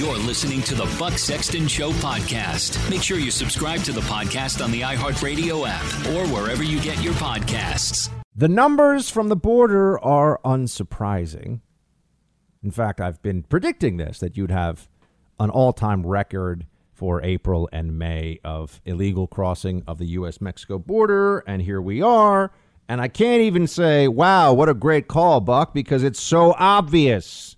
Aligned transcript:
You're 0.00 0.16
listening 0.16 0.62
to 0.62 0.74
the 0.74 0.96
Buck 0.98 1.18
Sexton 1.18 1.68
Show 1.68 1.90
podcast. 1.90 2.88
Make 2.88 3.02
sure 3.02 3.18
you 3.18 3.30
subscribe 3.30 3.82
to 3.82 3.92
the 3.92 4.00
podcast 4.00 4.64
on 4.64 4.70
the 4.70 4.80
iHeartRadio 4.80 5.66
app 5.68 5.84
or 6.14 6.26
wherever 6.34 6.62
you 6.62 6.80
get 6.80 7.02
your 7.02 7.12
podcasts. 7.12 8.08
The 8.34 8.48
numbers 8.48 9.10
from 9.10 9.28
the 9.28 9.36
border 9.36 10.02
are 10.02 10.40
unsurprising. 10.42 11.60
In 12.62 12.70
fact, 12.70 13.02
I've 13.02 13.20
been 13.20 13.42
predicting 13.42 13.98
this 13.98 14.20
that 14.20 14.38
you'd 14.38 14.50
have 14.50 14.88
an 15.38 15.50
all 15.50 15.74
time 15.74 16.06
record 16.06 16.64
for 16.94 17.22
April 17.22 17.68
and 17.70 17.98
May 17.98 18.40
of 18.42 18.80
illegal 18.86 19.26
crossing 19.26 19.82
of 19.86 19.98
the 19.98 20.06
U.S. 20.06 20.40
Mexico 20.40 20.78
border. 20.78 21.40
And 21.40 21.60
here 21.60 21.82
we 21.82 22.00
are. 22.00 22.52
And 22.88 23.02
I 23.02 23.08
can't 23.08 23.42
even 23.42 23.66
say, 23.66 24.08
wow, 24.08 24.54
what 24.54 24.70
a 24.70 24.74
great 24.74 25.08
call, 25.08 25.42
Buck, 25.42 25.74
because 25.74 26.02
it's 26.02 26.22
so 26.22 26.54
obvious. 26.56 27.56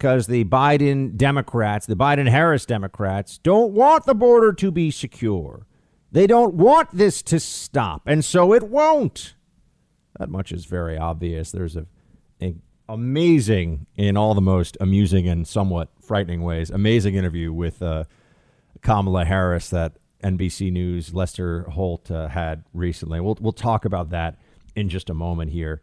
Because 0.00 0.28
the 0.28 0.44
Biden 0.44 1.14
Democrats, 1.14 1.84
the 1.84 1.94
Biden 1.94 2.26
Harris 2.26 2.64
Democrats, 2.64 3.36
don't 3.36 3.74
want 3.74 4.06
the 4.06 4.14
border 4.14 4.50
to 4.54 4.70
be 4.70 4.90
secure. 4.90 5.66
They 6.10 6.26
don't 6.26 6.54
want 6.54 6.88
this 6.90 7.20
to 7.24 7.38
stop. 7.38 8.00
And 8.06 8.24
so 8.24 8.54
it 8.54 8.62
won't. 8.62 9.34
That 10.18 10.30
much 10.30 10.52
is 10.52 10.64
very 10.64 10.96
obvious. 10.96 11.52
There's 11.52 11.76
a, 11.76 11.84
a 12.40 12.54
amazing, 12.88 13.84
in 13.94 14.16
all 14.16 14.32
the 14.32 14.40
most 14.40 14.78
amusing 14.80 15.28
and 15.28 15.46
somewhat 15.46 15.90
frightening 16.00 16.40
ways, 16.40 16.70
amazing 16.70 17.14
interview 17.14 17.52
with 17.52 17.82
uh, 17.82 18.04
Kamala 18.80 19.26
Harris 19.26 19.68
that 19.68 19.98
NBC 20.24 20.72
News 20.72 21.12
Lester 21.12 21.64
Holt 21.64 22.10
uh, 22.10 22.28
had 22.28 22.64
recently. 22.72 23.20
We'll 23.20 23.36
we'll 23.38 23.52
talk 23.52 23.84
about 23.84 24.08
that 24.10 24.38
in 24.74 24.88
just 24.88 25.10
a 25.10 25.14
moment 25.14 25.50
here. 25.50 25.82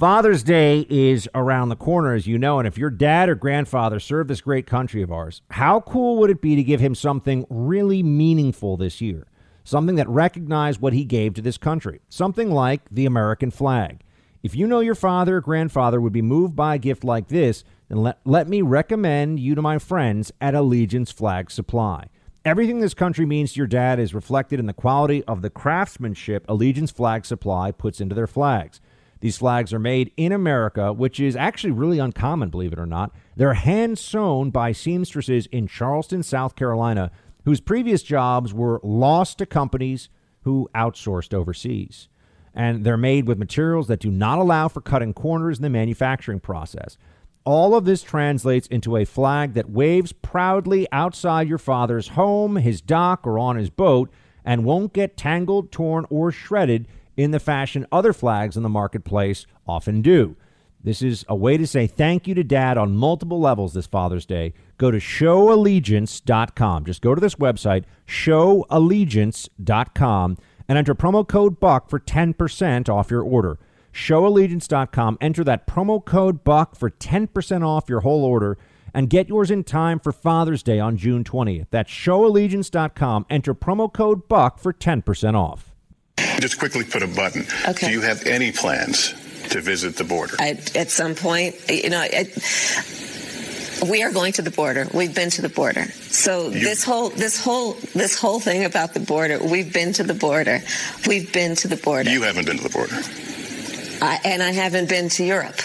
Father's 0.00 0.42
Day 0.42 0.86
is 0.88 1.28
around 1.34 1.68
the 1.68 1.76
corner, 1.76 2.14
as 2.14 2.26
you 2.26 2.38
know, 2.38 2.58
and 2.58 2.66
if 2.66 2.78
your 2.78 2.88
dad 2.88 3.28
or 3.28 3.34
grandfather 3.34 4.00
served 4.00 4.30
this 4.30 4.40
great 4.40 4.66
country 4.66 5.02
of 5.02 5.12
ours, 5.12 5.42
how 5.50 5.80
cool 5.80 6.16
would 6.16 6.30
it 6.30 6.40
be 6.40 6.56
to 6.56 6.62
give 6.62 6.80
him 6.80 6.94
something 6.94 7.44
really 7.50 8.02
meaningful 8.02 8.78
this 8.78 9.02
year? 9.02 9.26
Something 9.62 9.96
that 9.96 10.08
recognized 10.08 10.80
what 10.80 10.94
he 10.94 11.04
gave 11.04 11.34
to 11.34 11.42
this 11.42 11.58
country. 11.58 12.00
Something 12.08 12.50
like 12.50 12.80
the 12.90 13.04
American 13.04 13.50
flag. 13.50 14.00
If 14.42 14.54
you 14.54 14.66
know 14.66 14.80
your 14.80 14.94
father 14.94 15.36
or 15.36 15.40
grandfather 15.42 16.00
would 16.00 16.14
be 16.14 16.22
moved 16.22 16.56
by 16.56 16.76
a 16.76 16.78
gift 16.78 17.04
like 17.04 17.28
this, 17.28 17.62
then 17.90 17.98
let, 17.98 18.20
let 18.24 18.48
me 18.48 18.62
recommend 18.62 19.38
you 19.38 19.54
to 19.54 19.60
my 19.60 19.76
friends 19.76 20.32
at 20.40 20.54
Allegiance 20.54 21.12
Flag 21.12 21.50
Supply. 21.50 22.06
Everything 22.42 22.80
this 22.80 22.94
country 22.94 23.26
means 23.26 23.52
to 23.52 23.58
your 23.58 23.66
dad 23.66 24.00
is 24.00 24.14
reflected 24.14 24.58
in 24.60 24.64
the 24.64 24.72
quality 24.72 25.22
of 25.24 25.42
the 25.42 25.50
craftsmanship 25.50 26.46
Allegiance 26.48 26.90
Flag 26.90 27.26
Supply 27.26 27.70
puts 27.70 28.00
into 28.00 28.14
their 28.14 28.26
flags. 28.26 28.80
These 29.20 29.36
flags 29.36 29.72
are 29.72 29.78
made 29.78 30.12
in 30.16 30.32
America, 30.32 30.92
which 30.92 31.20
is 31.20 31.36
actually 31.36 31.72
really 31.72 31.98
uncommon, 31.98 32.48
believe 32.48 32.72
it 32.72 32.78
or 32.78 32.86
not. 32.86 33.12
They're 33.36 33.54
hand 33.54 33.98
sewn 33.98 34.50
by 34.50 34.72
seamstresses 34.72 35.46
in 35.46 35.66
Charleston, 35.66 36.22
South 36.22 36.56
Carolina, 36.56 37.10
whose 37.44 37.60
previous 37.60 38.02
jobs 38.02 38.54
were 38.54 38.80
lost 38.82 39.38
to 39.38 39.46
companies 39.46 40.08
who 40.42 40.70
outsourced 40.74 41.34
overseas. 41.34 42.08
And 42.54 42.84
they're 42.84 42.96
made 42.96 43.28
with 43.28 43.38
materials 43.38 43.88
that 43.88 44.00
do 44.00 44.10
not 44.10 44.38
allow 44.38 44.68
for 44.68 44.80
cutting 44.80 45.12
corners 45.12 45.58
in 45.58 45.62
the 45.62 45.70
manufacturing 45.70 46.40
process. 46.40 46.96
All 47.44 47.74
of 47.74 47.84
this 47.84 48.02
translates 48.02 48.66
into 48.68 48.96
a 48.96 49.04
flag 49.04 49.54
that 49.54 49.70
waves 49.70 50.12
proudly 50.12 50.86
outside 50.92 51.48
your 51.48 51.58
father's 51.58 52.08
home, 52.08 52.56
his 52.56 52.80
dock, 52.80 53.26
or 53.26 53.38
on 53.38 53.56
his 53.56 53.70
boat, 53.70 54.10
and 54.44 54.64
won't 54.64 54.92
get 54.92 55.16
tangled, 55.16 55.70
torn, 55.70 56.06
or 56.10 56.32
shredded 56.32 56.86
in 57.16 57.30
the 57.30 57.40
fashion 57.40 57.86
other 57.90 58.12
flags 58.12 58.54
in 58.56 58.62
the 58.62 58.68
marketplace 58.68 59.46
often 59.66 60.02
do. 60.02 60.36
This 60.82 61.02
is 61.02 61.26
a 61.28 61.36
way 61.36 61.58
to 61.58 61.66
say 61.66 61.86
thank 61.86 62.26
you 62.26 62.34
to 62.34 62.42
dad 62.42 62.78
on 62.78 62.96
multiple 62.96 63.38
levels 63.38 63.74
this 63.74 63.86
Father's 63.86 64.24
Day. 64.24 64.54
Go 64.78 64.90
to 64.90 64.96
showallegiance.com. 64.98 66.86
Just 66.86 67.02
go 67.02 67.14
to 67.14 67.20
this 67.20 67.34
website, 67.34 67.84
showallegiance.com, 68.06 70.38
and 70.68 70.78
enter 70.78 70.94
promo 70.94 71.28
code 71.28 71.60
BUCK 71.60 71.90
for 71.90 72.00
10% 72.00 72.88
off 72.88 73.10
your 73.10 73.22
order 73.22 73.58
showallegiance.com. 73.92 75.18
Enter 75.20 75.44
that 75.44 75.66
promo 75.66 76.04
code 76.04 76.44
BUCK 76.44 76.76
for 76.76 76.90
10% 76.90 77.66
off 77.66 77.88
your 77.88 78.00
whole 78.00 78.24
order 78.24 78.58
and 78.92 79.08
get 79.08 79.28
yours 79.28 79.50
in 79.50 79.64
time 79.64 80.00
for 80.00 80.12
Father's 80.12 80.62
Day 80.62 80.80
on 80.80 80.96
June 80.96 81.24
20th. 81.24 81.66
That's 81.70 81.90
showallegiance.com. 81.90 83.26
Enter 83.30 83.54
promo 83.54 83.92
code 83.92 84.28
BUCK 84.28 84.58
for 84.58 84.72
10% 84.72 85.34
off. 85.34 85.69
Just 86.40 86.58
quickly 86.58 86.84
put 86.84 87.02
a 87.02 87.06
button. 87.06 87.46
Okay. 87.68 87.86
Do 87.88 87.92
you 87.92 88.00
have 88.00 88.26
any 88.26 88.50
plans 88.52 89.14
to 89.50 89.60
visit 89.60 89.96
the 89.96 90.04
border? 90.04 90.36
I, 90.38 90.58
at 90.74 90.90
some 90.90 91.14
point, 91.14 91.56
you 91.68 91.90
know, 91.90 92.00
I, 92.00 92.26
we 93.88 94.02
are 94.02 94.12
going 94.12 94.32
to 94.34 94.42
the 94.42 94.50
border. 94.50 94.86
We've 94.92 95.14
been 95.14 95.30
to 95.30 95.42
the 95.42 95.48
border. 95.48 95.84
So 96.10 96.48
You- 96.48 96.60
this 96.60 96.84
whole 96.84 97.10
this 97.10 97.42
whole 97.42 97.74
this 97.94 98.18
whole 98.18 98.40
thing 98.40 98.64
about 98.64 98.94
the 98.94 99.00
border, 99.00 99.38
we've 99.38 99.72
been 99.72 99.92
to 99.94 100.02
the 100.02 100.14
border. 100.14 100.60
We've 101.06 101.30
been 101.32 101.56
to 101.56 101.68
the 101.68 101.76
border. 101.76 102.10
You 102.10 102.22
haven't 102.22 102.46
been 102.46 102.56
to 102.58 102.62
the 102.62 102.70
border. 102.70 102.96
I, 104.02 104.18
and 104.24 104.42
I 104.42 104.52
haven't 104.52 104.88
been 104.88 105.08
to 105.10 105.24
Europe. 105.24 105.60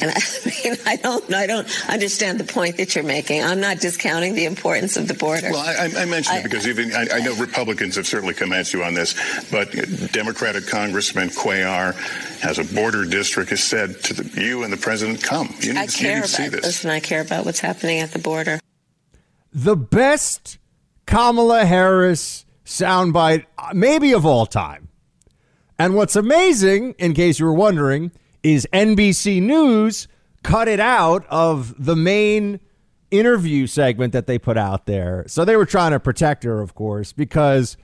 And 0.00 0.10
I 0.10 0.20
mean, 0.64 0.76
I 0.86 0.96
don't, 0.96 1.32
I 1.34 1.46
don't 1.46 1.88
understand 1.88 2.38
the 2.40 2.44
point 2.44 2.76
that 2.76 2.94
you're 2.94 3.04
making. 3.04 3.42
I'm 3.42 3.60
not 3.60 3.80
discounting 3.80 4.34
the 4.34 4.44
importance 4.44 4.96
of 4.96 5.08
the 5.08 5.14
border. 5.14 5.50
Well, 5.50 5.58
I, 5.66 6.02
I 6.02 6.04
mentioned 6.04 6.36
I- 6.36 6.40
it 6.40 6.44
because 6.44 6.66
even 6.66 6.92
I, 6.92 7.06
I 7.14 7.20
know 7.20 7.34
Republicans 7.36 7.96
have 7.96 8.06
certainly 8.06 8.34
come 8.34 8.52
at 8.52 8.72
you 8.72 8.82
on 8.84 8.94
this, 8.94 9.14
but 9.50 9.70
Democratic 10.12 10.66
Congressman 10.66 11.28
Cuellar 11.30 11.94
has 12.40 12.58
a 12.58 12.74
border 12.74 13.04
district 13.04 13.50
has 13.50 13.62
said 13.62 14.00
to 14.04 14.14
the, 14.14 14.40
you 14.40 14.62
and 14.62 14.72
the 14.72 14.76
president, 14.76 15.22
"Come, 15.22 15.54
you 15.60 15.72
need, 15.72 15.78
I 15.78 15.82
you 15.84 15.88
care 15.88 16.14
need 16.16 16.22
to 16.22 16.28
see 16.28 16.42
about 16.46 16.52
this." 16.56 16.64
listen. 16.64 16.90
I 16.90 17.00
care 17.00 17.20
about 17.20 17.44
what's 17.44 17.60
happening 17.60 18.00
at 18.00 18.12
the 18.12 18.18
border. 18.18 18.60
The 19.52 19.76
best 19.76 20.58
Kamala 21.06 21.64
Harris 21.64 22.44
soundbite, 22.64 23.46
uh, 23.56 23.70
maybe 23.74 24.12
of 24.12 24.26
all 24.26 24.46
time. 24.46 24.88
And 25.78 25.94
what's 25.94 26.16
amazing, 26.16 26.94
in 26.98 27.14
case 27.14 27.38
you 27.38 27.46
were 27.46 27.54
wondering, 27.54 28.12
is 28.54 28.66
NBC 28.72 29.42
News 29.42 30.08
cut 30.42 30.68
it 30.68 30.80
out 30.80 31.26
of 31.28 31.74
the 31.84 31.94
main 31.94 32.60
interview 33.10 33.66
segment 33.66 34.12
that 34.14 34.26
they 34.26 34.38
put 34.38 34.56
out 34.56 34.86
there. 34.86 35.24
So 35.26 35.44
they 35.44 35.56
were 35.56 35.66
trying 35.66 35.92
to 35.92 36.00
protect 36.00 36.44
her, 36.44 36.60
of 36.60 36.74
course, 36.74 37.12
because 37.12 37.76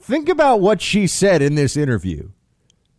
think 0.00 0.28
about 0.28 0.60
what 0.60 0.80
she 0.80 1.06
said 1.06 1.40
in 1.42 1.54
this 1.54 1.76
interview. 1.76 2.30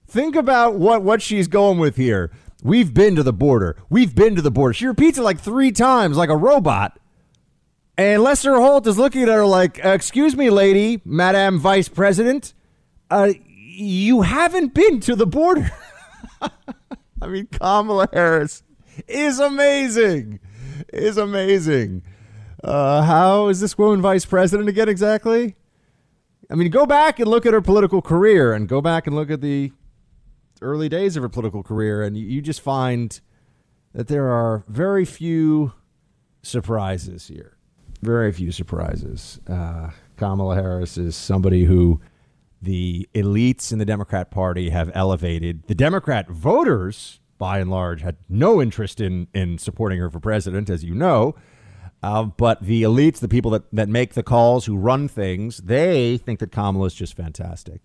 Think 0.08 0.36
about 0.36 0.76
what, 0.76 1.04
what 1.04 1.22
she's 1.22 1.48
going 1.48 1.78
with 1.78 1.98
here. 1.98 2.32
We've 2.64 2.94
been 2.94 3.16
to 3.16 3.24
the 3.24 3.34
border. 3.34 3.78
We've 3.90 4.16
been 4.16 4.36
to 4.36 4.42
the 4.42 4.52
border. 4.52 4.74
She 4.74 4.88
repeats 4.88 5.18
it 5.18 5.22
like 5.22 5.40
three 5.40 5.72
times, 5.72 6.18
like 6.18 6.30
a 6.30 6.38
robot. 6.38 7.00
And 7.98 8.24
Lester 8.24 8.56
Holt 8.56 8.88
is 8.88 8.98
looking 8.98 9.24
at 9.24 9.28
her 9.28 9.46
like, 9.46 9.80
Excuse 9.84 10.36
me, 10.36 10.50
lady, 10.50 11.02
Madam 11.04 11.60
Vice 11.60 11.90
President. 11.90 12.54
Uh, 13.10 13.34
you 13.46 14.22
haven't 14.22 14.74
been 14.74 15.00
to 15.02 15.16
the 15.16 15.28
border. 15.28 15.70
I 17.22 17.28
mean, 17.28 17.48
Kamala 17.48 18.08
Harris 18.14 18.64
is 19.08 19.40
amazing. 19.40 20.40
Is 20.94 21.18
amazing. 21.18 22.04
Uh, 22.64 23.02
how 23.04 23.48
is 23.48 23.60
this 23.60 23.78
woman 23.78 24.02
vice 24.02 24.26
president 24.26 24.70
again 24.70 24.90
exactly? 24.90 25.56
I 26.50 26.56
mean, 26.56 26.70
go 26.72 26.86
back 26.86 27.20
and 27.20 27.30
look 27.30 27.46
at 27.46 27.54
her 27.54 27.62
political 27.62 28.02
career 28.02 28.54
and 28.54 28.68
go 28.68 28.82
back 28.82 29.06
and 29.08 29.16
look 29.16 29.30
at 29.30 29.42
the 29.42 29.72
early 30.62 30.90
days 30.90 31.16
of 31.16 31.24
her 31.24 31.30
political 31.30 31.64
career, 31.64 32.02
and 32.04 32.18
you- 32.18 32.42
just 32.42 32.60
find 32.62 33.22
that 33.94 34.08
there 34.08 34.28
are 34.28 34.64
very 34.68 35.06
few 35.06 35.74
surprises 36.42 37.28
here. 37.28 37.58
Very 38.02 38.32
few 38.32 38.52
surprises. 38.52 39.40
Uh, 39.48 39.92
Kamala 40.18 40.56
Harris 40.56 40.98
is 40.98 41.16
somebody 41.16 41.66
who 41.66 42.00
the 42.62 43.08
elites 43.14 43.72
in 43.72 43.80
the 43.80 43.86
Democrat 43.86 44.32
Party 44.32 44.70
have 44.70 44.92
elevated. 44.94 45.64
The 45.68 45.76
Democrat 45.76 46.30
voters, 46.30 47.20
by 47.38 47.60
and 47.60 47.70
large, 47.70 48.02
had 48.02 48.18
no 48.28 48.62
interest 48.62 49.00
in, 49.00 49.28
in 49.34 49.58
supporting 49.58 50.00
her 50.00 50.10
for 50.10 50.20
president, 50.20 50.70
as 50.70 50.84
you 50.84 50.94
know. 50.94 51.36
Uh, 52.02 52.24
but 52.24 52.62
the 52.62 52.84
elites, 52.84 53.20
the 53.20 53.28
people 53.28 53.52
that, 53.52 53.64
that 53.74 53.90
make 53.90 54.14
the 54.14 54.24
calls, 54.24 54.66
who 54.66 54.78
run 54.78 55.08
things, 55.08 55.58
they 55.58 56.18
think 56.18 56.40
that 56.40 56.52
Kamala 56.52 56.86
is 56.86 56.94
just 56.94 57.16
fantastic. 57.16 57.82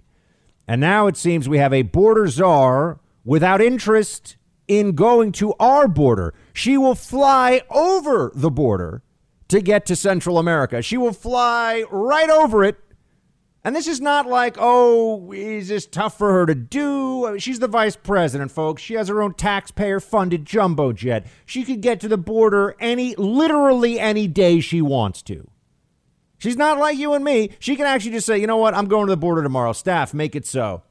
And 0.67 0.81
now 0.81 1.07
it 1.07 1.17
seems 1.17 1.49
we 1.49 1.59
have 1.59 1.73
a 1.73 1.83
border 1.83 2.27
czar 2.29 3.01
without 3.25 3.61
interest 3.61 4.37
in 4.67 4.93
going 4.93 5.33
to 5.33 5.53
our 5.61 5.89
border. 5.89 6.35
She 6.53 6.79
will 6.79 6.95
fly 6.95 7.63
over 7.71 8.33
the 8.35 8.51
border 8.51 9.03
to 9.49 9.61
get 9.61 9.85
to 9.87 9.97
Central 9.97 10.39
America. 10.39 10.81
She 10.81 10.97
will 10.97 11.13
fly 11.13 11.85
right 11.91 12.31
over 12.31 12.65
it. 12.65 12.79
And 13.67 13.75
this 13.75 13.87
is 13.87 13.99
not 13.99 14.27
like, 14.27 14.57
oh, 14.59 15.33
is 15.33 15.69
this 15.69 15.87
tough 15.87 16.19
for 16.19 16.31
her 16.33 16.45
to 16.45 16.55
do? 16.55 17.39
She's 17.39 17.61
the 17.61 17.67
vice 17.67 17.97
president, 17.97 18.51
folks. 18.51 18.83
She 18.83 18.93
has 18.95 19.09
her 19.09 19.23
own 19.23 19.33
taxpayer 19.33 20.01
funded 20.01 20.45
jumbo 20.45 20.93
jet. 20.93 21.27
She 21.47 21.65
could 21.65 21.81
get 21.81 21.99
to 22.01 22.09
the 22.09 22.19
border 22.19 22.77
any, 22.79 23.15
literally 23.17 23.99
any 23.99 24.29
day 24.29 24.61
she 24.61 24.83
wants 24.83 25.23
to. 25.23 25.49
She's 26.37 26.59
not 26.59 26.79
like 26.79 26.99
you 26.99 27.15
and 27.15 27.25
me. 27.25 27.53
She 27.59 27.75
can 27.75 27.87
actually 27.87 28.13
just 28.13 28.27
say, 28.27 28.39
you 28.39 28.47
know 28.47 28.59
what, 28.59 28.75
I'm 28.75 28.85
going 28.85 29.07
to 29.07 29.13
the 29.13 29.17
border 29.17 29.43
tomorrow. 29.43 29.73
Staff, 29.73 30.13
make 30.13 30.37
it 30.37 30.47
so. 30.47 30.83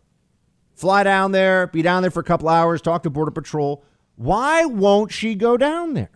Fly 0.73 1.03
down 1.03 1.31
there, 1.31 1.67
be 1.67 1.83
down 1.83 2.01
there 2.01 2.09
for 2.09 2.21
a 2.21 2.23
couple 2.23 2.49
hours, 2.49 2.81
talk 2.81 3.03
to 3.03 3.11
Border 3.11 3.29
Patrol. 3.29 3.85
Why 4.15 4.65
won't 4.65 5.11
she 5.11 5.35
go 5.35 5.57
down 5.57 5.93
there? 5.93 6.09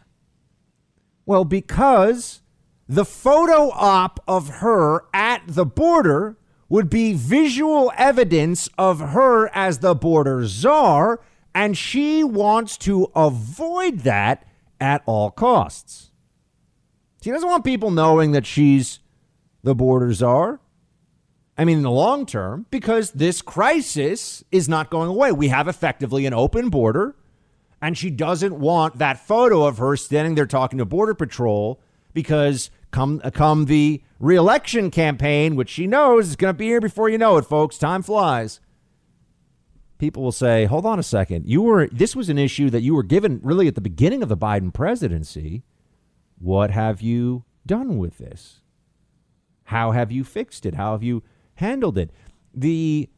Well, 1.27 1.45
because 1.45 2.41
the 2.87 3.05
photo 3.05 3.69
op 3.75 4.19
of 4.27 4.49
her 4.49 5.03
at 5.13 5.43
the 5.45 5.65
border 5.67 6.37
would 6.69 6.89
be 6.89 7.13
visual 7.13 7.91
evidence 7.97 8.69
of 8.77 8.99
her 8.99 9.49
as 9.55 9.79
the 9.79 9.95
border 9.95 10.45
czar, 10.45 11.19
and 11.55 11.77
she 11.77 12.23
wants 12.23 12.77
to 12.77 13.07
avoid 13.15 13.99
that 13.99 14.45
at 14.79 15.01
all 15.05 15.31
costs. 15.31 16.11
She 17.21 17.31
doesn't 17.31 17.49
want 17.49 17.63
people 17.63 17.91
knowing 17.91 18.31
that 18.33 18.45
she's 18.45 18.99
the 19.63 19.75
border 19.75 20.13
czar. 20.13 20.59
I 21.57 21.65
mean, 21.65 21.77
in 21.77 21.83
the 21.83 21.91
long 21.91 22.25
term, 22.25 22.67
because 22.69 23.11
this 23.11 23.41
crisis 23.41 24.43
is 24.51 24.69
not 24.69 24.91
going 24.91 25.09
away. 25.09 25.31
We 25.31 25.47
have 25.47 25.67
effectively 25.67 26.25
an 26.27 26.33
open 26.33 26.69
border, 26.69 27.15
and 27.81 27.97
she 27.97 28.11
doesn't 28.11 28.59
want 28.59 28.99
that 28.99 29.25
photo 29.25 29.65
of 29.65 29.79
her 29.79 29.95
standing 29.95 30.35
there 30.35 30.45
talking 30.45 30.77
to 30.77 30.85
Border 30.85 31.15
Patrol 31.15 31.79
because 32.13 32.69
come 32.97 33.19
come 33.19 33.65
the 33.65 34.01
reelection 34.19 34.89
campaign, 34.89 35.55
which 35.55 35.69
she 35.69 35.85
knows 35.85 36.29
is 36.29 36.35
going 36.35 36.53
to 36.53 36.57
be 36.57 36.65
here 36.65 36.81
before 36.81 37.09
you 37.09 37.17
know 37.17 37.37
it, 37.37 37.45
folks. 37.45 37.77
Time 37.77 38.01
flies. 38.01 38.59
People 39.99 40.23
will 40.23 40.31
say, 40.31 40.65
"Hold 40.65 40.85
on 40.85 40.97
a 40.97 41.03
second. 41.03 41.47
You 41.47 41.61
were 41.61 41.87
this 41.87 42.15
was 42.15 42.29
an 42.29 42.37
issue 42.37 42.69
that 42.71 42.81
you 42.81 42.95
were 42.95 43.03
given 43.03 43.39
really 43.43 43.67
at 43.67 43.75
the 43.75 43.81
beginning 43.81 44.23
of 44.23 44.29
the 44.29 44.37
Biden 44.37 44.73
presidency. 44.73 45.63
What 46.39 46.71
have 46.71 47.01
you 47.01 47.45
done 47.65 47.97
with 47.97 48.17
this? 48.17 48.61
How 49.65 49.91
have 49.91 50.11
you 50.11 50.23
fixed 50.23 50.65
it? 50.65 50.75
How 50.75 50.93
have 50.93 51.03
you 51.03 51.23
handled 51.57 51.97
it. 51.97 52.11
The 52.53 53.09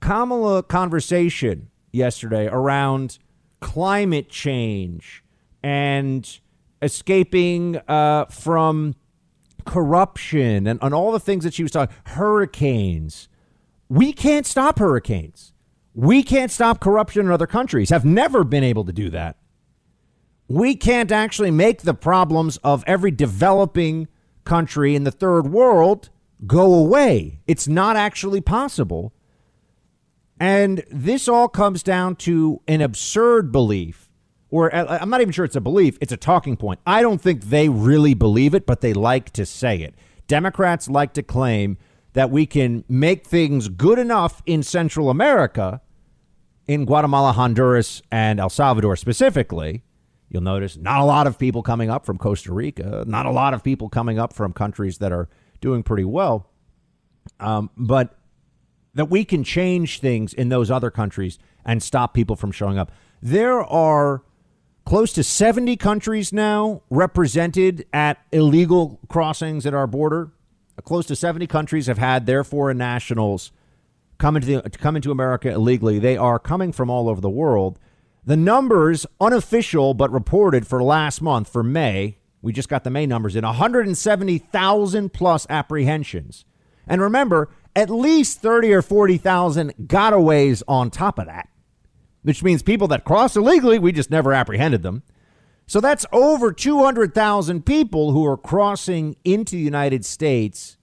Kamala 0.00 0.62
conversation 0.62 1.70
yesterday 1.92 2.48
around 2.48 3.18
climate 3.60 4.28
change 4.28 5.22
and 5.62 6.40
escaping 6.80 7.76
uh, 7.88 8.26
from 8.26 8.94
corruption 9.68 10.66
and, 10.66 10.78
and 10.82 10.94
all 10.94 11.12
the 11.12 11.20
things 11.20 11.44
that 11.44 11.54
she 11.54 11.62
was 11.62 11.72
talking 11.72 11.94
hurricanes 12.06 13.28
we 13.88 14.12
can't 14.12 14.46
stop 14.46 14.78
hurricanes 14.78 15.52
we 15.94 16.22
can't 16.22 16.50
stop 16.50 16.80
corruption 16.80 17.26
in 17.26 17.32
other 17.32 17.46
countries 17.46 17.90
have 17.90 18.04
never 18.04 18.42
been 18.44 18.64
able 18.64 18.84
to 18.84 18.92
do 18.92 19.10
that 19.10 19.36
we 20.48 20.74
can't 20.74 21.12
actually 21.12 21.50
make 21.50 21.82
the 21.82 21.94
problems 21.94 22.56
of 22.58 22.82
every 22.86 23.10
developing 23.10 24.08
country 24.44 24.96
in 24.96 25.04
the 25.04 25.10
third 25.10 25.48
world 25.48 26.08
go 26.46 26.74
away. 26.74 27.40
It's 27.46 27.68
not 27.68 27.96
actually 27.96 28.40
possible. 28.40 29.12
And 30.40 30.84
this 30.90 31.28
all 31.28 31.48
comes 31.48 31.82
down 31.82 32.16
to 32.16 32.62
an 32.66 32.80
absurd 32.80 33.52
belief, 33.52 34.07
or 34.50 34.74
uh, 34.74 34.98
I'm 35.00 35.10
not 35.10 35.20
even 35.20 35.32
sure 35.32 35.44
it's 35.44 35.56
a 35.56 35.60
belief, 35.60 35.98
it's 36.00 36.12
a 36.12 36.16
talking 36.16 36.56
point. 36.56 36.80
I 36.86 37.02
don't 37.02 37.20
think 37.20 37.44
they 37.44 37.68
really 37.68 38.14
believe 38.14 38.54
it, 38.54 38.66
but 38.66 38.80
they 38.80 38.92
like 38.92 39.30
to 39.32 39.44
say 39.44 39.78
it. 39.80 39.94
Democrats 40.26 40.88
like 40.88 41.12
to 41.14 41.22
claim 41.22 41.78
that 42.12 42.30
we 42.30 42.46
can 42.46 42.84
make 42.88 43.26
things 43.26 43.68
good 43.68 43.98
enough 43.98 44.42
in 44.46 44.62
Central 44.62 45.10
America, 45.10 45.80
in 46.66 46.84
Guatemala, 46.84 47.32
Honduras, 47.32 48.02
and 48.10 48.40
El 48.40 48.50
Salvador 48.50 48.96
specifically. 48.96 49.84
You'll 50.28 50.42
notice 50.42 50.76
not 50.76 51.00
a 51.00 51.04
lot 51.04 51.26
of 51.26 51.38
people 51.38 51.62
coming 51.62 51.88
up 51.88 52.04
from 52.04 52.18
Costa 52.18 52.52
Rica, 52.52 53.04
not 53.06 53.24
a 53.24 53.30
lot 53.30 53.54
of 53.54 53.62
people 53.62 53.88
coming 53.88 54.18
up 54.18 54.32
from 54.32 54.52
countries 54.52 54.98
that 54.98 55.12
are 55.12 55.28
doing 55.60 55.82
pretty 55.82 56.04
well. 56.04 56.50
Um, 57.40 57.70
but 57.76 58.18
that 58.94 59.06
we 59.06 59.24
can 59.24 59.44
change 59.44 60.00
things 60.00 60.34
in 60.34 60.48
those 60.48 60.70
other 60.70 60.90
countries 60.90 61.38
and 61.64 61.82
stop 61.82 62.14
people 62.14 62.36
from 62.36 62.50
showing 62.50 62.78
up. 62.78 62.90
There 63.22 63.62
are 63.62 64.22
close 64.88 65.12
to 65.12 65.22
70 65.22 65.76
countries 65.76 66.32
now 66.32 66.80
represented 66.88 67.84
at 67.92 68.24
illegal 68.32 68.98
crossings 69.06 69.66
at 69.66 69.74
our 69.74 69.86
border. 69.86 70.30
Close 70.82 71.04
to 71.04 71.14
70 71.14 71.46
countries 71.46 71.88
have 71.88 71.98
had 71.98 72.24
their 72.24 72.42
foreign 72.42 72.78
nationals 72.78 73.52
come 74.16 74.34
into 74.34 74.62
the, 74.62 74.70
come 74.70 74.96
into 74.96 75.10
America 75.10 75.50
illegally. 75.50 75.98
They 75.98 76.16
are 76.16 76.38
coming 76.38 76.72
from 76.72 76.88
all 76.88 77.10
over 77.10 77.20
the 77.20 77.28
world. 77.28 77.78
The 78.24 78.38
numbers, 78.38 79.04
unofficial 79.20 79.92
but 79.92 80.10
reported 80.10 80.66
for 80.66 80.82
last 80.82 81.20
month, 81.20 81.52
for 81.52 81.62
May, 81.62 82.16
we 82.40 82.54
just 82.54 82.70
got 82.70 82.82
the 82.82 82.90
May 82.90 83.04
numbers 83.04 83.36
in 83.36 83.44
170,000 83.44 85.12
plus 85.12 85.46
apprehensions. 85.50 86.46
And 86.86 87.02
remember, 87.02 87.50
at 87.76 87.90
least 87.90 88.40
30 88.40 88.72
or 88.72 88.80
40,000 88.80 89.74
gotaways 89.86 90.62
on 90.66 90.90
top 90.90 91.18
of 91.18 91.26
that, 91.26 91.50
which 92.28 92.42
means 92.42 92.62
people 92.62 92.86
that 92.88 93.04
cross 93.04 93.36
illegally, 93.36 93.78
we 93.78 93.90
just 93.90 94.10
never 94.10 94.34
apprehended 94.34 94.82
them. 94.82 95.02
So 95.66 95.80
that's 95.80 96.04
over 96.12 96.52
200,000 96.52 97.64
people 97.64 98.12
who 98.12 98.26
are 98.26 98.36
crossing 98.36 99.16
into 99.24 99.56
the 99.56 99.62
United 99.62 100.04
States 100.04 100.76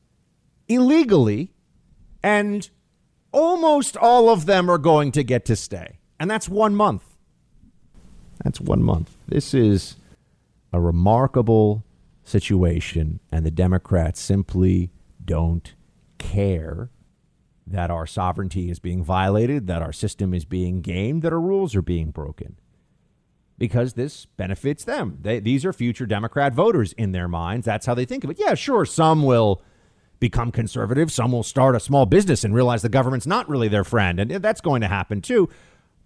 illegally, 0.67 1.53
and 2.23 2.67
almost 3.31 3.95
all 3.95 4.27
of 4.29 4.47
them 4.47 4.71
are 4.71 4.79
going 4.79 5.11
to 5.11 5.23
get 5.23 5.45
to 5.45 5.55
stay. 5.55 5.99
And 6.19 6.31
that's 6.31 6.49
one 6.49 6.75
month. 6.75 7.03
That's 8.43 8.59
one 8.59 8.81
month. 8.81 9.15
This 9.27 9.53
is 9.53 9.97
a 10.73 10.81
remarkable 10.81 11.85
situation, 12.23 13.19
and 13.31 13.45
the 13.45 13.51
Democrats 13.51 14.19
simply 14.19 14.89
don't 15.23 15.75
care 16.17 16.89
that 17.67 17.89
our 17.89 18.05
sovereignty 18.05 18.69
is 18.69 18.79
being 18.79 19.03
violated, 19.03 19.67
that 19.67 19.81
our 19.81 19.93
system 19.93 20.33
is 20.33 20.45
being 20.45 20.81
gamed, 20.81 21.23
that 21.23 21.33
our 21.33 21.41
rules 21.41 21.75
are 21.75 21.81
being 21.81 22.11
broken. 22.11 22.57
Because 23.57 23.93
this 23.93 24.25
benefits 24.25 24.83
them. 24.83 25.19
They, 25.21 25.39
these 25.39 25.65
are 25.65 25.73
future 25.73 26.05
Democrat 26.05 26.53
voters 26.53 26.93
in 26.93 27.11
their 27.13 27.27
minds. 27.27 27.65
That's 27.65 27.85
how 27.85 27.93
they 27.93 28.05
think 28.05 28.23
of 28.23 28.29
it. 28.29 28.37
Yeah, 28.39 28.53
sure, 28.53 28.85
some 28.85 29.23
will 29.23 29.61
become 30.19 30.51
conservative. 30.51 31.11
Some 31.11 31.31
will 31.31 31.43
start 31.43 31.75
a 31.75 31.79
small 31.79 32.05
business 32.05 32.43
and 32.43 32.53
realize 32.53 32.81
the 32.81 32.89
government's 32.89 33.27
not 33.27 33.49
really 33.49 33.67
their 33.67 33.83
friend. 33.83 34.19
And 34.19 34.31
that's 34.31 34.61
going 34.61 34.81
to 34.81 34.87
happen 34.87 35.21
too. 35.21 35.49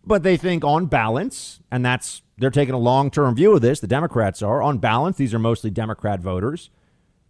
But 0.05 0.23
they 0.23 0.37
think 0.37 0.63
on 0.63 0.85
balance, 0.85 1.59
and 1.71 1.83
that's 1.83 2.21
they're 2.37 2.49
taking 2.49 2.73
a 2.73 2.79
long 2.79 3.11
term 3.11 3.35
view 3.35 3.53
of 3.53 3.61
this. 3.61 3.79
The 3.81 3.87
Democrats 3.87 4.41
are. 4.41 4.61
On 4.61 4.77
balance, 4.77 5.17
these 5.17 5.33
are 5.33 5.39
mostly 5.39 5.69
Democrat 5.69 6.21
voters. 6.21 6.69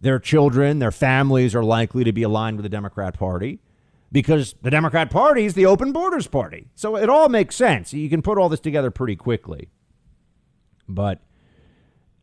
Their 0.00 0.18
children, 0.18 0.78
their 0.78 0.92
families 0.92 1.54
are 1.54 1.64
likely 1.64 2.04
to 2.04 2.12
be 2.12 2.22
aligned 2.22 2.58
with 2.58 2.62
the 2.62 2.70
Democrat 2.70 3.14
Party 3.18 3.58
because 4.12 4.54
the 4.62 4.70
Democrat 4.70 5.10
Party 5.10 5.44
is 5.44 5.54
the 5.54 5.66
open 5.66 5.92
borders 5.92 6.26
party. 6.26 6.66
So 6.74 6.96
it 6.96 7.08
all 7.08 7.28
makes 7.28 7.54
sense. 7.54 7.92
You 7.92 8.08
can 8.10 8.22
put 8.22 8.38
all 8.38 8.48
this 8.48 8.60
together 8.60 8.90
pretty 8.90 9.16
quickly. 9.16 9.68
But 10.88 11.20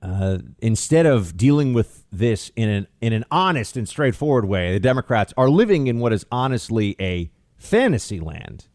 uh, 0.01 0.39
instead 0.59 1.05
of 1.05 1.37
dealing 1.37 1.73
with 1.73 2.05
this 2.11 2.51
in 2.55 2.69
an 2.69 2.87
in 3.01 3.13
an 3.13 3.25
honest 3.31 3.77
and 3.77 3.87
straightforward 3.87 4.45
way, 4.45 4.73
the 4.73 4.79
Democrats 4.79 5.33
are 5.37 5.49
living 5.49 5.87
in 5.87 5.99
what 5.99 6.13
is 6.13 6.25
honestly 6.31 6.95
a 6.99 7.31
fantasy 7.55 8.19
land. 8.19 8.67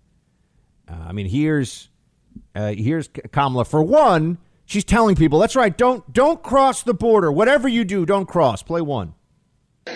Uh, 0.89 0.97
I 1.09 1.13
mean, 1.13 1.27
here's 1.27 1.91
uh, 2.55 2.73
here's 2.73 3.09
Kamala. 3.31 3.65
For 3.67 3.83
one, 3.83 4.39
she's 4.65 4.85
telling 4.85 5.15
people, 5.15 5.39
"That's 5.39 5.55
right. 5.55 5.77
Don't 5.77 6.11
don't 6.13 6.43
cross 6.43 6.83
the 6.83 6.95
border. 6.95 7.31
Whatever 7.31 7.69
you 7.69 7.85
do, 7.85 8.07
don't 8.07 8.27
cross." 8.27 8.63
Play 8.63 8.81
one. 8.81 9.15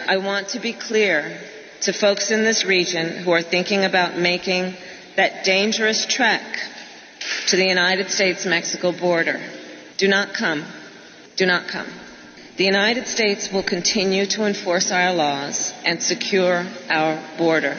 I 0.06 0.18
want 0.18 0.48
to 0.48 0.60
be 0.60 0.72
clear 0.72 1.40
to 1.86 1.92
folks 1.92 2.32
in 2.32 2.42
this 2.42 2.64
region 2.64 3.22
who 3.22 3.30
are 3.30 3.42
thinking 3.42 3.84
about 3.84 4.18
making 4.18 4.74
that 5.14 5.44
dangerous 5.44 6.04
trek 6.04 6.42
to 7.46 7.56
the 7.56 7.64
United 7.64 8.10
States-Mexico 8.10 8.90
border. 8.90 9.40
Do 9.96 10.08
not 10.08 10.34
come. 10.34 10.64
Do 11.36 11.46
not 11.46 11.68
come. 11.68 11.86
The 12.56 12.64
United 12.64 13.06
States 13.06 13.52
will 13.52 13.62
continue 13.62 14.26
to 14.26 14.46
enforce 14.46 14.90
our 14.90 15.14
laws 15.14 15.72
and 15.84 16.02
secure 16.02 16.66
our 16.90 17.22
border. 17.38 17.76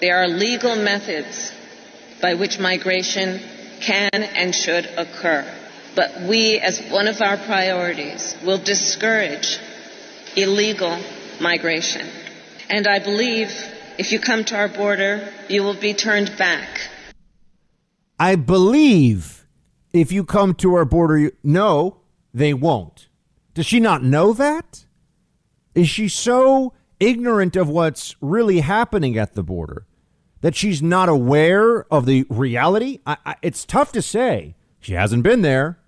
There 0.00 0.16
are 0.16 0.28
legal 0.28 0.76
methods 0.76 1.52
by 2.22 2.34
which 2.34 2.58
migration 2.58 3.40
can 3.80 4.08
and 4.14 4.54
should 4.54 4.86
occur. 4.96 5.44
But 5.94 6.22
we, 6.22 6.58
as 6.58 6.80
one 6.90 7.06
of 7.06 7.20
our 7.20 7.36
priorities, 7.36 8.34
will 8.42 8.58
discourage 8.58 9.58
illegal 10.36 11.02
migration. 11.38 12.08
And 12.70 12.86
I 12.86 13.00
believe 13.00 13.52
if 13.98 14.12
you 14.12 14.20
come 14.20 14.44
to 14.44 14.56
our 14.56 14.68
border, 14.68 15.28
you 15.48 15.64
will 15.64 15.74
be 15.74 15.92
turned 15.92 16.36
back. 16.38 16.88
I 18.18 18.36
believe 18.36 19.46
if 19.92 20.12
you 20.12 20.24
come 20.24 20.54
to 20.54 20.74
our 20.74 20.84
border, 20.84 21.18
you, 21.18 21.32
no, 21.42 21.96
they 22.32 22.54
won't. 22.54 23.08
Does 23.54 23.66
she 23.66 23.80
not 23.80 24.04
know 24.04 24.32
that? 24.34 24.86
Is 25.74 25.88
she 25.88 26.08
so 26.08 26.72
ignorant 27.00 27.56
of 27.56 27.68
what's 27.68 28.14
really 28.20 28.60
happening 28.60 29.18
at 29.18 29.34
the 29.34 29.42
border 29.42 29.86
that 30.40 30.54
she's 30.54 30.80
not 30.80 31.08
aware 31.08 31.92
of 31.92 32.06
the 32.06 32.24
reality? 32.30 33.00
I, 33.04 33.16
I, 33.26 33.34
it's 33.42 33.64
tough 33.64 33.90
to 33.92 34.02
say. 34.02 34.54
She 34.78 34.92
hasn't 34.92 35.24
been 35.24 35.42
there. 35.42 35.80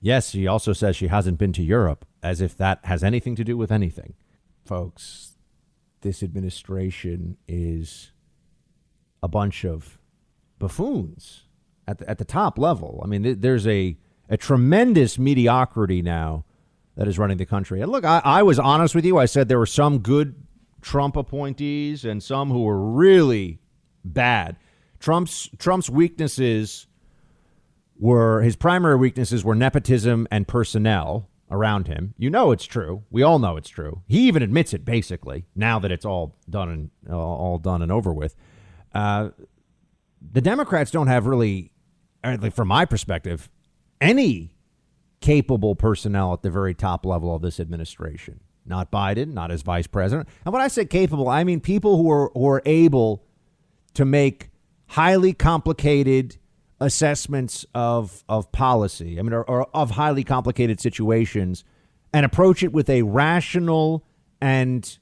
Yes, 0.00 0.30
she 0.30 0.46
also 0.46 0.74
says 0.74 0.96
she 0.96 1.08
hasn't 1.08 1.38
been 1.38 1.52
to 1.54 1.62
Europe, 1.62 2.04
as 2.22 2.40
if 2.40 2.56
that 2.58 2.84
has 2.84 3.02
anything 3.02 3.34
to 3.36 3.44
do 3.44 3.56
with 3.56 3.72
anything. 3.72 4.14
Folks, 4.64 5.27
this 6.00 6.22
administration 6.22 7.36
is 7.46 8.12
a 9.22 9.28
bunch 9.28 9.64
of 9.64 9.98
buffoons 10.58 11.44
at 11.86 11.98
the, 11.98 12.08
at 12.08 12.18
the 12.18 12.24
top 12.24 12.58
level. 12.58 13.00
I 13.02 13.06
mean, 13.06 13.40
there's 13.40 13.66
a, 13.66 13.96
a 14.28 14.36
tremendous 14.36 15.18
mediocrity 15.18 16.02
now 16.02 16.44
that 16.96 17.08
is 17.08 17.18
running 17.18 17.38
the 17.38 17.46
country. 17.46 17.80
And 17.80 17.90
look, 17.90 18.04
I, 18.04 18.20
I 18.24 18.42
was 18.42 18.58
honest 18.58 18.94
with 18.94 19.04
you. 19.04 19.18
I 19.18 19.26
said 19.26 19.48
there 19.48 19.58
were 19.58 19.66
some 19.66 20.00
good 20.00 20.34
Trump 20.82 21.16
appointees 21.16 22.04
and 22.04 22.22
some 22.22 22.50
who 22.50 22.62
were 22.62 22.80
really 22.80 23.60
bad. 24.04 24.56
Trump's 24.98 25.48
Trump's 25.58 25.88
weaknesses 25.88 26.86
were 27.98 28.42
his 28.42 28.56
primary 28.56 28.96
weaknesses 28.96 29.44
were 29.44 29.54
nepotism 29.54 30.26
and 30.30 30.46
personnel 30.46 31.27
around 31.50 31.86
him. 31.88 32.14
You 32.18 32.30
know 32.30 32.50
it's 32.52 32.64
true. 32.64 33.04
We 33.10 33.22
all 33.22 33.38
know 33.38 33.56
it's 33.56 33.68
true. 33.68 34.02
He 34.06 34.20
even 34.28 34.42
admits 34.42 34.74
it 34.74 34.84
basically 34.84 35.46
now 35.54 35.78
that 35.78 35.90
it's 35.90 36.04
all 36.04 36.36
done 36.48 36.68
and 37.06 37.12
all 37.12 37.58
done 37.58 37.82
and 37.82 37.90
over 37.90 38.12
with. 38.12 38.36
Uh, 38.94 39.30
the 40.32 40.40
Democrats 40.40 40.90
don't 40.90 41.06
have 41.06 41.26
really, 41.26 41.72
from 42.52 42.68
my 42.68 42.84
perspective, 42.84 43.48
any 44.00 44.54
capable 45.20 45.74
personnel 45.74 46.32
at 46.32 46.42
the 46.42 46.50
very 46.50 46.74
top 46.74 47.04
level 47.04 47.34
of 47.34 47.42
this 47.42 47.58
administration. 47.58 48.40
Not 48.64 48.90
Biden, 48.90 49.32
not 49.32 49.50
as 49.50 49.62
vice 49.62 49.86
president. 49.86 50.28
And 50.44 50.52
when 50.52 50.62
I 50.62 50.68
say 50.68 50.84
capable, 50.84 51.28
I 51.28 51.42
mean 51.44 51.60
people 51.60 51.96
who 51.96 52.10
are 52.10 52.30
who 52.34 52.46
are 52.46 52.62
able 52.66 53.24
to 53.94 54.04
make 54.04 54.50
highly 54.88 55.32
complicated 55.32 56.36
assessments 56.80 57.66
of 57.74 58.24
of 58.28 58.50
policy. 58.52 59.18
I 59.18 59.22
mean, 59.22 59.32
or, 59.32 59.44
or 59.44 59.68
of 59.74 59.92
highly 59.92 60.24
complicated 60.24 60.80
situations, 60.80 61.64
and 62.12 62.24
approach 62.24 62.62
it 62.62 62.72
with 62.72 62.88
a 62.88 63.02
rational 63.02 64.04
and 64.40 64.98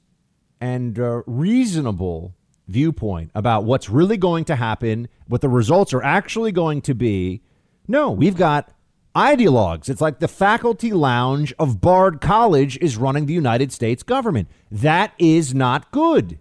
and 0.59 0.99
uh, 0.99 1.21
reasonable 1.25 2.35
viewpoint 2.67 3.31
about 3.33 3.63
what's 3.63 3.89
really 3.89 4.17
going 4.17 4.43
to 4.45 4.55
happen, 4.55 5.07
what 5.27 5.41
the 5.41 5.49
results 5.49 5.93
are 5.93 6.03
actually 6.03 6.51
going 6.51 6.81
to 6.81 6.93
be. 6.93 7.41
No, 7.87 8.11
we've 8.11 8.35
got 8.35 8.73
ideologues. 9.15 9.89
It's 9.89 10.01
like 10.01 10.19
the 10.19 10.27
faculty 10.27 10.91
lounge 10.91 11.53
of 11.57 11.79
Bard 11.79 12.21
College 12.21 12.77
is 12.79 12.97
running 12.97 13.25
the 13.25 13.33
United 13.33 13.71
States 13.71 14.03
government. 14.03 14.49
That 14.69 15.13
is 15.17 15.53
not 15.53 15.91
good. 15.91 16.39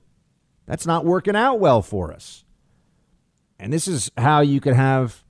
That's 0.66 0.86
not 0.86 1.04
working 1.04 1.36
out 1.36 1.60
well 1.60 1.80
for 1.80 2.12
us. 2.12 2.44
And 3.58 3.72
this 3.72 3.86
is 3.88 4.10
how 4.18 4.40
you 4.40 4.60
could 4.60 4.74
have 4.74 5.24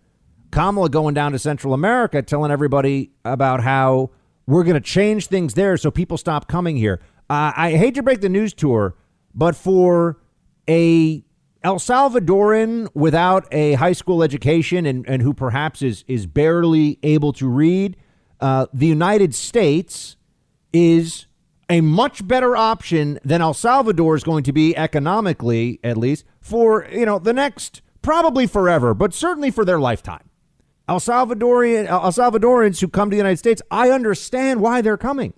Kamala 0.57 0.89
going 0.89 1.13
down 1.13 1.33
to 1.33 1.39
Central 1.39 1.75
America 1.75 2.23
telling 2.23 2.51
everybody 2.51 3.11
about 3.27 3.63
how 3.63 4.09
we're 4.47 4.65
going 4.65 4.73
to 4.73 4.81
change 4.81 5.27
things 5.27 5.53
there 5.53 5.77
so 5.77 5.91
people 5.91 6.17
stop 6.17 6.49
coming 6.49 6.79
here. 6.79 6.99
Uh, 7.29 7.53
I 7.55 7.73
hate 7.73 7.95
to 7.97 8.03
break 8.03 8.23
the 8.23 8.31
news 8.31 8.55
to 8.55 8.73
her, 8.73 8.97
but 9.35 9.55
for 9.55 10.19
a 10.67 11.23
El 11.63 11.77
Salvadoran 11.77 12.89
without 12.95 13.47
a 13.53 13.75
high 13.75 13.93
school 13.93 14.23
education 14.23 14.87
and, 14.87 15.07
and 15.07 15.21
who 15.21 15.35
perhaps 15.35 15.83
is, 15.83 16.07
is 16.09 16.27
barely 16.27 16.99
able 17.03 17.35
to 17.35 17.47
read, 17.49 17.99
uh, 18.41 18.65
the 18.73 18.87
United 18.87 19.35
States 19.35 20.17
is 20.73 21.27
a 21.69 21.83
much 21.83 22.27
better 22.27 22.57
option 22.57 23.19
than 23.23 23.43
El 23.43 23.53
Salvador 23.53 24.17
is 24.17 24.25
going 24.25 24.45
to 24.45 24.55
be 24.55 24.75
economically, 24.75 25.81
at 25.85 25.99
least, 25.99 26.25
for, 26.41 26.89
you 26.91 27.05
know, 27.05 27.19
the 27.19 27.35
next, 27.35 27.83
probably 28.01 28.47
forever, 28.47 28.95
but 28.95 29.13
certainly 29.13 29.51
for 29.51 29.63
their 29.63 29.79
lifetime. 29.79 30.26
El 30.89 31.01
Salvadorian, 31.01 31.87
El 31.87 32.01
Salvadorans 32.13 32.81
who 32.81 32.89
come 32.89 33.11
to 33.11 33.15
the 33.15 33.19
United 33.19 33.39
States, 33.39 33.63
I 33.71 33.91
understand 33.91 34.61
why 34.61 34.81
they're 34.81 34.97
coming. 34.97 35.35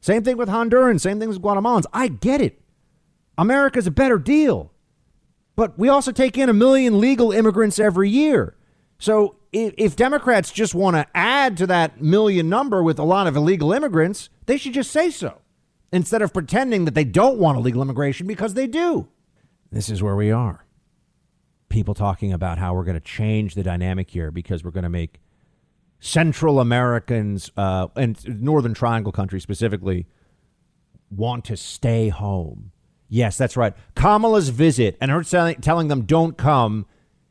Same 0.00 0.22
thing 0.22 0.36
with 0.36 0.48
Hondurans, 0.48 1.00
same 1.00 1.20
thing 1.20 1.28
with 1.28 1.42
Guatemalans. 1.42 1.84
I 1.92 2.08
get 2.08 2.40
it. 2.40 2.60
America's 3.36 3.86
a 3.86 3.92
better 3.92 4.18
deal. 4.18 4.72
But 5.56 5.78
we 5.78 5.88
also 5.88 6.12
take 6.12 6.38
in 6.38 6.48
a 6.48 6.52
million 6.52 7.00
legal 7.00 7.32
immigrants 7.32 7.78
every 7.78 8.10
year. 8.10 8.56
So 8.98 9.36
if, 9.52 9.74
if 9.76 9.96
Democrats 9.96 10.52
just 10.52 10.74
want 10.74 10.96
to 10.96 11.06
add 11.14 11.56
to 11.58 11.66
that 11.68 12.00
million 12.00 12.48
number 12.48 12.82
with 12.82 12.98
a 12.98 13.04
lot 13.04 13.26
of 13.26 13.36
illegal 13.36 13.72
immigrants, 13.72 14.30
they 14.46 14.56
should 14.56 14.74
just 14.74 14.90
say 14.90 15.10
so 15.10 15.40
instead 15.92 16.22
of 16.22 16.32
pretending 16.32 16.84
that 16.84 16.94
they 16.94 17.04
don't 17.04 17.38
want 17.38 17.58
illegal 17.58 17.82
immigration 17.82 18.26
because 18.26 18.54
they 18.54 18.66
do. 18.66 19.08
This 19.70 19.88
is 19.88 20.02
where 20.02 20.16
we 20.16 20.30
are. 20.30 20.64
People 21.68 21.94
talking 21.94 22.32
about 22.32 22.58
how 22.58 22.74
we're 22.74 22.84
going 22.84 22.94
to 22.94 23.00
change 23.00 23.54
the 23.54 23.62
dynamic 23.62 24.10
here 24.10 24.30
because 24.30 24.64
we're 24.64 24.70
going 24.70 24.84
to 24.84 24.88
make 24.88 25.20
Central 26.00 26.60
Americans 26.60 27.50
uh, 27.56 27.88
and 27.96 28.42
Northern 28.42 28.74
Triangle 28.74 29.12
countries 29.12 29.42
specifically 29.42 30.06
want 31.10 31.44
to 31.46 31.56
stay 31.56 32.08
home 32.08 32.72
Yes, 33.08 33.38
that's 33.38 33.56
right. 33.56 33.74
Kamala's 33.94 34.50
visit 34.50 34.96
and 35.00 35.10
her 35.10 35.22
telling 35.22 35.88
them 35.88 36.02
don't 36.02 36.36
come. 36.36 36.86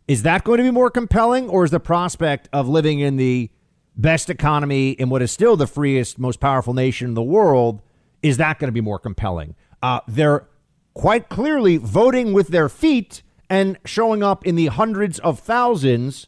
Is 0.07 0.23
that 0.23 0.43
going 0.43 0.57
to 0.57 0.63
be 0.63 0.71
more 0.71 0.89
compelling, 0.89 1.49
or 1.49 1.65
is 1.65 1.71
the 1.71 1.79
prospect 1.79 2.49
of 2.51 2.67
living 2.67 2.99
in 2.99 3.17
the 3.17 3.51
best 3.95 4.29
economy 4.29 4.91
in 4.91 5.09
what 5.09 5.21
is 5.21 5.31
still 5.31 5.55
the 5.55 5.67
freest, 5.67 6.17
most 6.17 6.39
powerful 6.39 6.73
nation 6.73 7.09
in 7.09 7.13
the 7.13 7.23
world, 7.23 7.81
is 8.23 8.37
that 8.37 8.57
going 8.57 8.69
to 8.69 8.73
be 8.73 8.81
more 8.81 8.99
compelling? 8.99 9.55
Uh, 9.81 9.99
they're 10.07 10.47
quite 10.93 11.29
clearly 11.29 11.77
voting 11.77 12.33
with 12.33 12.47
their 12.47 12.69
feet 12.69 13.21
and 13.49 13.77
showing 13.85 14.23
up 14.23 14.45
in 14.45 14.55
the 14.55 14.67
hundreds 14.67 15.19
of 15.19 15.39
thousands 15.39 16.27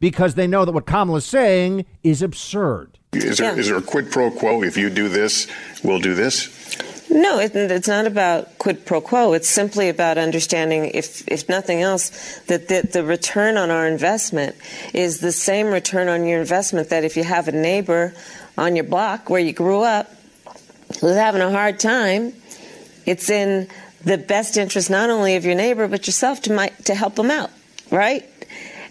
because 0.00 0.34
they 0.34 0.46
know 0.46 0.64
that 0.64 0.72
what 0.72 0.86
Kamala's 0.86 1.26
saying 1.26 1.84
is 2.02 2.22
absurd. 2.22 2.98
Is 3.12 3.38
there, 3.38 3.52
yeah. 3.52 3.58
is 3.58 3.68
there 3.68 3.78
a 3.78 3.82
quid 3.82 4.10
pro 4.10 4.30
quo? 4.30 4.62
If 4.62 4.76
you 4.76 4.90
do 4.90 5.08
this, 5.08 5.46
we'll 5.82 6.00
do 6.00 6.14
this? 6.14 6.54
No, 7.10 7.38
it, 7.38 7.56
it's 7.56 7.88
not 7.88 8.06
about 8.06 8.58
quid 8.58 8.84
pro 8.84 9.00
quo. 9.00 9.32
It's 9.32 9.48
simply 9.48 9.88
about 9.88 10.18
understanding, 10.18 10.90
if, 10.92 11.26
if 11.26 11.48
nothing 11.48 11.80
else, 11.80 12.38
that 12.48 12.68
the, 12.68 12.82
the 12.82 13.02
return 13.02 13.56
on 13.56 13.70
our 13.70 13.86
investment 13.86 14.56
is 14.92 15.20
the 15.20 15.32
same 15.32 15.68
return 15.68 16.08
on 16.08 16.26
your 16.26 16.38
investment 16.38 16.90
that 16.90 17.04
if 17.04 17.16
you 17.16 17.24
have 17.24 17.48
a 17.48 17.52
neighbor 17.52 18.12
on 18.58 18.76
your 18.76 18.84
block 18.84 19.30
where 19.30 19.40
you 19.40 19.54
grew 19.54 19.80
up 19.80 20.10
who's 21.00 21.16
having 21.16 21.40
a 21.40 21.50
hard 21.50 21.80
time, 21.80 22.34
it's 23.06 23.30
in 23.30 23.68
the 24.08 24.18
best 24.18 24.56
interest 24.56 24.90
not 24.90 25.10
only 25.10 25.36
of 25.36 25.44
your 25.44 25.54
neighbor 25.54 25.86
but 25.86 26.06
yourself 26.06 26.42
to, 26.42 26.52
might, 26.52 26.84
to 26.86 26.94
help 26.94 27.14
them 27.14 27.30
out, 27.30 27.50
right? 27.90 28.28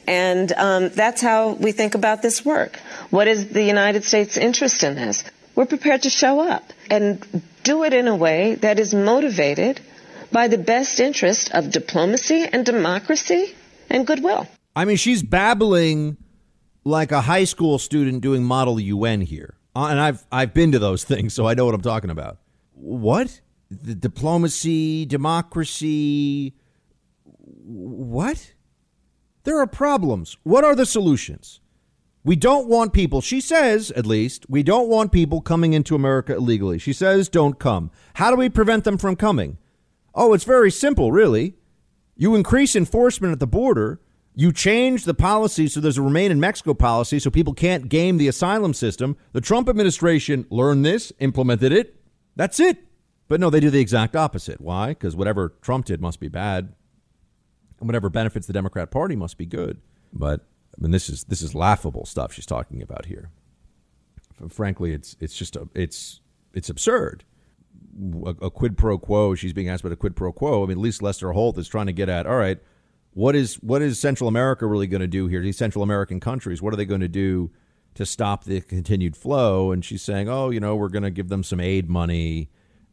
And 0.07 0.51
um, 0.53 0.89
that's 0.89 1.21
how 1.21 1.53
we 1.53 1.74
think 1.74 1.95
about 1.95 2.21
this 2.21 2.45
work. 2.45 2.77
What 3.09 3.27
is 3.27 3.50
the 3.50 3.63
United 3.63 4.03
States' 4.03 4.38
interest 4.38 4.83
in 4.83 4.95
this? 4.95 5.24
We're 5.55 5.65
prepared 5.65 6.03
to 6.03 6.09
show 6.09 6.39
up 6.39 6.71
and 6.89 7.43
do 7.63 7.83
it 7.83 7.93
in 7.93 8.07
a 8.07 8.15
way 8.15 8.55
that 8.55 8.79
is 8.79 8.93
motivated 8.93 9.81
by 10.31 10.47
the 10.47 10.57
best 10.57 11.00
interest 11.00 11.51
of 11.51 11.71
diplomacy 11.71 12.45
and 12.45 12.65
democracy 12.65 13.55
and 13.89 14.05
goodwill. 14.05 14.47
I 14.75 14.86
mean, 14.86 14.97
she's 14.97 15.24
babbling 15.24 16.17
like 16.83 17.12
a 17.12 17.21
high 17.21 17.43
school 17.43 17.79
student 17.79 18.21
doing 18.21 18.43
model 18.43 18.79
UN 18.79 19.21
here. 19.21 19.55
Uh, 19.75 19.88
and 19.88 20.00
I've 20.00 20.25
I've 20.31 20.53
been 20.53 20.71
to 20.71 20.79
those 20.79 21.03
things, 21.12 21.33
so 21.33 21.47
I 21.47 21.53
know 21.53 21.65
what 21.65 21.75
I'm 21.75 21.81
talking 21.81 22.09
about. 22.09 22.38
What? 22.74 23.41
The 23.69 23.95
diplomacy, 23.95 25.05
democracy, 25.05 26.55
what? 27.36 28.53
There 29.43 29.59
are 29.59 29.67
problems. 29.67 30.38
What 30.43 30.63
are 30.63 30.75
the 30.75 30.86
solutions? 30.86 31.59
We 32.24 32.36
don't 32.36 32.67
want 32.67 32.91
people, 32.91 33.21
she 33.21 33.39
says, 33.39 33.89
at 33.91 34.05
least, 34.05 34.45
we 34.50 34.62
don't 34.62 34.89
want 34.89 35.13
people 35.13 35.39
coming 35.39 35.71
into 35.71 35.95
America 35.95 36.36
illegally. 36.36 36.77
She 36.77 36.91
says, 36.91 37.29
don't 37.29 37.57
come. 37.57 37.89
How 38.15 38.31
do 38.31 38.36
we 38.36 38.50
prevent 38.50 38.83
them 38.83 38.97
from 38.97 39.15
coming? 39.15 39.57
Oh, 40.13 40.33
it's 40.33 40.43
very 40.43 40.69
simple, 40.69 41.12
really. 41.13 41.53
You 42.17 42.36
increase 42.36 42.75
enforcement 42.75 43.31
at 43.31 43.39
the 43.39 43.47
border. 43.47 44.01
You 44.36 44.51
change 44.51 45.05
the 45.05 45.13
policy 45.13 45.67
so 45.67 45.79
there's 45.79 45.97
a 45.97 46.01
remain 46.01 46.31
in 46.31 46.39
Mexico 46.39 46.74
policy 46.74 47.17
so 47.19 47.29
people 47.29 47.53
can't 47.53 47.88
game 47.88 48.17
the 48.17 48.27
asylum 48.27 48.74
system. 48.74 49.15
The 49.31 49.39
Trump 49.39 49.69
administration 49.69 50.45
learned 50.50 50.83
this, 50.83 51.13
implemented 51.19 51.71
it. 51.71 51.95
That's 52.36 52.59
it. 52.59 52.87
But 53.27 53.39
no, 53.39 53.50
they 53.50 53.60
do 53.60 53.69
the 53.69 53.79
exact 53.79 54.15
opposite. 54.15 54.62
Why? 54.62 54.89
Because 54.89 55.15
whatever 55.15 55.53
Trump 55.62 55.86
did 55.86 56.01
must 56.01 56.19
be 56.19 56.29
bad, 56.29 56.74
and 57.79 57.88
whatever 57.88 58.10
benefits 58.10 58.48
the 58.48 58.53
Democrat 58.53 58.91
Party 58.91 59.15
must 59.15 59.38
be 59.38 59.46
good. 59.46 59.81
But 60.13 60.46
I 60.77 60.81
mean, 60.81 60.91
this 60.91 61.10
is 61.10 61.25
this 61.25 61.41
is 61.41 61.53
laughable 61.53 62.05
stuff 62.05 62.34
she's 62.34 62.46
talking 62.46 62.81
about 62.81 63.05
here. 63.05 63.31
Frankly, 64.50 64.93
it's 64.93 65.15
it's 65.19 65.36
just 65.36 65.55
a, 65.55 65.67
it's 65.74 66.22
it's 66.53 66.69
absurd. 66.69 67.24
A, 68.25 68.46
a, 68.46 68.51
quid 68.51 68.77
pro 68.77 68.98
quo. 68.98 69.34
She's 69.36 69.53
being 69.53 69.69
asked 69.69 69.84
about 69.84 69.93
a 69.93 69.98
quid 69.98 70.15
pro 70.15 70.31
quo. 70.31 70.63
I 70.63 70.67
mean, 70.67 70.77
at 70.77 70.81
least 70.81 71.01
Lester 71.01 71.31
Holt 71.31 71.57
is 71.57 71.67
trying 71.67 71.88
to 71.88 71.93
get 71.93 72.10
at. 72.10 72.27
All 72.27 72.38
right, 72.38 72.60
what 73.13 73.36
is 73.36 73.55
what 73.55 73.81
is 73.81 74.00
Central 74.00 74.27
America 74.27 74.67
really 74.67 74.86
going 74.86 75.01
to 75.01 75.07
do 75.07 75.27
here? 75.27 75.41
These 75.41 75.57
Central 75.57 75.84
American 75.84 76.19
countries, 76.19 76.62
what 76.62 76.74
are 76.74 76.77
they 76.77 76.86
going 76.86 77.01
to 77.01 77.07
do 77.07 77.50
to 77.96 78.05
stop 78.05 78.43
the 78.43 78.62
continued 78.62 79.17
flow? 79.17 79.72
And 79.72 79.84
she's 79.84 80.03
saying, 80.03 80.29
oh, 80.29 80.51
you 80.51 80.60
know, 80.60 80.75
we're 80.75 80.89
going 80.89 81.03
to 81.03 81.10
give 81.10 81.29
them 81.29 81.43
some 81.43 81.60
aid 81.60 81.89
money, 81.89 82.51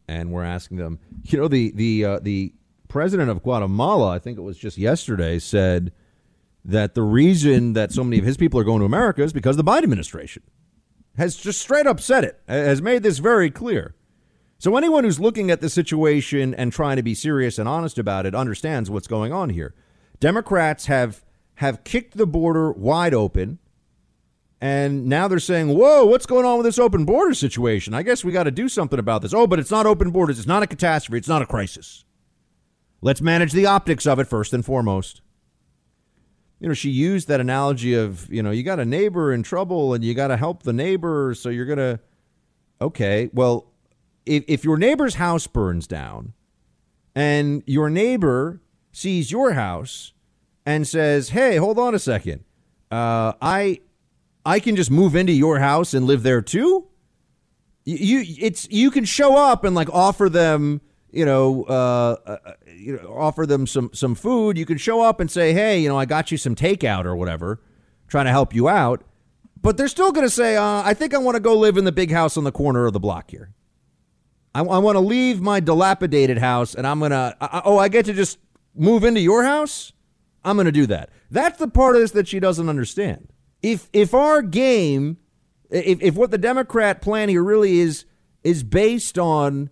and 0.09 0.33
we're 0.33 0.45
asking 0.45 0.79
them. 0.79 0.99
You 1.25 1.39
know, 1.39 1.49
the 1.49 1.71
the 1.73 2.05
uh, 2.05 2.19
the 2.21 2.53
president 2.89 3.31
of 3.31 3.43
Guatemala, 3.43 4.11
I 4.11 4.19
think 4.19 4.39
it 4.39 4.43
was 4.43 4.59
just 4.59 4.79
yesterday, 4.79 5.39
said 5.39 5.93
that 6.65 6.95
the 6.95 7.03
reason 7.03 7.75
that 7.75 7.93
so 7.93 8.05
many 8.05 8.19
of 8.19 8.25
his 8.25 8.37
people 8.37 8.59
are 8.59 8.65
going 8.65 8.81
to 8.81 8.87
America 8.87 9.23
is 9.23 9.33
because 9.33 9.57
the 9.57 9.65
Biden 9.65 9.83
administration 9.83 10.43
has 11.17 11.37
just 11.37 11.61
straight 11.61 11.87
up 11.87 12.01
said 12.01 12.25
it, 12.25 12.41
has 12.49 12.83
made 12.83 13.03
this 13.03 13.19
very 13.19 13.51
clear. 13.51 13.95
So 14.59 14.77
anyone 14.77 15.05
who's 15.05 15.21
looking 15.21 15.51
at 15.51 15.61
the 15.61 15.69
situation 15.69 16.55
and 16.55 16.73
trying 16.73 16.97
to 16.97 17.03
be 17.03 17.15
serious 17.15 17.59
and 17.59 17.69
honest 17.69 17.99
about 17.99 18.27
it 18.27 18.35
understands 18.35 18.91
what's 18.91 19.07
going 19.07 19.33
on 19.33 19.51
here. 19.51 19.75
Democrats 20.21 20.87
have 20.87 21.25
have 21.57 21.85
kicked 21.85 22.17
the 22.17 22.27
border 22.27 22.73
wide 22.73 23.15
open 23.15 23.59
And 24.64 25.04
now 25.04 25.28
they're 25.28 25.40
saying, 25.40 25.76
whoa, 25.76 26.06
what's 26.06 26.25
going 26.25 26.47
on 26.47 26.56
with 26.56 26.64
this 26.64 26.78
open 26.78 27.04
border 27.04 27.35
situation? 27.35 27.92
I 27.92 28.02
guess 28.02 28.25
we 28.25 28.33
got 28.33 28.44
to 28.44 28.50
do 28.50 28.66
something 28.66 28.99
about 28.99 29.21
this. 29.21 29.35
Oh, 29.35 29.47
but 29.47 29.59
it's 29.59 29.71
not 29.71 29.85
open 29.85 30.11
borders. 30.11 30.38
It's 30.38 30.49
not 30.49 30.62
a 30.62 30.66
catastrophe. 30.66 31.18
It's 31.18 31.28
not 31.28 31.42
a 31.42 31.47
crisis. 31.47 32.06
Let's 33.02 33.21
manage 33.21 33.52
the 33.52 33.66
optics 33.66 34.06
of 34.06 34.18
it 34.18 34.25
first 34.26 34.54
and 34.54 34.64
foremost. 34.64 35.21
You 36.61 36.68
know, 36.68 36.73
she 36.73 36.88
used 36.88 37.28
that 37.28 37.40
analogy 37.40 37.92
of, 37.92 38.33
you 38.33 38.42
know, 38.42 38.52
you 38.52 38.62
got 38.62 38.80
a 38.80 38.87
neighbor 38.87 39.35
in 39.35 39.42
trouble 39.42 39.92
and 39.92 40.02
you 40.02 40.14
got 40.14 40.28
to 40.28 40.38
help 40.38 40.62
the 40.62 40.73
neighbor. 40.73 41.35
So 41.35 41.50
you're 41.50 41.66
going 41.66 41.76
to, 41.76 42.00
okay, 42.80 43.28
well, 43.35 43.71
if, 44.25 44.44
if 44.49 44.64
your 44.64 44.78
neighbor's 44.78 45.16
house 45.16 45.47
burns 45.47 45.87
down 45.87 46.33
and 47.14 47.62
your 47.66 47.90
neighbor 47.90 48.62
sees 48.92 49.30
your 49.30 49.52
house 49.52 50.14
and 50.64 50.88
says, 50.88 51.28
hey, 51.28 51.56
hold 51.56 51.78
on 51.78 51.94
a 51.94 51.99
second. 51.99 52.44
Uh, 52.90 53.35
I 53.42 53.80
I 54.45 54.61
can 54.61 54.77
just 54.77 54.91
move 54.91 55.17
into 55.17 55.33
your 55.33 55.59
house 55.59 55.95
and 55.95 56.07
live 56.07 56.23
there 56.23 56.43
too. 56.43 56.87
You, 57.85 58.25
it's 58.27 58.69
you 58.71 58.91
can 58.91 59.05
show 59.05 59.37
up 59.37 59.65
and 59.65 59.75
like 59.75 59.89
offer 59.91 60.29
them 60.29 60.81
you 61.15 61.25
know, 61.25 61.63
uh, 61.65 62.17
uh, 62.27 62.53
you 62.67 62.97
know, 62.97 63.15
offer 63.17 63.47
them 63.47 63.67
some 63.67 63.91
some 63.95 64.15
food. 64.15 64.59
You 64.59 64.67
can 64.67 64.79
show 64.79 65.01
up 65.01 65.21
and 65.21 65.31
say, 65.31 65.53
"Hey, 65.53 65.79
you 65.79 65.89
know, 65.89 65.97
I 65.97 66.07
got 66.07 66.33
you 66.33 66.37
some 66.37 66.57
takeout 66.57 67.05
or 67.05 67.15
whatever, 67.15 67.61
trying 68.09 68.25
to 68.25 68.33
help 68.33 68.53
you 68.53 68.69
out." 68.69 69.05
But 69.63 69.77
they're 69.77 69.89
still 69.89 70.11
going 70.11 70.27
to 70.27 70.31
say, 70.31 70.57
uh, 70.57 70.83
"I 70.85 70.93
think 70.93 71.15
I 71.15 71.19
want 71.19 71.37
to 71.37 71.41
go 71.41 71.57
live 71.57 71.77
in 71.77 71.85
the 71.85 71.93
big 71.93 72.11
house 72.11 72.37
on 72.37 72.43
the 72.43 72.53
corner 72.53 72.85
of 72.87 72.93
the 72.93 73.01
block 73.01 73.31
here. 73.31 73.55
I, 74.55 74.61
I 74.61 74.79
want 74.79 74.97
to 74.97 75.01
leave 75.01 75.41
my 75.41 75.61
dilapidated 75.61 76.39
house, 76.39 76.75
and 76.75 76.85
I'm 76.85 76.99
gonna. 76.99 77.37
oh, 77.65 77.79
I 77.79 77.89
get 77.89 78.07
to 78.07 78.13
just 78.13 78.39
move 78.75 79.05
into 79.05 79.21
your 79.21 79.45
house. 79.45 79.93
I'm 80.45 80.57
going 80.57 80.67
to 80.67 80.73
do 80.73 80.87
that. 80.87 81.11
That's 81.31 81.59
the 81.59 81.69
part 81.69 81.95
of 81.95 82.03
this 82.03 82.11
that 82.11 82.29
she 82.29 82.39
doesn't 82.39 82.69
understand 82.69 83.29
if 83.64 83.88
if 83.94 84.12
our 84.12 84.42
game, 84.42 85.16
if, 85.71 86.02
if 86.02 86.14
what 86.14 86.30
the 86.30 86.38
Democrat 86.38 87.00
plan 87.00 87.30
here 87.30 87.42
really 87.42 87.80
is 87.80 88.04
is 88.42 88.62
based 88.62 89.18
on 89.18 89.71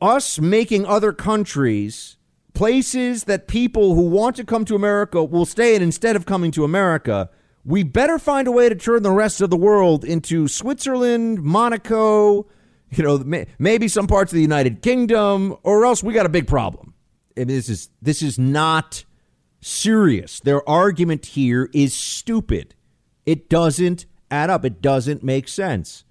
us 0.00 0.38
making 0.38 0.86
other 0.86 1.12
countries 1.12 2.16
places 2.52 3.24
that 3.24 3.48
people 3.48 3.96
who 3.96 4.02
want 4.02 4.36
to 4.36 4.44
come 4.44 4.64
to 4.64 4.76
America 4.76 5.24
will 5.24 5.44
stay 5.44 5.74
in 5.74 5.82
instead 5.82 6.14
of 6.14 6.24
coming 6.24 6.52
to 6.52 6.62
America, 6.62 7.28
we 7.64 7.82
better 7.82 8.16
find 8.16 8.46
a 8.46 8.52
way 8.52 8.68
to 8.68 8.76
turn 8.76 9.02
the 9.02 9.10
rest 9.10 9.40
of 9.40 9.50
the 9.50 9.56
world 9.56 10.04
into 10.04 10.46
Switzerland, 10.46 11.42
Monaco, 11.42 12.46
you 12.90 13.02
know, 13.02 13.44
maybe 13.58 13.88
some 13.88 14.06
parts 14.06 14.30
of 14.30 14.36
the 14.36 14.42
United 14.42 14.82
Kingdom, 14.82 15.56
or 15.64 15.84
else 15.84 16.04
we 16.04 16.14
got 16.14 16.26
a 16.26 16.28
big 16.28 16.46
problem. 16.46 16.94
And 17.36 17.50
this 17.50 17.68
is 17.68 17.88
this 18.00 18.22
is 18.22 18.38
not 18.38 19.04
serious. 19.60 20.38
Their 20.38 20.68
argument 20.68 21.26
here 21.26 21.68
is 21.72 21.92
stupid. 21.92 22.76
It 23.26 23.48
doesn't 23.48 24.06
add 24.30 24.50
up. 24.50 24.64
It 24.64 24.82
doesn't 24.82 25.22
make 25.22 25.48
sense. 25.48 26.04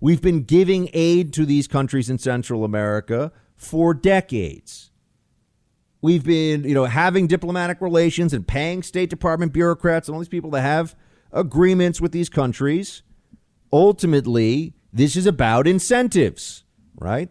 We've 0.00 0.22
been 0.22 0.42
giving 0.42 0.90
aid 0.92 1.32
to 1.34 1.46
these 1.46 1.66
countries 1.66 2.10
in 2.10 2.18
Central 2.18 2.64
America 2.64 3.32
for 3.56 3.94
decades. 3.94 4.90
We've 6.02 6.24
been, 6.24 6.64
you 6.64 6.74
know, 6.74 6.84
having 6.84 7.26
diplomatic 7.26 7.80
relations 7.80 8.34
and 8.34 8.46
paying 8.46 8.82
State 8.82 9.08
Department 9.08 9.54
bureaucrats 9.54 10.06
and 10.06 10.14
all 10.14 10.20
these 10.20 10.28
people 10.28 10.50
to 10.50 10.60
have 10.60 10.94
agreements 11.32 12.00
with 12.00 12.12
these 12.12 12.28
countries. 12.28 13.02
Ultimately, 13.72 14.74
this 14.92 15.16
is 15.16 15.26
about 15.26 15.66
incentives, 15.66 16.64
right? 16.96 17.30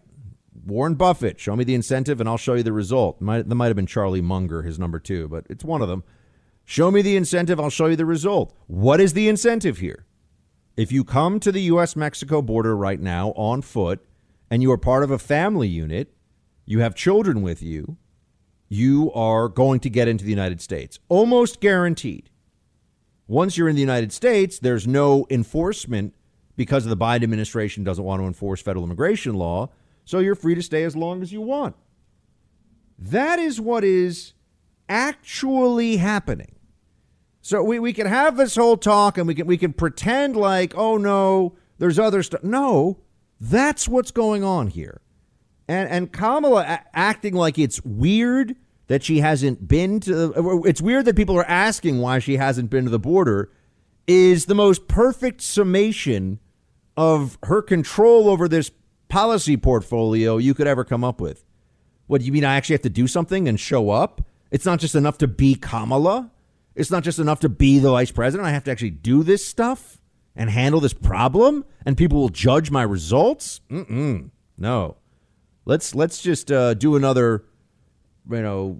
Warren 0.65 0.95
Buffett, 0.95 1.39
show 1.39 1.55
me 1.55 1.63
the 1.63 1.75
incentive 1.75 2.19
and 2.19 2.27
I'll 2.27 2.37
show 2.37 2.55
you 2.55 2.63
the 2.63 2.73
result. 2.73 3.21
Might, 3.21 3.47
that 3.47 3.55
might 3.55 3.67
have 3.67 3.75
been 3.75 3.85
Charlie 3.85 4.21
Munger, 4.21 4.63
his 4.63 4.79
number 4.79 4.99
two, 4.99 5.27
but 5.27 5.45
it's 5.49 5.63
one 5.63 5.81
of 5.81 5.87
them. 5.87 6.03
Show 6.65 6.91
me 6.91 7.01
the 7.01 7.15
incentive, 7.15 7.59
I'll 7.59 7.69
show 7.69 7.87
you 7.87 7.95
the 7.95 8.05
result. 8.05 8.55
What 8.67 8.99
is 8.99 9.13
the 9.13 9.27
incentive 9.27 9.79
here? 9.79 10.05
If 10.75 10.91
you 10.91 11.03
come 11.03 11.39
to 11.41 11.51
the 11.51 11.61
U.S. 11.63 11.95
Mexico 11.95 12.41
border 12.41 12.75
right 12.75 12.99
now 12.99 13.29
on 13.35 13.61
foot 13.61 14.03
and 14.49 14.61
you 14.61 14.71
are 14.71 14.77
part 14.77 15.03
of 15.03 15.11
a 15.11 15.19
family 15.19 15.67
unit, 15.67 16.13
you 16.65 16.79
have 16.79 16.95
children 16.95 17.41
with 17.41 17.61
you, 17.61 17.97
you 18.69 19.11
are 19.13 19.49
going 19.49 19.79
to 19.81 19.89
get 19.89 20.07
into 20.07 20.23
the 20.23 20.31
United 20.31 20.61
States. 20.61 20.99
Almost 21.09 21.59
guaranteed. 21.59 22.29
Once 23.27 23.57
you're 23.57 23.69
in 23.69 23.75
the 23.75 23.81
United 23.81 24.11
States, 24.11 24.59
there's 24.59 24.87
no 24.87 25.27
enforcement 25.29 26.13
because 26.55 26.85
the 26.85 26.97
Biden 26.97 27.23
administration 27.23 27.83
doesn't 27.83 28.03
want 28.03 28.21
to 28.21 28.25
enforce 28.25 28.61
federal 28.61 28.83
immigration 28.83 29.35
law, 29.35 29.69
so 30.05 30.19
you're 30.19 30.35
free 30.35 30.55
to 30.55 30.61
stay 30.61 30.83
as 30.83 30.95
long 30.95 31.21
as 31.21 31.31
you 31.31 31.41
want. 31.41 31.75
That 32.97 33.39
is 33.39 33.59
what 33.59 33.83
is 33.83 34.33
actually 34.89 35.97
happening. 35.97 36.55
So 37.41 37.61
we, 37.61 37.77
we 37.79 37.93
can 37.93 38.07
have 38.07 38.37
this 38.37 38.55
whole 38.55 38.77
talk 38.77 39.17
and 39.17 39.27
we 39.27 39.35
can 39.35 39.47
we 39.47 39.57
can 39.57 39.73
pretend 39.73 40.35
like, 40.35 40.73
oh 40.77 40.97
no, 40.97 41.57
there's 41.77 41.99
other 41.99 42.23
stuff. 42.23 42.43
No, 42.43 42.99
that's 43.39 43.87
what's 43.87 44.11
going 44.11 44.43
on 44.43 44.67
here. 44.67 45.01
And 45.67 45.89
and 45.89 46.11
Kamala 46.11 46.61
a- 46.61 46.97
acting 46.97 47.33
like 47.33 47.59
it's 47.59 47.83
weird 47.83 48.55
that 48.87 49.03
she 49.03 49.19
hasn't 49.19 49.67
been 49.67 49.99
to 50.01 50.63
it's 50.65 50.81
weird 50.81 51.05
that 51.05 51.15
people 51.15 51.37
are 51.37 51.49
asking 51.49 51.99
why 51.99 52.19
she 52.19 52.37
hasn't 52.37 52.69
been 52.69 52.85
to 52.85 52.89
the 52.89 52.99
border 52.99 53.51
is 54.07 54.45
the 54.45 54.55
most 54.55 54.87
perfect 54.87 55.41
summation 55.41 56.39
of 56.95 57.37
her 57.43 57.61
control 57.61 58.29
over 58.29 58.47
this 58.47 58.71
policy 59.09 59.57
portfolio 59.57 60.37
you 60.37 60.53
could 60.53 60.67
ever 60.67 60.83
come 60.83 61.03
up 61.03 61.19
with. 61.19 61.43
What 62.07 62.21
do 62.21 62.25
you 62.25 62.31
mean 62.31 62.45
I 62.45 62.55
actually 62.55 62.75
have 62.75 62.81
to 62.83 62.89
do 62.89 63.07
something 63.07 63.47
and 63.47 63.59
show 63.59 63.89
up? 63.89 64.21
It's 64.53 64.67
not 64.67 64.79
just 64.79 64.93
enough 64.93 65.17
to 65.17 65.27
be 65.27 65.55
Kamala. 65.55 66.29
It's 66.75 66.91
not 66.91 67.03
just 67.03 67.17
enough 67.17 67.39
to 67.39 67.49
be 67.49 67.79
the 67.79 67.89
vice 67.89 68.11
president. 68.11 68.47
I 68.47 68.51
have 68.51 68.63
to 68.65 68.71
actually 68.71 68.91
do 68.91 69.23
this 69.23 69.43
stuff 69.43 69.99
and 70.35 70.47
handle 70.47 70.79
this 70.79 70.93
problem, 70.93 71.65
and 71.87 71.97
people 71.97 72.19
will 72.19 72.29
judge 72.29 72.69
my 72.69 72.83
results. 72.83 73.61
Mm-mm. 73.71 74.29
No, 74.55 74.97
let's 75.65 75.95
let's 75.95 76.21
just 76.21 76.51
uh, 76.51 76.75
do 76.75 76.95
another, 76.95 77.45
you 78.29 78.43
know, 78.43 78.77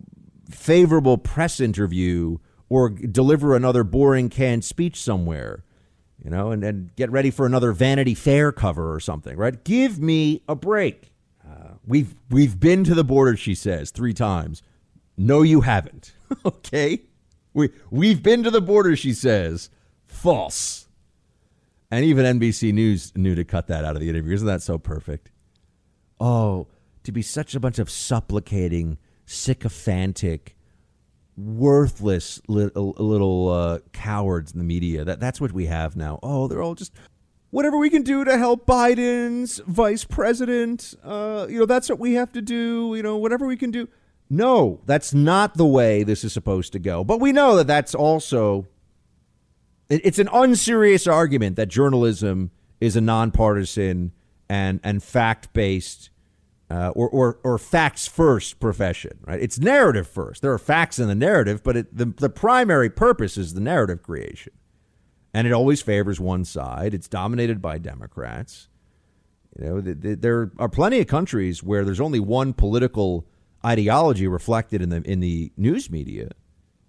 favorable 0.48 1.18
press 1.18 1.60
interview 1.60 2.38
or 2.70 2.90
deliver 2.90 3.56
another 3.56 3.84
boring 3.84 4.30
canned 4.30 4.64
speech 4.64 5.02
somewhere, 5.02 5.64
you 6.24 6.30
know, 6.30 6.52
and, 6.52 6.64
and 6.64 6.96
get 6.96 7.12
ready 7.12 7.32
for 7.32 7.48
another 7.48 7.72
Vanity 7.72 8.14
Fair 8.14 8.52
cover 8.52 8.94
or 8.94 9.00
something. 9.00 9.36
Right? 9.38 9.64
Give 9.64 10.00
me 10.00 10.44
a 10.48 10.54
break. 10.54 11.14
Uh, 11.44 11.78
we've 11.84 12.14
we've 12.30 12.60
been 12.60 12.84
to 12.84 12.94
the 12.94 13.04
border, 13.04 13.36
she 13.36 13.56
says 13.56 13.90
three 13.90 14.14
times. 14.14 14.62
No, 15.18 15.42
you 15.42 15.62
haven't. 15.62 16.14
okay. 16.46 17.02
We 17.54 17.70
we've 17.92 18.24
been 18.24 18.44
to 18.44 18.52
the 18.52 18.62
border, 18.62 18.96
she 18.96 19.14
says. 19.14 19.70
False. 20.08 20.88
And 21.92 22.04
even 22.06 22.40
NBC 22.40 22.74
News 22.74 23.12
knew 23.16 23.36
to 23.36 23.44
cut 23.44 23.68
that 23.68 23.86
out 23.86 23.96
of 23.96 24.02
the 24.02 24.10
interview. 24.10 24.34
Isn't 24.34 24.48
that 24.48 24.64
so 24.64 24.80
perfect? 24.80 25.32
Oh, 26.20 26.68
to 27.04 27.12
be 27.12 27.22
such 27.22 27.54
a 27.54 27.60
bunch 27.60 27.78
of 27.78 27.90
supplicating, 27.90 28.98
sycophantic, 29.26 30.56
worthless 31.38 32.42
little, 32.48 32.96
little 32.98 33.50
uh, 33.50 33.80
cowards 33.92 34.54
in 34.54 34.58
the 34.58 34.66
media. 34.66 35.04
That 35.04 35.20
that's 35.20 35.40
what 35.40 35.52
we 35.52 35.68
have 35.68 35.96
now. 35.96 36.20
Oh, 36.24 36.48
they're 36.48 36.62
all 36.62 36.76
just 36.76 36.94
whatever 37.52 37.78
we 37.78 37.90
can 37.90 38.02
do 38.02 38.24
to 38.24 38.38
help 38.38 38.66
Biden's 38.66 39.60
vice 39.68 40.04
president. 40.04 40.96
Uh, 41.04 41.46
you 41.48 41.60
know, 41.60 41.66
that's 41.68 41.90
what 41.90 42.00
we 42.00 42.14
have 42.14 42.32
to 42.32 42.42
do. 42.42 42.94
You 42.96 43.04
know, 43.04 43.18
whatever 43.18 43.46
we 43.46 43.58
can 43.58 43.70
do. 43.70 43.88
No, 44.34 44.82
that's 44.88 45.14
not 45.14 45.58
the 45.58 45.66
way 45.66 46.02
this 46.02 46.24
is 46.24 46.34
supposed 46.34 46.74
to 46.74 46.80
go. 46.80 47.04
But 47.04 47.22
we 47.22 47.32
know 47.32 47.56
that 47.58 47.68
that's 47.68 47.94
also 47.94 48.66
it's 49.90 50.18
an 50.18 50.28
unserious 50.34 51.06
argument 51.06 51.56
that 51.58 51.68
journalism 51.68 52.50
is 52.82 52.96
a 52.96 53.02
nonpartisan 53.02 54.12
and 54.50 54.80
and 54.84 55.04
fact 55.04 55.54
based 55.54 56.10
uh, 56.72 56.90
or, 56.96 57.08
or 57.10 57.40
or 57.44 57.60
facts 57.60 58.08
first 58.08 58.60
profession. 58.60 59.20
Right? 59.22 59.40
It's 59.40 59.60
narrative 59.60 60.08
first. 60.08 60.42
There 60.42 60.52
are 60.52 60.58
facts 60.58 60.98
in 60.98 61.08
the 61.08 61.16
narrative, 61.16 61.64
but 61.64 61.78
it, 61.78 61.96
the 61.96 62.06
the 62.06 62.30
primary 62.30 62.90
purpose 62.90 63.38
is 63.38 63.54
the 63.54 63.62
narrative 63.62 64.02
creation, 64.02 64.54
and 65.32 65.46
it 65.46 65.54
always 65.54 65.84
favors 65.84 66.20
one 66.20 66.44
side. 66.44 66.96
It's 66.96 67.08
dominated 67.08 67.62
by 67.62 67.78
Democrats. 67.78 68.68
You 69.60 69.66
know, 69.66 69.82
the, 69.82 69.94
the, 69.94 70.16
there 70.16 70.52
are 70.58 70.70
plenty 70.70 71.00
of 71.00 71.06
countries 71.06 71.62
where 71.62 71.86
there's 71.86 72.02
only 72.02 72.20
one 72.20 72.54
political 72.54 73.28
ideology 73.66 74.28
reflected 74.28 74.82
in 74.82 74.90
the 74.90 75.02
in 75.04 75.20
the 75.20 75.52
news 75.58 75.90
media. 75.90 76.30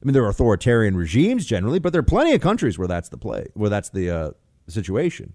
I 0.02 0.06
mean, 0.06 0.12
there 0.12 0.24
are 0.24 0.28
authoritarian 0.28 0.96
regimes 0.96 1.46
generally, 1.46 1.78
but 1.78 1.92
there 1.92 2.00
are 2.00 2.02
plenty 2.02 2.34
of 2.34 2.40
countries 2.40 2.78
where 2.78 2.88
that's 2.88 3.08
the 3.08 3.16
play, 3.16 3.46
where 3.54 3.70
that's 3.70 3.88
the 3.88 4.10
uh, 4.10 4.30
situation. 4.68 5.32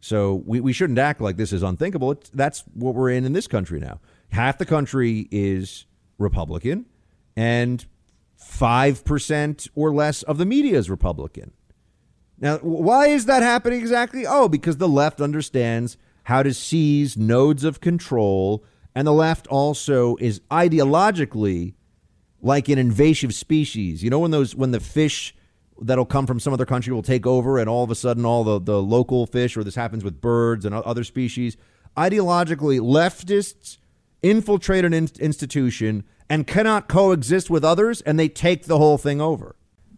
So 0.00 0.42
we, 0.46 0.60
we 0.60 0.72
shouldn't 0.72 0.98
act 0.98 1.20
like 1.20 1.36
this 1.36 1.52
is 1.52 1.62
unthinkable. 1.62 2.12
It's, 2.12 2.28
that's 2.30 2.64
what 2.74 2.94
we're 2.94 3.10
in 3.10 3.24
in 3.24 3.32
this 3.32 3.46
country 3.46 3.78
now. 3.78 4.00
Half 4.30 4.58
the 4.58 4.66
country 4.66 5.28
is 5.30 5.86
Republican, 6.18 6.86
and 7.36 7.84
five 8.36 9.04
percent 9.04 9.68
or 9.74 9.94
less 9.94 10.22
of 10.24 10.38
the 10.38 10.46
media 10.46 10.78
is 10.78 10.90
Republican. 10.90 11.52
Now, 12.38 12.58
why 12.58 13.06
is 13.08 13.26
that 13.26 13.42
happening 13.42 13.80
exactly? 13.80 14.26
Oh, 14.26 14.48
because 14.48 14.76
the 14.76 14.88
left 14.88 15.20
understands 15.20 15.96
how 16.24 16.42
to 16.42 16.52
seize 16.52 17.16
nodes 17.16 17.64
of 17.64 17.80
control 17.80 18.64
and 18.96 19.06
the 19.06 19.12
left 19.12 19.46
also 19.48 20.16
is 20.16 20.40
ideologically 20.50 21.74
like 22.40 22.70
an 22.70 22.78
invasive 22.78 23.34
species. 23.34 24.02
You 24.02 24.08
know 24.08 24.18
when 24.20 24.30
those 24.30 24.56
when 24.56 24.70
the 24.70 24.80
fish 24.80 25.36
that'll 25.82 26.06
come 26.06 26.26
from 26.26 26.40
some 26.40 26.54
other 26.54 26.64
country 26.64 26.94
will 26.94 27.02
take 27.02 27.26
over, 27.26 27.58
and 27.58 27.68
all 27.68 27.84
of 27.84 27.90
a 27.90 27.94
sudden, 27.94 28.24
all 28.24 28.42
the, 28.42 28.58
the 28.58 28.82
local 28.82 29.26
fish, 29.26 29.54
or 29.54 29.62
this 29.62 29.74
happens 29.74 30.02
with 30.02 30.22
birds 30.22 30.64
and 30.64 30.74
other 30.74 31.04
species. 31.04 31.58
Ideologically, 31.98 32.80
leftists 32.80 33.76
infiltrate 34.22 34.86
an 34.86 34.94
in- 34.94 35.10
institution 35.20 36.02
and 36.30 36.46
cannot 36.46 36.88
coexist 36.88 37.50
with 37.50 37.66
others, 37.66 38.00
and 38.00 38.18
they 38.18 38.30
take 38.30 38.64
the 38.64 38.78
whole 38.78 38.96
thing 38.96 39.20
over. 39.20 39.56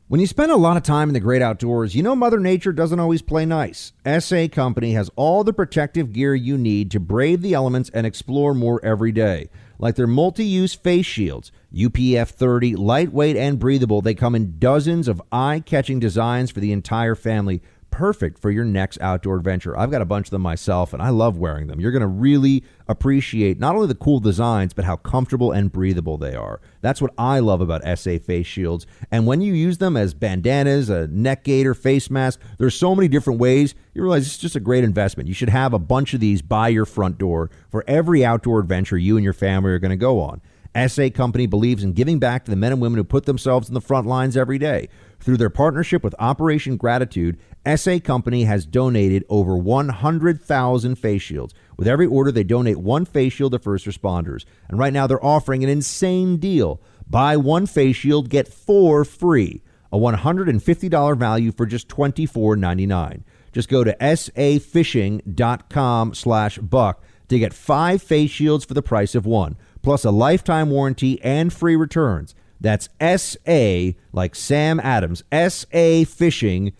When 0.09 0.21
you 0.23 0.27
spend 0.27 0.51
a 0.51 0.57
lot 0.57 0.79
of 0.79 0.83
time 0.85 1.11
in 1.11 1.13
the 1.13 1.21
great 1.21 1.43
outdoors, 1.43 1.95
you 1.95 2.03
know 2.03 2.17
Mother 2.17 2.41
Nature 2.41 2.73
doesn't 2.73 2.99
always 2.99 3.21
play 3.21 3.45
nice. 3.45 3.93
SA 4.07 4.47
Company 4.51 4.95
has 4.95 5.11
all 5.17 5.45
the 5.45 5.53
protective 5.53 6.15
gear 6.15 6.35
you 6.35 6.57
need 6.57 6.91
to 6.93 6.99
brave 6.99 7.43
the 7.43 7.53
elements 7.53 7.91
and 7.93 8.07
explore 8.07 8.55
more 8.55 8.83
every 8.83 9.13
day. 9.13 9.51
Like 9.79 9.97
their 9.97 10.07
multi 10.07 10.47
use 10.47 10.73
face 10.73 11.05
shields, 11.05 11.53
UPF 11.75 12.29
30, 12.29 12.77
lightweight 12.77 13.37
and 13.37 13.59
breathable, 13.59 14.01
they 14.01 14.15
come 14.15 14.35
in 14.35 14.59
dozens 14.59 15.09
of 15.09 15.21
eye 15.31 15.63
catching 15.67 16.01
designs 16.01 16.51
for 16.51 16.61
the 16.61 16.73
entire 16.73 17.15
family 17.15 17.61
perfect 17.91 18.39
for 18.39 18.51
your 18.51 18.65
next 18.65 19.01
outdoor 19.01 19.37
adventure. 19.37 19.77
I've 19.77 19.91
got 19.91 20.03
a 20.03 20.07
bunch 20.07 20.29
of 20.29 20.31
them 20.31 20.43
myself 20.43 20.93
and 20.93 21.03
I 21.03 21.09
love 21.11 21.39
wearing 21.39 21.67
them. 21.67 21.81
You're 21.81 21.91
going 21.91 22.03
to 22.03 22.07
really 22.07 22.65
appreciate 22.87 23.59
not 23.59 23.75
only 23.75 23.89
the 23.89 23.95
cool 23.95 24.21
designs, 24.21 24.73
but 24.73 24.85
how 24.85 24.97
comfortable 24.97 25.53
and 25.53 25.73
breathable 25.73 26.17
they 26.17 26.35
are. 26.35 26.61
That's 26.81 27.03
what 27.03 27.13
I 27.19 27.41
love 27.41 27.61
about 27.61 27.83
SA 27.99 28.19
face 28.19 28.47
shields. 28.47 28.87
And 29.11 29.27
when 29.27 29.41
you 29.41 29.53
use 29.53 29.79
them 29.79 29.97
as 29.97 30.15
bandanas, 30.15 30.89
a 30.91 31.07
neck 31.09 31.45
gaiter, 31.45 31.75
face 31.75 32.11
mask, 32.11 32.41
there's 32.59 32.75
so 32.75 32.95
many 32.95 33.09
different 33.09 33.41
ways. 33.41 33.75
You 33.95 34.03
realize 34.03 34.27
it's 34.27 34.39
just 34.39 34.57
a 34.57 34.61
great 34.61 34.85
investment. 34.85 35.29
You 35.29 35.35
should 35.35 35.49
have 35.49 35.73
a 35.73 35.79
bunch 35.79 36.15
of 36.15 36.21
these 36.21 36.43
by 36.43 36.69
your 36.69 36.85
front 36.85 37.19
door 37.19 37.51
for 37.71 37.85
every 37.87 38.25
outdoor 38.25 38.61
adventure 38.61 38.99
you 38.99 39.17
and 39.17 39.25
your 39.25 39.33
family 39.33 39.71
are 39.71 39.79
going 39.79 39.91
to 39.91 39.97
go 39.97 40.21
on. 40.21 40.41
SA 40.87 41.09
Company 41.11 41.47
believes 41.47 41.83
in 41.83 41.93
giving 41.93 42.19
back 42.19 42.45
to 42.45 42.51
the 42.51 42.57
men 42.57 42.73
and 42.73 42.81
women 42.81 42.99
who 42.99 43.05
put 43.05 43.25
themselves 43.25 43.69
in 43.69 43.75
the 43.75 43.81
front 43.81 44.07
lines 44.07 44.37
every 44.37 44.59
day. 44.59 44.89
Through 45.21 45.39
their 45.39 45.51
partnership 45.51 46.05
with 46.05 46.15
Operation 46.19 46.77
Gratitude, 46.77 47.39
SA 47.77 47.99
Company 47.99 48.45
has 48.45 48.65
donated 48.65 49.25
over 49.29 49.57
100,000 49.57 50.95
face 50.95 51.23
shields. 51.23 51.55
With 51.77 51.89
every 51.89 52.07
order, 52.07 52.31
they 52.31 52.45
donate 52.45 52.79
one 52.79 53.05
face 53.05 53.33
shield 53.33 53.53
to 53.53 53.59
first 53.59 53.85
responders. 53.85 54.45
And 54.69 54.79
right 54.79 54.93
now, 54.93 55.07
they're 55.07 55.25
offering 55.25 55.65
an 55.65 55.71
insane 55.71 56.39
deal. 56.39 56.81
Buy 57.09 57.37
one 57.37 57.67
face 57.67 57.97
shield, 57.97 58.31
get 58.31 58.49
four 58.49 59.05
free. 59.05 59.63
A 59.91 59.99
$150 59.99 61.19
value 61.19 61.51
for 61.51 61.67
just 61.67 61.89
$24.99. 61.89 63.23
Just 63.53 63.69
go 63.69 63.83
to 63.83 63.97
safishing.com 63.99 66.15
slash 66.15 66.59
buck 66.59 67.03
to 67.29 67.39
get 67.39 67.55
five 67.55 68.03
face 68.03 68.31
shields 68.31 68.65
for 68.65 68.75
the 68.75 68.83
price 68.83 69.15
of 69.15 69.27
one, 69.27 69.57
plus 69.83 70.05
a 70.05 70.11
lifetime 70.11 70.71
warranty 70.71 71.23
and 71.23 71.53
free 71.53 71.77
returns. 71.77 72.35
That's 72.61 72.89
SA, 73.01 73.91
like 74.13 74.35
Sam 74.35 74.81
Adams, 74.81 75.23
safishing.com, 75.33 76.73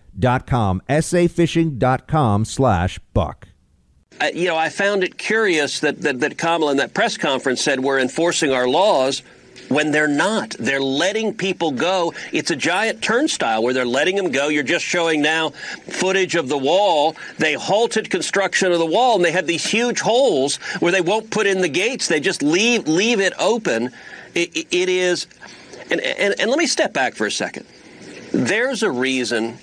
safishing.com 0.89 2.45
slash 2.45 2.99
buck. 3.13 3.47
You 4.33 4.47
know, 4.47 4.57
I 4.57 4.67
found 4.69 5.03
it 5.03 5.17
curious 5.17 5.79
that, 5.79 6.01
that, 6.01 6.19
that 6.19 6.37
Kamala 6.37 6.71
in 6.71 6.77
that 6.77 6.93
press 6.93 7.15
conference 7.15 7.61
said 7.61 7.79
we're 7.79 7.99
enforcing 7.99 8.51
our 8.51 8.67
laws 8.67 9.23
when 9.69 9.91
they're 9.91 10.07
not. 10.09 10.55
They're 10.59 10.81
letting 10.81 11.33
people 11.33 11.71
go. 11.71 12.13
It's 12.33 12.51
a 12.51 12.55
giant 12.55 13.01
turnstile 13.01 13.63
where 13.63 13.73
they're 13.73 13.85
letting 13.85 14.17
them 14.17 14.31
go. 14.31 14.49
You're 14.49 14.63
just 14.63 14.83
showing 14.83 15.21
now 15.21 15.51
footage 15.51 16.35
of 16.35 16.49
the 16.49 16.57
wall. 16.57 17.15
They 17.37 17.53
halted 17.53 18.09
construction 18.09 18.73
of 18.73 18.79
the 18.79 18.85
wall 18.85 19.15
and 19.15 19.23
they 19.23 19.31
have 19.31 19.47
these 19.47 19.65
huge 19.65 20.01
holes 20.01 20.57
where 20.79 20.91
they 20.91 21.01
won't 21.01 21.29
put 21.29 21.47
in 21.47 21.61
the 21.61 21.69
gates. 21.69 22.07
They 22.07 22.19
just 22.19 22.41
leave 22.41 22.87
leave 22.87 23.21
it 23.21 23.33
open. 23.39 23.91
it, 24.35 24.67
it 24.71 24.89
is 24.89 25.27
and, 25.89 26.01
and, 26.01 26.35
and 26.39 26.49
let 26.49 26.57
me 26.57 26.67
step 26.67 26.93
back 26.93 27.15
for 27.15 27.25
a 27.25 27.31
second. 27.31 27.65
There's 28.31 28.83
a 28.83 28.91
reason 28.91 29.57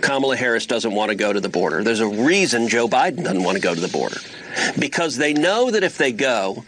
Kamala 0.00 0.36
Harris 0.36 0.66
doesn't 0.66 0.94
want 0.94 1.10
to 1.10 1.14
go 1.14 1.32
to 1.32 1.40
the 1.40 1.48
border. 1.48 1.82
There's 1.82 2.00
a 2.00 2.08
reason 2.08 2.68
Joe 2.68 2.88
Biden 2.88 3.24
doesn't 3.24 3.42
want 3.42 3.56
to 3.56 3.62
go 3.62 3.74
to 3.74 3.80
the 3.80 3.88
border. 3.88 4.18
Because 4.78 5.16
they 5.16 5.32
know 5.34 5.70
that 5.70 5.82
if 5.82 5.98
they 5.98 6.12
go, 6.12 6.64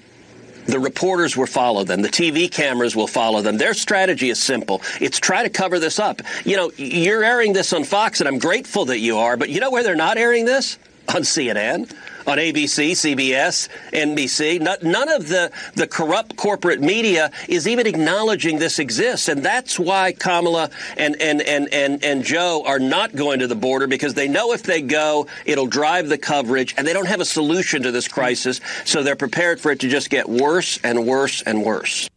the 0.67 0.79
reporters 0.79 1.37
will 1.37 1.47
follow 1.47 1.85
them. 1.85 2.03
The 2.03 2.09
TV 2.09 2.51
cameras 2.51 2.95
will 2.95 3.07
follow 3.07 3.43
them. 3.43 3.59
Their 3.59 3.75
strategy 3.75 4.31
is 4.31 4.41
simple. 4.41 4.83
It's 5.01 5.19
try 5.19 5.43
to 5.43 5.51
cover 5.51 5.79
this 5.79 5.99
up. 5.99 6.23
You 6.45 6.57
know, 6.57 6.73
you're 6.77 7.25
airing 7.25 7.53
this 7.53 7.73
on 7.73 7.85
Fox, 7.85 8.21
and 8.21 8.29
I'm 8.29 8.39
grateful 8.39 8.87
that 8.87 8.99
you 8.99 9.19
are, 9.19 9.37
but 9.37 9.49
you 9.49 9.61
know 9.61 9.71
where 9.71 9.83
they're 9.83 9.95
not 9.95 10.19
airing 10.19 10.45
this? 10.45 10.79
On 11.09 11.23
CNN 11.23 11.93
on 12.27 12.39
ABC, 12.39 12.93
CBS, 12.93 13.69
NBC. 13.93 14.61
none 14.83 15.09
of 15.09 15.29
the, 15.29 15.51
the 15.75 15.87
corrupt 15.87 16.37
corporate 16.37 16.81
media 16.81 17.31
is 17.49 17.67
even 17.67 17.87
acknowledging 17.87 18.59
this 18.59 18.79
exists. 18.79 19.29
And 19.29 19.43
that's 19.45 19.79
why 19.79 20.13
Kamala 20.13 20.71
and, 20.97 21.21
and, 21.21 21.41
and, 21.43 21.73
and, 21.73 22.05
and 22.05 22.25
Joe 22.25 22.63
are 22.67 22.79
not 22.79 23.15
going 23.15 23.41
to 23.41 23.47
the 23.47 23.55
border 23.55 23.87
because 23.87 24.15
they 24.15 24.29
know 24.29 24.53
if 24.53 24.63
they 24.63 24.83
go, 24.83 25.27
it'll 25.45 25.67
drive 25.67 26.09
the 26.09 26.19
coverage 26.19 26.75
and 26.77 26.87
they 26.87 26.93
don't 26.93 27.09
have 27.09 27.21
a 27.21 27.25
solution 27.25 27.83
to 27.83 27.91
this 27.91 28.09
crisis. 28.09 28.61
So 28.85 29.03
they're 29.03 29.17
prepared 29.17 29.61
for 29.61 29.71
it 29.73 29.81
to 29.81 29.89
just 29.89 30.11
get 30.11 30.29
worse 30.29 30.79
and 30.83 31.07
worse 31.07 31.43
and 31.43 31.65
worse. 31.65 32.09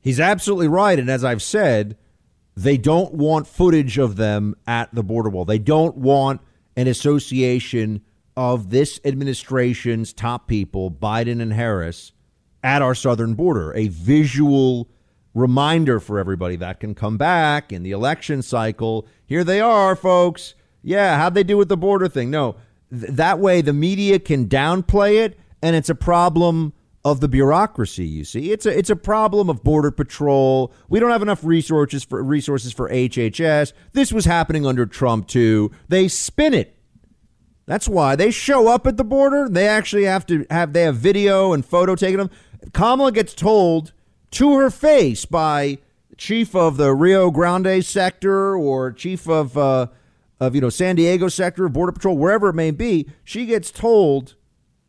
He's 0.00 0.20
absolutely 0.20 0.68
right. 0.68 0.98
And 0.98 1.10
as 1.10 1.24
I've 1.24 1.42
said, 1.42 1.96
they 2.56 2.76
don't 2.76 3.14
want 3.14 3.46
footage 3.46 3.98
of 3.98 4.16
them 4.16 4.54
at 4.66 4.94
the 4.94 5.02
border 5.02 5.30
wall. 5.30 5.44
They 5.44 5.58
don't 5.58 5.96
want 5.96 6.40
an 6.76 6.86
association 6.86 8.02
of 8.40 8.70
this 8.70 8.98
administration's 9.04 10.14
top 10.14 10.48
people, 10.48 10.90
Biden 10.90 11.42
and 11.42 11.52
Harris, 11.52 12.12
at 12.62 12.80
our 12.80 12.94
southern 12.94 13.34
border. 13.34 13.74
A 13.74 13.88
visual 13.88 14.88
reminder 15.34 16.00
for 16.00 16.18
everybody 16.18 16.56
that 16.56 16.80
can 16.80 16.94
come 16.94 17.18
back 17.18 17.70
in 17.70 17.82
the 17.82 17.90
election 17.90 18.40
cycle. 18.40 19.06
Here 19.26 19.44
they 19.44 19.60
are, 19.60 19.94
folks. 19.94 20.54
Yeah, 20.82 21.18
how'd 21.18 21.34
they 21.34 21.44
do 21.44 21.58
with 21.58 21.68
the 21.68 21.76
border 21.76 22.08
thing? 22.08 22.30
No, 22.30 22.56
th- 22.88 23.12
that 23.12 23.40
way 23.40 23.60
the 23.60 23.74
media 23.74 24.18
can 24.18 24.48
downplay 24.48 25.22
it, 25.22 25.38
and 25.62 25.76
it's 25.76 25.90
a 25.90 25.94
problem 25.94 26.72
of 27.04 27.20
the 27.20 27.28
bureaucracy. 27.28 28.06
You 28.06 28.24
see, 28.24 28.52
it's 28.52 28.64
a 28.64 28.70
it's 28.70 28.88
a 28.88 28.96
problem 28.96 29.50
of 29.50 29.62
border 29.62 29.90
patrol. 29.90 30.72
We 30.88 30.98
don't 30.98 31.10
have 31.10 31.20
enough 31.20 31.44
resources 31.44 32.04
for 32.04 32.22
resources 32.22 32.72
for 32.72 32.88
HHS. 32.88 33.74
This 33.92 34.14
was 34.14 34.24
happening 34.24 34.64
under 34.64 34.86
Trump 34.86 35.28
too. 35.28 35.72
They 35.90 36.08
spin 36.08 36.54
it 36.54 36.79
that's 37.70 37.88
why 37.88 38.16
they 38.16 38.32
show 38.32 38.66
up 38.66 38.84
at 38.88 38.96
the 38.96 39.04
border. 39.04 39.48
They 39.48 39.68
actually 39.68 40.02
have 40.02 40.26
to 40.26 40.44
have 40.50 40.72
they 40.72 40.82
have 40.82 40.96
video 40.96 41.52
and 41.52 41.64
photo 41.64 41.94
taken 41.94 42.18
of. 42.18 42.28
Them. 42.28 42.72
Kamala 42.72 43.12
gets 43.12 43.32
told 43.32 43.92
to 44.32 44.56
her 44.56 44.70
face 44.70 45.24
by 45.24 45.78
chief 46.16 46.56
of 46.56 46.78
the 46.78 46.92
Rio 46.92 47.30
Grande 47.30 47.84
sector 47.84 48.56
or 48.56 48.90
chief 48.90 49.28
of 49.28 49.56
uh, 49.56 49.86
of 50.40 50.56
you 50.56 50.60
know 50.60 50.68
San 50.68 50.96
Diego 50.96 51.28
sector 51.28 51.68
Border 51.68 51.92
Patrol, 51.92 52.18
wherever 52.18 52.48
it 52.48 52.54
may 52.54 52.72
be. 52.72 53.08
She 53.22 53.46
gets 53.46 53.70
told 53.70 54.34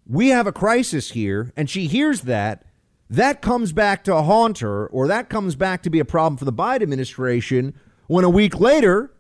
we 0.07 0.29
have 0.29 0.47
a 0.47 0.51
crisis 0.51 1.11
here, 1.11 1.53
and 1.55 1.69
she 1.69 1.85
hears 1.85 2.21
that. 2.21 2.65
That 3.11 3.43
comes 3.43 3.73
back 3.73 4.03
to 4.05 4.23
haunt 4.23 4.57
her, 4.57 4.87
or 4.87 5.07
that 5.07 5.29
comes 5.29 5.55
back 5.55 5.83
to 5.83 5.91
be 5.91 5.99
a 5.99 6.05
problem 6.05 6.35
for 6.35 6.45
the 6.45 6.53
Biden 6.53 6.81
administration 6.81 7.75
when 8.07 8.25
a 8.25 8.29
week 8.29 8.59
later 8.59 9.13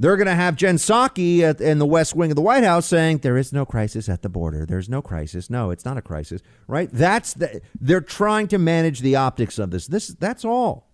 they're 0.00 0.16
going 0.16 0.26
to 0.26 0.34
have 0.34 0.56
Jen 0.56 0.76
Psaki 0.76 1.40
at, 1.40 1.60
in 1.60 1.78
the 1.78 1.84
West 1.84 2.16
Wing 2.16 2.30
of 2.30 2.34
the 2.34 2.42
White 2.42 2.64
House 2.64 2.86
saying 2.86 3.18
there 3.18 3.36
is 3.36 3.52
no 3.52 3.66
crisis 3.66 4.08
at 4.08 4.22
the 4.22 4.30
border. 4.30 4.64
There's 4.64 4.88
no 4.88 5.02
crisis. 5.02 5.50
No, 5.50 5.70
it's 5.70 5.84
not 5.84 5.98
a 5.98 6.02
crisis, 6.02 6.40
right? 6.66 6.88
That's 6.90 7.34
the, 7.34 7.60
they're 7.78 8.00
trying 8.00 8.48
to 8.48 8.58
manage 8.58 9.00
the 9.00 9.16
optics 9.16 9.58
of 9.58 9.70
this. 9.70 9.86
This 9.86 10.08
that's 10.08 10.42
all. 10.42 10.88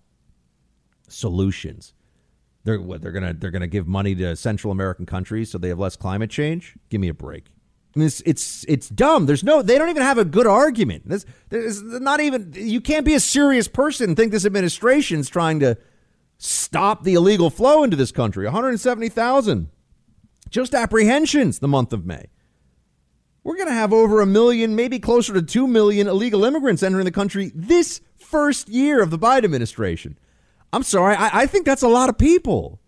Solutions. 1.09 1.95
They're 2.65 2.81
what 2.81 3.01
they're 3.01 3.13
gonna 3.13 3.33
they're 3.33 3.53
gonna 3.53 3.69
give 3.69 3.87
money 3.87 4.17
to 4.17 4.35
Central 4.35 4.73
American 4.73 5.07
countries 5.07 5.53
so 5.53 5.59
they 5.59 5.69
have 5.69 5.79
less 5.79 5.95
climate 5.95 6.31
change. 6.31 6.75
Give 6.91 7.01
me 7.01 7.09
a 7.09 7.15
break. 7.15 7.47
I 7.95 8.01
mean, 8.01 8.09
it's 8.09 8.23
it's 8.27 8.65
it's 8.67 8.89
dumb. 8.89 9.27
There's 9.27 9.45
no 9.45 9.63
they 9.63 9.79
don't 9.79 9.89
even 9.89 10.03
have 10.03 10.19
a 10.19 10.25
good 10.25 10.49
argument. 10.49 11.09
This 11.09 11.25
there's 11.49 11.81
not 11.81 12.19
even 12.19 12.53
you 12.57 12.81
can't 12.81 13.07
be 13.07 13.15
a 13.15 13.21
serious 13.21 13.69
person 13.69 14.11
and 14.11 14.17
think 14.17 14.33
this 14.33 14.45
administration's 14.45 15.29
trying 15.29 15.61
to 15.61 15.79
stop 16.39 17.05
the 17.05 17.15
illegal 17.15 17.51
flow 17.51 17.83
into 17.83 17.97
this 17.97 18.13
country 18.13 18.45
170,000 18.45 19.69
just 20.51 20.75
apprehensions 20.75 21.59
the 21.59 21.69
month 21.69 21.93
of 21.93 22.07
May. 22.07 22.27
We're 23.43 23.57
going 23.57 23.69
to 23.69 23.75
have 23.75 23.93
over 23.93 24.21
a 24.21 24.27
million, 24.27 24.75
maybe 24.75 24.99
closer 24.99 25.33
to 25.33 25.43
2 25.43 25.67
million 25.67 26.09
illegal 26.09 26.45
immigrants 26.45 26.83
entering 26.83 27.05
the 27.05 27.13
country 27.13 27.53
this 27.55 28.01
first 28.19 28.69
year 28.69 29.03
of 29.03 29.11
the 29.11 29.19
Biden 29.19 29.45
administration. 29.45 30.19
I'm 30.73 30.83
sorry, 30.83 31.15
I, 31.15 31.43
I 31.43 31.47
think 31.47 31.65
that's 31.65 31.83
a 31.83 31.89
lot 31.89 32.09
of 32.09 32.19
people. 32.19 32.81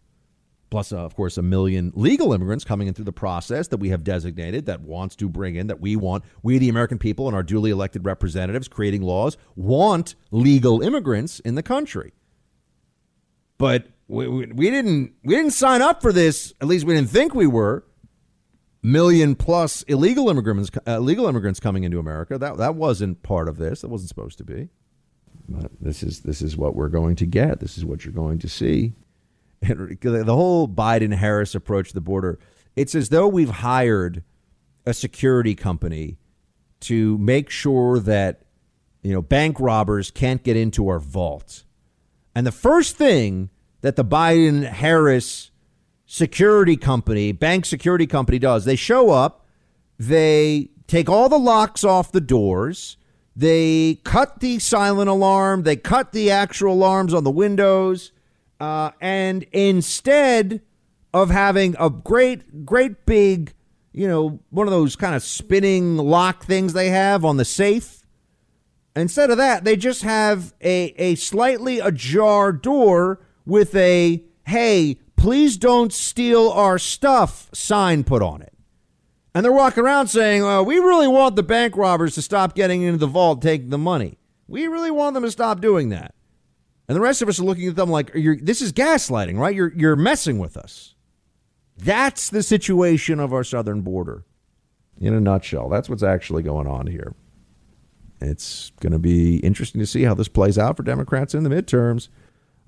Plus, 0.71 0.93
uh, 0.93 0.99
of 0.99 1.15
course, 1.15 1.39
a 1.39 1.43
million 1.43 1.93
legal 1.95 2.33
immigrants 2.33 2.65
coming 2.65 2.89
in 2.89 2.95
through 2.95 3.07
the 3.07 3.13
process 3.13 3.69
that 3.69 3.79
we 3.79 3.89
have 3.89 4.05
designated 4.05 4.67
that 4.67 4.81
wants 4.83 5.17
to 5.17 5.29
bring 5.29 5.55
in, 5.55 5.69
that 5.69 5.81
we 5.81 5.97
want, 5.97 6.25
we, 6.43 6.59
the 6.59 6.69
American 6.69 6.99
people, 6.99 7.27
and 7.27 7.35
our 7.35 7.43
duly 7.43 7.71
elected 7.71 8.05
representatives 8.05 8.69
creating 8.69 9.03
laws, 9.03 9.37
want 9.57 10.15
legal 10.31 10.83
immigrants 10.83 11.41
in 11.41 11.55
the 11.55 11.63
country. 11.63 12.13
But 13.59 13.89
we, 14.07 14.27
we, 14.29 14.47
we 14.47 14.71
didn't 14.71 15.13
we 15.23 15.35
didn't 15.35 15.51
sign 15.51 15.83
up 15.83 16.01
for 16.01 16.13
this. 16.13 16.55
At 16.61 16.69
least 16.69 16.87
we 16.87 16.95
didn't 16.95 17.11
think 17.11 17.35
we 17.35 17.47
were. 17.47 17.85
Million 18.81 19.35
plus 19.35 19.83
illegal 19.83 20.31
immigrants 20.31 20.71
uh, 20.87 20.93
illegal 20.93 21.27
immigrants 21.27 21.59
coming 21.61 21.85
into 21.85 21.99
America. 21.99 22.39
That 22.39 22.57
that 22.59 22.77
wasn't 22.77 23.23
part 23.23 23.49
of 23.49 23.59
this. 23.59 23.83
That 23.83 23.89
wasn't 23.89 24.09
supposed 24.09 24.39
to 24.39 24.45
be. 24.45 24.69
But 25.49 25.73
this 25.81 26.03
is 26.03 26.21
this 26.21 26.41
is 26.41 26.57
what 26.57 26.77
we're 26.77 26.89
going 26.89 27.17
to 27.17 27.27
get. 27.27 27.61
This 27.61 27.77
is 27.77 27.85
what 27.85 28.05
you're 28.05 28.15
going 28.15 28.39
to 28.39 28.49
see. 28.49 28.95
the 29.61 30.25
whole 30.29 30.69
Biden 30.69 31.13
Harris 31.15 31.55
approach 31.55 31.89
to 31.89 31.95
the 31.95 32.01
border, 32.01 32.39
it's 32.77 32.95
as 32.95 33.09
though 33.09 33.27
we've 33.27 33.51
hired 33.51 34.23
a 34.87 34.95
security 34.95 35.55
company 35.55 36.17
to 36.81 37.19
make 37.19 37.51
sure 37.51 37.99
that 37.99 38.43
you 39.03 39.13
know 39.13 39.23
bank 39.23 39.59
robbers 39.59 40.11
can't 40.11 40.45
get 40.45 40.57
into 40.57 40.89
our 40.89 41.01
vault. 41.01 41.65
And 42.39 42.47
the 42.47 42.53
first 42.53 42.95
thing 42.95 43.51
that 43.81 43.97
the 43.97 44.05
Biden 44.05 44.63
Harris 44.65 45.51
security 46.07 46.77
company, 46.77 47.33
bank 47.33 47.67
security 47.67 48.07
company 48.07 48.39
does, 48.39 48.65
they 48.65 48.77
show 48.77 49.11
up, 49.11 49.45
they 49.99 50.69
take 50.87 51.09
all 51.09 51.29
the 51.29 51.37
locks 51.37 51.83
off 51.83 52.13
the 52.13 52.21
doors, 52.21 52.97
they 53.35 53.99
cut 54.05 54.39
the 54.39 54.61
silent 54.61 55.11
alarm, 55.11 55.65
they 55.65 55.75
cut 55.75 56.13
the 56.13 56.31
actual 56.31 56.75
alarms 56.75 57.13
on 57.13 57.25
the 57.25 57.31
windows, 57.33 58.13
uh, 58.61 58.93
and 59.01 59.43
instead 59.51 60.63
of 61.13 61.31
having 61.31 61.75
a 61.81 61.91
great, 61.91 62.65
great 62.65 63.05
big, 63.05 63.53
you 63.93 64.07
know, 64.07 64.39
one 64.51 64.69
of 64.69 64.73
those 64.73 64.95
kind 64.95 65.17
of 65.17 65.25
spinning 65.25 65.97
lock 65.97 66.45
things 66.45 66.73
they 66.73 66.91
have 66.91 67.25
on 67.25 67.37
the 67.37 67.45
safe, 67.45 67.98
instead 68.97 69.31
of 69.31 69.37
that, 69.37 69.65
they 69.65 69.77
just 69.77 70.03
have 70.03 70.55
a, 70.61 70.95
a 70.97 71.15
slightly 71.15 71.79
ajar 71.79 72.53
door 72.53 73.21
with 73.45 73.75
a, 73.75 74.23
hey, 74.47 74.99
please 75.17 75.57
don't 75.57 75.93
steal 75.93 76.51
our 76.51 76.79
stuff 76.79 77.49
sign 77.53 78.05
put 78.05 78.23
on 78.23 78.43
it. 78.43 78.53
And 79.35 79.45
they're 79.45 79.53
walking 79.53 79.85
around 79.85 80.09
saying, 80.09 80.43
uh, 80.43 80.63
we 80.63 80.79
really 80.79 81.07
want 81.07 81.37
the 81.37 81.43
bank 81.43 81.77
robbers 81.77 82.15
to 82.15 82.23
stop 82.23 82.55
getting 82.55 82.83
into 82.83 82.99
the 82.99 83.07
vault, 83.07 83.43
taking 83.43 83.71
the 83.71 83.79
money. 83.79 84.19
We 84.49 84.67
really 84.67 84.91
want 84.91 85.15
them 85.15 85.23
to 85.23 85.31
stop 85.31 85.61
doing 85.61 85.91
that. 85.91 86.15
And 86.89 86.97
the 86.97 87.01
rest 87.01 87.21
of 87.21 87.29
us 87.29 87.39
are 87.39 87.45
looking 87.45 87.69
at 87.69 87.77
them 87.77 87.91
like, 87.91 88.13
this 88.15 88.63
is 88.63 88.73
gaslighting, 88.73 89.39
right? 89.39 89.55
You're, 89.55 89.73
you're 89.77 89.97
messing 89.97 90.39
with 90.39 90.57
us. 90.57 90.95
That's 91.77 92.31
the 92.31 92.43
situation 92.43 93.21
of 93.21 93.33
our 93.33 93.45
southern 93.45 93.83
border 93.83 94.25
in 94.99 95.15
a 95.15 95.21
nutshell. 95.21 95.69
That's 95.69 95.89
what's 95.89 96.03
actually 96.03 96.43
going 96.43 96.67
on 96.67 96.87
here. 96.87 97.15
It's 98.21 98.73
going 98.81 98.93
to 98.93 98.99
be 98.99 99.37
interesting 99.39 99.81
to 99.81 99.87
see 99.87 100.03
how 100.03 100.15
this 100.15 100.29
plays 100.29 100.59
out 100.59 100.77
for 100.77 100.83
Democrats 100.83 101.35
in 101.35 101.45
the 101.45 101.51
midterms. 101.51 102.09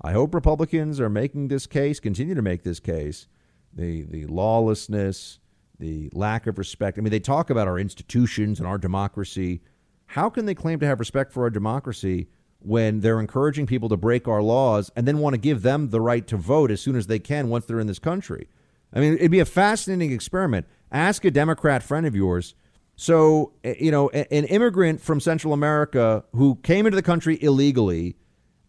I 0.01 0.13
hope 0.13 0.33
Republicans 0.33 0.99
are 0.99 1.09
making 1.09 1.47
this 1.47 1.67
case, 1.67 1.99
continue 1.99 2.35
to 2.35 2.41
make 2.41 2.63
this 2.63 2.79
case. 2.79 3.27
The, 3.73 4.03
the 4.03 4.25
lawlessness, 4.25 5.39
the 5.79 6.09
lack 6.13 6.47
of 6.47 6.57
respect. 6.57 6.97
I 6.97 7.01
mean, 7.01 7.11
they 7.11 7.19
talk 7.19 7.49
about 7.49 7.67
our 7.67 7.79
institutions 7.79 8.59
and 8.59 8.67
our 8.67 8.77
democracy. 8.77 9.61
How 10.07 10.29
can 10.29 10.45
they 10.45 10.55
claim 10.55 10.79
to 10.79 10.85
have 10.85 10.99
respect 10.99 11.31
for 11.31 11.43
our 11.43 11.49
democracy 11.49 12.27
when 12.59 12.99
they're 12.99 13.19
encouraging 13.19 13.65
people 13.65 13.89
to 13.89 13.97
break 13.97 14.27
our 14.27 14.41
laws 14.41 14.91
and 14.95 15.07
then 15.07 15.19
want 15.19 15.33
to 15.33 15.39
give 15.39 15.61
them 15.61 15.89
the 15.89 16.01
right 16.01 16.25
to 16.27 16.37
vote 16.37 16.71
as 16.71 16.81
soon 16.81 16.95
as 16.95 17.07
they 17.07 17.19
can 17.19 17.49
once 17.49 17.65
they're 17.65 17.79
in 17.79 17.87
this 17.87 17.99
country? 17.99 18.47
I 18.93 18.99
mean, 18.99 19.13
it'd 19.13 19.31
be 19.31 19.39
a 19.39 19.45
fascinating 19.45 20.11
experiment. 20.11 20.65
Ask 20.91 21.23
a 21.23 21.31
Democrat 21.31 21.81
friend 21.81 22.05
of 22.05 22.15
yours. 22.15 22.55
So, 22.95 23.53
eh, 23.63 23.75
you 23.79 23.91
know, 23.91 24.09
an 24.09 24.45
immigrant 24.45 25.01
from 25.01 25.19
Central 25.19 25.53
America 25.53 26.23
who 26.33 26.55
came 26.63 26.85
into 26.85 26.95
the 26.95 27.01
country 27.01 27.41
illegally, 27.41 28.15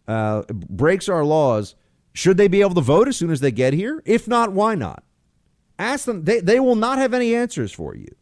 uh, 0.07 0.43
breaks 0.49 1.07
our 1.07 1.23
laws, 1.23 1.75
should 2.13 2.37
they 2.37 2.47
be 2.47 2.61
able 2.61 2.75
to 2.75 2.81
vote 2.81 3.07
as 3.07 3.17
soon 3.17 3.31
as 3.31 3.39
they 3.39 3.51
get 3.51 3.73
here? 3.73 4.01
If 4.05 4.27
not, 4.27 4.51
why 4.51 4.75
not? 4.75 5.03
Ask 5.79 6.05
them. 6.05 6.23
They, 6.23 6.39
they 6.39 6.59
will 6.59 6.75
not 6.75 6.99
have 6.99 7.13
any 7.13 7.33
answers 7.33 7.71
for 7.71 7.95
you. 7.95 8.15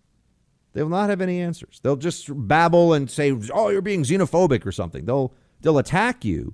They 0.74 0.82
will 0.84 0.90
not 0.90 1.10
have 1.10 1.22
any 1.22 1.42
answers. 1.42 1.80
They'll 1.84 1.98
just 1.98 2.30
babble 2.48 2.94
and 2.94 3.10
say, 3.10 3.38
"Oh, 3.54 3.70
you're 3.70 3.82
being 3.82 4.04
xenophobic 4.04 4.66
or 4.66 4.72
something." 4.72 5.06
They'll 5.06 5.34
they'll 5.62 5.78
attack 5.78 6.24
you, 6.24 6.54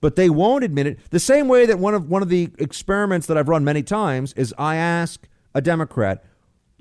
but 0.00 0.16
they 0.16 0.30
won't 0.30 0.64
admit 0.64 0.86
it. 0.86 0.98
The 1.10 1.20
same 1.20 1.48
way 1.48 1.66
that 1.66 1.78
one 1.78 1.94
of 1.94 2.08
one 2.08 2.22
of 2.22 2.30
the 2.30 2.48
experiments 2.58 3.26
that 3.26 3.36
I've 3.36 3.50
run 3.50 3.62
many 3.62 3.82
times 3.82 4.32
is 4.34 4.54
I 4.56 4.76
ask 4.76 5.28
a 5.54 5.60
Democrat, 5.60 6.24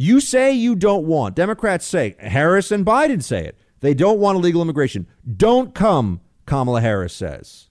"You 0.01 0.19
say 0.19 0.51
you 0.51 0.75
don't 0.75 1.05
want." 1.05 1.35
Democrats 1.35 1.85
say, 1.85 2.15
Harris 2.19 2.71
and 2.71 2.85
Biden 2.85 3.21
say 3.21 3.45
it. 3.45 3.57
They 3.81 3.93
don't 3.93 4.19
want 4.19 4.37
illegal 4.37 4.61
immigration. 4.61 5.05
Don't 5.37 5.75
come, 5.75 6.21
Kamala 6.45 6.81
Harris 6.81 7.13
says. 7.13 7.69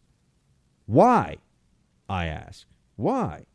Why? 0.87 1.39
I 2.09 2.27
ask. 2.27 2.67
Why? 2.97 3.47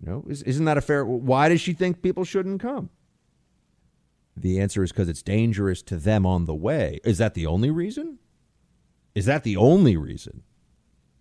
You 0.00 0.10
know, 0.10 0.24
is, 0.28 0.42
isn't 0.42 0.64
that 0.64 0.78
a 0.78 0.80
fair? 0.80 1.04
Why 1.04 1.48
does 1.48 1.60
she 1.60 1.72
think 1.72 2.02
people 2.02 2.24
shouldn't 2.24 2.60
come? 2.60 2.90
The 4.36 4.60
answer 4.60 4.82
is 4.82 4.92
because 4.92 5.08
it's 5.08 5.22
dangerous 5.22 5.82
to 5.82 5.96
them 5.96 6.24
on 6.24 6.46
the 6.46 6.54
way. 6.54 7.00
Is 7.04 7.18
that 7.18 7.34
the 7.34 7.46
only 7.46 7.70
reason? 7.70 8.18
Is 9.14 9.26
that 9.26 9.42
the 9.42 9.56
only 9.56 9.96
reason? 9.96 10.42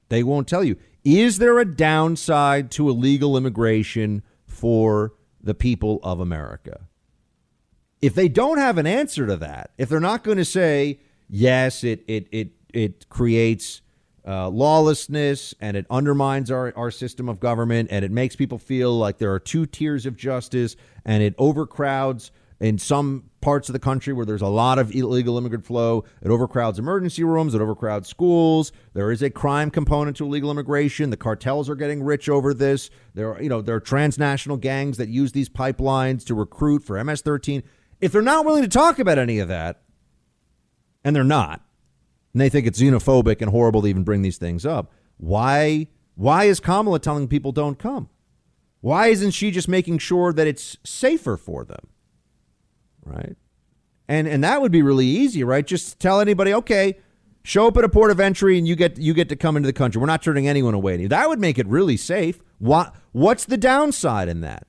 They 0.10 0.24
won't 0.24 0.48
tell 0.48 0.64
you. 0.64 0.78
Is 1.04 1.40
there 1.40 1.60
a 1.60 1.66
downside 1.66 2.70
to 2.72 2.90
illegal 2.90 3.36
immigration 3.36 4.24
for 4.46 5.14
the 5.44 5.54
people 5.54 6.00
of 6.04 6.20
America? 6.20 6.82
If 8.02 8.16
they 8.16 8.28
don't 8.28 8.58
have 8.58 8.78
an 8.78 8.88
answer 8.88 9.28
to 9.28 9.38
that, 9.38 9.72
if 9.78 9.90
they're 9.90 10.00
not 10.00 10.24
going 10.24 10.38
to 10.38 10.46
say, 10.46 11.00
yes, 11.30 11.84
it, 11.84 12.04
it, 12.08 12.28
it, 12.32 12.52
it 12.74 13.10
creates 13.10 13.82
uh, 14.28 14.50
lawlessness 14.50 15.54
and 15.60 15.76
it 15.76 15.86
undermines 15.90 16.52
our, 16.52 16.74
our 16.76 16.92
system 16.92 17.28
of 17.28 17.40
government 17.40 17.90
and 17.92 18.06
it 18.06 18.12
makes 18.12 18.36
people 18.36 18.58
feel 18.58 18.98
like 18.98 19.18
there 19.18 19.34
are 19.34 19.40
two 19.40 19.66
tiers 19.66 20.06
of 20.06 20.16
justice 20.16 20.76
and 21.06 21.24
it 21.24 21.34
overcrowds 21.38 22.32
in 22.62 22.78
some 22.78 23.24
parts 23.42 23.68
of 23.70 23.74
the 23.74 23.80
country 23.80 24.14
where 24.14 24.26
there's 24.26 24.44
a 24.44 24.48
lot 24.48 24.78
of 24.78 24.94
illegal 24.96 25.36
immigrant 25.36 25.66
flow. 25.66 26.06
It 26.22 26.30
overcrowds 26.30 26.78
emergency 26.78 27.24
rooms, 27.24 27.56
it 27.56 27.62
overcrowds 27.62 28.08
schools. 28.08 28.72
There 28.94 29.12
is 29.12 29.24
a 29.24 29.32
crime 29.32 29.72
component 29.72 30.16
to 30.18 30.26
illegal 30.26 30.52
immigration. 30.52 31.10
The 31.10 31.18
cartels 31.18 31.70
are 31.70 31.76
getting 31.76 32.04
rich 32.04 32.30
over 32.30 32.54
this. 32.54 32.92
There 33.16 33.34
are, 33.34 33.42
you 33.42 33.50
know, 33.50 33.62
there 33.62 33.76
are 33.76 33.82
transnational 33.82 34.58
gangs 34.58 34.98
that 34.98 35.10
use 35.10 35.32
these 35.32 35.50
pipelines 35.50 36.24
to 36.28 36.36
recruit 36.36 36.84
for 36.84 37.04
MS-13. 37.04 37.64
If 38.00 38.12
they're 38.12 38.22
not 38.22 38.46
willing 38.46 38.64
to 38.64 38.70
talk 38.70 39.00
about 39.00 39.18
any 39.18 39.40
of 39.40 39.48
that, 39.48 39.82
and 41.04 41.16
they're 41.16 41.24
not, 41.24 41.66
and 42.32 42.42
they 42.42 42.50
think 42.50 42.68
it's 42.68 42.80
xenophobic 42.80 43.42
and 43.42 43.50
horrible 43.50 43.82
to 43.82 43.88
even 43.88 44.04
bring 44.04 44.22
these 44.22 44.38
things 44.38 44.68
up. 44.68 44.92
Why 45.18 45.88
why 46.14 46.44
is 46.44 46.60
Kamala 46.60 47.00
telling 47.00 47.28
people 47.28 47.52
don't 47.52 47.80
come? 47.80 48.10
Why 48.82 49.08
isn't 49.08 49.32
she 49.32 49.50
just 49.50 49.68
making 49.68 49.98
sure 49.98 50.32
that 50.32 50.46
it's 50.46 50.78
safer 50.84 51.38
for 51.38 51.66
them? 51.66 51.88
Right? 53.04 53.36
And 54.08 54.28
and 54.28 54.44
that 54.44 54.62
would 54.62 54.72
be 54.72 54.82
really 54.82 55.06
easy, 55.06 55.44
right? 55.44 55.66
Just 55.66 56.00
tell 56.00 56.20
anybody, 56.20 56.54
okay, 56.54 56.98
show 57.44 57.68
up 57.68 57.78
at 57.78 57.84
a 57.84 57.90
port 57.90 58.12
of 58.12 58.20
entry 58.20 58.58
and 58.58 58.68
you 58.68 58.76
get 58.76 58.98
you 58.98 59.14
get 59.14 59.30
to 59.30 59.36
come 59.36 59.58
into 59.58 59.68
the 59.68 59.74
country. 59.74 60.00
We're 60.00 60.08
not 60.08 60.22
turning 60.22 60.48
anyone 60.48 60.74
away. 60.74 61.06
That 61.08 61.30
would 61.30 61.40
make 61.40 61.58
it 61.58 61.68
really 61.68 61.98
safe. 61.98 62.40
What 62.60 62.96
what's 63.12 63.46
the 63.46 63.58
downside 63.58 64.28
in 64.28 64.42
that? 64.42 64.68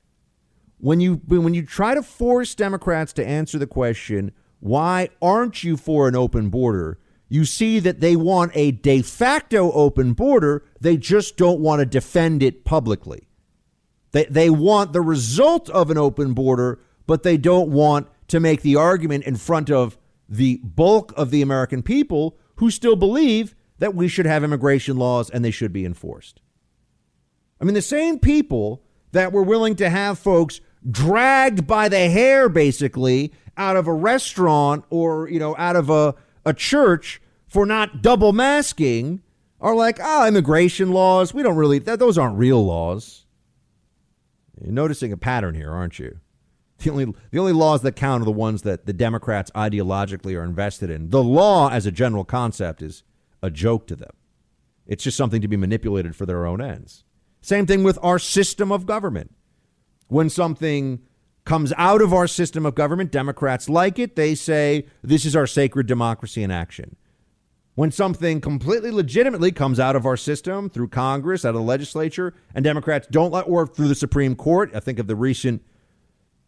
When 0.79 1.01
you 1.01 1.21
when 1.27 1.55
you 1.55 1.65
try 1.65 1.95
to 1.95 2.03
force 2.03 2.55
Democrats 2.55 3.13
to 3.15 3.27
answer 3.27 3.59
the 3.59 3.67
question, 3.67 4.33
why 4.61 5.09
aren't 5.21 5.65
you 5.65 5.77
for 5.77 6.09
an 6.09 6.17
open 6.17 6.49
border? 6.49 6.99
you 7.33 7.47
see 7.47 7.79
that 7.79 8.01
they 8.01 8.15
want 8.15 8.53
a 8.55 8.73
de 8.73 9.01
facto 9.01 9.73
open 9.73 10.13
border. 10.13 10.63
They 10.83 10.99
just 10.99 11.39
don't 11.39 11.61
want 11.61 11.81
to 11.81 11.87
defend 11.87 12.43
it 12.43 12.63
publicly. 12.63 13.27
They, 14.11 14.27
they 14.27 14.51
want 14.51 14.93
the 14.93 15.01
result 15.01 15.71
of 15.71 15.91
an 15.91 15.97
open 15.97 16.35
border, 16.35 16.81
but 17.07 17.23
they 17.23 17.39
don't 17.39 17.71
want 17.71 18.07
to 18.33 18.41
make 18.41 18.63
the 18.63 18.77
argument 18.77 19.25
in 19.25 19.37
front 19.37 19.71
of 19.71 19.99
the 20.27 20.57
bulk 20.65 21.13
of 21.19 21.31
the 21.31 21.43
American 21.43 21.83
people 21.83 22.39
who 22.57 22.71
still 22.71 22.97
believe 22.97 23.55
that 23.77 23.95
we 23.95 24.09
should 24.09 24.25
have 24.25 24.43
immigration 24.43 24.97
laws 24.97 25.29
and 25.29 25.45
they 25.45 25.51
should 25.51 25.71
be 25.71 25.85
enforced. 25.85 26.41
I 27.61 27.65
mean, 27.65 27.75
the 27.75 27.83
same 27.83 28.19
people 28.19 28.83
that 29.11 29.33
were 29.33 29.43
willing 29.43 29.77
to 29.77 29.91
have 29.91 30.19
folks 30.19 30.63
dragged 30.91 31.67
by 31.67 31.91
the 31.91 32.09
hair, 32.09 32.49
basically, 32.49 33.35
out 33.59 33.77
of 33.77 33.87
a 33.87 33.93
restaurant 33.93 34.87
or, 34.89 35.29
you 35.29 35.39
know, 35.39 35.55
out 35.59 35.77
of 35.77 35.91
a, 35.91 36.15
a 36.47 36.55
church 36.55 37.21
for 37.47 37.67
not 37.67 38.01
double 38.01 38.33
masking 38.33 39.21
are 39.61 39.75
like, 39.75 39.99
ah, 40.01 40.23
oh, 40.23 40.27
immigration 40.27 40.91
laws. 40.91 41.35
We 41.35 41.43
don't 41.43 41.57
really, 41.57 41.81
that, 41.81 41.99
those 41.99 42.17
aren't 42.17 42.39
real 42.39 42.65
laws. 42.65 43.27
You're 44.59 44.73
noticing 44.73 45.13
a 45.13 45.19
pattern 45.19 45.55
here, 45.55 45.71
aren't 45.71 45.99
you? 45.99 46.19
The 46.83 46.91
only, 46.91 47.05
the 47.31 47.39
only 47.39 47.53
laws 47.53 47.83
that 47.83 47.97
count 47.97 48.23
are 48.23 48.25
the 48.25 48.33
ones 48.33 48.63
that 48.63 48.87
the 48.87 48.93
Democrats 48.93 49.51
ideologically 49.53 50.37
are 50.37 50.45
invested 50.45 50.91
in. 50.91 51.11
The 51.11 51.23
law, 51.23 51.69
as 51.71 51.87
a 51.87 51.93
general 51.93 52.25
concept, 52.25 52.83
is 52.83 53.05
a 53.43 53.51
joke 53.51 53.87
to 53.87 53.97
them. 53.97 54.11
It's 54.87 55.05
just 55.05 55.17
something 55.17 55.41
to 55.41 55.49
be 55.49 55.57
manipulated 55.57 56.17
for 56.17 56.27
their 56.27 56.45
own 56.45 56.61
ends. 56.61 57.05
Same 57.41 57.67
thing 57.67 57.85
with 57.85 57.99
our 58.03 58.19
system 58.19 58.73
of 58.73 58.85
government. 58.85 59.35
When 60.09 60.29
something 60.29 61.01
comes 61.45 61.73
out 61.77 62.03
of 62.03 62.13
our 62.13 62.27
system 62.27 62.67
of 62.67 62.75
government, 62.75 63.11
Democrats 63.11 63.69
like 63.69 63.99
it. 63.99 64.17
They 64.17 64.35
say, 64.35 64.87
this 65.03 65.25
is 65.25 65.35
our 65.35 65.47
sacred 65.47 65.87
democracy 65.87 66.43
in 66.43 66.51
action. 66.51 66.97
When 67.75 67.91
something 67.91 68.41
completely 68.41 68.91
legitimately 68.91 69.53
comes 69.53 69.81
out 69.81 69.97
of 69.97 70.05
our 70.05 70.17
system 70.17 70.69
through 70.69 70.89
Congress, 70.89 71.45
out 71.45 71.51
of 71.51 71.55
the 71.55 71.63
legislature, 71.63 72.35
and 72.55 72.63
Democrats 72.63 73.09
don't 73.11 73.33
let, 73.33 73.49
or 73.49 73.67
through 73.67 73.89
the 73.89 73.95
Supreme 73.95 74.37
Court, 74.37 74.71
I 74.75 74.81
think 74.81 74.99
of 74.99 75.07
the 75.07 75.17
recent 75.17 75.63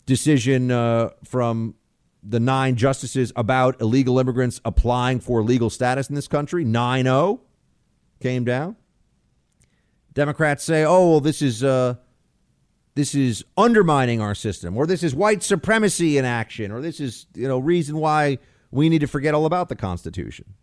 decision 0.07 0.71
uh, 0.71 1.11
from 1.25 1.75
the 2.23 2.41
nine 2.41 2.77
justices 2.77 3.33
about 3.37 3.81
illegal 3.81 4.19
immigrants 4.19 4.61
applying 4.65 5.21
for 5.21 5.43
legal 5.43 5.71
status 5.71 6.09
in 6.09 6.15
this 6.15 6.29
country, 6.29 6.65
9 6.65 7.05
0 7.05 7.41
came 8.21 8.45
down. 8.45 8.77
Democrats 10.15 10.65
say, 10.65 10.85
"Oh, 10.85 11.11
well, 11.11 11.21
this 11.21 11.43
is 11.43 11.63
uh, 11.63 11.97
this 12.95 13.15
is 13.15 13.45
undermining 13.57 14.21
our 14.21 14.35
system, 14.35 14.77
or 14.77 14.87
this 14.87 15.03
is 15.03 15.15
white 15.15 15.43
supremacy 15.43 16.17
in 16.17 16.25
action, 16.25 16.71
or 16.71 16.81
this 16.81 17.01
is 17.01 17.27
you 17.35 17.49
know 17.49 17.59
reason 17.59 17.97
why 17.99 18.39
we 18.71 18.89
need 18.89 19.01
to 19.01 19.07
forget 19.07 19.35
all 19.35 19.45
about 19.45 19.69
the 19.69 19.77
Constitution." 19.77 20.55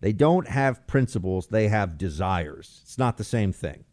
They 0.00 0.12
don't 0.12 0.46
have 0.46 0.86
principles; 0.86 1.46
they 1.48 1.68
have 1.68 1.96
desires. 1.96 2.80
It's 2.84 2.98
not 2.98 3.16
the 3.16 3.24
same 3.24 3.52
thing, 3.52 3.84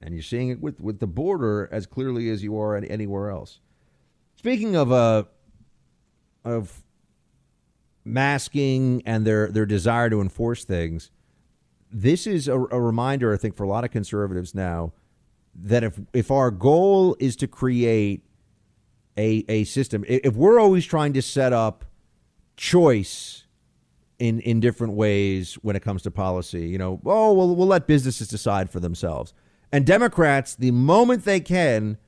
and 0.00 0.14
you're 0.14 0.22
seeing 0.22 0.48
it 0.48 0.60
with 0.60 0.80
with 0.80 1.00
the 1.00 1.06
border 1.06 1.68
as 1.72 1.86
clearly 1.86 2.30
as 2.30 2.42
you 2.42 2.58
are 2.58 2.76
anywhere 2.76 3.30
else. 3.30 3.60
Speaking 4.36 4.76
of 4.76 4.92
uh, 4.92 5.24
of 6.44 6.82
masking 8.04 9.02
and 9.04 9.26
their 9.26 9.48
their 9.48 9.66
desire 9.66 10.08
to 10.10 10.20
enforce 10.20 10.64
things 10.64 11.10
this 11.90 12.26
is 12.26 12.48
a, 12.48 12.54
a, 12.54 12.80
reminder, 12.80 13.32
I 13.32 13.36
think, 13.36 13.56
for 13.56 13.64
a 13.64 13.68
lot 13.68 13.84
of 13.84 13.90
conservatives 13.90 14.54
now 14.54 14.92
that 15.54 15.82
if 15.82 15.98
if 16.12 16.30
our 16.30 16.50
goal 16.50 17.16
is 17.18 17.36
to 17.36 17.48
create 17.48 18.22
a 19.16 19.44
a 19.48 19.64
system, 19.64 20.04
if 20.06 20.34
we're 20.34 20.60
always 20.60 20.84
trying 20.84 21.12
to 21.14 21.22
set 21.22 21.52
up 21.52 21.84
choice 22.56 23.44
in 24.18 24.40
in 24.40 24.60
different 24.60 24.94
ways 24.94 25.54
when 25.62 25.76
it 25.76 25.82
comes 25.82 26.02
to 26.02 26.10
policy, 26.10 26.68
you 26.68 26.78
know, 26.78 27.00
oh 27.04 27.32
well, 27.32 27.54
we'll 27.54 27.66
let 27.66 27.86
businesses 27.86 28.28
decide 28.28 28.70
for 28.70 28.80
themselves. 28.80 29.32
And 29.72 29.84
Democrats, 29.84 30.54
the 30.54 30.70
moment 30.70 31.24
they 31.24 31.40
can, 31.40 31.98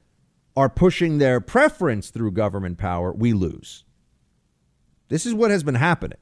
are 0.56 0.68
pushing 0.68 1.18
their 1.18 1.40
preference 1.40 2.10
through 2.10 2.32
government 2.32 2.78
power, 2.78 3.12
we 3.12 3.32
lose. 3.32 3.84
This 5.08 5.26
is 5.26 5.34
what 5.34 5.50
has 5.50 5.62
been 5.62 5.76
happening. 5.76 6.18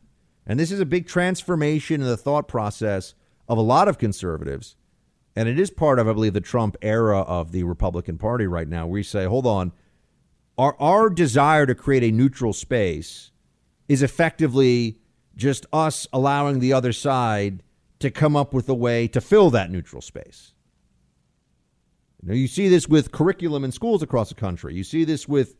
And 0.46 0.59
this 0.59 0.72
is 0.72 0.81
a 0.81 0.87
big 0.87 1.07
transformation 1.07 2.01
in 2.01 2.07
the 2.07 2.16
thought 2.16 2.48
process 2.48 3.14
of 3.48 3.59
a 3.59 3.62
lot 3.62 3.88
of 3.88 3.98
conservatives. 3.98 4.77
And 5.37 5.48
it 5.48 5.59
is 5.59 5.70
part 5.70 5.98
of, 5.98 6.09
I 6.09 6.12
believe, 6.12 6.33
the 6.33 6.40
Trump 6.40 6.77
era 6.83 7.20
of 7.20 7.53
the 7.53 7.62
Republican 7.62 8.18
Party 8.18 8.46
right 8.46 8.68
now, 8.68 8.92
you 8.94 9.03
say, 9.03 9.24
hold 9.24 9.46
on, 9.46 9.72
our, 10.57 10.74
our 10.81 11.11
desire 11.11 11.66
to 11.66 11.74
create 11.74 12.03
a 12.03 12.11
neutral 12.11 12.53
space 12.53 13.31
is 13.88 14.03
effectively 14.03 14.98
just 15.37 15.66
us 15.72 16.07
allowing 16.12 16.59
the 16.59 16.72
other 16.72 16.92
side 16.92 17.62
to 18.01 18.11
come 18.11 18.37
up 18.37 18.53
with 18.53 18.68
a 18.68 18.74
way 18.74 19.07
to 19.09 19.20
fill 19.20 19.51
that 19.51 19.70
neutral 19.70 20.03
space. 20.03 20.55
You, 22.22 22.35
you 22.35 22.46
see 22.46 22.68
this 22.68 22.88
with 22.88 23.12
curriculum 23.12 23.64
in 23.64 23.72
schools 23.72 24.02
across 24.02 24.28
the 24.28 24.35
country. 24.35 24.74
You 24.74 24.85
see 24.85 25.04
this 25.04 25.28
with 25.28 25.57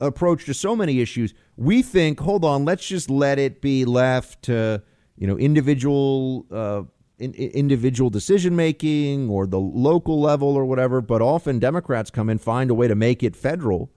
approach 0.00 0.44
to 0.46 0.54
so 0.54 0.76
many 0.76 1.00
issues. 1.00 1.34
We 1.56 1.82
think, 1.82 2.20
hold 2.20 2.44
on, 2.44 2.64
let's 2.64 2.86
just 2.86 3.10
let 3.10 3.38
it 3.38 3.60
be 3.60 3.84
left 3.84 4.42
to 4.44 4.82
you 5.16 5.26
know 5.26 5.36
individual 5.36 6.46
uh, 6.52 6.82
in, 7.18 7.34
individual 7.34 8.10
decision 8.10 8.54
making 8.56 9.28
or 9.28 9.46
the 9.46 9.58
local 9.58 10.20
level 10.20 10.54
or 10.54 10.64
whatever, 10.64 11.00
but 11.00 11.20
often 11.20 11.58
Democrats 11.58 12.10
come 12.10 12.30
in, 12.30 12.38
find 12.38 12.70
a 12.70 12.74
way 12.74 12.88
to 12.88 12.94
make 12.94 13.22
it 13.22 13.34
federal, 13.34 13.90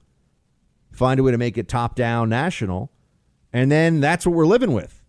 find 0.91 1.19
a 1.19 1.23
way 1.23 1.31
to 1.31 1.37
make 1.37 1.57
it 1.57 1.67
top 1.67 1.95
down 1.95 2.29
national, 2.29 2.91
and 3.53 3.71
then 3.71 3.99
that's 3.99 4.25
what 4.25 4.35
we're 4.35 4.45
living 4.45 4.73
with. 4.73 5.03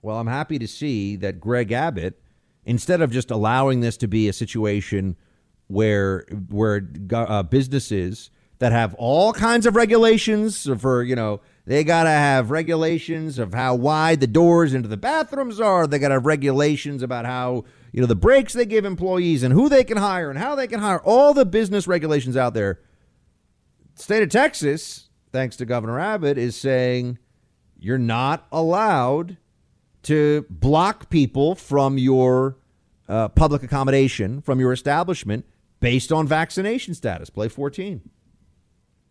Well, 0.00 0.18
I'm 0.18 0.28
happy 0.28 0.58
to 0.60 0.68
see 0.68 1.16
that 1.16 1.40
Greg 1.40 1.72
Abbott, 1.72 2.20
instead 2.64 3.00
of 3.00 3.10
just 3.10 3.30
allowing 3.30 3.80
this 3.80 3.96
to 3.96 4.06
be 4.06 4.28
a 4.28 4.32
situation 4.32 5.16
where 5.68 6.26
where 6.48 6.88
uh, 7.12 7.42
businesses 7.44 8.30
that 8.58 8.72
have 8.72 8.94
all 8.94 9.32
kinds 9.32 9.66
of 9.66 9.76
regulations 9.76 10.68
for 10.78 11.02
you 11.02 11.14
know 11.14 11.40
they 11.68 11.84
got 11.84 12.04
to 12.04 12.10
have 12.10 12.50
regulations 12.50 13.38
of 13.38 13.52
how 13.52 13.74
wide 13.74 14.20
the 14.20 14.26
doors 14.26 14.72
into 14.72 14.88
the 14.88 14.96
bathrooms 14.96 15.60
are. 15.60 15.86
They 15.86 15.98
got 15.98 16.08
to 16.08 16.14
have 16.14 16.24
regulations 16.24 17.02
about 17.02 17.26
how, 17.26 17.66
you 17.92 18.00
know, 18.00 18.06
the 18.06 18.16
breaks 18.16 18.54
they 18.54 18.64
give 18.64 18.86
employees 18.86 19.42
and 19.42 19.52
who 19.52 19.68
they 19.68 19.84
can 19.84 19.98
hire 19.98 20.30
and 20.30 20.38
how 20.38 20.54
they 20.54 20.66
can 20.66 20.80
hire. 20.80 20.98
All 21.00 21.34
the 21.34 21.44
business 21.44 21.86
regulations 21.86 22.38
out 22.38 22.54
there. 22.54 22.80
State 23.96 24.22
of 24.22 24.30
Texas, 24.30 25.10
thanks 25.30 25.56
to 25.56 25.66
Governor 25.66 26.00
Abbott, 26.00 26.38
is 26.38 26.56
saying 26.56 27.18
you're 27.78 27.98
not 27.98 28.46
allowed 28.50 29.36
to 30.04 30.46
block 30.48 31.10
people 31.10 31.54
from 31.54 31.98
your 31.98 32.56
uh, 33.10 33.28
public 33.28 33.62
accommodation, 33.62 34.40
from 34.40 34.58
your 34.58 34.72
establishment, 34.72 35.44
based 35.80 36.12
on 36.12 36.26
vaccination 36.26 36.94
status. 36.94 37.30
Play 37.30 37.48
14. 37.48 38.10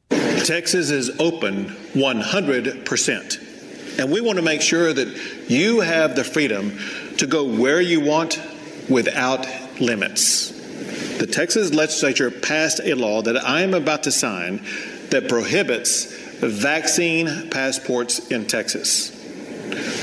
Texas 0.09 0.91
is 0.91 1.09
open 1.19 1.65
100%. 1.93 3.99
And 3.99 4.11
we 4.11 4.21
want 4.21 4.37
to 4.37 4.43
make 4.43 4.61
sure 4.61 4.93
that 4.93 5.49
you 5.49 5.81
have 5.81 6.15
the 6.15 6.23
freedom 6.23 6.77
to 7.17 7.27
go 7.27 7.43
where 7.43 7.81
you 7.81 7.99
want 7.99 8.39
without 8.89 9.45
limits. 9.81 10.51
The 11.17 11.27
Texas 11.27 11.73
legislature 11.73 12.29
passed 12.29 12.79
a 12.83 12.93
law 12.93 13.21
that 13.23 13.43
I 13.43 13.61
am 13.61 13.73
about 13.73 14.03
to 14.03 14.11
sign 14.11 14.63
that 15.09 15.27
prohibits 15.27 16.13
vaccine 16.39 17.49
passports 17.49 18.27
in 18.27 18.45
Texas. 18.45 19.13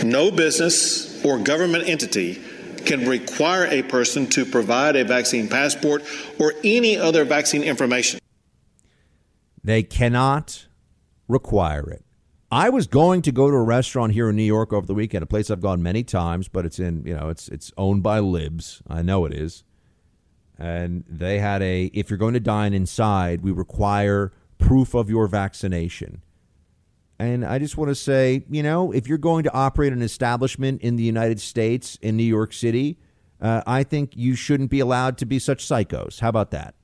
No 0.02 0.30
business 0.30 1.24
or 1.24 1.38
government 1.38 1.88
entity 1.88 2.42
can 2.84 3.08
require 3.08 3.66
a 3.66 3.82
person 3.82 4.26
to 4.28 4.44
provide 4.44 4.96
a 4.96 5.04
vaccine 5.04 5.48
passport 5.48 6.02
or 6.38 6.54
any 6.62 6.96
other 6.96 7.24
vaccine 7.24 7.62
information. 7.62 8.20
They 9.62 9.82
cannot 9.82 10.66
require 11.28 11.88
it. 11.90 12.04
I 12.50 12.68
was 12.68 12.86
going 12.86 13.22
to 13.22 13.32
go 13.32 13.50
to 13.50 13.56
a 13.56 13.62
restaurant 13.62 14.12
here 14.12 14.28
in 14.30 14.36
New 14.36 14.44
York 14.44 14.72
over 14.72 14.86
the 14.86 14.94
weekend, 14.94 15.24
a 15.24 15.26
place 15.26 15.50
I've 15.50 15.60
gone 15.60 15.82
many 15.82 16.04
times, 16.04 16.46
but 16.46 16.64
it's 16.64 16.78
in, 16.78 17.04
you 17.04 17.14
know, 17.14 17.28
it's 17.28 17.48
it's 17.48 17.72
owned 17.76 18.02
by 18.02 18.20
libs. 18.20 18.80
I 18.86 19.02
know 19.02 19.24
it 19.24 19.32
is. 19.32 19.64
And 20.56 21.04
they 21.08 21.40
had 21.40 21.62
a 21.62 21.86
if 21.86 22.10
you're 22.10 22.18
going 22.18 22.34
to 22.34 22.40
dine 22.40 22.72
inside, 22.72 23.40
we 23.40 23.50
require 23.50 24.32
proof 24.58 24.94
of 24.94 25.10
your 25.10 25.26
vaccination. 25.26 26.22
And 27.18 27.44
I 27.44 27.58
just 27.58 27.76
want 27.76 27.90
to 27.90 27.94
say, 27.94 28.44
you 28.50 28.62
know, 28.62 28.92
if 28.92 29.06
you're 29.06 29.18
going 29.18 29.44
to 29.44 29.52
operate 29.52 29.92
an 29.92 30.02
establishment 30.02 30.82
in 30.82 30.96
the 30.96 31.04
United 31.04 31.40
States, 31.40 31.96
in 32.02 32.16
New 32.16 32.24
York 32.24 32.52
City, 32.52 32.98
uh, 33.40 33.62
I 33.66 33.84
think 33.84 34.16
you 34.16 34.34
shouldn't 34.34 34.70
be 34.70 34.80
allowed 34.80 35.18
to 35.18 35.26
be 35.26 35.38
such 35.38 35.64
psychos. 35.64 36.20
How 36.20 36.28
about 36.28 36.50
that? 36.50 36.74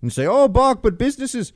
And 0.00 0.12
say, 0.12 0.26
oh, 0.26 0.48
Buck, 0.48 0.82
but 0.82 0.98
businesses, 0.98 1.52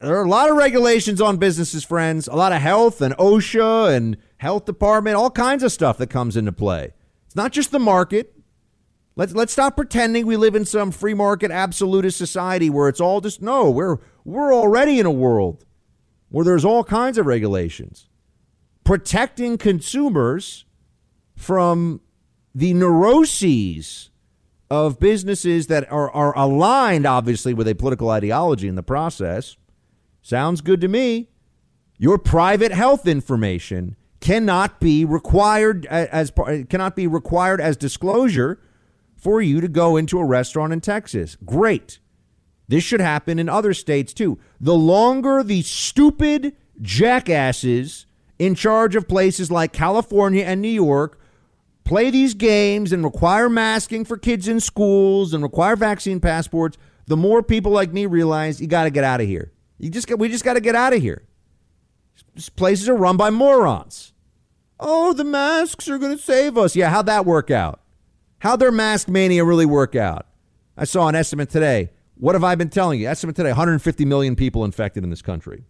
there 0.00 0.16
are 0.16 0.24
a 0.24 0.28
lot 0.28 0.50
of 0.50 0.56
regulations 0.56 1.20
on 1.20 1.36
businesses, 1.36 1.84
friends. 1.84 2.26
A 2.26 2.34
lot 2.34 2.52
of 2.52 2.60
health 2.60 3.00
and 3.00 3.16
OSHA 3.16 3.94
and 3.94 4.16
health 4.38 4.64
department, 4.64 5.16
all 5.16 5.30
kinds 5.30 5.62
of 5.62 5.72
stuff 5.72 5.96
that 5.98 6.10
comes 6.10 6.36
into 6.36 6.52
play. 6.52 6.92
It's 7.26 7.36
not 7.36 7.52
just 7.52 7.70
the 7.70 7.78
market. 7.78 8.34
Let's 9.14 9.34
let's 9.34 9.52
stop 9.52 9.76
pretending 9.76 10.26
we 10.26 10.36
live 10.36 10.54
in 10.54 10.64
some 10.64 10.90
free 10.90 11.14
market 11.14 11.50
absolutist 11.50 12.16
society 12.16 12.70
where 12.70 12.88
it's 12.88 13.00
all 13.00 13.20
just 13.20 13.42
no. 13.42 13.70
We're 13.70 13.98
we're 14.24 14.54
already 14.54 14.98
in 14.98 15.06
a 15.06 15.10
world 15.10 15.64
where 16.32 16.44
there's 16.44 16.64
all 16.64 16.82
kinds 16.82 17.16
of 17.18 17.26
regulations 17.26 18.08
protecting 18.84 19.56
consumers 19.56 20.64
from 21.36 22.00
the 22.52 22.74
neuroses 22.74 24.10
of 24.68 24.98
businesses 24.98 25.68
that 25.68 25.90
are, 25.92 26.10
are 26.10 26.36
aligned, 26.36 27.06
obviously, 27.06 27.54
with 27.54 27.68
a 27.68 27.74
political 27.74 28.10
ideology 28.10 28.66
in 28.66 28.74
the 28.74 28.82
process 28.82 29.56
Sounds 30.22 30.60
good 30.60 30.80
to 30.80 30.88
me. 30.88 31.28
Your 31.98 32.16
private 32.16 32.72
health 32.72 33.06
information 33.06 33.96
cannot 34.20 34.78
be 34.78 35.04
required 35.04 35.84
as 35.86 36.32
cannot 36.68 36.94
be 36.94 37.08
required 37.08 37.60
as 37.60 37.76
disclosure 37.76 38.60
for 39.16 39.42
you 39.42 39.60
to 39.60 39.68
go 39.68 39.96
into 39.96 40.18
a 40.18 40.24
restaurant 40.24 40.72
in 40.72 40.80
Texas. 40.80 41.36
Great. 41.44 41.98
This 42.72 42.84
should 42.84 43.02
happen 43.02 43.38
in 43.38 43.50
other 43.50 43.74
states 43.74 44.14
too. 44.14 44.38
The 44.58 44.74
longer 44.74 45.42
the 45.42 45.60
stupid 45.60 46.56
jackasses 46.80 48.06
in 48.38 48.54
charge 48.54 48.96
of 48.96 49.06
places 49.06 49.50
like 49.50 49.74
California 49.74 50.42
and 50.42 50.62
New 50.62 50.68
York 50.68 51.20
play 51.84 52.08
these 52.08 52.32
games 52.32 52.90
and 52.90 53.04
require 53.04 53.50
masking 53.50 54.06
for 54.06 54.16
kids 54.16 54.48
in 54.48 54.58
schools 54.58 55.34
and 55.34 55.42
require 55.42 55.76
vaccine 55.76 56.18
passports, 56.18 56.78
the 57.08 57.14
more 57.14 57.42
people 57.42 57.72
like 57.72 57.92
me 57.92 58.06
realize 58.06 58.58
you 58.58 58.68
got 58.68 58.84
to 58.84 58.90
get 58.90 59.04
out 59.04 59.20
of 59.20 59.26
here. 59.26 59.52
You 59.76 59.90
just 59.90 60.06
got, 60.06 60.18
we 60.18 60.30
just 60.30 60.42
got 60.42 60.54
to 60.54 60.60
get 60.60 60.74
out 60.74 60.94
of 60.94 61.02
here. 61.02 61.24
These 62.34 62.48
places 62.48 62.88
are 62.88 62.96
run 62.96 63.18
by 63.18 63.28
morons. 63.28 64.14
Oh, 64.80 65.12
the 65.12 65.24
masks 65.24 65.90
are 65.90 65.98
going 65.98 66.16
to 66.16 66.24
save 66.24 66.56
us. 66.56 66.74
Yeah, 66.74 66.88
how'd 66.88 67.04
that 67.04 67.26
work 67.26 67.50
out? 67.50 67.82
How'd 68.38 68.60
their 68.60 68.72
mask 68.72 69.08
mania 69.08 69.44
really 69.44 69.66
work 69.66 69.94
out? 69.94 70.24
I 70.74 70.84
saw 70.84 71.08
an 71.08 71.14
estimate 71.14 71.50
today. 71.50 71.90
What 72.22 72.36
have 72.36 72.44
I 72.44 72.54
been 72.54 72.68
telling 72.68 73.00
you? 73.00 73.08
Estimate 73.08 73.34
today 73.34 73.48
150 73.48 74.04
million 74.04 74.36
people 74.36 74.64
infected 74.64 75.02
in 75.02 75.10
this 75.10 75.22
country. 75.22 75.64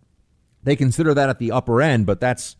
They 0.62 0.76
consider 0.76 1.14
that 1.14 1.30
at 1.30 1.38
the 1.38 1.50
upper 1.50 1.80
end, 1.80 2.04
but 2.04 2.20
that's 2.20 2.56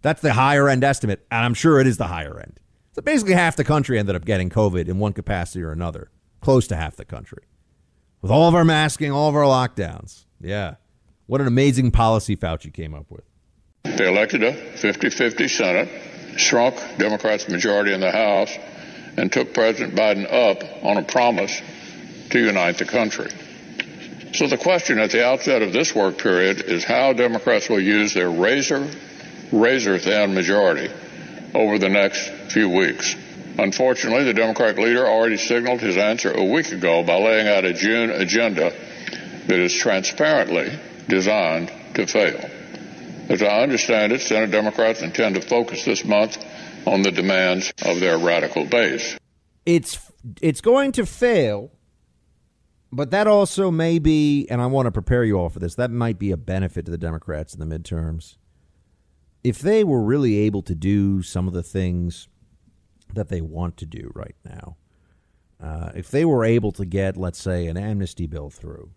that's 0.00 0.22
the 0.22 0.32
higher 0.32 0.66
end 0.66 0.82
estimate, 0.82 1.26
and 1.30 1.44
I'm 1.44 1.52
sure 1.52 1.78
it 1.78 1.86
is 1.86 1.98
the 1.98 2.06
higher 2.06 2.40
end. 2.40 2.58
So 2.92 3.02
basically 3.02 3.34
half 3.34 3.54
the 3.54 3.62
country 3.62 3.98
ended 3.98 4.16
up 4.16 4.24
getting 4.24 4.48
COVID 4.48 4.88
in 4.88 4.98
one 4.98 5.12
capacity 5.12 5.62
or 5.62 5.72
another. 5.72 6.10
Close 6.40 6.66
to 6.68 6.76
half 6.76 6.96
the 6.96 7.04
country. 7.04 7.42
With 8.22 8.30
all 8.30 8.48
of 8.48 8.54
our 8.54 8.64
masking, 8.64 9.12
all 9.12 9.28
of 9.28 9.34
our 9.34 9.42
lockdowns. 9.42 10.24
Yeah. 10.40 10.76
What 11.26 11.42
an 11.42 11.46
amazing 11.46 11.90
policy 11.90 12.38
Fauci 12.38 12.72
came 12.72 12.94
up 12.94 13.10
with. 13.10 13.24
They 13.82 14.08
elected 14.08 14.42
a 14.42 14.54
50 14.54 15.10
50 15.10 15.48
Senate, 15.48 15.90
shrunk 16.38 16.76
Democrats' 16.96 17.46
majority 17.50 17.92
in 17.92 18.00
the 18.00 18.10
House, 18.10 18.56
and 19.18 19.30
took 19.30 19.52
President 19.52 19.94
Biden 19.94 20.24
up 20.32 20.64
on 20.82 20.96
a 20.96 21.02
promise 21.02 21.60
to 22.34 22.40
unite 22.40 22.78
the 22.78 22.84
country. 22.84 23.30
So 24.32 24.48
the 24.48 24.58
question 24.58 24.98
at 24.98 25.12
the 25.12 25.24
outset 25.24 25.62
of 25.62 25.72
this 25.72 25.94
work 25.94 26.18
period 26.18 26.62
is 26.62 26.82
how 26.82 27.12
Democrats 27.12 27.68
will 27.68 27.80
use 27.80 28.12
their 28.12 28.28
razor, 28.28 28.90
razor 29.52 30.00
thin 30.00 30.34
majority 30.34 30.92
over 31.54 31.78
the 31.78 31.88
next 31.88 32.28
few 32.50 32.68
weeks. 32.68 33.14
Unfortunately, 33.56 34.24
the 34.24 34.34
Democratic 34.34 34.78
leader 34.78 35.06
already 35.06 35.36
signaled 35.36 35.80
his 35.80 35.96
answer 35.96 36.32
a 36.32 36.42
week 36.42 36.72
ago 36.72 37.04
by 37.04 37.14
laying 37.14 37.46
out 37.46 37.64
a 37.64 37.72
June 37.72 38.10
agenda 38.10 38.72
that 39.46 39.60
is 39.60 39.72
transparently 39.72 40.76
designed 41.08 41.70
to 41.94 42.04
fail. 42.04 42.50
As 43.28 43.42
I 43.42 43.62
understand 43.62 44.12
it, 44.12 44.22
Senate 44.22 44.50
Democrats 44.50 45.02
intend 45.02 45.36
to 45.36 45.40
focus 45.40 45.84
this 45.84 46.04
month 46.04 46.36
on 46.84 47.02
the 47.02 47.12
demands 47.12 47.72
of 47.84 48.00
their 48.00 48.18
radical 48.18 48.64
base. 48.66 49.16
It's 49.64 50.00
it's 50.42 50.60
going 50.60 50.90
to 50.92 51.06
fail, 51.06 51.70
but 52.94 53.10
that 53.10 53.26
also 53.26 53.70
may 53.72 53.98
be, 53.98 54.46
and 54.48 54.62
I 54.62 54.66
want 54.66 54.86
to 54.86 54.92
prepare 54.92 55.24
you 55.24 55.36
all 55.36 55.48
for 55.48 55.58
this. 55.58 55.74
That 55.74 55.90
might 55.90 56.18
be 56.18 56.30
a 56.30 56.36
benefit 56.36 56.84
to 56.84 56.92
the 56.92 56.98
Democrats 56.98 57.52
in 57.52 57.60
the 57.60 57.78
midterms. 57.78 58.36
If 59.42 59.58
they 59.58 59.82
were 59.82 60.02
really 60.02 60.36
able 60.38 60.62
to 60.62 60.74
do 60.74 61.20
some 61.20 61.48
of 61.48 61.54
the 61.54 61.62
things 61.62 62.28
that 63.12 63.28
they 63.28 63.40
want 63.40 63.76
to 63.78 63.86
do 63.86 64.12
right 64.14 64.36
now, 64.44 64.76
uh, 65.60 65.90
if 65.94 66.10
they 66.10 66.24
were 66.24 66.44
able 66.44 66.70
to 66.72 66.84
get, 66.84 67.16
let's 67.16 67.40
say, 67.40 67.66
an 67.66 67.76
amnesty 67.76 68.26
bill 68.26 68.48
through, 68.48 68.90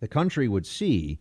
the 0.00 0.08
country 0.08 0.48
would 0.48 0.66
see 0.66 1.20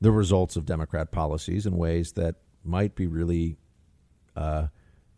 the 0.00 0.10
results 0.10 0.56
of 0.56 0.64
Democrat 0.64 1.12
policies 1.12 1.66
in 1.66 1.76
ways 1.76 2.12
that 2.12 2.36
might 2.64 2.94
be 2.94 3.06
really 3.06 3.58
uh, 4.36 4.68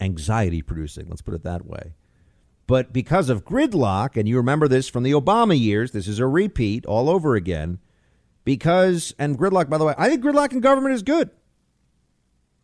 anxiety 0.00 0.62
producing. 0.62 1.07
Let's 1.09 1.22
put 1.22 1.34
it 1.34 1.44
that 1.44 1.64
way. 1.64 1.94
But 2.66 2.92
because 2.92 3.28
of 3.28 3.44
gridlock, 3.44 4.16
and 4.16 4.28
you 4.28 4.36
remember 4.36 4.66
this 4.66 4.88
from 4.88 5.04
the 5.04 5.12
Obama 5.12 5.58
years, 5.58 5.92
this 5.92 6.08
is 6.08 6.18
a 6.18 6.26
repeat 6.26 6.84
all 6.86 7.08
over 7.08 7.36
again. 7.36 7.78
Because, 8.44 9.14
and 9.18 9.38
gridlock, 9.38 9.68
by 9.68 9.78
the 9.78 9.84
way, 9.84 9.94
I 9.98 10.08
think 10.08 10.22
gridlock 10.22 10.52
in 10.52 10.60
government 10.60 10.94
is 10.94 11.02
good 11.02 11.30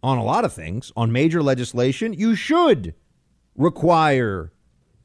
on 0.03 0.19
a 0.19 0.25
lot 0.25 0.45
of 0.45 0.53
things. 0.53 0.93
On 0.97 1.13
major 1.13 1.43
legislation, 1.43 2.13
you 2.13 2.35
should 2.35 2.95
require 3.57 4.53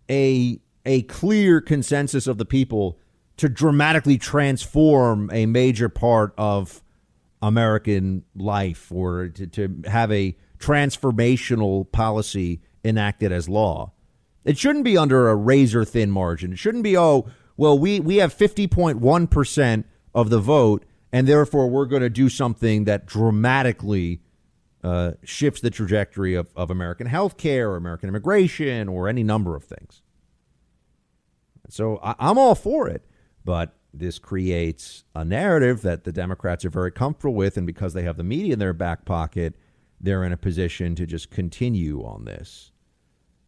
a, 0.09 0.59
a 0.85 1.03
clear 1.03 1.61
consensus 1.61 2.27
of 2.27 2.37
the 2.37 2.45
people 2.45 2.99
to 3.37 3.49
dramatically 3.49 4.17
transform 4.17 5.29
a 5.31 5.45
major 5.45 5.89
part 5.89 6.33
of 6.37 6.81
American 7.41 8.23
life 8.35 8.91
or 8.91 9.29
to, 9.29 9.45
to 9.45 9.81
have 9.85 10.11
a 10.11 10.35
transformational 10.57 11.91
policy 11.91 12.61
enacted 12.83 13.31
as 13.31 13.47
law. 13.47 13.91
It 14.47 14.57
shouldn't 14.57 14.85
be 14.85 14.97
under 14.97 15.27
a 15.27 15.35
razor 15.35 15.83
thin 15.83 16.09
margin. 16.09 16.53
It 16.53 16.57
shouldn't 16.57 16.85
be, 16.85 16.97
oh, 16.97 17.27
well, 17.57 17.77
we, 17.77 17.99
we 17.99 18.15
have 18.17 18.33
50.1% 18.33 19.83
of 20.15 20.29
the 20.29 20.39
vote, 20.39 20.85
and 21.11 21.27
therefore 21.27 21.69
we're 21.69 21.85
going 21.85 22.01
to 22.01 22.09
do 22.09 22.29
something 22.29 22.85
that 22.85 23.05
dramatically 23.05 24.21
uh, 24.85 25.11
shifts 25.21 25.59
the 25.59 25.69
trajectory 25.69 26.33
of, 26.33 26.47
of 26.55 26.71
American 26.71 27.07
health 27.07 27.35
care 27.35 27.71
or 27.71 27.75
American 27.75 28.07
immigration 28.07 28.87
or 28.87 29.09
any 29.09 29.21
number 29.21 29.57
of 29.57 29.65
things. 29.65 30.01
So 31.67 31.99
I, 32.01 32.15
I'm 32.17 32.37
all 32.37 32.55
for 32.55 32.87
it, 32.87 33.05
but 33.43 33.75
this 33.93 34.17
creates 34.17 35.03
a 35.13 35.25
narrative 35.25 35.81
that 35.81 36.05
the 36.05 36.13
Democrats 36.13 36.63
are 36.63 36.69
very 36.69 36.91
comfortable 36.91 37.35
with, 37.35 37.57
and 37.57 37.67
because 37.67 37.93
they 37.93 38.03
have 38.03 38.15
the 38.15 38.23
media 38.23 38.53
in 38.53 38.59
their 38.59 38.71
back 38.71 39.03
pocket, 39.03 39.55
they're 39.99 40.23
in 40.23 40.31
a 40.31 40.37
position 40.37 40.95
to 40.95 41.05
just 41.05 41.31
continue 41.31 42.01
on 42.05 42.23
this. 42.23 42.71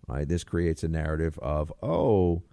Right? 0.09 0.27
This 0.27 0.43
creates 0.43 0.83
a 0.83 0.87
narrative 0.87 1.37
of, 1.39 1.71
oh, 1.83 2.43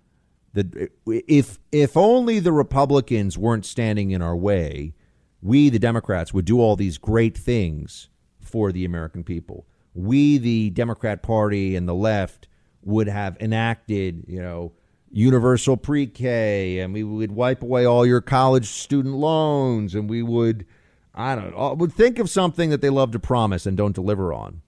the 0.52 0.90
if 1.06 1.58
if 1.72 1.96
only 1.96 2.38
the 2.38 2.52
Republicans 2.52 3.36
weren't 3.36 3.66
standing 3.66 4.10
in 4.10 4.22
our 4.22 4.36
way, 4.36 4.94
we 5.42 5.68
the 5.70 5.78
Democrats 5.78 6.32
would 6.34 6.44
do 6.44 6.60
all 6.60 6.76
these 6.76 6.98
great 6.98 7.36
things 7.36 8.08
for 8.40 8.72
the 8.72 8.84
American 8.84 9.24
people. 9.24 9.66
We 9.94 10.38
the 10.38 10.70
Democrat 10.70 11.22
Party 11.22 11.76
and 11.76 11.88
the 11.88 11.94
left 11.94 12.48
would 12.82 13.08
have 13.08 13.36
enacted, 13.40 14.24
you 14.28 14.40
know, 14.40 14.72
universal 15.10 15.76
pre-K, 15.76 16.78
and 16.80 16.92
we 16.92 17.02
would 17.02 17.32
wipe 17.32 17.62
away 17.62 17.84
all 17.84 18.06
your 18.06 18.20
college 18.20 18.66
student 18.66 19.14
loans, 19.14 19.94
and 19.94 20.08
we 20.08 20.22
would, 20.22 20.66
I 21.14 21.34
don't 21.34 21.50
know, 21.50 21.58
uh, 21.58 21.74
would 21.74 21.92
think 21.92 22.18
of 22.18 22.30
something 22.30 22.70
that 22.70 22.80
they 22.80 22.90
love 22.90 23.12
to 23.12 23.18
promise 23.18 23.66
and 23.66 23.76
don't 23.76 23.94
deliver 23.94 24.32
on. 24.32 24.62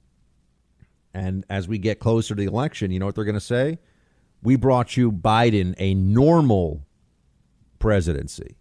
And 1.14 1.44
as 1.48 1.66
we 1.66 1.78
get 1.78 1.98
closer 1.98 2.34
to 2.34 2.40
the 2.40 2.48
election, 2.48 2.90
you 2.90 2.98
know 2.98 3.06
what 3.06 3.14
they're 3.14 3.24
going 3.24 3.34
to 3.34 3.40
say? 3.40 3.78
We 4.42 4.56
brought 4.56 4.96
you 4.96 5.10
Biden 5.10 5.74
a 5.78 5.94
normal 5.94 6.86
presidency. 7.78 8.56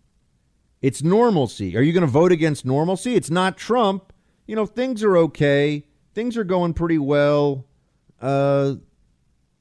It's 0.81 1.03
normalcy. 1.03 1.75
Are 1.75 1.81
you 1.81 1.93
going 1.93 2.01
to 2.01 2.07
vote 2.07 2.31
against 2.31 2.65
normalcy? 2.65 3.15
It's 3.15 3.29
not 3.29 3.57
Trump. 3.57 4.13
You 4.45 4.55
know, 4.55 4.65
things 4.65 5.03
are 5.03 5.17
okay. 5.17 5.85
Things 6.13 6.37
are 6.37 6.43
going 6.43 6.73
pretty 6.73 6.97
well. 6.97 7.65
Uh, 8.21 8.75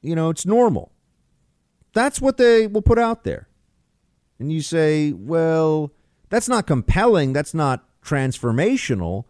you 0.03 0.15
know, 0.15 0.31
it's 0.31 0.47
normal. 0.47 0.93
That's 1.93 2.21
what 2.21 2.37
they 2.37 2.67
will 2.67 2.83
put 2.83 2.99
out 2.99 3.25
there. 3.25 3.49
And 4.39 4.53
you 4.53 4.61
say, 4.61 5.13
well, 5.13 5.93
that's 6.29 6.49
not 6.49 6.67
compelling. 6.67 7.33
That's 7.33 7.55
not 7.55 7.85
transformational. 8.03 9.25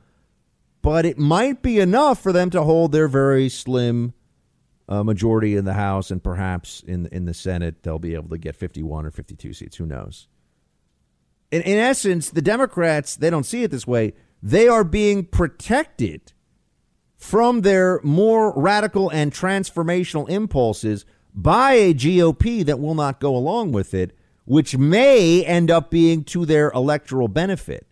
But 0.86 1.04
it 1.04 1.18
might 1.18 1.62
be 1.62 1.80
enough 1.80 2.22
for 2.22 2.30
them 2.30 2.48
to 2.50 2.62
hold 2.62 2.92
their 2.92 3.08
very 3.08 3.48
slim 3.48 4.14
uh, 4.88 5.02
majority 5.02 5.56
in 5.56 5.64
the 5.64 5.72
House 5.72 6.12
and 6.12 6.22
perhaps 6.22 6.80
in 6.86 7.06
in 7.06 7.24
the 7.24 7.34
Senate 7.34 7.82
they'll 7.82 7.98
be 7.98 8.14
able 8.14 8.28
to 8.28 8.38
get 8.38 8.54
51 8.54 9.04
or 9.04 9.10
52 9.10 9.52
seats. 9.52 9.78
Who 9.78 9.84
knows? 9.84 10.28
In, 11.50 11.62
in 11.62 11.76
essence, 11.76 12.30
the 12.30 12.40
Democrats 12.40 13.16
they 13.16 13.30
don't 13.30 13.42
see 13.42 13.64
it 13.64 13.72
this 13.72 13.84
way. 13.84 14.12
They 14.40 14.68
are 14.68 14.84
being 14.84 15.24
protected 15.24 16.32
from 17.16 17.62
their 17.62 18.00
more 18.04 18.52
radical 18.56 19.10
and 19.10 19.32
transformational 19.32 20.28
impulses 20.28 21.04
by 21.34 21.72
a 21.72 21.94
GOP 21.94 22.64
that 22.64 22.78
will 22.78 22.94
not 22.94 23.18
go 23.18 23.34
along 23.34 23.72
with 23.72 23.92
it, 23.92 24.16
which 24.44 24.76
may 24.76 25.44
end 25.44 25.68
up 25.68 25.90
being 25.90 26.22
to 26.26 26.46
their 26.46 26.70
electoral 26.70 27.26
benefit. 27.26 27.88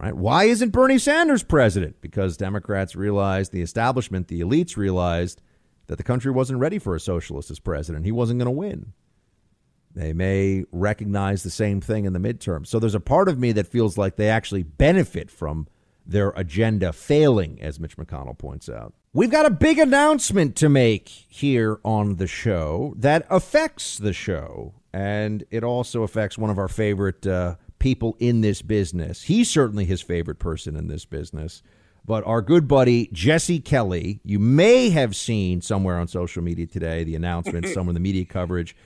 Right? 0.00 0.16
Why 0.16 0.44
isn't 0.44 0.70
Bernie 0.70 0.98
Sanders 0.98 1.42
president? 1.42 2.00
Because 2.00 2.38
Democrats 2.38 2.96
realized, 2.96 3.52
the 3.52 3.60
establishment, 3.60 4.28
the 4.28 4.40
elites 4.40 4.78
realized 4.78 5.42
that 5.88 5.96
the 5.96 6.02
country 6.02 6.30
wasn't 6.30 6.58
ready 6.58 6.78
for 6.78 6.94
a 6.94 7.00
socialist 7.00 7.50
as 7.50 7.58
president. 7.58 8.06
He 8.06 8.12
wasn't 8.12 8.38
going 8.38 8.46
to 8.46 8.50
win. 8.50 8.94
They 9.94 10.14
may 10.14 10.64
recognize 10.72 11.42
the 11.42 11.50
same 11.50 11.82
thing 11.82 12.06
in 12.06 12.14
the 12.14 12.18
midterm. 12.18 12.66
So 12.66 12.78
there's 12.78 12.94
a 12.94 13.00
part 13.00 13.28
of 13.28 13.38
me 13.38 13.52
that 13.52 13.66
feels 13.66 13.98
like 13.98 14.16
they 14.16 14.30
actually 14.30 14.62
benefit 14.62 15.30
from 15.30 15.68
their 16.06 16.30
agenda 16.30 16.94
failing, 16.94 17.60
as 17.60 17.78
Mitch 17.78 17.98
McConnell 17.98 18.38
points 18.38 18.70
out. 18.70 18.94
We've 19.12 19.30
got 19.30 19.44
a 19.44 19.50
big 19.50 19.78
announcement 19.78 20.56
to 20.56 20.70
make 20.70 21.08
here 21.10 21.78
on 21.84 22.16
the 22.16 22.26
show 22.26 22.94
that 22.96 23.26
affects 23.28 23.98
the 23.98 24.14
show, 24.14 24.72
and 24.94 25.44
it 25.50 25.62
also 25.62 26.04
affects 26.04 26.38
one 26.38 26.48
of 26.48 26.58
our 26.58 26.68
favorite 26.68 27.26
uh, 27.26 27.56
people 27.80 28.16
in 28.20 28.40
this 28.40 28.62
business. 28.62 29.22
He's 29.22 29.50
certainly 29.50 29.84
his 29.84 30.00
favorite 30.00 30.38
person 30.38 30.76
in 30.76 30.86
this 30.86 31.04
business. 31.04 31.62
But 32.06 32.24
our 32.26 32.40
good 32.40 32.68
buddy 32.68 33.10
Jesse 33.12 33.60
Kelly, 33.60 34.20
you 34.24 34.38
may 34.38 34.90
have 34.90 35.16
seen 35.16 35.60
somewhere 35.60 35.98
on 35.98 36.06
social 36.06 36.42
media 36.42 36.66
today 36.66 37.02
the 37.02 37.16
announcement, 37.16 37.66
some 37.74 37.88
of 37.88 37.94
the 37.94 38.00
media 38.00 38.24
coverage, 38.24 38.76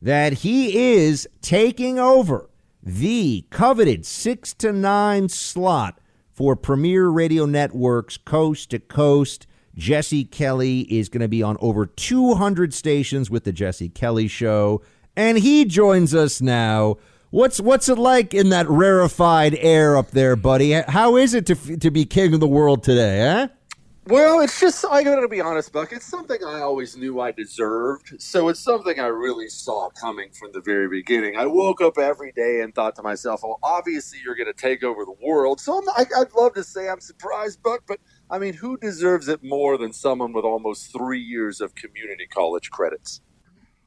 that 0.00 0.32
he 0.32 0.94
is 0.94 1.28
taking 1.42 1.98
over 1.98 2.48
the 2.82 3.46
coveted 3.50 4.04
six 4.04 4.52
to 4.54 4.72
nine 4.72 5.28
slot 5.28 6.00
for 6.32 6.56
Premiere 6.56 7.08
Radio 7.08 7.46
Networks 7.46 8.16
coast 8.16 8.70
to 8.70 8.78
coast 8.78 9.46
Jesse 9.76 10.24
Kelly 10.24 10.80
is 10.80 11.08
going 11.08 11.20
to 11.20 11.28
be 11.28 11.42
on 11.42 11.56
over 11.60 11.86
200 11.86 12.72
stations 12.74 13.30
with 13.30 13.44
the 13.44 13.52
Jesse 13.52 13.88
Kelly 13.88 14.28
Show, 14.28 14.82
and 15.16 15.38
he 15.38 15.64
joins 15.64 16.14
us 16.14 16.40
now. 16.40 16.96
What's 17.34 17.60
what's 17.60 17.88
it 17.88 17.98
like 17.98 18.32
in 18.32 18.50
that 18.50 18.70
rarefied 18.70 19.56
air 19.58 19.96
up 19.96 20.12
there, 20.12 20.36
buddy? 20.36 20.70
How 20.70 21.16
is 21.16 21.34
it 21.34 21.46
to 21.46 21.76
to 21.78 21.90
be 21.90 22.04
king 22.04 22.32
of 22.32 22.38
the 22.38 22.46
world 22.46 22.84
today, 22.84 23.22
eh? 23.22 23.48
Well, 24.06 24.38
it's 24.38 24.60
just 24.60 24.84
I 24.88 25.02
got 25.02 25.18
to 25.18 25.26
be 25.26 25.40
honest, 25.40 25.72
Buck. 25.72 25.92
It's 25.92 26.06
something 26.06 26.38
I 26.46 26.60
always 26.60 26.96
knew 26.96 27.18
I 27.18 27.32
deserved, 27.32 28.22
so 28.22 28.50
it's 28.50 28.60
something 28.60 29.00
I 29.00 29.08
really 29.08 29.48
saw 29.48 29.90
coming 30.00 30.30
from 30.30 30.52
the 30.52 30.60
very 30.60 30.88
beginning. 30.88 31.36
I 31.36 31.46
woke 31.46 31.80
up 31.80 31.98
every 31.98 32.30
day 32.36 32.60
and 32.60 32.72
thought 32.72 32.94
to 32.94 33.02
myself, 33.02 33.40
"Well, 33.42 33.58
obviously 33.64 34.20
you're 34.24 34.36
going 34.36 34.46
to 34.46 34.52
take 34.52 34.84
over 34.84 35.04
the 35.04 35.16
world." 35.20 35.58
So 35.58 35.76
I'm, 35.76 35.88
I, 35.88 36.04
I'd 36.16 36.32
love 36.34 36.54
to 36.54 36.62
say 36.62 36.88
I'm 36.88 37.00
surprised, 37.00 37.60
Buck, 37.64 37.82
but 37.88 37.98
I 38.30 38.38
mean, 38.38 38.54
who 38.54 38.76
deserves 38.76 39.26
it 39.26 39.42
more 39.42 39.76
than 39.76 39.92
someone 39.92 40.32
with 40.32 40.44
almost 40.44 40.92
three 40.92 41.20
years 41.20 41.60
of 41.60 41.74
community 41.74 42.28
college 42.28 42.70
credits? 42.70 43.22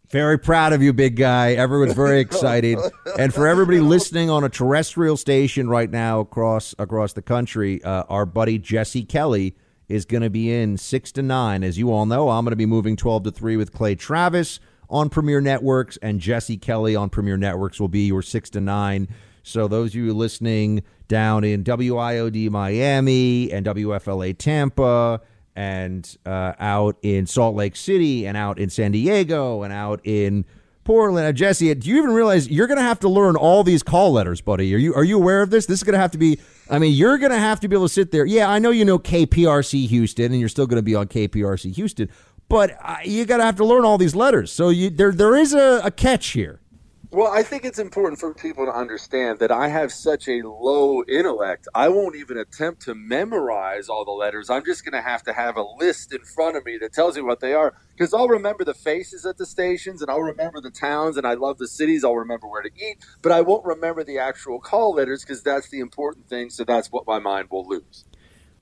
Very 0.10 0.40
proud 0.40 0.72
of 0.72 0.82
you, 0.82 0.94
big 0.94 1.18
guy. 1.18 1.54
Everyone's 1.54 1.94
very 1.94 2.20
excited, 2.22 2.80
and 3.20 3.34
for 3.34 3.46
everybody 3.46 3.82
listening 3.82 4.30
on 4.30 4.46
a 4.46 4.50
terrestrial 4.50 5.18
station 5.18 5.68
right 5.68 5.92
now 5.92 6.22
across 6.22 6.74
across 6.80 7.12
the 7.12 7.22
country, 7.22 7.84
uh, 7.84 8.04
our 8.08 8.26
buddy 8.26 8.58
Jesse 8.58 9.04
Kelly 9.04 9.56
is 9.90 10.06
going 10.06 10.24
to 10.24 10.30
be 10.30 10.52
in 10.52 10.78
6 10.78 11.12
to 11.14 11.22
9. 11.22 11.64
As 11.64 11.78
you 11.78 11.92
all 11.92 12.06
know, 12.06 12.30
I'm 12.30 12.46
going 12.46 12.52
to 12.52 12.58
be 12.58 12.66
moving 12.66 12.96
12 12.96 13.24
to 13.24 13.32
3 13.32 13.58
with 13.58 13.74
Clay 13.74 13.96
Travis 13.96 14.62
on 14.90 15.10
Premiere 15.10 15.42
Networks, 15.42 15.98
and 15.98 16.22
Jesse 16.22 16.58
Kelly 16.58 16.96
on 16.96 17.10
Premiere 17.10 17.38
Networks 17.38 17.80
will 17.80 17.90
be 17.90 18.08
your 18.08 18.22
6 18.22 18.50
to 18.52 18.62
9. 18.62 19.10
So, 19.44 19.68
those 19.68 19.92
of 19.92 19.96
you 19.96 20.14
listening 20.14 20.84
down 21.10 21.44
in 21.44 21.64
WIOD 21.66 22.50
Miami 22.50 23.52
and 23.52 23.66
WFLA 23.66 24.38
Tampa 24.38 25.22
and 25.58 26.18
uh, 26.24 26.54
out 26.60 26.98
in 27.02 27.26
Salt 27.26 27.56
Lake 27.56 27.76
City 27.76 28.28
and 28.28 28.38
out 28.38 28.60
in 28.60 28.70
San 28.70 28.92
Diego 28.92 29.64
and 29.64 29.74
out 29.74 30.00
in 30.04 30.46
Portland. 30.84 31.26
Uh, 31.26 31.32
Jesse, 31.32 31.74
do 31.74 31.90
you 31.90 31.98
even 31.98 32.12
realize 32.12 32.48
you're 32.48 32.68
going 32.68 32.78
to 32.78 32.84
have 32.84 33.00
to 33.00 33.10
learn 33.10 33.36
all 33.36 33.64
these 33.64 33.82
call 33.82 34.12
letters, 34.12 34.40
buddy? 34.40 34.74
Are 34.76 34.78
you 34.78 34.94
are 34.94 35.04
you 35.04 35.18
aware 35.18 35.42
of 35.42 35.50
this? 35.50 35.66
This 35.66 35.80
is 35.80 35.84
going 35.84 35.96
to 35.96 36.00
have 36.00 36.12
to 36.12 36.20
be. 36.20 36.40
I 36.70 36.78
mean, 36.78 36.94
you're 36.94 37.18
going 37.18 37.32
to 37.32 37.40
have 37.40 37.60
to 37.62 37.68
be 37.68 37.76
able 37.76 37.88
to 37.88 37.94
sit 37.94 38.12
there. 38.12 38.24
Yeah, 38.24 38.50
I 38.50 38.60
know 38.60 38.70
you 38.70 38.86
know 38.86 39.00
KPRC 39.00 39.88
Houston, 39.88 40.26
and 40.26 40.40
you're 40.40 40.48
still 40.48 40.68
going 40.68 40.78
to 40.78 40.84
be 40.84 40.94
on 40.94 41.08
KPRC 41.08 41.74
Houston, 41.74 42.08
but 42.50 42.78
uh, 42.84 42.98
you 43.04 43.26
got 43.26 43.38
to 43.38 43.44
have 43.44 43.56
to 43.56 43.66
learn 43.66 43.84
all 43.84 43.98
these 43.98 44.16
letters. 44.16 44.52
So 44.52 44.70
you, 44.70 44.92
there 44.92 45.12
there 45.12 45.36
is 45.36 45.56
a, 45.56 45.82
a 45.84 45.90
catch 45.90 46.28
here. 46.28 46.62
Well, 47.10 47.32
I 47.32 47.42
think 47.42 47.64
it's 47.64 47.80
important 47.80 48.20
for 48.20 48.34
people 48.34 48.66
to 48.66 48.72
understand 48.72 49.40
that 49.40 49.50
I 49.50 49.70
have 49.70 49.94
such 49.94 50.28
a 50.28 50.42
low 50.42 51.04
intellect. 51.08 51.66
I 51.74 51.88
won't 51.88 52.18
even 52.18 52.38
attempt 52.38 52.82
to 52.82 52.96
memorize 52.96 53.88
all 53.88 54.04
the 54.04 54.12
letters. 54.12 54.50
I'm 54.50 54.66
just 54.66 54.84
going 54.84 55.02
to 55.02 55.08
have 55.08 55.24
to 55.24 55.32
have 55.32 55.56
a 55.56 55.64
list 55.64 56.14
in 56.14 56.20
front 56.26 56.58
of 56.58 56.66
me 56.66 56.78
that 56.80 56.92
tells 56.92 57.16
me 57.16 57.22
what 57.22 57.40
they 57.40 57.54
are 57.54 57.74
because 57.96 58.14
I'll 58.14 58.28
remember 58.28 58.66
the 58.66 58.74
faces 58.74 59.26
at 59.26 59.38
the 59.38 59.46
stations 59.46 60.02
and 60.02 60.12
I'll 60.12 60.20
remember 60.20 60.60
the 60.60 60.70
towns 60.70 61.16
and 61.16 61.26
I 61.26 61.36
love 61.36 61.60
the 61.60 61.68
cities. 61.70 62.04
I'll 62.04 62.18
remember 62.18 62.46
where 62.46 62.62
to 62.62 62.72
eat, 62.76 62.98
but 63.22 63.32
I 63.32 63.40
won't 63.40 63.64
remember 63.64 64.04
the 64.04 64.20
actual 64.20 64.60
call 64.60 64.96
letters 64.96 65.24
because 65.24 65.42
that's 65.42 65.70
the 65.70 65.80
important 65.80 66.28
thing. 66.28 66.50
So 66.50 66.66
that's 66.66 66.92
what 66.92 67.08
my 67.08 67.20
mind 67.20 67.48
will 67.50 67.66
lose. 67.66 68.04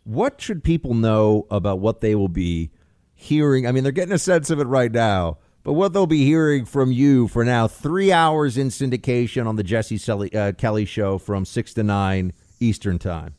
What 0.04 0.40
should 0.40 0.64
people 0.64 0.94
know 0.94 1.48
about 1.50 1.80
what 1.80 2.02
they 2.02 2.14
will 2.14 2.30
be 2.30 2.70
hearing? 3.16 3.66
I 3.66 3.72
mean, 3.72 3.82
they're 3.82 3.92
getting 3.92 4.14
a 4.14 4.20
sense 4.20 4.52
of 4.52 4.60
it 4.60 4.68
right 4.68 4.92
now 4.92 5.40
but 5.66 5.74
what 5.74 5.94
they'll 5.94 6.06
be 6.06 6.24
hearing 6.24 6.64
from 6.64 6.92
you 6.92 7.28
for 7.28 7.44
now, 7.44 7.68
three 7.68 8.12
hours 8.12 8.56
in 8.56 8.68
syndication 8.68 9.48
on 9.48 9.56
the 9.56 9.64
Jesse 9.64 10.00
uh, 10.12 10.52
Kelly 10.52 10.86
show 10.86 11.18
from 11.18 11.44
6 11.44 11.74
to 11.74 11.84
9 11.84 12.34
Eastern 12.60 13.00
Time. 13.00 13.34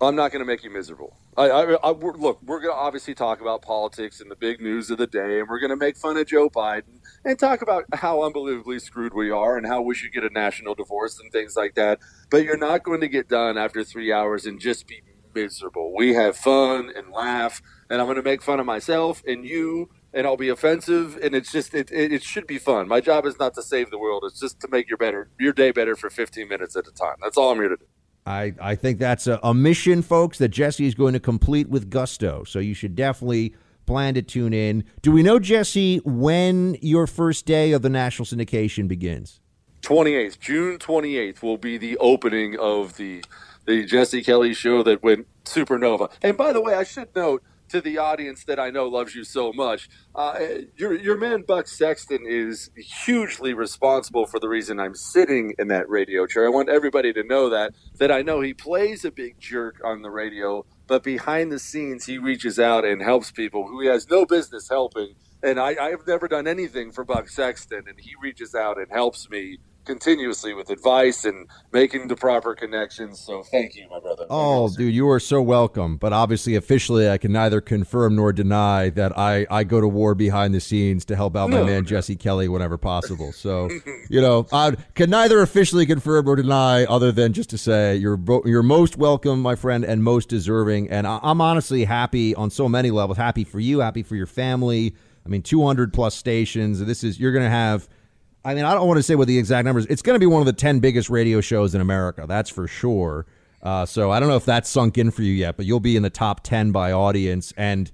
I'm 0.00 0.14
not 0.14 0.30
going 0.30 0.40
to 0.40 0.46
make 0.46 0.62
you 0.62 0.70
miserable. 0.70 1.16
I, 1.36 1.50
I, 1.50 1.72
I 1.72 1.90
we're, 1.90 2.12
look, 2.12 2.40
we're 2.44 2.60
going 2.60 2.72
to 2.72 2.78
obviously 2.78 3.14
talk 3.14 3.40
about 3.40 3.62
politics 3.62 4.20
and 4.20 4.30
the 4.30 4.36
big 4.36 4.60
news 4.60 4.90
of 4.90 4.98
the 4.98 5.08
day, 5.08 5.40
and 5.40 5.48
we're 5.48 5.58
going 5.58 5.70
to 5.70 5.76
make 5.76 5.96
fun 5.96 6.16
of 6.16 6.28
Joe 6.28 6.48
Biden 6.48 7.00
and 7.24 7.36
talk 7.36 7.62
about 7.62 7.84
how 7.94 8.22
unbelievably 8.22 8.78
screwed 8.78 9.12
we 9.12 9.32
are 9.32 9.56
and 9.56 9.66
how 9.66 9.82
we 9.82 9.96
should 9.96 10.12
get 10.12 10.22
a 10.22 10.30
national 10.30 10.76
divorce 10.76 11.18
and 11.18 11.32
things 11.32 11.56
like 11.56 11.74
that. 11.74 11.98
But 12.30 12.44
you're 12.44 12.56
not 12.56 12.84
going 12.84 13.00
to 13.00 13.08
get 13.08 13.28
done 13.28 13.58
after 13.58 13.82
three 13.82 14.12
hours 14.12 14.46
and 14.46 14.60
just 14.60 14.86
be 14.86 15.02
miserable. 15.34 15.92
We 15.96 16.14
have 16.14 16.36
fun 16.36 16.92
and 16.94 17.10
laugh, 17.10 17.60
and 17.90 18.00
I'm 18.00 18.06
going 18.06 18.16
to 18.18 18.22
make 18.22 18.40
fun 18.40 18.60
of 18.60 18.66
myself 18.66 19.24
and 19.26 19.44
you 19.44 19.90
and 20.12 20.26
I'll 20.26 20.36
be 20.36 20.48
offensive, 20.48 21.18
and 21.22 21.34
it's 21.34 21.52
just 21.52 21.74
it, 21.74 21.90
it, 21.90 22.12
it, 22.12 22.22
should 22.22 22.46
be 22.46 22.58
fun. 22.58 22.88
My 22.88 23.00
job 23.00 23.26
is 23.26 23.38
not 23.38 23.54
to 23.54 23.62
save 23.62 23.90
the 23.90 23.98
world; 23.98 24.24
it's 24.26 24.40
just 24.40 24.60
to 24.60 24.68
make 24.68 24.88
your 24.88 24.98
better 24.98 25.28
your 25.38 25.52
day 25.52 25.70
better 25.70 25.96
for 25.96 26.10
15 26.10 26.48
minutes 26.48 26.76
at 26.76 26.86
a 26.86 26.92
time. 26.92 27.16
That's 27.22 27.36
all 27.36 27.52
I'm 27.52 27.58
here 27.58 27.68
to 27.68 27.76
do. 27.76 27.84
I, 28.26 28.54
I 28.60 28.74
think 28.74 28.98
that's 28.98 29.28
a, 29.28 29.38
a 29.42 29.54
mission, 29.54 30.02
folks, 30.02 30.38
that 30.38 30.48
Jesse 30.48 30.86
is 30.86 30.94
going 30.94 31.12
to 31.12 31.20
complete 31.20 31.68
with 31.68 31.90
gusto. 31.90 32.42
So 32.44 32.58
you 32.58 32.74
should 32.74 32.96
definitely 32.96 33.54
plan 33.86 34.14
to 34.14 34.22
tune 34.22 34.52
in. 34.52 34.84
Do 35.00 35.12
we 35.12 35.22
know, 35.22 35.38
Jesse, 35.38 35.98
when 35.98 36.76
your 36.82 37.06
first 37.06 37.46
day 37.46 37.70
of 37.70 37.82
the 37.82 37.88
national 37.88 38.26
syndication 38.26 38.88
begins? 38.88 39.40
28th, 39.82 40.40
June 40.40 40.78
28th 40.78 41.42
will 41.42 41.56
be 41.56 41.78
the 41.78 41.96
opening 41.98 42.58
of 42.58 42.96
the 42.96 43.22
the 43.66 43.84
Jesse 43.84 44.22
Kelly 44.22 44.54
show 44.54 44.84
that 44.84 45.02
went 45.02 45.26
supernova. 45.44 46.10
And 46.22 46.36
by 46.36 46.52
the 46.52 46.60
way, 46.60 46.74
I 46.74 46.84
should 46.84 47.14
note 47.16 47.42
to 47.68 47.80
the 47.80 47.98
audience 47.98 48.44
that 48.44 48.58
I 48.58 48.70
know 48.70 48.86
loves 48.88 49.14
you 49.14 49.24
so 49.24 49.52
much. 49.52 49.88
Uh, 50.14 50.38
your 50.76 50.94
your 50.94 51.16
man 51.16 51.42
Buck 51.42 51.68
Sexton 51.68 52.24
is 52.26 52.70
hugely 52.76 53.54
responsible 53.54 54.26
for 54.26 54.38
the 54.40 54.48
reason 54.48 54.80
I'm 54.80 54.94
sitting 54.94 55.54
in 55.58 55.68
that 55.68 55.88
radio 55.88 56.26
chair. 56.26 56.46
I 56.46 56.50
want 56.50 56.68
everybody 56.68 57.12
to 57.12 57.22
know 57.22 57.50
that 57.50 57.74
that 57.98 58.10
I 58.10 58.22
know 58.22 58.40
he 58.40 58.54
plays 58.54 59.04
a 59.04 59.10
big 59.10 59.38
jerk 59.40 59.80
on 59.84 60.02
the 60.02 60.10
radio, 60.10 60.64
but 60.86 61.02
behind 61.02 61.52
the 61.52 61.58
scenes 61.58 62.06
he 62.06 62.18
reaches 62.18 62.58
out 62.58 62.84
and 62.84 63.02
helps 63.02 63.30
people 63.30 63.66
who 63.66 63.80
he 63.80 63.88
has 63.88 64.08
no 64.08 64.26
business 64.26 64.68
helping. 64.68 65.14
And 65.42 65.60
I, 65.60 65.76
I've 65.76 66.06
never 66.06 66.28
done 66.28 66.46
anything 66.46 66.92
for 66.92 67.04
Buck 67.04 67.28
Sexton, 67.28 67.84
and 67.86 68.00
he 68.00 68.12
reaches 68.20 68.54
out 68.54 68.78
and 68.78 68.90
helps 68.90 69.28
me 69.28 69.58
continuously 69.86 70.52
with 70.52 70.68
advice 70.70 71.24
and 71.24 71.48
making 71.72 72.08
the 72.08 72.16
proper 72.16 72.54
connections. 72.54 73.20
So 73.20 73.42
thank 73.42 73.76
you, 73.76 73.88
my 73.88 74.00
brother. 74.00 74.26
Oh, 74.28 74.68
dude, 74.68 74.94
you 74.94 75.08
are 75.10 75.20
so 75.20 75.40
welcome. 75.40 75.96
But 75.96 76.12
obviously, 76.12 76.56
officially, 76.56 77.08
I 77.08 77.18
can 77.18 77.32
neither 77.32 77.60
confirm 77.60 78.16
nor 78.16 78.32
deny 78.32 78.90
that 78.90 79.16
I, 79.16 79.46
I 79.50 79.64
go 79.64 79.80
to 79.80 79.88
war 79.88 80.14
behind 80.14 80.52
the 80.52 80.60
scenes 80.60 81.04
to 81.06 81.16
help 81.16 81.36
out 81.36 81.50
no. 81.50 81.60
my 81.60 81.70
man 81.70 81.86
Jesse 81.86 82.16
Kelly 82.16 82.48
whenever 82.48 82.76
possible. 82.76 83.32
So, 83.32 83.70
you 84.10 84.20
know, 84.20 84.46
I 84.52 84.76
can 84.94 85.08
neither 85.08 85.40
officially 85.40 85.86
confirm 85.86 86.26
nor 86.26 86.36
deny, 86.36 86.84
other 86.84 87.12
than 87.12 87.32
just 87.32 87.50
to 87.50 87.58
say 87.58 87.96
you're 87.96 88.18
you're 88.44 88.62
most 88.62 88.96
welcome, 88.96 89.40
my 89.40 89.54
friend, 89.54 89.84
and 89.84 90.02
most 90.02 90.28
deserving. 90.28 90.90
And 90.90 91.06
I'm 91.06 91.40
honestly 91.40 91.84
happy 91.84 92.34
on 92.34 92.50
so 92.50 92.68
many 92.68 92.90
levels. 92.90 93.16
Happy 93.16 93.44
for 93.44 93.60
you. 93.60 93.80
Happy 93.80 94.02
for 94.02 94.16
your 94.16 94.26
family. 94.26 94.94
I 95.24 95.28
mean, 95.28 95.42
200 95.42 95.92
plus 95.92 96.14
stations. 96.14 96.84
This 96.84 97.02
is 97.02 97.18
you're 97.18 97.32
going 97.32 97.44
to 97.44 97.50
have 97.50 97.88
I 98.46 98.54
mean, 98.54 98.64
I 98.64 98.74
don't 98.74 98.86
want 98.86 98.98
to 98.98 99.02
say 99.02 99.16
what 99.16 99.26
the 99.26 99.36
exact 99.36 99.64
numbers. 99.64 99.86
It's 99.86 100.02
going 100.02 100.14
to 100.14 100.20
be 100.20 100.26
one 100.26 100.40
of 100.40 100.46
the 100.46 100.52
ten 100.52 100.78
biggest 100.78 101.10
radio 101.10 101.40
shows 101.40 101.74
in 101.74 101.80
America. 101.80 102.26
That's 102.28 102.48
for 102.48 102.68
sure. 102.68 103.26
Uh, 103.60 103.84
so 103.84 104.12
I 104.12 104.20
don't 104.20 104.28
know 104.28 104.36
if 104.36 104.44
that's 104.44 104.70
sunk 104.70 104.98
in 104.98 105.10
for 105.10 105.22
you 105.22 105.32
yet, 105.32 105.56
but 105.56 105.66
you'll 105.66 105.80
be 105.80 105.96
in 105.96 106.04
the 106.04 106.10
top 106.10 106.44
ten 106.44 106.70
by 106.70 106.92
audience 106.92 107.52
and 107.56 107.90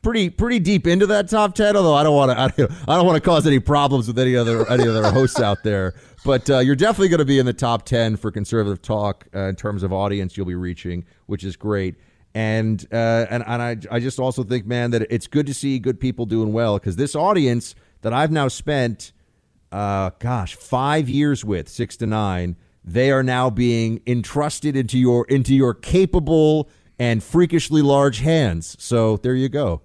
pretty 0.00 0.30
pretty 0.30 0.58
deep 0.58 0.86
into 0.86 1.06
that 1.08 1.28
top 1.28 1.54
ten. 1.54 1.76
Although 1.76 1.92
I 1.92 2.02
don't 2.02 2.16
want 2.16 2.32
to 2.32 2.68
I 2.88 2.96
don't, 2.96 3.04
want 3.04 3.16
to 3.16 3.20
cause 3.20 3.46
any 3.46 3.58
problems 3.58 4.06
with 4.06 4.18
any 4.18 4.36
other 4.36 4.66
any 4.70 4.88
other 4.88 5.12
hosts 5.12 5.38
out 5.38 5.62
there. 5.64 5.92
But 6.24 6.48
uh, 6.48 6.60
you're 6.60 6.76
definitely 6.76 7.10
going 7.10 7.18
to 7.18 7.26
be 7.26 7.38
in 7.38 7.44
the 7.44 7.52
top 7.52 7.84
ten 7.84 8.16
for 8.16 8.30
conservative 8.30 8.80
talk 8.80 9.26
uh, 9.34 9.48
in 9.48 9.56
terms 9.56 9.82
of 9.82 9.92
audience 9.92 10.34
you'll 10.34 10.46
be 10.46 10.54
reaching, 10.54 11.04
which 11.26 11.44
is 11.44 11.56
great. 11.56 11.96
And 12.32 12.82
uh, 12.90 13.26
and 13.28 13.44
and 13.46 13.60
I 13.60 13.76
I 13.90 14.00
just 14.00 14.18
also 14.18 14.44
think, 14.44 14.64
man, 14.64 14.92
that 14.92 15.02
it's 15.10 15.26
good 15.26 15.46
to 15.46 15.52
see 15.52 15.78
good 15.78 16.00
people 16.00 16.24
doing 16.24 16.54
well 16.54 16.78
because 16.78 16.96
this 16.96 17.14
audience 17.14 17.74
that 18.00 18.14
I've 18.14 18.30
now 18.30 18.48
spent 18.48 19.12
uh, 19.72 20.10
gosh, 20.18 20.54
five 20.54 21.08
years 21.08 21.44
with 21.44 21.68
six 21.68 21.96
to 21.98 22.06
nine, 22.06 22.56
they 22.84 23.10
are 23.10 23.22
now 23.22 23.50
being 23.50 24.00
entrusted 24.06 24.76
into 24.76 24.98
your 24.98 25.26
into 25.26 25.54
your 25.54 25.74
capable 25.74 26.68
and 26.98 27.22
freakishly 27.22 27.82
large 27.82 28.20
hands. 28.20 28.76
So 28.78 29.16
there 29.16 29.34
you 29.34 29.48
go. 29.48 29.82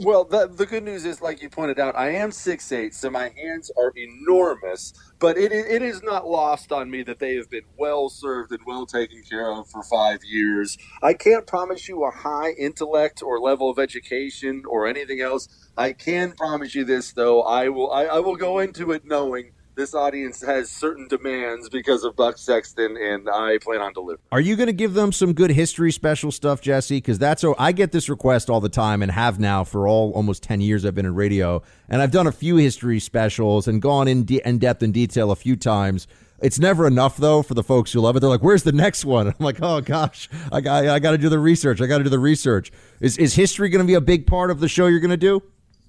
Well, 0.00 0.24
the, 0.24 0.48
the 0.48 0.66
good 0.66 0.84
news 0.84 1.06
is, 1.06 1.22
like 1.22 1.42
you 1.42 1.50
pointed 1.50 1.80
out, 1.80 1.96
I 1.96 2.10
am 2.10 2.32
six 2.32 2.72
eight, 2.72 2.94
so 2.94 3.10
my 3.10 3.30
hands 3.36 3.70
are 3.78 3.92
enormous. 3.96 4.92
But 5.20 5.38
it, 5.38 5.52
it 5.52 5.82
is 5.82 6.02
not 6.02 6.28
lost 6.28 6.72
on 6.72 6.90
me 6.90 7.02
that 7.04 7.20
they 7.20 7.36
have 7.36 7.50
been 7.50 7.64
well 7.78 8.10
served 8.10 8.52
and 8.52 8.60
well 8.66 8.86
taken 8.86 9.22
care 9.30 9.52
of 9.52 9.68
for 9.70 9.84
five 9.84 10.20
years. 10.24 10.78
I 11.02 11.14
can't 11.14 11.46
promise 11.46 11.88
you 11.88 12.04
a 12.04 12.12
high 12.12 12.52
intellect 12.52 13.22
or 13.22 13.40
level 13.40 13.70
of 13.70 13.78
education 13.78 14.64
or 14.68 14.86
anything 14.86 15.22
else. 15.22 15.48
I 15.78 15.94
can 15.94 16.32
promise 16.32 16.74
you 16.74 16.84
this, 16.84 17.14
though. 17.14 17.42
I 17.42 17.70
will 17.70 17.92
I, 17.92 18.04
I 18.06 18.20
will 18.20 18.36
go 18.36 18.58
into 18.60 18.92
it 18.92 19.04
knowing 19.06 19.52
this 19.74 19.94
audience 19.94 20.42
has 20.42 20.70
certain 20.70 21.08
demands 21.08 21.68
because 21.68 22.04
of 22.04 22.16
Buck 22.16 22.38
Sexton, 22.38 22.96
and 22.96 23.28
I 23.28 23.58
plan 23.58 23.80
on 23.80 23.92
delivering. 23.92 24.20
Are 24.32 24.40
you 24.40 24.56
going 24.56 24.66
to 24.66 24.72
give 24.72 24.94
them 24.94 25.12
some 25.12 25.32
good 25.32 25.50
history 25.50 25.92
special 25.92 26.30
stuff, 26.30 26.60
Jesse? 26.60 26.98
Because 26.98 27.18
that's 27.18 27.42
oh, 27.44 27.54
I 27.58 27.72
get 27.72 27.92
this 27.92 28.08
request 28.08 28.50
all 28.50 28.60
the 28.60 28.68
time 28.68 29.02
and 29.02 29.10
have 29.10 29.38
now 29.38 29.64
for 29.64 29.88
all 29.88 30.12
almost 30.12 30.42
ten 30.42 30.60
years 30.60 30.84
I've 30.84 30.94
been 30.94 31.06
in 31.06 31.14
radio, 31.14 31.62
and 31.88 32.02
I've 32.02 32.10
done 32.10 32.26
a 32.26 32.32
few 32.32 32.56
history 32.56 33.00
specials 33.00 33.66
and 33.68 33.80
gone 33.80 34.08
in, 34.08 34.24
de- 34.24 34.46
in 34.46 34.58
depth 34.58 34.82
and 34.82 34.92
detail 34.92 35.30
a 35.30 35.36
few 35.36 35.56
times. 35.56 36.06
It's 36.42 36.58
never 36.58 36.86
enough 36.86 37.16
though 37.16 37.42
for 37.42 37.54
the 37.54 37.62
folks 37.62 37.92
who 37.92 38.00
love 38.00 38.16
it. 38.16 38.20
They're 38.20 38.30
like, 38.30 38.42
"Where's 38.42 38.62
the 38.62 38.72
next 38.72 39.04
one?" 39.04 39.28
I'm 39.28 39.34
like, 39.38 39.58
"Oh 39.62 39.80
gosh, 39.80 40.28
I 40.52 40.60
got 40.60 40.86
I 40.86 40.98
got 40.98 41.12
to 41.12 41.18
do 41.18 41.28
the 41.28 41.38
research. 41.38 41.80
I 41.80 41.86
got 41.86 41.98
to 41.98 42.04
do 42.04 42.10
the 42.10 42.18
research." 42.18 42.72
Is 43.00 43.18
is 43.18 43.34
history 43.34 43.68
going 43.68 43.84
to 43.84 43.86
be 43.86 43.94
a 43.94 44.00
big 44.00 44.26
part 44.26 44.50
of 44.50 44.60
the 44.60 44.68
show 44.68 44.86
you're 44.86 45.00
going 45.00 45.10
to 45.10 45.16
do? 45.16 45.42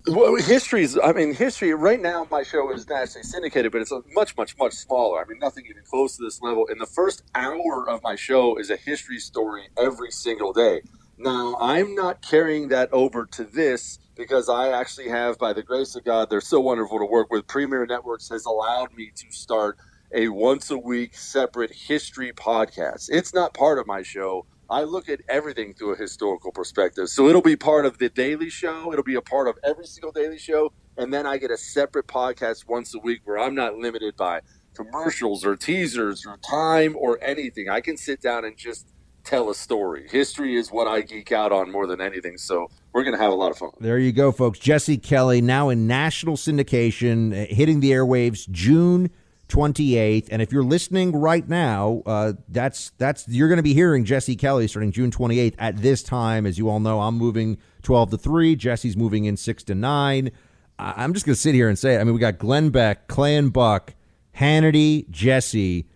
Well, 0.07 0.35
history's. 0.35 0.97
I 0.97 1.13
mean, 1.13 1.33
history. 1.33 1.73
Right 1.73 2.01
now, 2.01 2.27
my 2.31 2.43
show 2.43 2.71
is 2.73 2.87
nationally 2.89 3.23
syndicated, 3.23 3.71
but 3.71 3.81
it's 3.81 3.93
much, 4.13 4.35
much, 4.35 4.57
much 4.57 4.73
smaller. 4.73 5.21
I 5.23 5.27
mean, 5.27 5.39
nothing 5.39 5.65
even 5.69 5.83
close 5.83 6.17
to 6.17 6.23
this 6.23 6.41
level. 6.41 6.67
And 6.69 6.81
the 6.81 6.87
first 6.87 7.23
hour 7.35 7.87
of 7.87 8.01
my 8.03 8.15
show 8.15 8.57
is 8.57 8.69
a 8.69 8.77
history 8.77 9.19
story 9.19 9.69
every 9.77 10.11
single 10.11 10.53
day. 10.53 10.81
Now, 11.17 11.55
I'm 11.61 11.95
not 11.95 12.21
carrying 12.21 12.69
that 12.69 12.91
over 12.91 13.27
to 13.27 13.43
this 13.43 13.99
because 14.15 14.49
I 14.49 14.69
actually 14.69 15.09
have, 15.09 15.37
by 15.37 15.53
the 15.53 15.63
grace 15.63 15.95
of 15.95 16.03
God, 16.03 16.29
they're 16.29 16.41
so 16.41 16.59
wonderful 16.59 16.99
to 16.99 17.05
work 17.05 17.31
with. 17.31 17.47
Premiere 17.47 17.85
Networks 17.85 18.29
has 18.29 18.45
allowed 18.45 18.95
me 18.95 19.11
to 19.15 19.31
start 19.31 19.77
a 20.13 20.29
once 20.29 20.71
a 20.71 20.77
week 20.77 21.15
separate 21.15 21.71
history 21.73 22.33
podcast. 22.33 23.09
It's 23.11 23.33
not 23.33 23.53
part 23.53 23.79
of 23.79 23.87
my 23.87 24.01
show 24.01 24.45
I 24.71 24.83
look 24.83 25.09
at 25.09 25.19
everything 25.27 25.73
through 25.73 25.95
a 25.95 25.97
historical 25.97 26.53
perspective. 26.53 27.09
So 27.09 27.27
it'll 27.27 27.41
be 27.41 27.57
part 27.57 27.85
of 27.85 27.97
the 27.97 28.07
daily 28.07 28.49
show. 28.49 28.93
It'll 28.93 29.03
be 29.03 29.15
a 29.15 29.21
part 29.21 29.49
of 29.49 29.57
every 29.65 29.85
single 29.85 30.13
daily 30.13 30.39
show. 30.39 30.71
And 30.97 31.13
then 31.13 31.27
I 31.27 31.37
get 31.37 31.51
a 31.51 31.57
separate 31.57 32.07
podcast 32.07 32.69
once 32.69 32.95
a 32.95 32.99
week 32.99 33.19
where 33.25 33.37
I'm 33.37 33.53
not 33.53 33.75
limited 33.75 34.15
by 34.15 34.39
commercials 34.73 35.45
or 35.45 35.57
teasers 35.57 36.25
or 36.25 36.37
time 36.37 36.95
or 36.97 37.19
anything. 37.21 37.67
I 37.67 37.81
can 37.81 37.97
sit 37.97 38.21
down 38.21 38.45
and 38.45 38.57
just 38.57 38.87
tell 39.25 39.49
a 39.49 39.55
story. 39.55 40.07
History 40.09 40.55
is 40.55 40.71
what 40.71 40.87
I 40.87 41.01
geek 41.01 41.33
out 41.33 41.51
on 41.51 41.69
more 41.69 41.85
than 41.85 41.99
anything. 41.99 42.37
So 42.37 42.69
we're 42.93 43.03
going 43.03 43.15
to 43.15 43.21
have 43.21 43.33
a 43.33 43.35
lot 43.35 43.51
of 43.51 43.57
fun. 43.57 43.71
There 43.81 43.99
you 43.99 44.13
go, 44.13 44.31
folks. 44.31 44.57
Jesse 44.57 44.97
Kelly 44.97 45.41
now 45.41 45.67
in 45.67 45.85
national 45.85 46.37
syndication, 46.37 47.47
hitting 47.47 47.81
the 47.81 47.91
airwaves 47.91 48.49
June 48.49 49.09
28th. 49.51 50.27
And 50.31 50.41
if 50.41 50.51
you're 50.51 50.63
listening 50.63 51.15
right 51.15 51.47
now, 51.47 52.01
uh, 52.05 52.33
that's 52.47 52.91
that's 52.97 53.27
you're 53.27 53.47
going 53.49 53.57
to 53.57 53.63
be 53.63 53.73
hearing 53.73 54.05
Jesse 54.05 54.35
Kelly 54.35 54.67
starting 54.67 54.91
June 54.91 55.11
28th 55.11 55.55
at 55.59 55.77
this 55.77 56.01
time. 56.01 56.45
As 56.45 56.57
you 56.57 56.69
all 56.69 56.79
know, 56.79 57.01
I'm 57.01 57.15
moving 57.17 57.57
12 57.83 58.11
to 58.11 58.17
three. 58.17 58.55
Jesse's 58.55 58.95
moving 58.97 59.25
in 59.25 59.37
six 59.37 59.63
to 59.65 59.75
nine. 59.75 60.31
I- 60.79 60.93
I'm 61.03 61.13
just 61.13 61.25
going 61.25 61.35
to 61.35 61.39
sit 61.41 61.53
here 61.53 61.69
and 61.69 61.77
say 61.77 61.95
it. 61.95 61.99
I 61.99 62.03
mean, 62.03 62.13
we 62.13 62.19
got 62.19 62.37
Glenn 62.37 62.69
Beck, 62.69 63.07
Clay 63.07 63.35
and 63.35 63.51
Buck, 63.53 63.93
Hannity, 64.37 65.09
Jesse. 65.09 65.87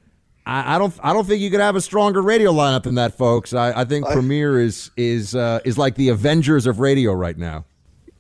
I, 0.45 0.75
I 0.75 0.77
don't. 0.77 0.93
I 1.01 1.13
don't 1.13 1.25
think 1.25 1.41
you 1.41 1.49
could 1.49 1.59
have 1.61 1.75
a 1.75 1.81
stronger 1.81 2.21
radio 2.21 2.51
lineup 2.51 2.83
than 2.83 2.95
that, 2.95 3.17
folks. 3.17 3.53
I, 3.53 3.81
I 3.81 3.85
think 3.85 4.05
Premiere 4.07 4.59
is 4.59 4.91
is 4.95 5.33
uh, 5.33 5.59
is 5.65 5.77
like 5.77 5.95
the 5.95 6.09
Avengers 6.09 6.67
of 6.67 6.79
radio 6.79 7.13
right 7.13 7.37
now. 7.37 7.65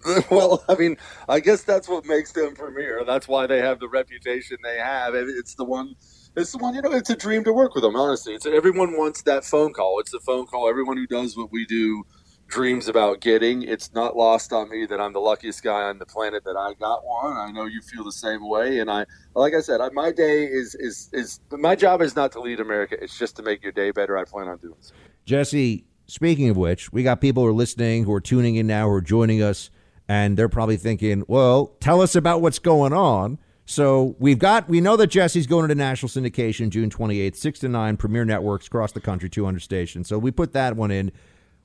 well, 0.31 0.63
I 0.69 0.75
mean, 0.75 0.97
I 1.27 1.39
guess 1.39 1.63
that's 1.63 1.87
what 1.87 2.05
makes 2.05 2.31
them 2.31 2.55
premier. 2.55 3.03
That's 3.05 3.27
why 3.27 3.47
they 3.47 3.59
have 3.59 3.79
the 3.79 3.87
reputation 3.87 4.57
they 4.63 4.77
have. 4.77 5.15
It's 5.15 5.55
the 5.55 5.63
one. 5.63 5.95
It's 6.35 6.51
the 6.51 6.57
one. 6.57 6.75
You 6.75 6.81
know, 6.81 6.91
it's 6.91 7.09
a 7.09 7.15
dream 7.15 7.43
to 7.45 7.53
work 7.53 7.75
with 7.75 7.83
them. 7.83 7.95
Honestly, 7.95 8.33
it's 8.33 8.45
everyone 8.45 8.97
wants 8.97 9.21
that 9.23 9.45
phone 9.45 9.73
call. 9.73 9.99
It's 9.99 10.11
the 10.11 10.19
phone 10.19 10.45
call. 10.45 10.69
Everyone 10.69 10.97
who 10.97 11.07
does 11.07 11.35
what 11.35 11.51
we 11.51 11.65
do 11.65 12.03
dreams 12.47 12.87
about 12.87 13.21
getting. 13.21 13.63
It's 13.63 13.93
not 13.93 14.15
lost 14.15 14.53
on 14.53 14.69
me 14.69 14.85
that 14.85 14.99
I'm 14.99 15.13
the 15.13 15.19
luckiest 15.19 15.63
guy 15.63 15.83
on 15.83 15.97
the 15.97 16.05
planet 16.05 16.43
that 16.43 16.55
I 16.55 16.73
got 16.73 17.05
one. 17.05 17.37
I 17.37 17.51
know 17.51 17.65
you 17.65 17.81
feel 17.81 18.03
the 18.03 18.11
same 18.11 18.47
way, 18.47 18.79
and 18.79 18.89
I, 18.89 19.05
like 19.33 19.53
I 19.53 19.61
said, 19.61 19.81
I, 19.81 19.89
my 19.89 20.11
day 20.11 20.45
is 20.45 20.75
is 20.75 21.09
is 21.13 21.39
my 21.51 21.75
job 21.75 22.01
is 22.01 22.15
not 22.15 22.31
to 22.33 22.39
lead 22.39 22.59
America. 22.59 22.97
It's 23.01 23.17
just 23.17 23.35
to 23.37 23.43
make 23.43 23.63
your 23.63 23.71
day 23.71 23.91
better. 23.91 24.17
I 24.17 24.23
plan 24.25 24.47
on 24.47 24.57
doing 24.57 24.75
so. 24.79 24.93
Jesse, 25.25 25.85
speaking 26.07 26.49
of 26.49 26.57
which, 26.57 26.91
we 26.93 27.03
got 27.03 27.21
people 27.21 27.43
who 27.43 27.49
are 27.49 27.53
listening, 27.53 28.03
who 28.03 28.13
are 28.13 28.21
tuning 28.21 28.55
in 28.55 28.67
now, 28.67 28.87
who 28.87 28.93
are 28.93 29.01
joining 29.01 29.41
us, 29.41 29.69
and 30.07 30.37
they're 30.37 30.49
probably 30.49 30.77
thinking, 30.77 31.23
well, 31.27 31.75
tell 31.79 32.01
us 32.01 32.15
about 32.15 32.41
what's 32.41 32.59
going 32.59 32.93
on. 32.93 33.39
So 33.65 34.15
we've 34.19 34.37
got, 34.37 34.69
we 34.69 34.79
know 34.79 34.95
that 34.97 35.07
Jesse's 35.07 35.47
going 35.47 35.63
into 35.63 35.75
national 35.75 36.09
syndication 36.09 36.69
June 36.69 36.89
28th, 36.89 37.35
6 37.35 37.59
to 37.59 37.69
9, 37.69 37.97
Premiere 37.97 38.25
Networks 38.25 38.67
across 38.67 38.91
the 38.91 39.01
country, 39.01 39.27
200 39.29 39.59
stations. 39.59 40.07
So 40.07 40.19
we 40.19 40.29
put 40.29 40.53
that 40.53 40.75
one 40.75 40.91
in. 40.91 41.11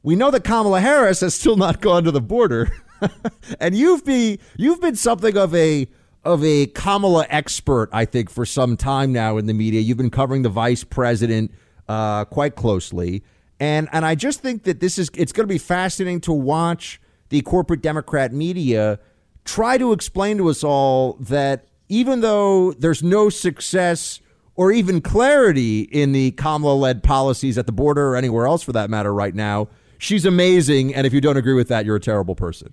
We 0.02 0.16
know 0.16 0.30
that 0.30 0.44
Kamala 0.44 0.80
Harris 0.80 1.20
has 1.20 1.34
still 1.34 1.56
not 1.56 1.80
gone 1.82 2.04
to 2.04 2.10
the 2.10 2.22
border. 2.22 2.72
and 3.60 3.74
you've 3.74 4.04
been, 4.04 4.38
you've 4.56 4.80
been 4.80 4.96
something 4.96 5.36
of 5.36 5.54
a, 5.54 5.86
of 6.24 6.42
a 6.42 6.66
Kamala 6.68 7.26
expert, 7.28 7.90
I 7.92 8.06
think, 8.06 8.30
for 8.30 8.46
some 8.46 8.78
time 8.78 9.12
now 9.12 9.36
in 9.36 9.44
the 9.44 9.54
media. 9.54 9.82
You've 9.82 9.98
been 9.98 10.10
covering 10.10 10.40
the 10.40 10.48
vice 10.48 10.84
president 10.84 11.52
uh, 11.86 12.24
quite 12.24 12.56
closely. 12.56 13.22
And, 13.58 13.90
and 13.92 14.06
I 14.06 14.14
just 14.14 14.40
think 14.40 14.62
that 14.62 14.80
this 14.80 14.98
is, 14.98 15.10
it's 15.14 15.32
going 15.32 15.46
to 15.46 15.52
be 15.52 15.58
fascinating 15.58 16.22
to 16.22 16.32
watch 16.32 16.99
the 17.30 17.40
corporate 17.42 17.82
Democrat 17.82 18.32
media 18.32 18.98
try 19.44 19.78
to 19.78 19.92
explain 19.92 20.36
to 20.36 20.48
us 20.48 20.62
all 20.62 21.14
that 21.14 21.66
even 21.88 22.20
though 22.20 22.72
there's 22.72 23.02
no 23.02 23.30
success 23.30 24.20
or 24.54 24.70
even 24.70 25.00
clarity 25.00 25.80
in 25.80 26.12
the 26.12 26.32
Kamala 26.32 26.74
led 26.74 27.02
policies 27.02 27.56
at 27.56 27.66
the 27.66 27.72
border 27.72 28.08
or 28.08 28.16
anywhere 28.16 28.46
else 28.46 28.62
for 28.62 28.72
that 28.72 28.90
matter 28.90 29.12
right 29.12 29.34
now, 29.34 29.68
she's 29.98 30.24
amazing. 30.26 30.94
And 30.94 31.06
if 31.06 31.12
you 31.12 31.20
don't 31.20 31.36
agree 31.36 31.54
with 31.54 31.68
that, 31.68 31.84
you're 31.84 31.96
a 31.96 32.00
terrible 32.00 32.34
person. 32.34 32.72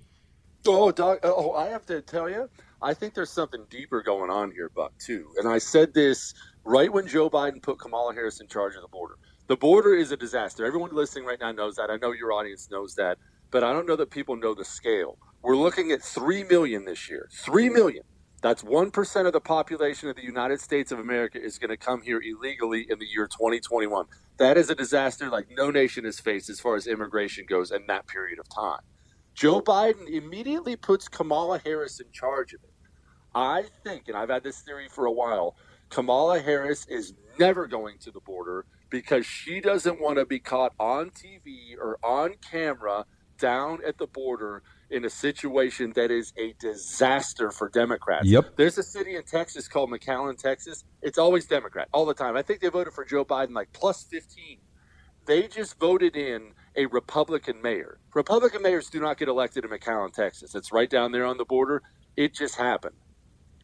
Oh, 0.66 0.92
Doc, 0.92 1.20
oh, 1.22 1.52
I 1.52 1.68
have 1.68 1.86
to 1.86 2.02
tell 2.02 2.28
you, 2.28 2.48
I 2.82 2.94
think 2.94 3.14
there's 3.14 3.30
something 3.30 3.64
deeper 3.70 4.02
going 4.02 4.30
on 4.30 4.50
here, 4.50 4.68
Buck, 4.68 4.92
too. 4.98 5.30
And 5.38 5.48
I 5.48 5.58
said 5.58 5.94
this 5.94 6.34
right 6.64 6.92
when 6.92 7.06
Joe 7.06 7.30
Biden 7.30 7.62
put 7.62 7.78
Kamala 7.78 8.12
Harris 8.12 8.40
in 8.40 8.48
charge 8.48 8.76
of 8.76 8.82
the 8.82 8.88
border. 8.88 9.14
The 9.46 9.56
border 9.56 9.94
is 9.94 10.12
a 10.12 10.16
disaster. 10.16 10.66
Everyone 10.66 10.94
listening 10.94 11.24
right 11.24 11.40
now 11.40 11.52
knows 11.52 11.76
that. 11.76 11.90
I 11.90 11.96
know 11.96 12.12
your 12.12 12.32
audience 12.32 12.68
knows 12.70 12.94
that, 12.96 13.18
but 13.50 13.64
I 13.64 13.72
don't 13.72 13.86
know 13.86 13.96
that 13.96 14.10
people 14.10 14.36
know 14.36 14.54
the 14.54 14.64
scale. 14.64 15.18
We're 15.42 15.56
looking 15.56 15.92
at 15.92 16.02
3 16.02 16.44
million 16.44 16.84
this 16.84 17.08
year. 17.08 17.28
3 17.32 17.68
million. 17.70 18.04
That's 18.40 18.62
1% 18.62 19.26
of 19.26 19.32
the 19.32 19.40
population 19.40 20.08
of 20.08 20.16
the 20.16 20.22
United 20.22 20.60
States 20.60 20.92
of 20.92 21.00
America 21.00 21.42
is 21.42 21.58
going 21.58 21.70
to 21.70 21.76
come 21.76 22.02
here 22.02 22.20
illegally 22.20 22.86
in 22.88 22.98
the 22.98 23.06
year 23.06 23.26
2021. 23.26 24.06
That 24.38 24.56
is 24.56 24.70
a 24.70 24.76
disaster 24.76 25.28
like 25.28 25.48
no 25.50 25.70
nation 25.70 26.04
has 26.04 26.20
faced 26.20 26.48
as 26.48 26.60
far 26.60 26.76
as 26.76 26.86
immigration 26.86 27.46
goes 27.48 27.72
in 27.72 27.86
that 27.88 28.06
period 28.06 28.38
of 28.38 28.48
time. 28.48 28.80
Joe 29.34 29.60
Biden 29.60 30.08
immediately 30.08 30.76
puts 30.76 31.08
Kamala 31.08 31.60
Harris 31.64 32.00
in 32.00 32.10
charge 32.12 32.52
of 32.52 32.62
it. 32.62 32.70
I 33.34 33.64
think, 33.84 34.08
and 34.08 34.16
I've 34.16 34.30
had 34.30 34.44
this 34.44 34.60
theory 34.60 34.88
for 34.88 35.06
a 35.06 35.12
while, 35.12 35.56
Kamala 35.90 36.40
Harris 36.40 36.86
is 36.88 37.14
never 37.38 37.66
going 37.66 37.98
to 37.98 38.10
the 38.10 38.20
border 38.20 38.66
because 38.90 39.26
she 39.26 39.60
doesn't 39.60 40.00
want 40.00 40.18
to 40.18 40.26
be 40.26 40.38
caught 40.38 40.72
on 40.78 41.10
TV 41.10 41.76
or 41.78 41.98
on 42.02 42.34
camera 42.50 43.04
down 43.38 43.78
at 43.86 43.98
the 43.98 44.06
border 44.06 44.62
in 44.90 45.04
a 45.04 45.10
situation 45.10 45.92
that 45.94 46.10
is 46.10 46.32
a 46.38 46.54
disaster 46.58 47.50
for 47.50 47.68
Democrats. 47.68 48.26
Yep. 48.26 48.56
There's 48.56 48.78
a 48.78 48.82
city 48.82 49.16
in 49.16 49.22
Texas 49.22 49.68
called 49.68 49.90
McAllen, 49.90 50.38
Texas. 50.38 50.84
It's 51.02 51.18
always 51.18 51.46
Democrat 51.46 51.88
all 51.92 52.06
the 52.06 52.14
time. 52.14 52.36
I 52.36 52.42
think 52.42 52.60
they 52.60 52.68
voted 52.68 52.92
for 52.92 53.04
Joe 53.04 53.24
Biden 53.24 53.54
like 53.54 53.72
plus 53.72 54.04
15. 54.04 54.58
They 55.26 55.46
just 55.46 55.78
voted 55.78 56.16
in 56.16 56.52
a 56.76 56.86
Republican 56.86 57.60
mayor. 57.60 57.98
Republican 58.14 58.62
mayors 58.62 58.88
do 58.88 59.00
not 59.00 59.18
get 59.18 59.28
elected 59.28 59.64
in 59.64 59.70
McAllen, 59.70 60.12
Texas. 60.12 60.54
It's 60.54 60.72
right 60.72 60.88
down 60.88 61.12
there 61.12 61.26
on 61.26 61.36
the 61.36 61.44
border. 61.44 61.82
It 62.16 62.34
just 62.34 62.56
happened. 62.56 62.96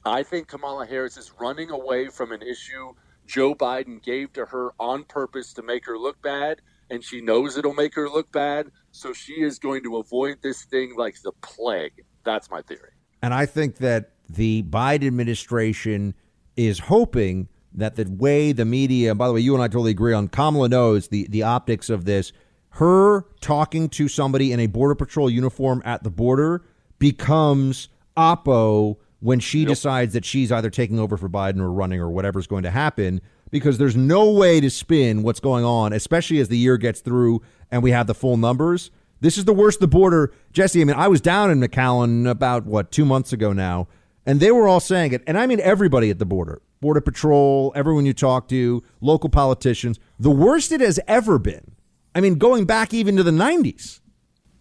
I 0.05 0.23
think 0.23 0.49
Kamala 0.49 0.87
Harris 0.87 1.17
is 1.17 1.33
running 1.41 1.71
away 1.71 2.09
from 2.09 2.33
an 2.33 2.43
issue 2.43 2.93
Joe 3.27 3.55
Biden 3.55 4.03
gave 4.03 4.33
to 4.35 4.47
her 4.47 4.73
on 4.79 5.05
purpose 5.05 5.53
to 5.55 5.63
make 5.63 5.87
her 5.87 5.99
look 5.99 6.21
bad, 6.23 6.61
and 6.95 7.05
she 7.05 7.21
knows 7.21 7.59
it'll 7.59 7.75
make 7.75 7.95
her 7.95 8.09
look 8.09 8.31
bad. 8.33 8.71
So 8.93 9.13
she 9.13 9.35
is 9.35 9.59
going 9.59 9.83
to 9.83 9.97
avoid 9.97 10.39
this 10.43 10.65
thing 10.65 10.95
like 10.97 11.21
the 11.23 11.33
plague. 11.43 12.05
That's 12.25 12.51
my 12.51 12.63
theory. 12.63 12.91
And 13.21 13.35
I 13.35 13.47
think 13.47 13.79
that 13.79 14.13
the 14.29 14.63
Biden 14.63 15.09
administration 15.09 16.15
is 16.57 16.79
hoping 16.79 17.49
that 17.75 17.97
the 17.97 18.05
way 18.05 18.53
the 18.53 18.65
media, 18.65 19.11
and 19.11 19.19
by 19.19 19.27
the 19.27 19.35
way, 19.35 19.41
you 19.41 19.55
and 19.55 19.63
I 19.63 19.67
totally 19.67 19.91
agree 19.91 20.15
on 20.15 20.29
Kamala 20.29 20.69
knows 20.69 21.09
the, 21.09 21.27
the 21.29 21.43
optics 21.43 21.91
of 21.91 22.05
this. 22.05 22.33
Her 22.71 23.23
talking 23.41 23.89
to 23.91 24.09
somebody 24.09 24.53
in 24.53 24.61
a 24.61 24.67
Border 24.67 24.95
Patrol 24.95 25.29
uniform 25.29 25.83
at 25.85 26.05
the 26.05 26.11
border 26.11 26.65
becomes 26.99 27.89
Oppo 28.17 28.97
when 29.21 29.41
she 29.41 29.61
yep. 29.61 29.69
decides 29.69 30.13
that 30.13 30.25
she's 30.25 30.53
either 30.53 30.71
taking 30.71 30.99
over 30.99 31.17
for 31.17 31.29
Biden 31.29 31.61
or 31.61 31.73
running 31.73 32.01
or 32.01 32.11
whatever's 32.11 32.47
going 32.47 32.63
to 32.65 32.71
happen, 32.71 33.21
because 33.55 33.79
there's 33.79 33.95
no 33.95 34.33
way 34.33 34.61
to 34.61 34.69
spin 34.69 35.23
what's 35.23 35.39
going 35.39 35.65
on, 35.65 35.93
especially 35.93 36.41
as 36.41 36.49
the 36.49 36.59
year 36.59 36.77
gets 36.77 36.99
through 36.99 37.41
and 37.71 37.85
we 37.85 37.93
have 37.93 38.09
the 38.09 38.15
full 38.15 38.37
numbers. 38.37 38.91
This 39.21 39.39
is 39.39 39.45
the 39.45 39.53
worst 39.53 39.79
the 39.79 39.87
border. 39.87 40.33
Jesse, 40.53 40.81
I 40.81 40.85
mean, 40.85 40.97
I 40.97 41.07
was 41.07 41.21
down 41.21 41.53
in 41.53 41.61
McAllen 41.61 42.29
about, 42.29 42.67
what, 42.67 42.91
two 42.91 43.05
months 43.05 43.33
ago 43.33 43.53
now, 43.53 43.87
and 44.27 44.41
they 44.41 44.51
were 44.51 44.67
all 44.67 44.81
saying 44.81 45.13
it. 45.13 45.23
And 45.29 45.39
I 45.39 45.47
mean, 45.47 45.61
everybody 45.61 46.11
at 46.11 46.19
the 46.19 46.27
border, 46.27 46.63
Border 46.81 47.01
Patrol, 47.01 47.73
everyone 47.77 48.07
you 48.07 48.13
talk 48.13 48.49
to, 48.49 48.83
local 49.01 49.31
politicians, 49.31 50.01
the 50.19 50.33
worst 50.33 50.73
it 50.73 50.81
has 50.81 50.99
ever 51.07 51.39
been. 51.39 51.77
I 52.13 52.21
mean, 52.21 52.39
going 52.39 52.65
back 52.65 52.93
even 52.93 53.15
to 53.19 53.23
the 53.23 53.31
90s. 53.31 54.01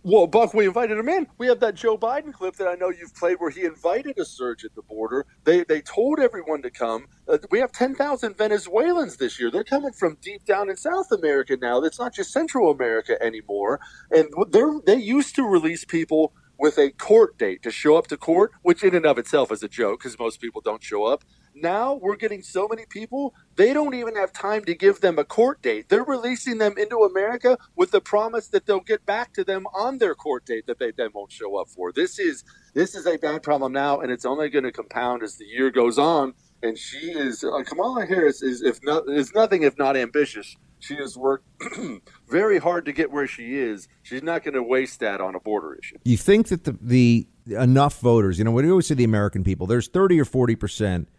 Well, 0.04 0.28
Buck, 0.28 0.54
we 0.54 0.68
invited 0.68 0.98
him 1.00 1.10
in. 1.10 1.28
We 1.38 1.48
have 1.48 1.62
that 1.62 1.76
Joe 1.76 1.98
Biden 1.98 2.34
clip 2.34 2.58
that 2.58 2.68
I 2.68 2.76
know 2.76 2.90
you've 2.90 3.16
played 3.16 3.38
where 3.40 3.52
he 3.52 3.66
invited 3.66 4.20
a 4.20 4.26
surge 4.26 4.66
at 4.66 4.76
the 4.76 4.82
border. 4.82 5.28
They 5.46 5.64
they 5.64 5.82
told 5.82 6.20
everyone 6.20 6.64
to 6.64 6.72
come. 6.72 7.08
Uh, 7.30 7.38
we 7.52 7.60
have 7.60 7.72
10,000 7.72 8.38
Venezuelans 8.38 9.18
this 9.18 9.40
year. 9.40 9.52
They're 9.52 9.64
coming 9.64 9.94
from 9.94 10.18
deep 10.22 10.44
down 10.46 10.72
in 10.72 10.78
South 10.78 11.12
America 11.14 11.58
now. 11.62 11.82
It's 11.84 12.00
not 12.00 12.16
just 12.16 12.34
Central 12.34 12.72
America 12.72 13.22
anymore. 13.24 13.80
And 14.12 14.28
they 14.52 14.64
they 14.88 15.02
used 15.02 15.36
to 15.36 15.44
release 15.44 15.86
people 15.86 16.34
with 16.60 16.80
a 16.80 16.92
court 16.92 17.38
date 17.38 17.64
to 17.64 17.72
show 17.72 17.96
up 17.96 18.08
to 18.08 18.18
court, 18.18 18.52
which 18.64 18.84
in 18.84 18.96
and 18.96 19.06
of 19.06 19.20
itself 19.20 19.52
is 19.52 19.64
a 19.64 19.70
joke 19.70 20.00
because 20.02 20.20
most 20.20 20.42
people 20.42 20.62
don't 20.62 20.84
show 20.84 21.06
up. 21.06 21.24
Now 21.56 21.94
we're 21.94 22.16
getting 22.16 22.42
so 22.42 22.68
many 22.68 22.86
people, 22.90 23.34
they 23.56 23.74
don't 23.74 23.94
even 23.94 24.16
have 24.16 24.34
time 24.34 24.64
to 24.66 24.76
give 24.76 25.02
them 25.02 25.20
a 25.20 25.24
court 25.24 25.62
date. 25.62 25.90
They're 25.90 26.04
releasing 26.04 26.58
them 26.58 26.78
into 26.78 26.98
America 27.00 27.58
with 27.76 27.92
the 27.92 28.02
promise 28.02 28.48
that 28.50 28.66
they'll 28.66 28.80
get 28.80 29.06
back 29.06 29.34
to 29.34 29.44
them 29.44 29.68
on 29.74 29.98
their 30.00 30.16
court 30.16 30.46
date 30.46 30.68
that 30.68 30.80
they 30.80 30.92
then 30.92 31.10
won't 31.14 31.32
show 31.32 31.56
up 31.58 31.70
for. 31.70 31.92
This 31.92 32.20
is 32.20 32.44
this 32.74 32.96
is 32.96 33.06
a 33.06 33.18
bad 33.18 33.44
problem 33.44 33.72
now, 33.72 34.00
and 34.00 34.12
it's 34.12 34.26
only 34.26 34.50
going 34.50 34.64
to 34.64 34.72
compound 34.72 35.22
as 35.22 35.38
the 35.38 35.46
year 35.46 35.70
goes 35.70 36.00
on. 36.00 36.34
And 36.64 36.78
she 36.78 37.12
is 37.12 37.44
uh, 37.44 37.64
Kamala 37.66 38.06
Harris 38.06 38.42
is 38.42 38.62
if 38.62 38.80
not 38.84 39.04
is 39.08 39.34
nothing 39.34 39.64
if 39.64 39.78
not 39.78 39.96
ambitious. 39.96 40.56
She 40.80 40.96
has 40.96 41.18
worked 41.18 41.46
very 42.30 42.58
hard 42.58 42.86
to 42.86 42.92
get 42.92 43.10
where 43.10 43.28
she 43.28 43.58
is. 43.58 43.88
She's 44.02 44.24
not 44.24 44.44
going 44.44 44.56
to 44.56 44.64
waste 44.64 45.00
that 45.00 45.22
on 45.22 45.34
a 45.34 45.40
border 45.40 45.76
issue. 45.76 45.98
You 46.04 46.18
think 46.18 46.48
that 46.48 46.64
the 46.64 46.78
the 46.82 47.28
enough 47.48 48.00
voters, 48.00 48.38
you 48.38 48.46
know, 48.46 48.52
when 48.52 48.66
you 48.66 48.72
always 48.72 48.88
say 48.88 48.96
the 48.96 49.04
American 49.04 49.44
people, 49.44 49.68
there's 49.68 49.88
30 49.88 50.20
or 50.20 50.26
40 50.26 50.56
percent 50.56 51.10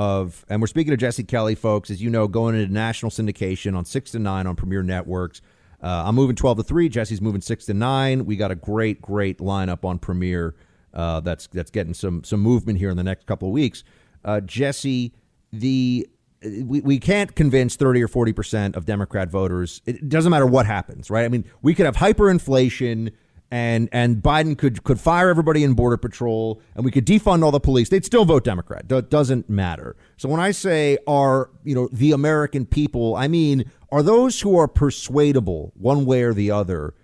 of, 0.00 0.46
and 0.48 0.62
we're 0.62 0.66
speaking 0.66 0.92
to 0.92 0.96
Jesse 0.96 1.24
Kelly, 1.24 1.54
folks, 1.54 1.90
as 1.90 2.00
you 2.00 2.08
know, 2.08 2.26
going 2.26 2.54
into 2.54 2.72
national 2.72 3.10
syndication 3.10 3.76
on 3.76 3.84
six 3.84 4.12
to 4.12 4.18
nine 4.18 4.46
on 4.46 4.56
Premiere 4.56 4.82
Networks. 4.82 5.42
Uh, 5.82 6.04
I'm 6.06 6.14
moving 6.14 6.36
12 6.36 6.56
to 6.56 6.62
three. 6.62 6.88
Jesse's 6.88 7.20
moving 7.20 7.42
six 7.42 7.66
to 7.66 7.74
nine. 7.74 8.24
We 8.24 8.36
got 8.36 8.50
a 8.50 8.54
great, 8.54 9.02
great 9.02 9.40
lineup 9.40 9.84
on 9.84 9.98
Premiere. 9.98 10.54
Uh, 10.94 11.20
that's 11.20 11.48
that's 11.48 11.70
getting 11.70 11.92
some 11.92 12.24
some 12.24 12.40
movement 12.40 12.78
here 12.78 12.88
in 12.88 12.96
the 12.96 13.04
next 13.04 13.26
couple 13.26 13.48
of 13.48 13.52
weeks. 13.52 13.84
Uh, 14.24 14.40
Jesse, 14.40 15.12
the 15.52 16.08
we, 16.42 16.80
we 16.80 16.98
can't 16.98 17.34
convince 17.34 17.76
30 17.76 18.02
or 18.02 18.08
40 18.08 18.32
percent 18.32 18.76
of 18.76 18.86
Democrat 18.86 19.28
voters. 19.28 19.82
It 19.84 20.08
doesn't 20.08 20.30
matter 20.30 20.46
what 20.46 20.64
happens, 20.64 21.10
right? 21.10 21.26
I 21.26 21.28
mean, 21.28 21.44
we 21.60 21.74
could 21.74 21.84
have 21.84 21.96
hyperinflation 21.96 23.12
and 23.50 23.88
and 23.92 24.16
Biden 24.16 24.56
could 24.56 24.84
could 24.84 25.00
fire 25.00 25.28
everybody 25.28 25.64
in 25.64 25.74
border 25.74 25.96
patrol 25.96 26.60
and 26.74 26.84
we 26.84 26.90
could 26.90 27.06
defund 27.06 27.42
all 27.42 27.50
the 27.50 27.60
police. 27.60 27.88
They'd 27.88 28.04
still 28.04 28.24
vote 28.24 28.44
Democrat. 28.44 28.90
It 28.90 29.10
doesn't 29.10 29.50
matter. 29.50 29.96
So 30.16 30.28
when 30.28 30.40
I 30.40 30.52
say 30.52 30.98
are 31.06 31.50
you 31.64 31.74
know 31.74 31.88
the 31.92 32.12
American 32.12 32.64
people, 32.64 33.16
I 33.16 33.28
mean 33.28 33.70
are 33.90 34.02
those 34.02 34.40
who 34.40 34.56
are 34.56 34.68
persuadable 34.68 35.72
one 35.74 36.04
way 36.04 36.22
or 36.22 36.32
the 36.32 36.52
other, 36.52 36.94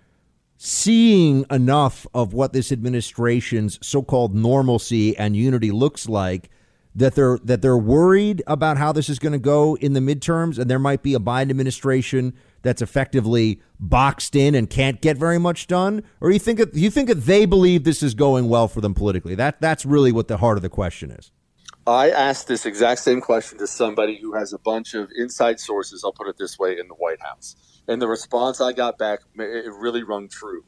seeing 0.57 1.45
enough 1.51 2.07
of 2.13 2.33
what 2.33 2.53
this 2.53 2.71
administration's 2.71 3.77
so-called 3.85 4.33
normalcy 4.33 5.17
and 5.17 5.35
unity 5.35 5.71
looks 5.71 6.07
like 6.07 6.49
that 6.95 7.13
they're 7.13 7.37
that 7.43 7.61
they're 7.61 7.77
worried 7.77 8.41
about 8.47 8.77
how 8.77 8.93
this 8.93 9.09
is 9.09 9.19
going 9.19 9.33
to 9.33 9.39
go 9.39 9.75
in 9.77 9.93
the 9.93 9.99
midterms 9.99 10.57
and 10.57 10.69
there 10.69 10.79
might 10.79 11.03
be 11.03 11.13
a 11.13 11.19
Biden 11.19 11.49
administration 11.49 12.33
that's 12.67 12.81
effectively 12.81 13.61
boxed 13.79 14.35
in 14.35 14.53
and 14.53 14.69
can't 14.69 15.01
get 15.01 15.17
very 15.17 15.39
much 15.39 15.67
done? 15.67 16.03
Or 16.21 16.29
you 16.29 16.39
think 16.39 16.61
you 16.73 16.91
think 16.91 17.07
that 17.07 17.25
they 17.25 17.45
believe 17.45 17.83
this 17.83 18.03
is 18.03 18.13
going 18.13 18.49
well 18.49 18.67
for 18.67 18.81
them 18.81 18.93
politically? 18.93 19.35
That 19.35 19.61
that's 19.61 19.85
really 19.85 20.11
what 20.11 20.27
the 20.27 20.37
heart 20.37 20.57
of 20.57 20.61
the 20.61 20.69
question 20.69 21.11
is. 21.11 21.31
I 21.87 22.09
asked 22.09 22.49
this 22.49 22.65
exact 22.65 22.99
same 22.99 23.21
question 23.21 23.57
to 23.59 23.67
somebody 23.67 24.19
who 24.21 24.33
has 24.33 24.51
a 24.51 24.59
bunch 24.59 24.93
of 24.93 25.09
inside 25.15 25.57
sources 25.57 26.03
I'll 26.03 26.11
put 26.11 26.27
it 26.27 26.37
this 26.37 26.59
way 26.59 26.77
in 26.77 26.89
the 26.89 26.95
White 26.95 27.21
House. 27.21 27.55
And 27.87 28.01
the 28.01 28.09
response 28.09 28.59
I 28.59 28.73
got 28.73 28.97
back 28.97 29.21
it 29.35 29.71
really 29.73 30.03
rung 30.03 30.27
true. 30.27 30.65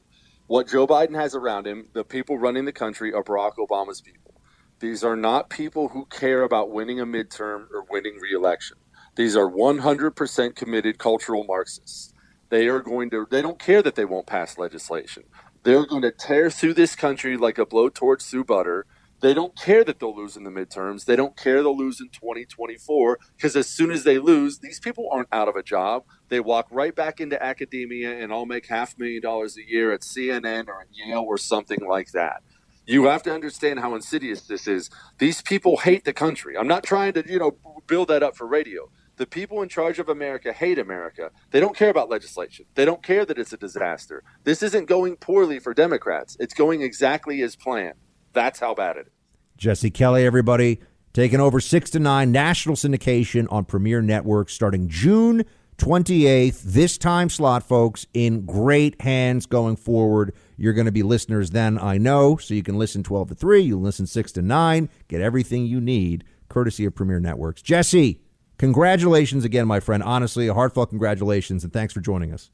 What 0.48 0.70
Joe 0.70 0.88
Biden 0.88 1.16
has 1.16 1.36
around 1.36 1.68
him 1.68 1.90
the 1.94 2.06
people 2.06 2.38
running 2.38 2.64
the 2.64 2.72
country 2.72 3.14
are 3.14 3.24
Barack 3.24 3.56
Obama's 3.60 4.00
people. 4.00 4.34
These 4.80 5.04
are 5.04 5.18
not 5.18 5.50
people 5.50 5.90
who 5.90 6.06
care 6.06 6.44
about 6.44 6.72
winning 6.72 7.02
a 7.02 7.06
midterm 7.06 7.70
or 7.72 7.84
winning 7.90 8.18
reelection. 8.22 8.78
These 9.16 9.36
are 9.36 9.50
100% 9.50 10.56
committed 10.56 10.98
cultural 10.98 11.46
Marxists. 11.46 12.14
They 12.50 12.68
are 12.68 12.80
going 12.80 13.10
to, 13.12 13.28
they 13.30 13.42
don't 13.42 13.60
care 13.60 13.82
that 13.82 13.96
they 13.96 14.06
won't 14.06 14.28
pass 14.28 14.58
legislation. 14.58 15.24
They're 15.64 15.86
going 15.86 16.02
to 16.04 16.12
tear 16.12 16.50
through 16.50 16.76
this 16.76 16.96
country 16.96 17.38
like 17.38 17.58
a 17.58 17.66
blowtorch 17.66 18.24
through 18.30 18.46
butter. 18.46 18.86
They 19.22 19.34
don't 19.34 19.58
care 19.58 19.84
that 19.84 20.00
they'll 20.00 20.16
lose 20.16 20.38
in 20.38 20.46
the 20.46 20.50
midterms. 20.50 21.06
They 21.06 21.18
don't 21.18 21.36
care 21.36 21.62
they'll 21.62 21.78
lose 21.78 22.00
in 22.00 22.10
2024 22.10 23.20
because 23.36 23.56
as 23.56 23.68
soon 23.68 23.92
as 23.92 24.06
they 24.06 24.18
lose, 24.18 24.60
these 24.60 24.80
people 24.80 25.10
aren't 25.12 25.28
out 25.32 25.50
of 25.50 25.58
a 25.58 25.64
job. 25.64 26.06
They 26.30 26.40
walk 26.40 26.68
right 26.72 26.96
back 26.96 27.20
into 27.20 27.42
academia 27.44 28.18
and 28.18 28.32
I'll 28.32 28.46
make 28.46 28.68
half 28.68 28.96
a 28.96 29.00
million 29.02 29.22
dollars 29.22 29.58
a 29.58 29.70
year 29.70 29.92
at 29.92 30.02
CNN 30.02 30.68
or 30.70 30.82
at 30.82 30.88
Yale 30.94 31.26
or 31.28 31.38
something 31.38 31.80
like 31.86 32.12
that. 32.14 32.44
You 32.86 33.06
have 33.06 33.22
to 33.24 33.34
understand 33.34 33.80
how 33.82 33.94
insidious 33.94 34.42
this 34.48 34.68
is. 34.68 34.90
These 35.20 35.42
people 35.44 35.78
hate 35.78 36.06
the 36.06 36.14
country. 36.14 36.58
I'm 36.58 36.68
not 36.68 36.84
trying 36.84 37.14
to, 37.14 37.24
you 37.30 37.40
know, 37.40 37.58
build 37.88 38.08
that 38.08 38.24
up 38.24 38.36
for 38.38 38.48
radio. 38.48 38.90
The 39.20 39.28
people 39.28 39.62
in 39.62 39.68
charge 39.68 40.00
of 40.00 40.08
America 40.08 40.54
hate 40.54 40.80
America. 40.80 41.30
They 41.52 41.60
don't 41.60 41.76
care 41.76 41.90
about 41.90 42.10
legislation. 42.10 42.66
They 42.76 42.86
don't 42.86 43.04
care 43.04 43.26
that 43.26 43.38
it's 43.38 43.52
a 43.52 43.58
disaster. 43.58 44.24
This 44.46 44.64
isn't 44.64 44.86
going 44.86 45.18
poorly 45.18 45.60
for 45.60 45.74
Democrats. 45.74 46.38
It's 46.40 46.54
going 46.54 46.82
exactly 46.82 47.42
as 47.42 47.58
planned. 47.58 47.96
That's 48.32 48.62
how 48.62 48.74
bad 48.76 48.96
it 48.96 49.08
is. 49.08 49.14
Jesse 49.58 49.92
Kelly, 49.92 50.26
everybody, 50.26 50.80
taking 51.12 51.42
over 51.42 51.60
6 51.60 51.90
to 51.90 52.00
9 52.00 52.32
national 52.32 52.78
syndication 52.78 53.46
on 53.52 53.66
Premiere 53.66 54.02
Network 54.02 54.50
starting 54.50 54.88
June 54.88 55.44
28th. 55.80 56.62
This 56.62 56.98
time 56.98 57.28
slot, 57.28 57.64
folks, 57.64 58.08
in 58.14 58.46
great 58.46 59.02
hands 59.02 59.46
going 59.46 59.76
forward. 59.76 60.34
You're 60.56 60.72
going 60.72 60.86
to 60.86 60.94
be 60.94 61.04
listeners 61.04 61.50
then, 61.50 61.78
I 61.78 61.98
know, 61.98 62.38
so 62.38 62.54
you 62.54 62.64
can 62.64 62.80
listen 62.80 63.04
12 63.04 63.28
to 63.28 63.36
3, 63.36 63.60
you 63.60 63.78
listen 63.78 64.08
6 64.08 64.32
to 64.32 64.42
9, 64.42 64.88
get 65.10 65.20
everything 65.20 65.66
you 65.66 65.82
need, 65.82 66.24
courtesy 66.48 66.86
of 66.86 66.96
Premiere 66.96 67.20
Networks. 67.20 67.62
Jesse, 67.62 68.22
congratulations 68.60 69.44
again, 69.44 69.68
my 69.68 69.80
friend. 69.80 70.04
Honestly, 70.04 70.48
a 70.48 70.54
heartfelt 70.54 70.90
congratulations, 70.90 71.64
and 71.64 71.74
thanks 71.74 71.94
for 71.94 72.02
joining 72.02 72.32
us. 72.32 72.52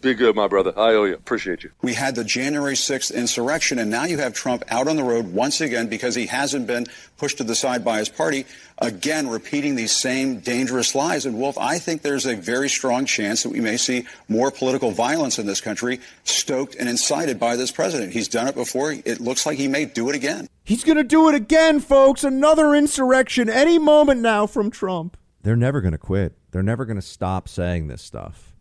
Be 0.00 0.14
good, 0.14 0.34
my 0.34 0.48
brother. 0.48 0.72
I 0.78 0.94
owe 0.94 1.04
you. 1.04 1.12
Appreciate 1.12 1.62
you. 1.62 1.72
We 1.82 1.92
had 1.92 2.14
the 2.14 2.24
January 2.24 2.72
6th 2.72 3.14
insurrection, 3.14 3.78
and 3.78 3.90
now 3.90 4.04
you 4.04 4.16
have 4.16 4.32
Trump 4.32 4.64
out 4.68 4.88
on 4.88 4.96
the 4.96 5.04
road 5.04 5.34
once 5.34 5.60
again 5.60 5.88
because 5.88 6.14
he 6.14 6.24
hasn't 6.24 6.66
been 6.66 6.86
pushed 7.18 7.36
to 7.36 7.44
the 7.44 7.54
side 7.54 7.84
by 7.84 7.98
his 7.98 8.08
party, 8.08 8.46
again 8.78 9.28
repeating 9.28 9.74
these 9.74 9.92
same 9.92 10.40
dangerous 10.40 10.94
lies. 10.94 11.26
And 11.26 11.38
Wolf, 11.38 11.58
I 11.58 11.78
think 11.78 12.00
there's 12.00 12.24
a 12.24 12.34
very 12.34 12.70
strong 12.70 13.04
chance 13.04 13.42
that 13.42 13.50
we 13.50 13.60
may 13.60 13.76
see 13.76 14.06
more 14.26 14.50
political 14.50 14.90
violence 14.90 15.38
in 15.38 15.44
this 15.44 15.60
country 15.60 16.00
stoked 16.24 16.76
and 16.76 16.88
incited 16.88 17.38
by 17.38 17.56
this 17.56 17.70
president. 17.70 18.14
He's 18.14 18.28
done 18.28 18.48
it 18.48 18.54
before. 18.54 18.92
It 18.92 19.20
looks 19.20 19.44
like 19.44 19.58
he 19.58 19.68
may 19.68 19.84
do 19.84 20.08
it 20.08 20.14
again. 20.14 20.48
He's 20.64 20.82
going 20.82 20.96
to 20.96 21.04
do 21.04 21.28
it 21.28 21.34
again, 21.34 21.78
folks. 21.78 22.24
Another 22.24 22.74
insurrection 22.74 23.50
any 23.50 23.78
moment 23.78 24.22
now 24.22 24.46
from 24.46 24.70
Trump. 24.70 25.18
They're 25.42 25.56
never 25.56 25.80
going 25.80 25.92
to 25.92 25.98
quit. 25.98 26.36
They're 26.50 26.62
never 26.62 26.84
going 26.84 26.96
to 26.96 27.02
stop 27.02 27.48
saying 27.48 27.88
this 27.88 28.02
stuff. 28.02 28.54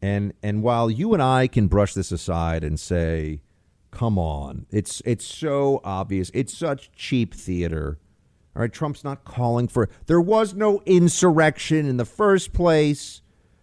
And 0.00 0.32
and 0.42 0.62
while 0.62 0.90
you 0.90 1.14
and 1.14 1.22
I 1.22 1.46
can 1.46 1.68
brush 1.68 1.94
this 1.94 2.10
aside 2.10 2.64
and 2.64 2.78
say, 2.78 3.42
"Come 3.90 4.18
on, 4.18 4.66
it's 4.70 5.00
it's 5.04 5.24
so 5.24 5.80
obvious. 5.84 6.30
It's 6.34 6.56
such 6.56 6.90
cheap 6.92 7.34
theater." 7.34 7.98
All 8.54 8.60
right, 8.60 8.72
Trump's 8.72 9.04
not 9.04 9.24
calling 9.24 9.68
for. 9.68 9.88
There 10.06 10.20
was 10.20 10.54
no 10.54 10.82
insurrection 10.84 11.86
in 11.86 11.96
the 11.96 12.04
first 12.04 12.52
place. 12.52 13.22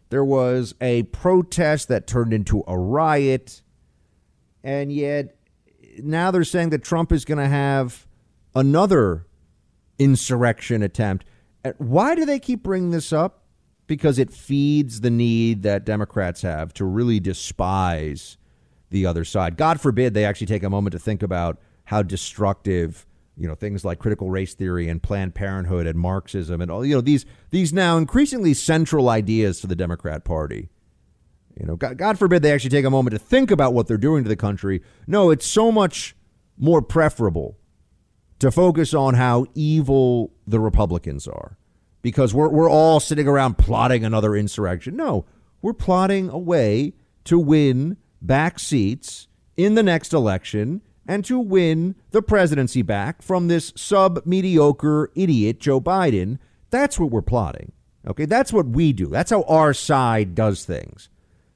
There 0.09 0.25
was 0.25 0.73
a 0.81 1.03
protest 1.03 1.87
that 1.89 2.07
turned 2.07 2.33
into 2.33 2.63
a 2.67 2.77
riot. 2.77 3.61
And 4.63 4.91
yet 4.91 5.35
now 5.99 6.31
they're 6.31 6.43
saying 6.43 6.69
that 6.69 6.83
Trump 6.83 7.11
is 7.11 7.23
going 7.23 7.37
to 7.37 7.47
have 7.47 8.07
another 8.55 9.27
insurrection 9.99 10.81
attempt. 10.81 11.25
Why 11.77 12.15
do 12.15 12.25
they 12.25 12.39
keep 12.39 12.63
bringing 12.63 12.91
this 12.91 13.11
up? 13.11 13.43
because 13.89 14.19
it 14.19 14.31
feeds 14.31 15.01
the 15.01 15.09
need 15.09 15.63
that 15.63 15.83
Democrats 15.83 16.43
have 16.43 16.71
to 16.75 16.85
really 16.85 17.19
despise 17.19 18.37
the 18.91 19.05
other 19.07 19.25
side. 19.25 19.57
God 19.57 19.81
forbid 19.81 20.13
they 20.13 20.25
actually 20.25 20.47
take 20.47 20.61
a 20.61 20.69
moment 20.69 20.91
to 20.93 20.99
think 20.99 21.23
about 21.23 21.59
how 21.85 22.03
destructive, 22.03 23.07
you 23.35 23.47
know, 23.47 23.55
things 23.55 23.83
like 23.83 23.97
critical 23.97 24.29
race 24.29 24.53
theory 24.53 24.87
and 24.87 25.01
Planned 25.01 25.33
Parenthood 25.33 25.87
and 25.87 25.97
Marxism 25.97 26.61
and 26.61 26.69
all, 26.69 26.85
you 26.85 26.93
know, 26.93 27.01
these 27.01 27.25
these 27.49 27.73
now 27.73 27.97
increasingly 27.97 28.53
central 28.53 29.09
ideas 29.09 29.59
to 29.61 29.67
the 29.67 29.75
Democrat 29.75 30.23
Party. 30.23 30.69
You 31.59 31.65
know, 31.65 31.75
God, 31.75 31.97
God 31.97 32.19
forbid 32.19 32.43
they 32.43 32.53
actually 32.53 32.69
take 32.69 32.85
a 32.85 32.91
moment 32.91 33.13
to 33.13 33.19
think 33.19 33.49
about 33.49 33.73
what 33.73 33.87
they're 33.87 33.97
doing 33.97 34.23
to 34.23 34.29
the 34.29 34.35
country. 34.35 34.83
No, 35.07 35.31
it's 35.31 35.47
so 35.47 35.71
much 35.71 36.15
more 36.59 36.83
preferable 36.83 37.57
to 38.39 38.51
focus 38.51 38.93
on 38.93 39.13
how 39.13 39.45
evil 39.53 40.31
the 40.47 40.59
Republicans 40.59 41.27
are 41.27 41.57
because 42.01 42.33
we're, 42.33 42.49
we're 42.49 42.69
all 42.69 42.99
sitting 42.99 43.27
around 43.27 43.57
plotting 43.57 44.03
another 44.03 44.35
insurrection. 44.35 44.95
No, 44.95 45.25
we're 45.61 45.73
plotting 45.73 46.29
a 46.29 46.37
way 46.37 46.93
to 47.25 47.37
win 47.37 47.97
back 48.21 48.59
seats 48.59 49.27
in 49.57 49.75
the 49.75 49.83
next 49.83 50.13
election 50.13 50.81
and 51.07 51.25
to 51.25 51.39
win 51.39 51.95
the 52.11 52.21
presidency 52.21 52.81
back 52.81 53.21
from 53.21 53.47
this 53.47 53.73
sub 53.75 54.25
mediocre 54.25 55.11
idiot, 55.15 55.59
Joe 55.59 55.81
Biden. 55.81 56.37
That's 56.69 56.99
what 56.99 57.11
we're 57.11 57.21
plotting. 57.21 57.71
Okay, 58.07 58.25
that's 58.25 58.53
what 58.53 58.67
we 58.67 58.93
do. 58.93 59.07
That's 59.07 59.31
how 59.31 59.43
our 59.43 59.73
side 59.73 60.35
does 60.35 60.63
things. 60.63 61.09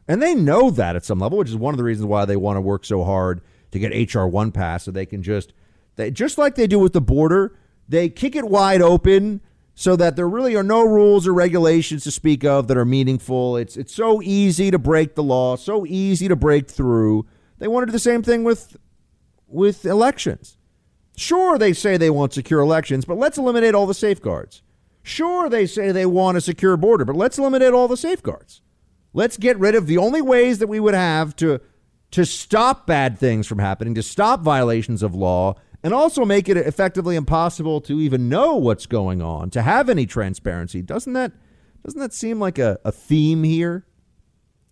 And 0.08 0.22
they 0.22 0.36
know 0.36 0.70
that 0.72 0.96
at 0.96 1.06
some 1.06 1.20
level, 1.20 1.38
which 1.38 1.50
is 1.50 1.56
one 1.56 1.74
of 1.74 1.78
the 1.78 1.84
reasons 1.84 2.08
why 2.08 2.26
they 2.26 2.36
want 2.36 2.58
to 2.58 2.62
work 2.62 2.84
so 2.84 3.04
hard 3.04 3.42
to 3.72 3.80
get 3.80 4.14
HR 4.14 4.26
1 4.26 4.52
passed 4.52 4.86
so 4.86 4.92
they 4.92 5.06
can 5.06 5.24
just, 5.24 5.54
they, 5.96 6.12
just 6.12 6.38
like 6.38 6.56
they 6.56 6.68
do 6.68 6.80
with 6.80 6.94
the 6.94 7.02
border, 7.02 7.58
they 7.88 8.10
kick 8.10 8.36
it 8.36 8.46
wide 8.46 8.82
open 8.82 9.42
so 9.76 9.96
that 9.96 10.16
there 10.16 10.30
really 10.30 10.56
are 10.56 10.64
no 10.64 10.84
rules 10.84 11.28
or 11.28 11.34
regulations 11.34 12.04
to 12.04 12.12
speak 12.12 12.44
of 12.44 12.68
that 12.68 12.78
are 12.78 12.86
meaningful. 12.86 13.58
It's 13.58 13.76
it's 13.76 13.94
so 13.94 14.22
easy 14.22 14.72
to 14.72 14.78
break 14.78 15.16
the 15.16 15.24
law, 15.24 15.56
so 15.56 15.86
easy 15.86 16.28
to 16.28 16.36
break 16.36 16.70
through. 16.70 17.26
They 17.58 17.68
want 17.68 17.84
to 17.84 17.86
do 17.88 17.92
the 17.92 18.00
same 18.00 18.22
thing 18.22 18.44
with 18.44 18.78
with 19.48 19.86
elections. 19.86 20.58
Sure, 21.16 21.58
they 21.58 21.74
say 21.74 21.98
they 21.98 22.10
want 22.10 22.34
secure 22.34 22.60
elections, 22.60 23.06
but 23.06 23.18
let's 23.18 23.38
eliminate 23.38 23.76
all 23.76 23.86
the 23.86 23.94
safeguards. 23.94 24.64
Sure, 25.04 25.50
they 25.50 25.66
say 25.66 25.92
they 25.92 26.06
want 26.06 26.38
a 26.38 26.42
secure 26.42 26.78
border, 26.78 27.06
but 27.06 27.16
let's 27.16 27.38
eliminate 27.38 27.74
all 27.74 27.88
the 27.88 27.98
safeguards. 27.98 28.62
Let's 29.14 29.38
get 29.38 29.60
rid 29.60 29.76
of 29.76 29.86
the 29.86 29.98
only 29.98 30.22
ways 30.22 30.58
that 30.60 30.68
we 30.68 30.80
would 30.80 30.96
have 30.96 31.36
to 31.38 31.62
to 32.12 32.26
stop 32.26 32.86
bad 32.86 33.18
things 33.18 33.48
from 33.48 33.58
happening, 33.58 33.96
to 33.96 34.04
stop 34.04 34.42
violations 34.42 35.02
of 35.02 35.16
law, 35.16 35.56
and 35.84 35.94
also 35.94 36.24
make 36.24 36.48
it 36.48 36.56
effectively 36.56 37.16
impossible 37.16 37.82
to 37.82 38.00
even 38.00 38.30
know 38.30 38.56
what's 38.56 38.86
going 38.86 39.22
on, 39.22 39.50
to 39.50 39.62
have 39.62 39.90
any 39.90 40.06
transparency. 40.06 40.82
Doesn't 40.82 41.14
that 41.14 41.34
doesn't 41.84 42.00
that 42.00 42.14
seem 42.14 42.40
like 42.40 42.58
a, 42.58 42.80
a 42.86 42.92
theme 42.92 43.44
here? 43.44 43.86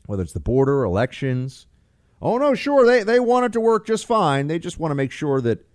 Whether 0.06 0.24
it's 0.24 0.32
the 0.32 0.40
border, 0.40 0.84
elections. 0.84 1.68
Oh 2.22 2.38
no, 2.38 2.56
sure, 2.56 2.86
they, 2.86 3.04
they 3.04 3.20
want 3.20 3.46
it 3.46 3.54
to 3.54 3.60
work 3.60 3.86
just 3.86 4.06
fine. 4.06 4.48
They 4.48 4.60
just 4.60 4.80
want 4.80 4.92
to 4.92 4.96
make 4.96 5.12
sure 5.12 5.42
that 5.42 5.68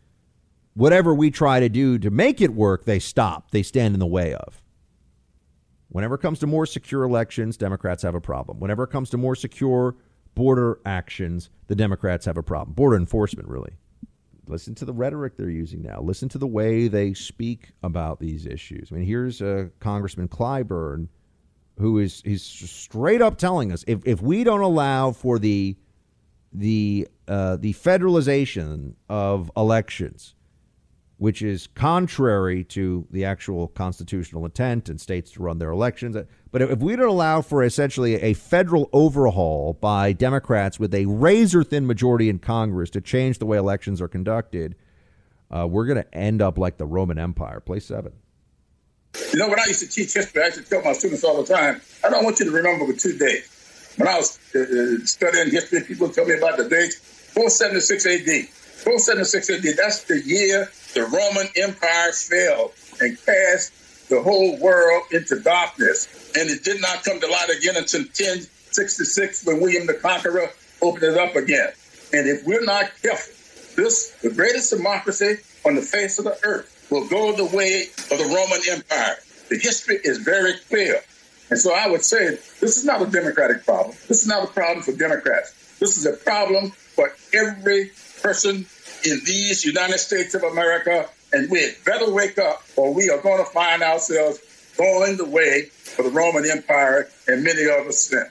whatever 0.75 1.15
we 1.15 1.31
try 1.31 1.61
to 1.61 1.69
do 1.69 1.99
to 1.99 2.11
make 2.11 2.41
it 2.41 2.55
work, 2.55 2.85
they 2.85 2.99
stop, 2.99 3.51
they 3.51 3.63
stand 3.63 3.95
in 3.95 4.01
the 4.01 4.07
way 4.07 4.33
of. 4.33 4.63
Whenever 5.89 6.15
it 6.15 6.21
comes 6.21 6.39
to 6.41 6.47
more 6.47 6.67
secure 6.67 7.03
elections, 7.03 7.57
Democrats 7.57 8.03
have 8.03 8.15
a 8.15 8.21
problem. 8.21 8.59
Whenever 8.59 8.85
it 8.85 8.91
comes 8.91 9.11
to 9.11 9.17
more 9.17 9.35
secure 9.35 9.97
border 10.35 10.81
actions, 10.85 11.51
the 11.67 11.75
Democrats 11.75 12.25
have 12.27 12.37
a 12.37 12.43
problem. 12.43 12.75
Border 12.75 12.97
enforcement, 12.97 13.49
really 13.49 13.75
listen 14.49 14.75
to 14.77 14.85
the 14.85 14.93
rhetoric 14.93 15.37
they're 15.37 15.51
using 15.51 15.83
now. 15.83 16.01
Listen 16.01 16.29
to 16.31 16.39
the 16.39 16.47
way 16.47 16.89
they 16.89 17.15
speak 17.15 17.73
about 17.83 18.21
these 18.21 18.47
issues. 18.47 18.91
I 18.91 18.97
mean, 18.97 19.05
here's 19.05 19.43
uh, 19.43 19.69
Congressman 19.81 20.29
Clyburn, 20.29 21.09
who 21.79 21.99
is 21.99 22.23
he's 22.25 22.43
straight 22.43 23.23
up 23.23 23.39
telling 23.39 23.73
us 23.73 23.85
if, 23.87 24.01
if 24.05 24.23
we 24.23 24.45
don't 24.45 24.61
allow 24.61 25.13
for 25.13 25.39
the 25.39 25.77
the 26.53 27.09
uh, 27.29 27.57
the 27.57 27.75
federalization 27.75 28.95
of 29.09 29.51
elections, 29.57 30.35
which 31.19 31.41
is 31.41 31.67
contrary 31.69 32.63
to 32.63 33.07
the 33.11 33.25
actual 33.25 33.69
constitutional 33.69 34.45
intent 34.45 34.89
and 34.89 35.01
states 35.01 35.31
to 35.33 35.43
run 35.43 35.59
their 35.59 35.71
elections. 35.71 36.17
But 36.53 36.63
if 36.63 36.79
we 36.79 36.95
don't 36.95 37.09
allow 37.09 37.41
for 37.41 37.63
essentially 37.63 38.17
a 38.17 38.35
federal 38.35 38.91
overhaul 38.93 39.73
by 39.75 40.13
Democrats 40.13 40.79
with 40.79 40.95
a 40.95 41.07
razor 41.07 41.65
thin 41.65 41.87
majority 41.87 42.29
in 42.29 42.39
Congress 42.39 42.91
to 42.91 43.01
change 43.01 43.39
the 43.39 43.47
way 43.47 43.57
elections 43.57 44.03
are 44.03 44.09
conducted, 44.09 44.77
uh, 45.51 45.67
we're 45.67 45.87
going 45.87 46.03
to 46.03 46.15
end 46.15 46.43
up 46.43 46.59
like 46.59 46.77
the 46.77 46.87
Roman 46.87 47.19
Empire. 47.19 47.61
Play 47.61 47.81
seven. 47.81 48.13
You 49.33 49.39
know, 49.39 49.49
when 49.49 49.59
I 49.59 49.65
used 49.67 49.81
to 49.81 49.89
teach 49.89 50.13
history, 50.13 50.43
I 50.43 50.47
used 50.47 50.59
to 50.59 50.65
tell 50.65 50.83
my 50.83 50.93
students 50.93 51.25
all 51.25 51.43
the 51.43 51.55
time, 51.55 51.81
I 52.05 52.11
don't 52.11 52.25
want 52.25 52.39
you 52.41 52.47
to 52.47 52.51
remember 52.51 52.87
the 52.87 52.99
two 52.99 53.17
days. 53.17 53.95
When 53.97 54.09
I 54.09 54.19
was 54.19 54.39
uh, 54.55 55.07
studying 55.07 55.51
history, 55.51 55.81
people 55.81 56.11
tell 56.11 56.27
me 56.27 56.35
about 56.35 56.59
the 56.59 56.69
dates 56.69 56.97
476 56.97 58.07
AD. 58.07 58.56
476 58.87 59.51
AD, 59.51 59.77
that's 59.77 60.05
the 60.05 60.23
year 60.23 60.71
the 60.95 61.03
Roman 61.03 61.49
Empire 61.57 62.13
fell 62.13 62.71
and 63.01 63.19
cast 63.27 64.09
the 64.09 64.23
whole 64.23 64.57
world 64.61 65.03
into 65.11 65.41
darkness. 65.41 66.31
And 66.39 66.49
it 66.49 66.63
did 66.63 66.81
not 66.81 67.03
come 67.03 67.19
to 67.19 67.27
light 67.27 67.51
again 67.51 67.75
until 67.77 68.03
1066 68.03 69.45
when 69.45 69.61
William 69.61 69.89
the 69.89 69.95
Conqueror 69.95 70.53
opened 70.81 71.03
it 71.03 71.19
up 71.19 71.35
again. 71.35 71.73
And 72.13 72.29
if 72.29 72.47
we're 72.47 72.65
not 72.65 72.93
careful, 73.03 73.35
this, 73.75 74.11
the 74.23 74.31
greatest 74.31 74.71
democracy 74.71 75.39
on 75.67 75.75
the 75.75 75.83
face 75.83 76.21
of 76.21 76.25
the 76.27 76.39
earth, 76.45 76.87
will 76.89 77.09
go 77.09 77.35
the 77.35 77.57
way 77.57 77.87
of 78.13 78.19
the 78.19 78.25
Roman 78.25 78.61
Empire. 78.71 79.17
The 79.49 79.59
history 79.59 79.99
is 80.05 80.19
very 80.19 80.53
clear. 80.69 81.01
And 81.51 81.59
so 81.59 81.75
I 81.75 81.89
would 81.89 82.05
say 82.05 82.39
this 82.61 82.77
is 82.77 82.85
not 82.85 83.03
a 83.03 83.07
Democratic 83.07 83.65
problem. 83.65 83.97
This 84.07 84.23
is 84.23 84.29
not 84.29 84.45
a 84.45 84.53
problem 84.53 84.85
for 84.85 84.93
Democrats. 84.93 85.79
This 85.81 85.99
is 85.99 86.07
a 86.07 86.13
problem 86.13 86.71
for 86.71 87.13
every 87.35 87.91
person 88.23 88.65
in 89.05 89.21
these 89.25 89.65
United 89.65 89.99
States 89.99 90.35
of 90.35 90.43
America, 90.43 91.09
and 91.33 91.51
we 91.51 91.73
better 91.85 92.11
wake 92.11 92.39
up 92.39 92.63
or 92.77 92.93
we 92.95 93.11
are 93.11 93.21
going 93.21 93.45
to 93.45 93.51
find 93.51 93.83
ourselves 93.83 94.41
going 94.77 95.17
the 95.17 95.25
way 95.25 95.71
of 95.99 96.05
the 96.05 96.11
Roman 96.11 96.49
Empire 96.51 97.09
and 97.27 97.43
many 97.43 97.69
others 97.69 98.07
since. 98.09 98.31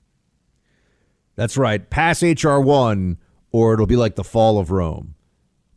That's 1.35 1.57
right. 1.57 1.89
Pass 1.89 2.23
HR 2.23 2.59
one, 2.59 3.17
or 3.51 3.73
it'll 3.73 3.87
be 3.87 3.97
like 3.97 4.15
the 4.15 4.23
fall 4.23 4.57
of 4.57 4.71
Rome. 4.71 5.15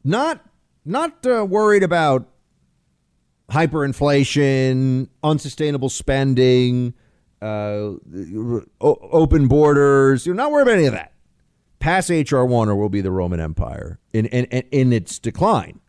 Not 0.05 0.45
not 0.85 1.27
uh, 1.27 1.45
worried 1.45 1.83
about 1.83 2.29
hyperinflation, 3.51 5.09
unsustainable 5.23 5.89
spending, 5.89 6.95
uh, 7.43 7.91
open 8.81 9.49
borders. 9.49 10.27
You're 10.27 10.35
not 10.35 10.51
worried 10.51 10.63
about 10.63 10.75
any 10.75 10.87
of 10.87 10.93
that. 10.93 11.13
Pass 11.79 12.11
H.R. 12.11 12.45
1 12.45 12.69
or 12.69 12.77
will 12.77 12.89
be 12.89 13.01
the 13.01 13.11
Roman 13.11 13.41
Empire 13.41 13.99
in, 14.13 14.27
in, 14.27 14.45
in 14.47 14.93
its 14.93 15.19
decline, 15.19 15.81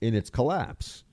in 0.00 0.14
its 0.14 0.30
collapse. 0.30 1.04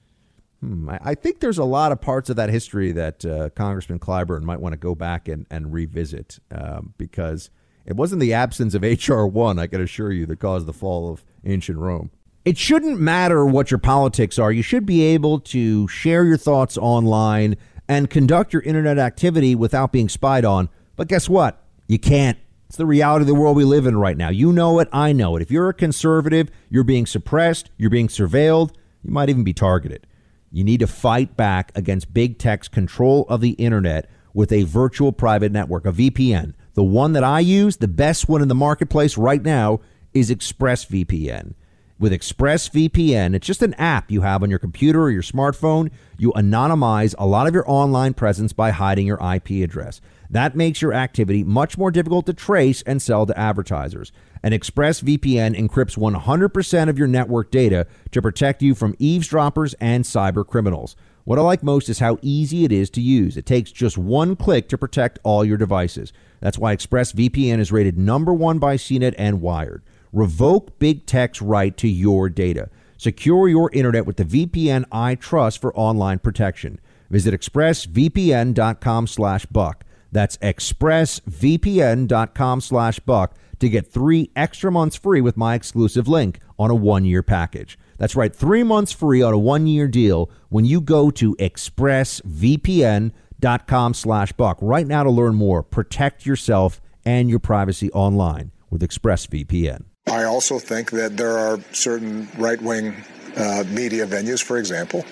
Hmm, 0.60 0.90
I, 0.90 1.00
I, 1.02 1.16
think 1.16 1.40
there's 1.40 1.60
a 1.60 1.64
lot 1.64 1.92
of 1.92 2.02
parts 2.02 2.30
of 2.30 2.36
that 2.36 2.50
history 2.50 2.92
that 2.92 3.24
uh, 3.24 3.50
Congressman 3.52 4.00
Clyburn 4.00 4.42
might 4.42 4.60
want 4.60 4.74
to 4.74 4.78
go 4.78 4.96
back 4.96 5.28
and, 5.28 5.46
and 5.52 5.72
revisit 5.72 6.40
um, 6.52 6.94
because 6.98 7.52
it 7.86 7.96
wasn't 7.96 8.22
the 8.22 8.34
absence 8.34 8.74
of 8.74 8.84
H.R. 8.84 9.28
1, 9.28 9.60
I 9.60 9.68
can 9.68 9.82
assure 9.82 10.12
you, 10.12 10.26
that 10.26 10.40
caused 10.40 10.66
the 10.66 10.74
fall 10.74 11.12
of 11.12 11.24
ancient 11.46 11.78
Rome. 11.78 12.10
It 12.44 12.58
shouldn't 12.58 13.00
matter 13.00 13.46
what 13.46 13.72
your 13.72 13.78
politics 13.78 14.40
are. 14.40 14.52
You 14.52 14.64
should 14.64 14.86
be 14.86 15.04
able 15.04 15.40
to 15.42 15.88
share 15.90 16.24
your 16.24 16.38
thoughts 16.38 16.78
online 16.78 17.56
and 17.88 18.10
conduct 18.10 18.52
your 18.52 18.62
internet 18.64 18.98
activity 18.98 19.54
without 19.54 19.92
being 19.92 20.10
spied 20.10 20.44
on. 20.44 20.70
But 20.96 21.08
guess 21.08 21.30
what? 21.30 21.62
You 21.88 22.00
can't. 22.00 22.38
It's 22.68 22.78
the 22.78 22.86
reality 22.86 23.24
of 23.24 23.28
the 23.28 23.36
world 23.36 23.56
we 23.56 23.64
live 23.64 23.86
in 23.86 23.98
right 23.98 24.18
now. 24.18 24.30
You 24.30 24.52
know 24.52 24.80
it, 24.80 24.90
I 24.92 25.14
know 25.14 25.38
it. 25.38 25.42
If 25.42 25.50
you're 25.50 25.70
a 25.70 25.74
conservative, 25.74 26.50
you're 26.70 26.84
being 26.84 27.06
suppressed, 27.06 27.72
you're 27.78 27.90
being 27.90 28.10
surveilled, 28.10 28.72
you 29.04 29.12
might 29.12 29.30
even 29.30 29.46
be 29.46 29.54
targeted. 29.54 30.06
You 30.52 30.66
need 30.66 30.82
to 30.82 30.88
fight 30.88 31.38
back 31.38 31.72
against 31.76 32.14
big 32.14 32.38
tech's 32.38 32.68
control 32.68 33.26
of 33.30 33.40
the 33.40 33.52
internet 33.52 34.10
with 34.34 34.52
a 34.52 34.64
virtual 34.64 35.14
private 35.14 35.52
network, 35.54 35.86
a 35.86 35.94
VPN. 35.94 36.54
The 36.74 36.84
one 36.84 37.14
that 37.14 37.24
I 37.24 37.40
use, 37.40 37.78
the 37.78 37.88
best 37.88 38.28
one 38.28 38.42
in 38.42 38.50
the 38.50 38.56
marketplace 38.56 39.18
right 39.18 39.42
now, 39.42 39.80
is 40.14 40.30
ExpressVPN. 40.30 41.54
With 42.00 42.12
ExpressVPN, 42.12 43.34
it's 43.34 43.48
just 43.48 43.64
an 43.64 43.74
app 43.76 44.12
you 44.12 44.22
have 44.22 44.44
on 44.44 44.50
your 44.50 44.60
computer 44.60 45.02
or 45.02 45.10
your 45.10 45.24
smartphone. 45.24 45.90
You 46.18 46.32
anonymize 46.34 47.16
a 47.18 47.26
lot 47.26 47.48
of 47.48 47.54
your 47.54 47.68
online 47.68 48.14
presence 48.14 48.54
by 48.54 48.72
hiding 48.72 49.08
your 49.08 49.18
IP 49.18 49.64
address. 49.64 50.02
That 50.30 50.56
makes 50.56 50.82
your 50.82 50.94
activity 50.94 51.44
much 51.44 51.78
more 51.78 51.92
difficult 51.92 52.26
to 52.26 52.34
trace 52.34 52.82
and 52.84 53.02
sell 53.02 53.26
to 53.26 53.38
advertisers. 53.38 54.12
And 54.44 54.54
ExpressVPN 54.54 55.58
encrypts 55.58 55.98
100% 55.98 56.90
of 56.90 56.98
your 56.98 57.08
network 57.08 57.52
data 57.52 57.88
to 58.12 58.22
protect 58.22 58.62
you 58.62 58.76
from 58.76 58.96
eavesdroppers 59.00 59.74
and 59.76 60.04
cyber 60.04 60.46
criminals. 60.46 60.96
What 61.24 61.40
I 61.40 61.42
like 61.42 61.64
most 61.64 61.90
is 61.90 62.00
how 62.00 62.20
easy 62.22 62.64
it 62.64 62.72
is 62.72 62.90
to 62.92 63.02
use. 63.02 63.36
It 63.36 63.46
takes 63.46 63.72
just 63.72 63.98
one 63.98 64.36
click 64.36 64.70
to 64.70 64.78
protect 64.78 65.20
all 65.24 65.44
your 65.44 65.58
devices. 65.58 66.14
That's 66.40 66.58
why 66.58 66.76
ExpressVPN 66.76 67.60
is 67.60 67.72
rated 67.72 67.98
number 67.98 68.34
one 68.34 68.60
by 68.60 68.78
CNET 68.78 69.16
and 69.18 69.42
Wired. 69.42 69.84
Revoke 70.14 70.80
big 70.80 71.06
tech's 71.06 71.42
right 71.42 71.76
to 71.78 71.88
your 71.88 72.30
data. 72.30 72.70
Secure 72.98 73.48
your 73.48 73.70
internet 73.74 74.06
with 74.06 74.18
the 74.18 74.26
VPN 74.26 74.86
I 74.92 75.16
trust 75.16 75.60
for 75.60 75.76
online 75.76 76.20
protection. 76.20 76.80
Visit 77.10 77.34
expressvpn.com 77.34 79.08
slash 79.08 79.46
buck. 79.48 79.84
That's 80.18 80.38
expressvpn.com 80.38 82.62
slash 82.62 83.00
buck 83.02 83.36
to 83.60 83.70
get 83.70 83.86
three 83.86 84.32
extra 84.36 84.72
months 84.72 84.96
free 84.96 85.22
with 85.22 85.38
my 85.38 85.54
exclusive 85.54 86.08
link 86.08 86.40
on 86.58 86.72
a 86.72 86.76
one-year 86.76 87.22
package. 87.22 87.78
That's 88.00 88.16
right, 88.16 88.36
three 88.36 88.64
months 88.64 88.92
free 88.92 89.22
on 89.22 89.32
a 89.32 89.38
one-year 89.38 89.88
deal 89.88 90.32
when 90.50 90.66
you 90.66 90.82
go 90.82 91.12
to 91.12 91.36
expressvpn.com 91.36 93.94
slash 93.94 94.32
buck 94.32 94.58
right 94.60 94.88
now 94.88 95.04
to 95.04 95.12
learn 95.12 95.36
more. 95.36 95.62
Protect 95.62 96.26
yourself 96.26 96.82
and 97.06 97.30
your 97.30 97.38
privacy 97.38 97.92
online 97.92 98.50
with 98.72 98.82
ExpressVPN. 98.82 99.84
I 100.08 100.24
also 100.24 100.58
think 100.58 100.90
that 100.90 101.16
there 101.16 101.38
are 101.38 101.60
certain 101.74 102.28
right-wing 102.40 102.96
uh, 103.36 103.66
media 103.70 104.08
venues, 104.08 104.42
for 104.42 104.58
example, 104.58 105.06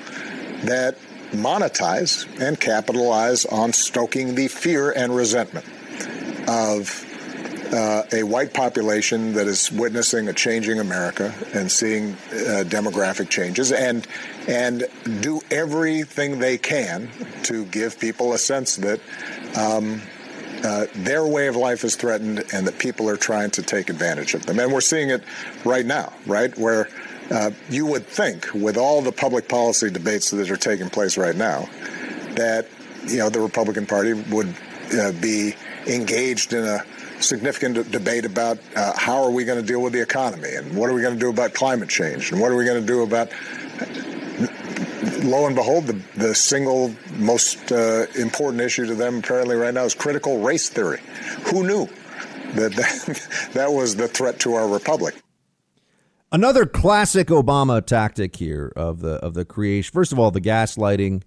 that 0.63 0.97
monetize 1.35 2.27
and 2.39 2.59
capitalize 2.59 3.45
on 3.45 3.73
stoking 3.73 4.35
the 4.35 4.47
fear 4.47 4.91
and 4.91 5.15
resentment 5.15 5.65
of 6.47 7.05
uh, 7.73 8.03
a 8.13 8.23
white 8.23 8.53
population 8.53 9.33
that 9.33 9.47
is 9.47 9.71
witnessing 9.71 10.27
a 10.27 10.33
changing 10.33 10.79
America 10.79 11.33
and 11.53 11.71
seeing 11.71 12.13
uh, 12.13 12.63
demographic 12.65 13.29
changes, 13.29 13.71
and 13.71 14.07
and 14.47 14.85
do 15.21 15.41
everything 15.51 16.39
they 16.39 16.57
can 16.57 17.09
to 17.43 17.65
give 17.65 17.99
people 17.99 18.33
a 18.33 18.37
sense 18.37 18.77
that. 18.77 18.99
Um, 19.57 20.01
uh, 20.63 20.87
their 20.95 21.27
way 21.27 21.45
of 21.47 21.55
life 21.55 21.83
is 21.83 21.95
threatened 21.95 22.43
and 22.51 22.65
that 22.65 22.79
people 22.79 23.07
are 23.07 23.17
trying 23.17 23.51
to 23.51 23.61
take 23.61 23.89
advantage 23.89 24.33
of 24.33 24.43
them. 24.47 24.57
And 24.57 24.73
we're 24.73 24.81
seeing 24.81 25.11
it 25.11 25.21
right 25.63 25.85
now, 25.85 26.11
right? 26.25 26.57
Where 26.57 26.87
uh, 27.31 27.51
you 27.69 27.85
would 27.85 28.05
think, 28.05 28.47
with 28.53 28.77
all 28.77 29.01
the 29.01 29.11
public 29.11 29.47
policy 29.47 29.89
debates 29.89 30.31
that 30.31 30.49
are 30.49 30.57
taking 30.57 30.89
place 30.89 31.17
right 31.17 31.35
now, 31.35 31.67
that 32.35 32.67
you 33.07 33.17
know 33.17 33.29
the 33.29 33.39
Republican 33.39 33.85
Party 33.85 34.13
would 34.13 34.53
uh, 34.99 35.11
be 35.13 35.53
engaged 35.87 36.53
in 36.53 36.63
a 36.63 36.83
significant 37.19 37.91
debate 37.91 38.25
about 38.25 38.59
uh, 38.75 38.93
how 38.97 39.23
are 39.23 39.31
we 39.31 39.45
going 39.45 39.59
to 39.59 39.65
deal 39.65 39.81
with 39.81 39.93
the 39.93 40.01
economy 40.01 40.53
and 40.53 40.75
what 40.75 40.89
are 40.89 40.93
we 40.93 41.01
going 41.01 41.13
to 41.13 41.19
do 41.19 41.29
about 41.29 41.53
climate 41.53 41.87
change 41.87 42.31
and 42.31 42.41
what 42.41 42.51
are 42.51 42.55
we 42.55 42.65
going 42.65 42.79
to 42.79 42.85
do 42.85 43.03
about 43.03 43.29
lo 45.23 45.45
and 45.45 45.55
behold, 45.55 45.87
the, 45.87 46.01
the 46.17 46.35
single 46.35 46.93
most 47.13 47.71
uh, 47.71 48.05
important 48.15 48.61
issue 48.61 48.85
to 48.85 48.95
them 48.95 49.19
apparently 49.19 49.55
right 49.55 49.73
now 49.73 49.83
is 49.83 49.93
critical 49.93 50.39
race 50.39 50.69
theory. 50.69 51.01
Who 51.51 51.65
knew 51.65 51.87
that 52.55 52.73
that, 52.75 53.49
that 53.53 53.71
was 53.71 53.95
the 53.95 54.07
threat 54.07 54.39
to 54.41 54.53
our 54.53 54.67
republic? 54.67 55.15
Another 56.35 56.65
classic 56.65 57.27
Obama 57.27 57.83
tactic 57.83 58.35
here 58.35 58.73
of 58.75 58.99
the 58.99 59.13
of 59.23 59.35
the 59.35 59.45
creation. 59.45 59.89
First 59.93 60.11
of 60.11 60.19
all, 60.19 60.31
the 60.31 60.41
gaslighting, 60.41 61.23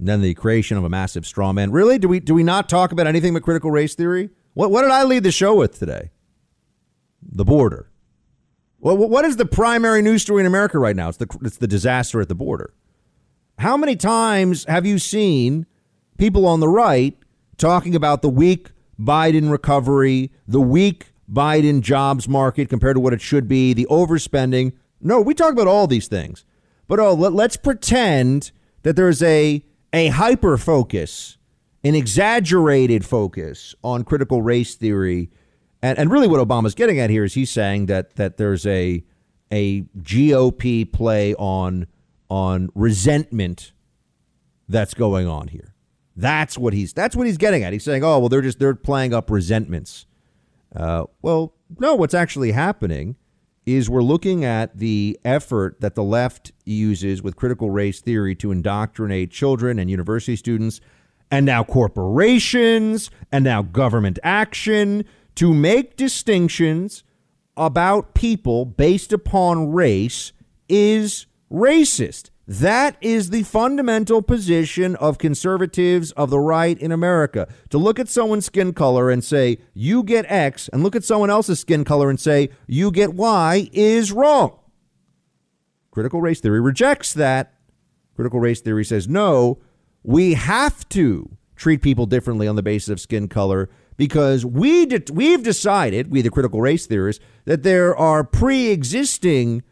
then 0.00 0.20
the 0.20 0.34
creation 0.34 0.76
of 0.76 0.82
a 0.82 0.88
massive 0.88 1.24
straw 1.24 1.52
man. 1.52 1.70
Really, 1.70 1.96
do 1.96 2.08
we 2.08 2.18
do 2.18 2.34
we 2.34 2.42
not 2.42 2.68
talk 2.68 2.90
about 2.90 3.06
anything 3.06 3.34
but 3.34 3.44
critical 3.44 3.70
race 3.70 3.94
theory? 3.94 4.30
What 4.54 4.72
what 4.72 4.82
did 4.82 4.90
I 4.90 5.04
lead 5.04 5.22
the 5.22 5.30
show 5.30 5.54
with 5.54 5.78
today? 5.78 6.10
The 7.22 7.44
border. 7.44 7.88
Well, 8.80 8.96
what 8.96 9.24
is 9.24 9.36
the 9.36 9.46
primary 9.46 10.02
news 10.02 10.22
story 10.22 10.40
in 10.40 10.46
America 10.46 10.76
right 10.80 10.96
now? 10.96 11.08
It's 11.08 11.18
the 11.18 11.28
it's 11.42 11.58
the 11.58 11.68
disaster 11.68 12.20
at 12.20 12.28
the 12.28 12.34
border. 12.34 12.74
How 13.58 13.76
many 13.76 13.94
times 13.94 14.64
have 14.64 14.84
you 14.84 14.98
seen 14.98 15.66
people 16.18 16.48
on 16.48 16.58
the 16.58 16.68
right 16.68 17.16
talking 17.58 17.94
about 17.94 18.22
the 18.22 18.28
weak 18.28 18.72
Biden 18.98 19.52
recovery, 19.52 20.32
the 20.48 20.60
weak 20.60 21.11
Biden 21.32 21.80
jobs 21.80 22.28
market 22.28 22.68
compared 22.68 22.96
to 22.96 23.00
what 23.00 23.12
it 23.12 23.20
should 23.20 23.48
be, 23.48 23.72
the 23.72 23.86
overspending. 23.90 24.72
No, 25.00 25.20
we 25.20 25.34
talk 25.34 25.52
about 25.52 25.66
all 25.66 25.86
these 25.86 26.08
things. 26.08 26.44
But 26.86 27.00
oh, 27.00 27.14
let, 27.14 27.32
let's 27.32 27.56
pretend 27.56 28.52
that 28.82 28.96
there's 28.96 29.22
a 29.22 29.64
a 29.92 30.08
hyper 30.08 30.56
focus, 30.56 31.38
an 31.84 31.94
exaggerated 31.94 33.04
focus 33.04 33.74
on 33.82 34.04
critical 34.04 34.42
race 34.42 34.74
theory. 34.74 35.30
And, 35.82 35.98
and 35.98 36.10
really 36.10 36.28
what 36.28 36.46
Obama's 36.46 36.74
getting 36.74 36.98
at 36.98 37.10
here 37.10 37.24
is 37.24 37.34
he's 37.34 37.50
saying 37.50 37.86
that 37.86 38.16
that 38.16 38.36
there's 38.36 38.66
a 38.66 39.04
a 39.50 39.82
GOP 40.00 40.90
play 40.90 41.34
on 41.34 41.86
on 42.28 42.70
resentment 42.74 43.72
that's 44.68 44.94
going 44.94 45.26
on 45.26 45.48
here. 45.48 45.74
That's 46.16 46.58
what 46.58 46.72
he's 46.72 46.92
that's 46.92 47.16
what 47.16 47.26
he's 47.26 47.38
getting 47.38 47.62
at. 47.62 47.72
He's 47.72 47.84
saying, 47.84 48.04
"Oh, 48.04 48.18
well, 48.18 48.28
they're 48.28 48.42
just 48.42 48.58
they're 48.58 48.74
playing 48.74 49.14
up 49.14 49.30
resentments." 49.30 50.06
Uh, 50.74 51.04
well, 51.20 51.54
no, 51.78 51.94
what's 51.94 52.14
actually 52.14 52.52
happening 52.52 53.16
is 53.64 53.88
we're 53.88 54.02
looking 54.02 54.44
at 54.44 54.76
the 54.76 55.18
effort 55.24 55.80
that 55.80 55.94
the 55.94 56.02
left 56.02 56.52
uses 56.64 57.22
with 57.22 57.36
critical 57.36 57.70
race 57.70 58.00
theory 58.00 58.34
to 58.34 58.50
indoctrinate 58.50 59.30
children 59.30 59.78
and 59.78 59.90
university 59.90 60.34
students, 60.36 60.80
and 61.30 61.46
now 61.46 61.62
corporations, 61.62 63.10
and 63.30 63.44
now 63.44 63.62
government 63.62 64.18
action 64.22 65.04
to 65.36 65.54
make 65.54 65.96
distinctions 65.96 67.04
about 67.56 68.14
people 68.14 68.64
based 68.64 69.12
upon 69.12 69.72
race 69.72 70.32
is 70.68 71.26
racist. 71.50 72.30
That 72.46 72.96
is 73.00 73.30
the 73.30 73.44
fundamental 73.44 74.20
position 74.20 74.96
of 74.96 75.18
conservatives 75.18 76.10
of 76.12 76.30
the 76.30 76.40
right 76.40 76.76
in 76.78 76.90
America. 76.90 77.46
To 77.70 77.78
look 77.78 78.00
at 78.00 78.08
someone's 78.08 78.46
skin 78.46 78.72
color 78.72 79.10
and 79.10 79.22
say, 79.22 79.58
you 79.74 80.02
get 80.02 80.26
X, 80.28 80.68
and 80.72 80.82
look 80.82 80.96
at 80.96 81.04
someone 81.04 81.30
else's 81.30 81.60
skin 81.60 81.84
color 81.84 82.10
and 82.10 82.18
say, 82.18 82.50
you 82.66 82.90
get 82.90 83.14
Y, 83.14 83.70
is 83.72 84.10
wrong. 84.10 84.58
Critical 85.92 86.20
race 86.20 86.40
theory 86.40 86.60
rejects 86.60 87.14
that. 87.14 87.54
Critical 88.16 88.40
race 88.40 88.60
theory 88.60 88.84
says, 88.84 89.08
no, 89.08 89.58
we 90.02 90.34
have 90.34 90.88
to 90.90 91.36
treat 91.54 91.80
people 91.80 92.06
differently 92.06 92.48
on 92.48 92.56
the 92.56 92.62
basis 92.62 92.88
of 92.88 93.00
skin 93.00 93.28
color 93.28 93.70
because 93.96 94.44
we 94.44 94.86
de- 94.86 95.12
we've 95.12 95.42
decided, 95.44 96.10
we 96.10 96.22
the 96.22 96.30
critical 96.30 96.60
race 96.60 96.86
theorists, 96.86 97.22
that 97.44 97.62
there 97.62 97.94
are 97.96 98.24
pre 98.24 98.68
existing 98.68 99.62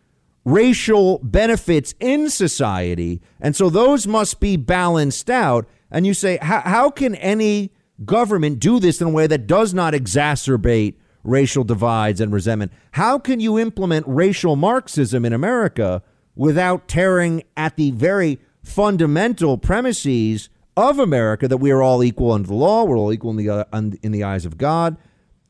racial 0.51 1.19
benefits 1.23 1.95
in 2.01 2.29
society. 2.31 3.21
And 3.41 3.55
so 3.55 3.71
those 3.71 4.07
must 4.07 4.41
be 4.41 4.57
balanced 4.57 5.31
out. 5.31 5.69
And 5.91 6.07
you 6.07 6.15
say, 6.15 6.39
how, 6.41 6.91
can 6.91 7.15
any 7.17 7.73
government 8.05 8.59
do 8.59 8.79
this 8.81 9.01
in 9.01 9.09
a 9.09 9.11
way 9.11 9.27
that 9.27 9.47
does 9.47 9.75
not 9.75 9.95
exacerbate 9.95 10.95
racial 11.23 11.65
divides 11.65 12.21
and 12.21 12.33
resentment? 12.33 12.73
How 12.93 13.19
can 13.19 13.41
you 13.41 13.59
implement 13.59 14.07
racial 14.07 14.57
Marxism 14.57 15.25
in 15.25 15.33
America 15.33 16.03
without 16.35 16.89
tearing 16.89 17.43
at 17.57 17.77
the 17.77 17.91
very 17.91 18.39
fundamental 18.63 19.59
premises 19.59 20.49
of 20.77 20.99
America 20.99 21.49
that 21.49 21.59
we 21.59 21.71
are 21.71 21.83
all 21.83 22.03
equal 22.03 22.33
under 22.33 22.49
the 22.49 22.55
law, 22.55 22.85
we're 22.85 22.97
all 22.97 23.13
equal 23.13 23.31
in 23.31 23.37
the, 23.37 23.51
uh, 23.51 23.65
in 23.73 24.13
the 24.13 24.25
eyes 24.25 24.47
of 24.47 24.57
God, 24.57 24.97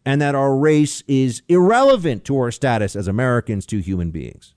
and 0.05 0.21
that 0.21 0.35
our 0.35 0.57
race 0.57 1.03
is 1.07 1.43
irrelevant 1.49 2.25
to 2.25 2.37
our 2.39 2.51
status 2.51 2.97
as 2.97 3.07
Americans, 3.07 3.67
to 3.67 3.79
human 3.79 4.11
beings? 4.11 4.55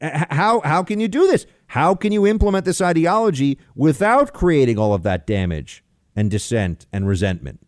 How 0.00 0.60
how 0.60 0.82
can 0.82 0.98
you 0.98 1.08
do 1.08 1.26
this? 1.26 1.46
How 1.68 1.94
can 1.94 2.10
you 2.12 2.26
implement 2.26 2.64
this 2.64 2.80
ideology 2.80 3.58
without 3.74 4.32
creating 4.32 4.78
all 4.78 4.94
of 4.94 5.02
that 5.02 5.26
damage 5.26 5.84
and 6.16 6.30
dissent 6.30 6.86
and 6.92 7.06
resentment? 7.06 7.60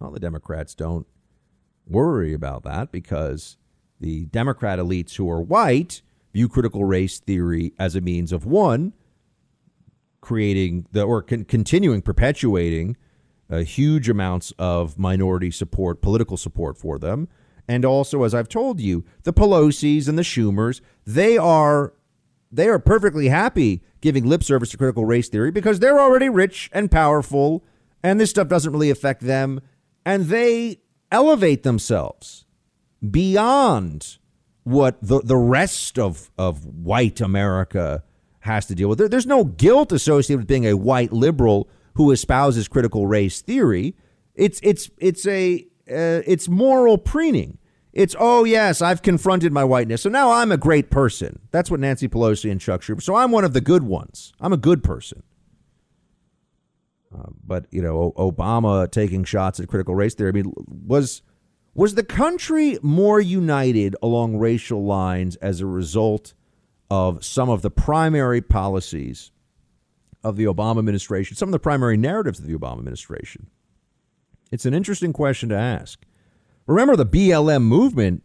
Well, 0.00 0.10
the 0.10 0.20
Democrats 0.20 0.74
don't 0.74 1.06
worry 1.86 2.32
about 2.32 2.64
that 2.64 2.90
because 2.90 3.56
the 4.00 4.26
Democrat 4.26 4.78
elites 4.78 5.16
who 5.16 5.30
are 5.30 5.40
white 5.40 6.02
view 6.32 6.48
critical 6.48 6.84
race 6.84 7.20
theory 7.20 7.72
as 7.78 7.94
a 7.94 8.00
means 8.00 8.32
of 8.32 8.44
one 8.44 8.92
creating 10.20 10.86
the 10.92 11.02
or 11.02 11.22
con- 11.22 11.44
continuing 11.44 12.02
perpetuating 12.02 12.96
uh, 13.50 13.58
huge 13.58 14.08
amounts 14.08 14.52
of 14.58 14.98
minority 14.98 15.50
support, 15.50 16.00
political 16.00 16.36
support 16.36 16.78
for 16.78 16.98
them, 16.98 17.28
and 17.70 17.84
also, 17.84 18.24
as 18.24 18.34
I've 18.34 18.48
told 18.48 18.80
you, 18.80 19.04
the 19.22 19.32
Pelosi's 19.32 20.08
and 20.08 20.18
the 20.18 20.22
Schumers, 20.22 20.80
they 21.06 21.38
are 21.38 21.92
they 22.50 22.68
are 22.68 22.80
perfectly 22.80 23.28
happy 23.28 23.84
giving 24.00 24.26
lip 24.26 24.42
service 24.42 24.70
to 24.70 24.76
critical 24.76 25.04
race 25.04 25.28
theory 25.28 25.52
because 25.52 25.78
they're 25.78 26.00
already 26.00 26.28
rich 26.28 26.68
and 26.72 26.90
powerful, 26.90 27.62
and 28.02 28.18
this 28.18 28.30
stuff 28.30 28.48
doesn't 28.48 28.72
really 28.72 28.90
affect 28.90 29.22
them, 29.22 29.60
and 30.04 30.24
they 30.24 30.80
elevate 31.12 31.62
themselves 31.62 32.44
beyond 33.08 34.18
what 34.64 34.98
the 35.00 35.20
the 35.20 35.36
rest 35.36 35.96
of 35.96 36.32
of 36.36 36.66
white 36.66 37.20
America 37.20 38.02
has 38.40 38.66
to 38.66 38.74
deal 38.74 38.88
with. 38.88 38.98
There, 38.98 39.08
there's 39.08 39.26
no 39.26 39.44
guilt 39.44 39.92
associated 39.92 40.40
with 40.40 40.48
being 40.48 40.66
a 40.66 40.76
white 40.76 41.12
liberal 41.12 41.68
who 41.94 42.10
espouses 42.10 42.66
critical 42.66 43.06
race 43.06 43.42
theory. 43.42 43.94
It's 44.34 44.58
it's 44.64 44.90
it's 44.98 45.24
a 45.28 45.69
uh, 45.90 46.22
it's 46.26 46.48
moral 46.48 46.98
preening. 46.98 47.58
It's, 47.92 48.14
oh, 48.18 48.44
yes, 48.44 48.80
I've 48.80 49.02
confronted 49.02 49.52
my 49.52 49.64
whiteness. 49.64 50.02
So 50.02 50.08
now 50.08 50.30
I'm 50.30 50.52
a 50.52 50.56
great 50.56 50.90
person. 50.90 51.40
That's 51.50 51.70
what 51.70 51.80
Nancy 51.80 52.08
Pelosi 52.08 52.50
and 52.50 52.60
Chuck 52.60 52.82
Schumer. 52.82 53.02
So 53.02 53.16
I'm 53.16 53.32
one 53.32 53.44
of 53.44 53.52
the 53.52 53.60
good 53.60 53.82
ones. 53.82 54.32
I'm 54.40 54.52
a 54.52 54.56
good 54.56 54.84
person. 54.84 55.24
Uh, 57.12 57.30
but, 57.44 57.66
you 57.72 57.82
know, 57.82 58.12
Obama 58.16 58.88
taking 58.88 59.24
shots 59.24 59.58
at 59.58 59.66
critical 59.66 59.96
race 59.96 60.14
theory, 60.14 60.28
I 60.28 60.32
mean, 60.32 60.52
was 60.86 61.22
was 61.74 61.94
the 61.94 62.04
country 62.04 62.78
more 62.82 63.20
united 63.20 63.96
along 64.02 64.36
racial 64.36 64.84
lines 64.84 65.36
as 65.36 65.60
a 65.60 65.66
result 65.66 66.34
of 66.90 67.24
some 67.24 67.48
of 67.48 67.62
the 67.62 67.70
primary 67.70 68.40
policies 68.40 69.30
of 70.22 70.36
the 70.36 70.44
Obama 70.44 70.78
administration, 70.78 71.36
some 71.36 71.48
of 71.48 71.52
the 71.52 71.60
primary 71.60 71.96
narratives 71.96 72.38
of 72.38 72.46
the 72.46 72.54
Obama 72.54 72.78
administration? 72.78 73.46
It's 74.50 74.66
an 74.66 74.74
interesting 74.74 75.12
question 75.12 75.48
to 75.50 75.56
ask. 75.56 76.04
Remember, 76.66 76.96
the 76.96 77.06
BLM 77.06 77.62
movement 77.62 78.22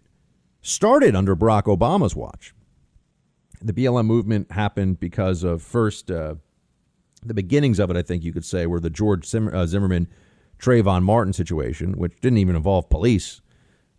started 0.62 1.16
under 1.16 1.36
Barack 1.36 1.64
Obama's 1.64 2.16
watch. 2.16 2.54
The 3.62 3.74
BLM 3.74 4.06
movement 4.06 4.52
happened 4.52 5.00
because 5.00 5.44
of 5.44 5.62
first 5.62 6.12
uh, 6.12 6.36
the 7.24 7.34
beginnings 7.34 7.80
of 7.80 7.90
it, 7.90 7.98
I 7.98 8.02
think 8.02 8.24
you 8.24 8.34
could 8.34 8.46
say, 8.46 8.66
were 8.66 8.80
the 8.80 8.90
George 8.90 9.34
uh, 9.34 9.66
Zimmerman, 9.66 10.08
Trayvon 10.60 11.04
Martin 11.04 11.34
situation, 11.34 11.94
which 11.94 12.20
didn't 12.22 12.38
even 12.38 12.56
involve 12.56 12.90
police, 12.90 13.42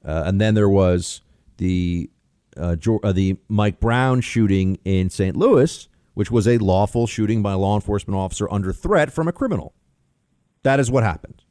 uh, 0.05 0.23
and 0.27 0.41
then 0.41 0.55
there 0.55 0.69
was 0.69 1.23
the 1.57 2.11
uh, 2.57 2.77
uh, 3.03 3.13
the 3.13 3.37
Mike 3.49 3.81
Brown 3.81 4.21
shooting 4.21 4.79
in 4.85 5.11
St. 5.11 5.37
Louis, 5.37 5.89
which 6.15 6.31
was 6.31 6.49
a 6.49 6.59
lawful 6.59 7.07
shooting 7.07 7.43
by 7.43 7.53
a 7.53 7.59
law 7.59 7.75
enforcement 7.75 8.17
officer 8.17 8.51
under 8.51 8.73
threat 8.73 9.13
from 9.13 9.29
a 9.29 9.33
criminal. 9.33 9.75
That 10.63 10.81
is 10.81 10.91
what 10.91 11.03
happened. 11.05 11.43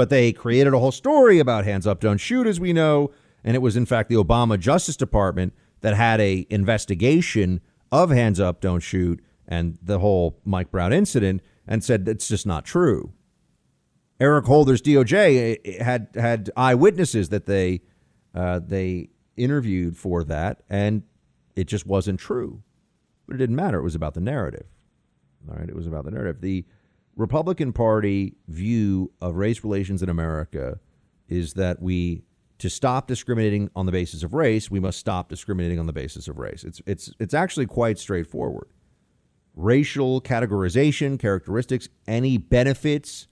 But 0.00 0.08
they 0.08 0.32
created 0.32 0.72
a 0.72 0.78
whole 0.78 0.92
story 0.92 1.40
about 1.40 1.66
hands 1.66 1.86
up, 1.86 2.00
don't 2.00 2.16
shoot, 2.16 2.46
as 2.46 2.58
we 2.58 2.72
know. 2.72 3.10
And 3.44 3.54
it 3.54 3.58
was, 3.58 3.76
in 3.76 3.84
fact, 3.84 4.08
the 4.08 4.14
Obama 4.14 4.58
Justice 4.58 4.96
Department 4.96 5.52
that 5.82 5.94
had 5.94 6.22
a 6.22 6.46
investigation 6.48 7.60
of 7.92 8.08
hands 8.08 8.40
up, 8.40 8.62
don't 8.62 8.80
shoot, 8.80 9.22
and 9.46 9.76
the 9.82 9.98
whole 9.98 10.40
Mike 10.42 10.70
Brown 10.70 10.94
incident, 10.94 11.42
and 11.66 11.84
said 11.84 12.08
it's 12.08 12.28
just 12.28 12.46
not 12.46 12.64
true. 12.64 13.12
Eric 14.18 14.46
Holder's 14.46 14.80
DOJ 14.80 15.58
eh, 15.66 15.84
had 15.84 16.08
had 16.14 16.48
eyewitnesses 16.56 17.28
that 17.28 17.44
they 17.44 17.82
uh, 18.34 18.58
they 18.58 19.10
interviewed 19.36 19.98
for 19.98 20.24
that, 20.24 20.62
and 20.70 21.02
it 21.54 21.64
just 21.64 21.84
wasn't 21.84 22.18
true. 22.18 22.62
But 23.26 23.34
it 23.34 23.38
didn't 23.38 23.56
matter. 23.56 23.80
It 23.80 23.84
was 23.84 23.96
about 23.96 24.14
the 24.14 24.22
narrative. 24.22 24.64
All 25.46 25.56
right, 25.56 25.68
it 25.68 25.76
was 25.76 25.86
about 25.86 26.06
the 26.06 26.10
narrative. 26.10 26.40
The 26.40 26.64
Republican 27.20 27.74
Party 27.74 28.34
view 28.48 29.12
of 29.20 29.36
race 29.36 29.62
relations 29.62 30.02
in 30.02 30.08
America 30.08 30.80
is 31.28 31.52
that 31.52 31.82
we 31.82 32.22
to 32.58 32.70
stop 32.70 33.06
discriminating 33.06 33.70
on 33.76 33.84
the 33.84 33.92
basis 33.92 34.22
of 34.22 34.32
race, 34.32 34.70
we 34.70 34.80
must 34.80 34.98
stop 34.98 35.28
discriminating 35.28 35.78
on 35.78 35.86
the 35.86 35.92
basis 35.92 36.28
of 36.28 36.38
race. 36.38 36.64
It's 36.64 36.80
it's 36.86 37.12
it's 37.20 37.34
actually 37.34 37.66
quite 37.66 37.98
straightforward. 37.98 38.68
Racial 39.54 40.22
categorization, 40.22 41.18
characteristics, 41.18 41.90
any 42.06 42.38
benefits, 42.38 43.26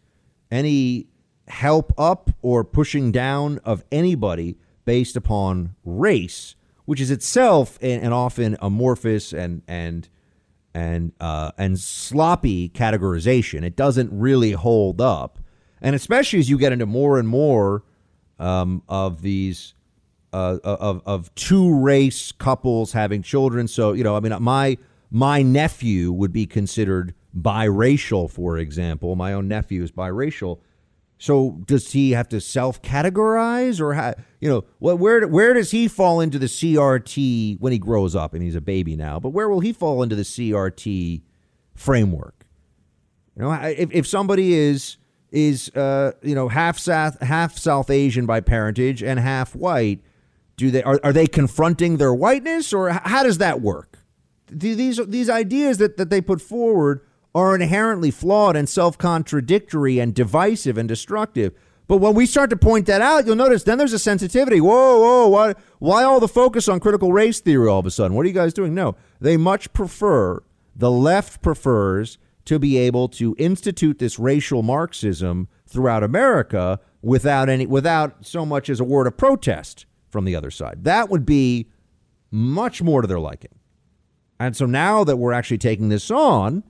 any 0.50 1.06
help 1.46 1.94
up 1.96 2.30
or 2.42 2.64
pushing 2.64 3.10
down 3.10 3.58
of 3.64 3.84
anybody 3.90 4.58
based 4.84 5.16
upon 5.16 5.74
race, 5.82 6.56
which 6.84 7.00
is 7.00 7.10
itself 7.10 7.78
an, 7.80 8.00
an 8.00 8.12
often 8.12 8.58
amorphous 8.60 9.32
and 9.32 9.62
and 9.66 10.10
and 10.78 11.12
uh, 11.20 11.50
and 11.58 11.78
sloppy 11.78 12.68
categorization. 12.68 13.64
It 13.64 13.76
doesn't 13.76 14.10
really 14.12 14.52
hold 14.52 15.00
up, 15.00 15.38
and 15.82 15.94
especially 15.94 16.38
as 16.38 16.48
you 16.48 16.56
get 16.56 16.72
into 16.72 16.86
more 16.86 17.18
and 17.18 17.28
more 17.28 17.82
um, 18.38 18.82
of 18.88 19.22
these 19.22 19.74
uh, 20.32 20.58
of 20.62 21.02
of 21.04 21.34
two 21.34 21.74
race 21.74 22.32
couples 22.32 22.92
having 22.92 23.22
children. 23.22 23.66
So 23.66 23.92
you 23.92 24.04
know, 24.04 24.16
I 24.16 24.20
mean, 24.20 24.40
my 24.40 24.78
my 25.10 25.42
nephew 25.42 26.12
would 26.12 26.32
be 26.32 26.46
considered 26.46 27.14
biracial, 27.36 28.30
for 28.30 28.56
example. 28.56 29.16
My 29.16 29.32
own 29.32 29.48
nephew 29.48 29.82
is 29.82 29.90
biracial. 29.90 30.60
So 31.18 31.60
does 31.66 31.92
he 31.92 32.12
have 32.12 32.28
to 32.28 32.40
self-categorize, 32.40 33.80
or 33.80 33.94
how, 33.94 34.14
you 34.40 34.48
know, 34.48 34.64
where 34.78 35.26
where 35.26 35.52
does 35.52 35.72
he 35.72 35.88
fall 35.88 36.20
into 36.20 36.38
the 36.38 36.46
CRT 36.46 37.58
when 37.60 37.72
he 37.72 37.78
grows 37.78 38.14
up 38.14 38.34
and 38.34 38.42
he's 38.42 38.54
a 38.54 38.60
baby 38.60 38.94
now? 38.94 39.18
But 39.18 39.30
where 39.30 39.48
will 39.48 39.60
he 39.60 39.72
fall 39.72 40.04
into 40.04 40.14
the 40.14 40.22
CRT 40.22 41.22
framework? 41.74 42.46
You 43.36 43.42
know, 43.42 43.52
if 43.52 43.90
if 43.92 44.06
somebody 44.06 44.54
is 44.54 44.96
is 45.32 45.70
uh, 45.70 46.12
you 46.22 46.36
know 46.36 46.48
half 46.48 46.78
South 46.78 47.20
half 47.20 47.58
South 47.58 47.90
Asian 47.90 48.24
by 48.24 48.40
parentage 48.40 49.02
and 49.02 49.18
half 49.18 49.56
white, 49.56 50.00
do 50.56 50.70
they 50.70 50.84
are, 50.84 51.00
are 51.02 51.12
they 51.12 51.26
confronting 51.26 51.96
their 51.96 52.14
whiteness, 52.14 52.72
or 52.72 52.90
how 52.90 53.24
does 53.24 53.38
that 53.38 53.60
work? 53.60 53.98
These 54.46 55.04
these 55.06 55.28
ideas 55.28 55.78
that 55.78 55.96
that 55.96 56.10
they 56.10 56.20
put 56.20 56.40
forward 56.40 57.00
are 57.38 57.54
inherently 57.54 58.10
flawed 58.10 58.56
and 58.56 58.68
self 58.68 58.98
contradictory 58.98 59.98
and 59.98 60.14
divisive 60.14 60.76
and 60.76 60.88
destructive. 60.88 61.52
But 61.86 61.98
when 61.98 62.14
we 62.14 62.26
start 62.26 62.50
to 62.50 62.56
point 62.56 62.84
that 62.86 63.00
out, 63.00 63.24
you'll 63.24 63.36
notice 63.36 63.62
then 63.62 63.78
there's 63.78 63.94
a 63.94 63.98
sensitivity. 63.98 64.60
Whoa, 64.60 64.98
whoa, 65.00 65.28
why, 65.28 65.54
why 65.78 66.04
all 66.04 66.20
the 66.20 66.28
focus 66.28 66.68
on 66.68 66.80
critical 66.80 67.12
race 67.12 67.40
theory 67.40 67.68
all 67.68 67.78
of 67.78 67.86
a 67.86 67.90
sudden? 67.90 68.14
What 68.14 68.26
are 68.26 68.28
you 68.28 68.34
guys 68.34 68.52
doing? 68.52 68.74
No, 68.74 68.94
they 69.20 69.38
much 69.38 69.72
prefer, 69.72 70.42
the 70.76 70.90
left 70.90 71.40
prefers 71.40 72.18
to 72.44 72.58
be 72.58 72.76
able 72.76 73.08
to 73.08 73.34
institute 73.38 73.98
this 73.98 74.18
racial 74.18 74.62
Marxism 74.62 75.48
throughout 75.66 76.02
America 76.02 76.78
without 77.00 77.48
any, 77.48 77.66
without 77.66 78.26
so 78.26 78.44
much 78.44 78.68
as 78.68 78.80
a 78.80 78.84
word 78.84 79.06
of 79.06 79.16
protest 79.16 79.86
from 80.10 80.24
the 80.26 80.34
other 80.34 80.50
side. 80.50 80.84
That 80.84 81.08
would 81.08 81.24
be 81.24 81.70
much 82.30 82.82
more 82.82 83.00
to 83.00 83.08
their 83.08 83.20
liking. 83.20 83.54
And 84.40 84.56
so 84.56 84.66
now 84.66 85.04
that 85.04 85.16
we're 85.16 85.32
actually 85.32 85.58
taking 85.58 85.88
this 85.88 86.10
on, 86.10 86.62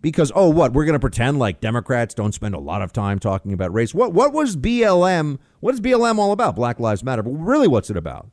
because 0.00 0.30
oh 0.34 0.48
what 0.48 0.72
we're 0.72 0.84
going 0.84 0.94
to 0.94 1.00
pretend 1.00 1.38
like 1.38 1.60
Democrats 1.60 2.14
don't 2.14 2.32
spend 2.32 2.54
a 2.54 2.58
lot 2.58 2.82
of 2.82 2.92
time 2.92 3.18
talking 3.18 3.52
about 3.52 3.72
race. 3.72 3.94
What 3.94 4.12
what 4.12 4.32
was 4.32 4.56
BLM? 4.56 5.38
What 5.60 5.74
is 5.74 5.80
BLM 5.80 6.18
all 6.18 6.32
about? 6.32 6.56
Black 6.56 6.78
Lives 6.78 7.02
Matter. 7.02 7.22
But 7.22 7.32
really, 7.32 7.68
what's 7.68 7.90
it 7.90 7.96
about? 7.96 8.30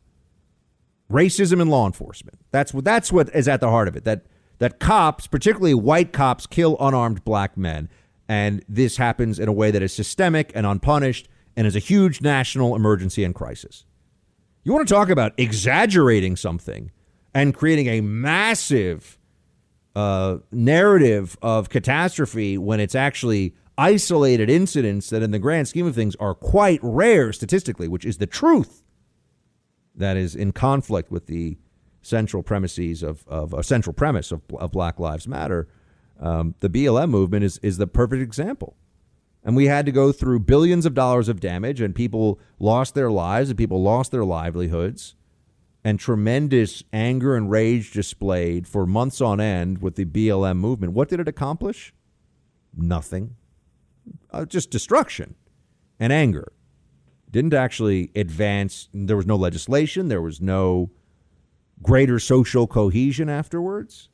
Racism 1.12 1.62
in 1.62 1.70
law 1.70 1.86
enforcement. 1.86 2.40
That's 2.52 2.74
what 2.74 2.86
that's 2.86 3.12
what 3.12 3.34
is 3.36 3.48
at 3.48 3.62
the 3.62 3.70
heart 3.70 3.88
of 3.88 3.96
it. 3.96 4.04
That 4.04 4.26
that 4.60 4.80
cops, 4.80 5.28
particularly 5.28 5.74
white 5.74 6.14
cops, 6.14 6.48
kill 6.48 6.78
unarmed 6.80 7.24
black 7.26 7.58
men, 7.58 7.90
and 8.28 8.64
this 8.70 8.98
happens 8.98 9.40
in 9.40 9.48
a 9.48 9.54
way 9.54 9.72
that 9.72 9.82
is 9.82 9.94
systemic 9.94 10.52
and 10.56 10.66
unpunished, 10.66 11.28
and 11.56 11.68
is 11.68 11.76
a 11.76 11.80
huge 11.80 12.22
national 12.22 12.76
emergency 12.76 13.24
and 13.24 13.36
crisis. 13.36 13.86
You 14.64 14.74
want 14.74 14.88
to 14.88 14.94
talk 14.94 15.10
about 15.10 15.34
exaggerating 15.38 16.36
something 16.36 16.92
and 17.34 17.54
creating 17.54 17.88
a 17.88 18.02
massive 18.02 19.20
uh, 19.96 20.38
narrative 20.52 21.38
of 21.42 21.70
catastrophe 21.70 22.58
when 22.58 22.80
it's 22.80 22.96
actually 22.96 23.56
isolated 23.78 24.50
incidents 24.50 25.10
that, 25.10 25.22
in 25.22 25.32
the 25.32 25.40
grand 25.40 25.68
scheme 25.68 25.86
of 25.86 25.96
things, 25.96 26.16
are 26.18 26.34
quite 26.34 26.80
rare 26.82 27.32
statistically, 27.34 27.88
which 27.88 28.06
is 28.06 28.18
the 28.18 28.28
truth 28.28 28.84
that 29.96 30.18
is 30.18 30.36
in 30.36 30.52
conflict 30.52 31.12
with 31.12 31.28
the 31.28 31.58
central 32.02 32.44
premises 32.44 33.02
of, 33.02 33.26
of 33.28 33.54
a 33.54 33.64
central 33.64 33.94
premise 33.94 34.32
of, 34.32 34.42
of 34.56 34.72
Black 34.72 35.00
Lives 35.00 35.28
Matter. 35.28 35.68
Um, 36.20 36.56
the 36.60 36.70
BLM 36.70 37.10
movement 37.10 37.44
is, 37.44 37.58
is 37.60 37.78
the 37.78 37.88
perfect 37.88 38.22
example. 38.22 38.76
And 39.44 39.56
we 39.56 39.66
had 39.66 39.86
to 39.86 39.92
go 39.92 40.12
through 40.12 40.40
billions 40.40 40.86
of 40.86 40.94
dollars 40.94 41.30
of 41.30 41.40
damage, 41.40 41.80
and 41.80 41.94
people 41.94 42.40
lost 42.60 42.96
their 42.96 43.12
lives, 43.12 43.50
and 43.50 43.58
people 43.58 43.82
lost 43.82 44.12
their 44.12 44.26
livelihoods 44.26 45.16
and 45.86 46.00
tremendous 46.00 46.84
anger 46.92 47.36
and 47.36 47.52
rage 47.52 47.92
displayed 47.92 48.68
for 48.68 48.88
months 48.88 49.22
on 49.22 49.40
end 49.40 49.84
with 49.84 49.96
the 49.96 50.04
BLM 50.04 50.58
movement. 50.58 50.94
What 50.94 51.10
did 51.10 51.20
it 51.20 51.28
accomplish? 51.28 51.94
Nothing. 52.76 53.36
Uh, 54.32 54.46
just 54.46 54.72
destruction 54.72 55.36
and 56.00 56.12
anger. 56.12 56.52
Didn't 57.30 57.54
actually 57.54 58.10
advance. 58.16 58.90
There 58.94 59.16
was 59.16 59.28
no 59.28 59.36
legislation. 59.36 60.08
There 60.08 60.24
was 60.24 60.42
no 60.42 60.90
greater 61.84 62.18
social 62.18 62.66
cohesion 62.66 63.30
afterwards. 63.30 64.10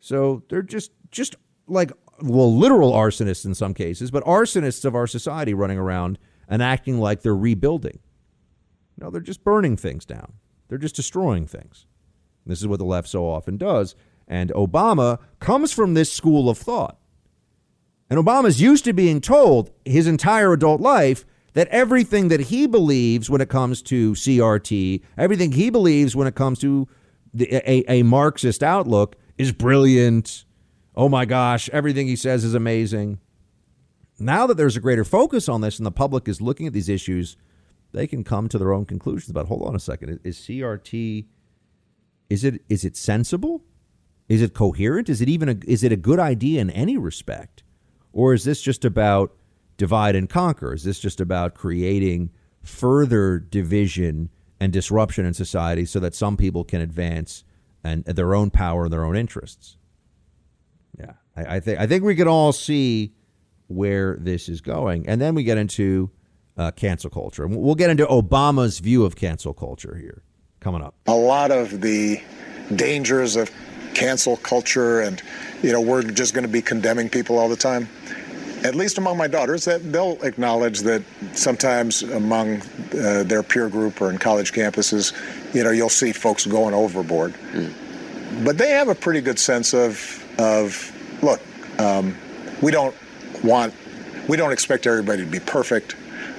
So 0.00 0.44
they're 0.48 0.62
just 0.62 0.92
just 1.10 1.36
like 1.66 1.92
well, 2.22 2.56
literal 2.56 2.92
arsonists 2.92 3.44
in 3.44 3.54
some 3.54 3.74
cases, 3.74 4.10
but 4.10 4.24
arsonists 4.24 4.86
of 4.86 4.94
our 4.94 5.06
society 5.06 5.52
running 5.52 5.78
around 5.78 6.18
and 6.48 6.62
acting 6.62 6.98
like 6.98 7.20
they're 7.20 7.36
rebuilding. 7.36 7.98
No, 8.96 9.10
they're 9.10 9.20
just 9.20 9.44
burning 9.44 9.76
things 9.76 10.06
down. 10.06 10.34
They're 10.70 10.78
just 10.78 10.94
destroying 10.94 11.46
things. 11.46 11.84
This 12.46 12.60
is 12.60 12.68
what 12.68 12.78
the 12.78 12.84
left 12.84 13.08
so 13.08 13.28
often 13.28 13.56
does. 13.56 13.96
And 14.28 14.50
Obama 14.52 15.18
comes 15.40 15.72
from 15.72 15.94
this 15.94 16.12
school 16.12 16.48
of 16.48 16.56
thought. 16.56 16.96
And 18.08 18.18
Obama's 18.18 18.62
used 18.62 18.84
to 18.84 18.92
being 18.92 19.20
told 19.20 19.72
his 19.84 20.06
entire 20.06 20.52
adult 20.52 20.80
life 20.80 21.26
that 21.54 21.66
everything 21.68 22.28
that 22.28 22.40
he 22.40 22.68
believes 22.68 23.28
when 23.28 23.40
it 23.40 23.48
comes 23.48 23.82
to 23.82 24.12
CRT, 24.12 25.02
everything 25.18 25.52
he 25.52 25.70
believes 25.70 26.14
when 26.14 26.28
it 26.28 26.36
comes 26.36 26.60
to 26.60 26.86
the, 27.34 27.52
a, 27.68 27.84
a 27.88 28.02
Marxist 28.04 28.62
outlook 28.62 29.16
is 29.38 29.50
brilliant. 29.50 30.44
Oh 30.94 31.08
my 31.08 31.24
gosh, 31.24 31.68
everything 31.70 32.06
he 32.06 32.14
says 32.14 32.44
is 32.44 32.54
amazing. 32.54 33.18
Now 34.20 34.46
that 34.46 34.56
there's 34.56 34.76
a 34.76 34.80
greater 34.80 35.04
focus 35.04 35.48
on 35.48 35.62
this 35.62 35.78
and 35.78 35.86
the 35.86 35.90
public 35.90 36.28
is 36.28 36.40
looking 36.40 36.68
at 36.68 36.72
these 36.72 36.88
issues 36.88 37.36
they 37.92 38.06
can 38.06 38.24
come 38.24 38.48
to 38.48 38.58
their 38.58 38.72
own 38.72 38.84
conclusions 38.84 39.30
about 39.30 39.46
hold 39.46 39.62
on 39.62 39.74
a 39.74 39.80
second 39.80 40.20
is 40.24 40.38
CRT 40.38 41.26
is 42.28 42.44
it 42.44 42.62
is 42.68 42.84
it 42.84 42.96
sensible? 42.96 43.64
Is 44.28 44.42
it 44.42 44.54
coherent? 44.54 45.08
Is 45.08 45.20
it 45.20 45.28
even 45.28 45.48
a, 45.48 45.56
is 45.66 45.82
it 45.82 45.90
a 45.90 45.96
good 45.96 46.20
idea 46.20 46.60
in 46.60 46.70
any 46.70 46.96
respect? 46.96 47.64
Or 48.12 48.32
is 48.32 48.44
this 48.44 48.62
just 48.62 48.84
about 48.84 49.36
divide 49.76 50.14
and 50.14 50.28
conquer? 50.28 50.72
Is 50.72 50.84
this 50.84 51.00
just 51.00 51.20
about 51.20 51.54
creating 51.54 52.30
further 52.62 53.40
division 53.40 54.30
and 54.60 54.72
disruption 54.72 55.26
in 55.26 55.34
society 55.34 55.84
so 55.84 55.98
that 55.98 56.14
some 56.14 56.36
people 56.36 56.62
can 56.62 56.80
advance 56.80 57.42
and 57.82 58.08
uh, 58.08 58.12
their 58.12 58.34
own 58.34 58.50
power 58.50 58.84
and 58.84 58.92
their 58.92 59.04
own 59.04 59.16
interests? 59.16 59.76
Yeah 60.96 61.14
I, 61.36 61.56
I 61.56 61.60
think 61.60 61.80
I 61.80 61.86
think 61.86 62.04
we 62.04 62.14
can 62.14 62.28
all 62.28 62.52
see 62.52 63.14
where 63.68 64.16
this 64.20 64.48
is 64.48 64.60
going. 64.60 65.08
And 65.08 65.20
then 65.20 65.34
we 65.34 65.44
get 65.44 65.58
into 65.58 66.10
uh, 66.56 66.70
cancel 66.70 67.10
culture. 67.10 67.44
And 67.44 67.56
we'll 67.56 67.74
get 67.74 67.90
into 67.90 68.06
Obama's 68.06 68.78
view 68.78 69.04
of 69.04 69.16
cancel 69.16 69.54
culture 69.54 69.96
here 69.96 70.22
coming 70.60 70.82
up. 70.82 70.94
A 71.06 71.14
lot 71.14 71.50
of 71.50 71.80
the 71.80 72.20
dangers 72.74 73.36
of 73.36 73.50
cancel 73.94 74.36
culture 74.36 75.00
and, 75.00 75.22
you 75.62 75.72
know, 75.72 75.80
we're 75.80 76.02
just 76.02 76.34
going 76.34 76.44
to 76.44 76.52
be 76.52 76.62
condemning 76.62 77.08
people 77.08 77.38
all 77.38 77.48
the 77.48 77.56
time. 77.56 77.88
At 78.62 78.74
least 78.74 78.98
among 78.98 79.16
my 79.16 79.26
daughters, 79.26 79.64
that 79.64 79.90
they'll 79.90 80.22
acknowledge 80.22 80.80
that 80.80 81.02
sometimes 81.32 82.02
among 82.02 82.60
uh, 82.92 83.24
their 83.24 83.42
peer 83.42 83.70
group 83.70 84.02
or 84.02 84.10
in 84.10 84.18
college 84.18 84.52
campuses, 84.52 85.14
you 85.54 85.64
know, 85.64 85.70
you'll 85.70 85.88
see 85.88 86.12
folks 86.12 86.44
going 86.44 86.74
overboard. 86.74 87.32
Mm. 87.52 88.44
But 88.44 88.58
they 88.58 88.70
have 88.70 88.88
a 88.88 88.94
pretty 88.94 89.22
good 89.22 89.38
sense 89.38 89.72
of, 89.72 90.22
of 90.38 90.92
look, 91.22 91.40
um, 91.78 92.14
we 92.60 92.70
don't 92.70 92.94
want, 93.42 93.72
we 94.28 94.36
don't 94.36 94.52
expect 94.52 94.86
everybody 94.86 95.24
to 95.24 95.30
be 95.30 95.40
perfect. 95.40 95.96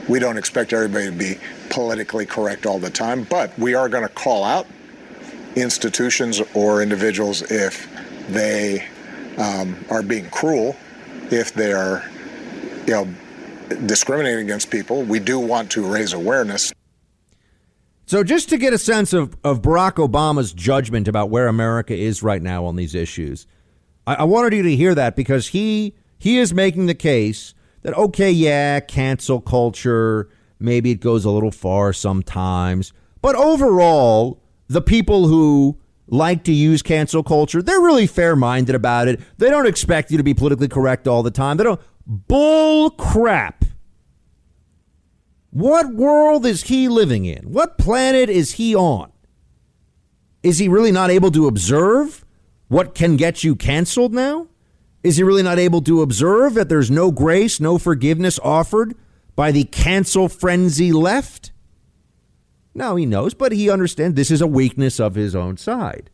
We 0.08 0.20
don't 0.20 0.38
expect 0.38 0.74
everybody 0.74 1.06
to 1.06 1.12
be 1.12 1.38
politically 1.70 2.26
correct 2.26 2.66
all 2.66 2.80
the 2.80 2.90
time, 2.90 3.24
but 3.24 3.58
we 3.58 3.76
are 3.76 3.90
going 3.90 4.08
to 4.08 4.14
call 4.14 4.44
out 4.44 4.68
institutions 5.56 6.42
or 6.54 6.82
individuals 6.82 7.42
if 7.52 7.88
they 8.30 8.88
um, 9.38 9.76
are 9.90 10.04
being 10.04 10.30
cruel, 10.30 10.76
if 11.30 11.54
they 11.54 11.74
are, 11.74 12.04
you 12.88 12.94
know, 12.94 13.08
discriminating 13.86 14.44
against 14.46 14.70
people. 14.70 15.04
We 15.04 15.20
do 15.20 15.40
want 15.40 15.72
to 15.72 15.86
raise 15.86 16.14
awareness. 16.14 16.74
So, 18.06 18.24
just 18.24 18.50
to 18.50 18.58
get 18.58 18.74
a 18.74 18.78
sense 18.78 19.14
of, 19.14 19.38
of 19.44 19.62
Barack 19.62 19.94
Obama's 19.94 20.52
judgment 20.52 21.08
about 21.08 21.30
where 21.30 21.48
America 21.48 21.96
is 21.96 22.22
right 22.22 22.42
now 22.42 22.66
on 22.66 22.76
these 22.76 22.94
issues, 22.94 23.48
I, 24.06 24.16
I 24.16 24.24
wanted 24.24 24.54
you 24.54 24.64
to 24.64 24.76
hear 24.76 24.94
that 24.96 25.16
because 25.16 25.48
he 25.48 25.96
he 26.20 26.38
is 26.38 26.54
making 26.54 26.88
the 26.88 26.96
case 26.96 27.54
that, 27.84 27.94
okay, 27.96 28.32
yeah, 28.32 28.80
cancel 28.80 29.42
culture, 29.42 30.30
maybe 30.60 30.92
it 30.92 31.00
goes 31.00 31.26
a 31.26 31.32
little 31.32 31.52
far 31.52 31.94
sometimes. 31.94 32.94
But 33.22 33.36
overall, 33.36 34.42
the 34.68 34.82
people 34.82 35.28
who 35.28 35.78
like 36.08 36.44
to 36.44 36.54
use 36.54 36.82
cancel 36.82 37.24
culture, 37.24 37.62
they're 37.62 37.82
really 37.82 38.08
fair 38.08 38.36
minded 38.36 38.76
about 38.76 39.08
it. 39.08 39.20
They 39.38 39.50
don't 39.50 39.68
expect 39.68 40.12
you 40.12 40.18
to 40.18 40.24
be 40.24 40.34
politically 40.34 40.68
correct 40.68 41.08
all 41.08 41.24
the 41.24 41.32
time. 41.32 41.58
They 41.58 41.64
don't. 41.64 41.82
Bull 42.06 42.90
crap. 42.92 43.64
What 45.52 45.94
world 45.94 46.46
is 46.46 46.64
he 46.64 46.88
living 46.88 47.26
in? 47.26 47.52
What 47.52 47.78
planet 47.78 48.30
is 48.30 48.54
he 48.54 48.76
on? 48.76 49.12
Is 50.44 50.60
he 50.60 50.68
really 50.68 50.92
not 50.92 51.12
able 51.12 51.30
to 51.32 51.48
observe 51.48 52.26
what 52.68 52.96
can 52.96 53.18
get 53.18 53.44
you 53.44 53.56
canceled 53.56 54.14
now? 54.14 54.48
Is 55.04 55.18
he 55.18 55.24
really 55.24 55.44
not 55.44 55.60
able 55.60 55.82
to 55.84 56.02
observe 56.02 56.54
that 56.54 56.70
there's 56.70 56.92
no 56.92 57.12
grace, 57.12 57.60
no 57.60 57.78
forgiveness 57.78 58.40
offered 58.44 58.96
by 59.36 59.52
the 59.52 59.64
cancel 59.64 60.30
frenzy 60.30 60.92
left? 60.92 61.52
No, 62.74 62.96
he 62.96 63.06
knows, 63.06 63.34
but 63.34 63.52
he 63.52 63.70
understands 63.70 64.16
this 64.16 64.32
is 64.32 64.42
a 64.42 64.48
weakness 64.48 65.00
of 65.00 65.16
his 65.16 65.36
own 65.36 65.58
side. 65.58 66.10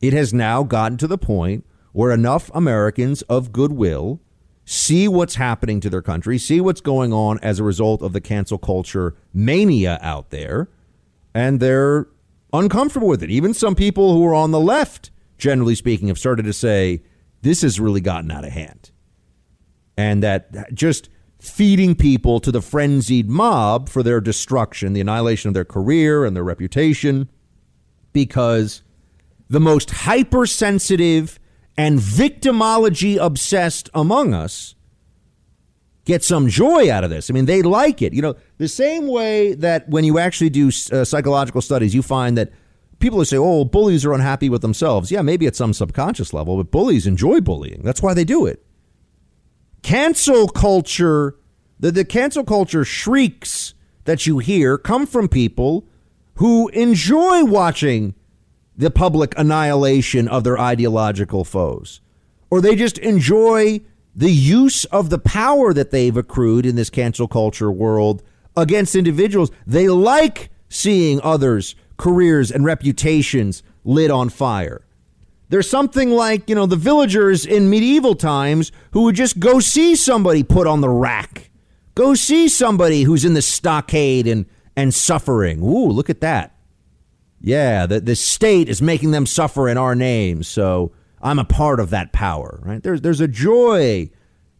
It 0.00 0.12
has 0.12 0.32
now 0.32 0.62
gotten 0.62 0.98
to 0.98 1.06
the 1.06 1.18
point 1.18 1.66
where 1.92 2.12
enough 2.12 2.50
Americans 2.54 3.22
of 3.22 3.52
goodwill 3.52 4.20
see 4.64 5.08
what's 5.08 5.34
happening 5.34 5.80
to 5.80 5.90
their 5.90 6.00
country, 6.00 6.38
see 6.38 6.60
what's 6.60 6.80
going 6.80 7.12
on 7.12 7.40
as 7.40 7.58
a 7.58 7.64
result 7.64 8.02
of 8.02 8.12
the 8.12 8.20
cancel 8.20 8.56
culture 8.56 9.16
mania 9.34 9.98
out 10.00 10.30
there, 10.30 10.68
and 11.34 11.58
they're 11.58 12.06
uncomfortable 12.52 13.08
with 13.08 13.22
it. 13.22 13.30
Even 13.30 13.52
some 13.52 13.74
people 13.74 14.14
who 14.14 14.24
are 14.24 14.34
on 14.34 14.52
the 14.52 14.60
left, 14.60 15.10
generally 15.38 15.74
speaking, 15.74 16.06
have 16.06 16.18
started 16.18 16.44
to 16.44 16.52
say 16.52 17.02
this 17.42 17.62
has 17.62 17.80
really 17.80 18.00
gotten 18.00 18.30
out 18.30 18.44
of 18.44 18.52
hand. 18.52 18.90
And 19.96 20.22
that 20.22 20.74
just 20.74 21.08
feeding 21.38 21.94
people 21.94 22.40
to 22.40 22.52
the 22.52 22.60
frenzied 22.60 23.28
mob 23.28 23.88
for 23.88 24.02
their 24.02 24.20
destruction, 24.20 24.92
the 24.92 25.00
annihilation 25.00 25.48
of 25.48 25.54
their 25.54 25.64
career 25.64 26.24
and 26.24 26.36
their 26.36 26.44
reputation, 26.44 27.28
because 28.12 28.82
the 29.48 29.60
most 29.60 29.90
hypersensitive 29.90 31.38
and 31.76 31.98
victimology 31.98 33.16
obsessed 33.18 33.88
among 33.94 34.34
us 34.34 34.74
get 36.04 36.22
some 36.24 36.48
joy 36.48 36.90
out 36.90 37.04
of 37.04 37.10
this. 37.10 37.30
I 37.30 37.32
mean, 37.32 37.46
they 37.46 37.62
like 37.62 38.02
it. 38.02 38.12
You 38.12 38.22
know, 38.22 38.34
the 38.58 38.68
same 38.68 39.06
way 39.06 39.54
that 39.54 39.88
when 39.88 40.04
you 40.04 40.18
actually 40.18 40.50
do 40.50 40.68
uh, 40.68 41.04
psychological 41.04 41.60
studies, 41.60 41.94
you 41.94 42.02
find 42.02 42.36
that 42.36 42.52
people 43.00 43.18
who 43.18 43.24
say, 43.24 43.36
oh, 43.36 43.64
bullies 43.64 44.04
are 44.04 44.12
unhappy 44.12 44.48
with 44.48 44.62
themselves. 44.62 45.10
Yeah, 45.10 45.22
maybe 45.22 45.46
at 45.46 45.56
some 45.56 45.72
subconscious 45.72 46.32
level, 46.32 46.56
but 46.56 46.70
bullies 46.70 47.06
enjoy 47.06 47.40
bullying. 47.40 47.82
That's 47.82 48.02
why 48.02 48.14
they 48.14 48.24
do 48.24 48.46
it. 48.46 48.64
Cancel 49.82 50.48
culture, 50.48 51.36
the, 51.78 51.90
the 51.90 52.04
cancel 52.04 52.44
culture 52.44 52.84
shrieks 52.84 53.74
that 54.04 54.26
you 54.26 54.38
hear 54.38 54.78
come 54.78 55.06
from 55.06 55.28
people 55.28 55.86
who 56.34 56.68
enjoy 56.68 57.44
watching 57.44 58.14
the 58.76 58.90
public 58.90 59.34
annihilation 59.36 60.28
of 60.28 60.44
their 60.44 60.58
ideological 60.58 61.44
foes, 61.44 62.00
or 62.50 62.60
they 62.60 62.74
just 62.74 62.98
enjoy 62.98 63.80
the 64.14 64.30
use 64.30 64.84
of 64.86 65.10
the 65.10 65.18
power 65.18 65.72
that 65.72 65.90
they've 65.90 66.16
accrued 66.16 66.66
in 66.66 66.76
this 66.76 66.90
cancel 66.90 67.28
culture 67.28 67.70
world 67.70 68.22
against 68.56 68.94
individuals. 68.94 69.50
They 69.66 69.88
like 69.88 70.50
seeing 70.68 71.20
others' 71.22 71.74
careers 72.00 72.50
and 72.50 72.64
reputations 72.64 73.62
lit 73.84 74.10
on 74.10 74.28
fire. 74.28 74.84
There's 75.50 75.68
something 75.68 76.10
like, 76.10 76.48
you 76.48 76.54
know, 76.54 76.66
the 76.66 76.76
villagers 76.76 77.44
in 77.44 77.68
medieval 77.68 78.14
times 78.14 78.72
who 78.92 79.02
would 79.02 79.16
just 79.16 79.38
go 79.38 79.60
see 79.60 79.94
somebody 79.94 80.42
put 80.42 80.66
on 80.66 80.80
the 80.80 80.88
rack. 80.88 81.50
Go 81.94 82.14
see 82.14 82.48
somebody 82.48 83.02
who's 83.02 83.24
in 83.24 83.34
the 83.34 83.42
stockade 83.42 84.26
and, 84.26 84.46
and 84.76 84.94
suffering. 84.94 85.60
Ooh, 85.62 85.88
look 85.88 86.08
at 86.08 86.20
that. 86.20 86.56
Yeah, 87.40 87.86
the, 87.86 88.00
the 88.00 88.16
state 88.16 88.68
is 88.68 88.80
making 88.80 89.10
them 89.10 89.26
suffer 89.26 89.68
in 89.68 89.76
our 89.76 89.94
name. 89.94 90.42
So 90.42 90.92
I'm 91.20 91.38
a 91.38 91.44
part 91.44 91.80
of 91.80 91.90
that 91.90 92.12
power, 92.12 92.60
right? 92.62 92.82
There's, 92.82 93.00
there's 93.00 93.20
a 93.20 93.28
joy 93.28 94.10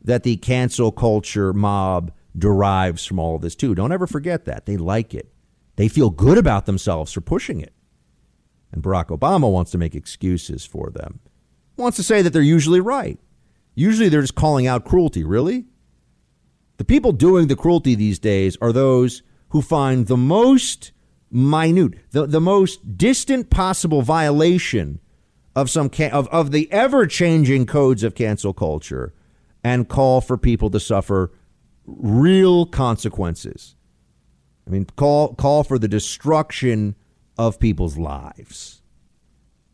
that 0.03 0.25
the 0.25 0.37
cancel 0.37 0.91
culture 0.91 1.53
mob 1.53 2.13
derives 2.37 3.07
from 3.07 3.19
all 3.19 3.37
of 3.37 3.43
this, 3.43 3.55
too. 3.55 3.75
Don't 3.75 3.93
ever 3.93 4.07
forget 4.07 4.45
that. 4.47 4.67
They 4.67 4.77
like 4.77 5.15
it, 5.15 5.33
they 5.81 5.89
feel 5.89 6.11
good 6.11 6.37
about 6.37 6.67
themselves 6.67 7.11
for 7.11 7.23
pushing 7.23 7.59
it. 7.59 7.73
And 8.71 8.83
Barack 8.83 9.07
Obama 9.07 9.51
wants 9.51 9.71
to 9.71 9.79
make 9.79 9.95
excuses 9.95 10.67
for 10.67 10.91
them, 10.91 11.21
wants 11.79 11.97
to 11.97 12.03
say 12.03 12.21
that 12.21 12.35
they're 12.35 12.43
usually 12.43 12.83
right. 12.83 13.19
Usually 13.75 14.11
they're 14.11 14.21
just 14.21 14.35
calling 14.35 14.67
out 14.67 14.85
cruelty. 14.85 15.25
Really? 15.25 15.65
The 16.77 16.85
people 16.85 17.13
doing 17.13 17.47
the 17.47 17.57
cruelty 17.57 17.95
these 17.95 18.19
days 18.19 18.59
are 18.61 18.75
those 18.75 19.23
who 19.49 19.63
find 19.63 20.07
the 20.07 20.19
most 20.19 20.93
minute, 21.31 21.95
the, 22.11 22.27
the 22.27 22.43
most 22.43 22.99
distant 22.99 23.49
possible 23.49 24.03
violation 24.03 25.01
of 25.57 25.71
some 25.71 25.89
can- 25.89 26.13
of, 26.13 26.29
of 26.29 26.51
the 26.51 26.71
ever 26.71 27.07
changing 27.07 27.65
codes 27.65 28.03
of 28.03 28.15
cancel 28.15 28.53
culture 28.53 29.15
and 29.65 29.89
call 29.89 30.21
for 30.21 30.37
people 30.37 30.69
to 30.69 30.79
suffer 30.79 31.33
real 31.87 32.67
consequences. 32.67 33.77
I 34.71 34.73
mean, 34.73 34.87
call 34.95 35.35
call 35.35 35.65
for 35.65 35.81
the 35.81 35.89
destruction 35.89 36.95
of 37.37 37.59
people's 37.59 37.99
lives. 37.99 38.83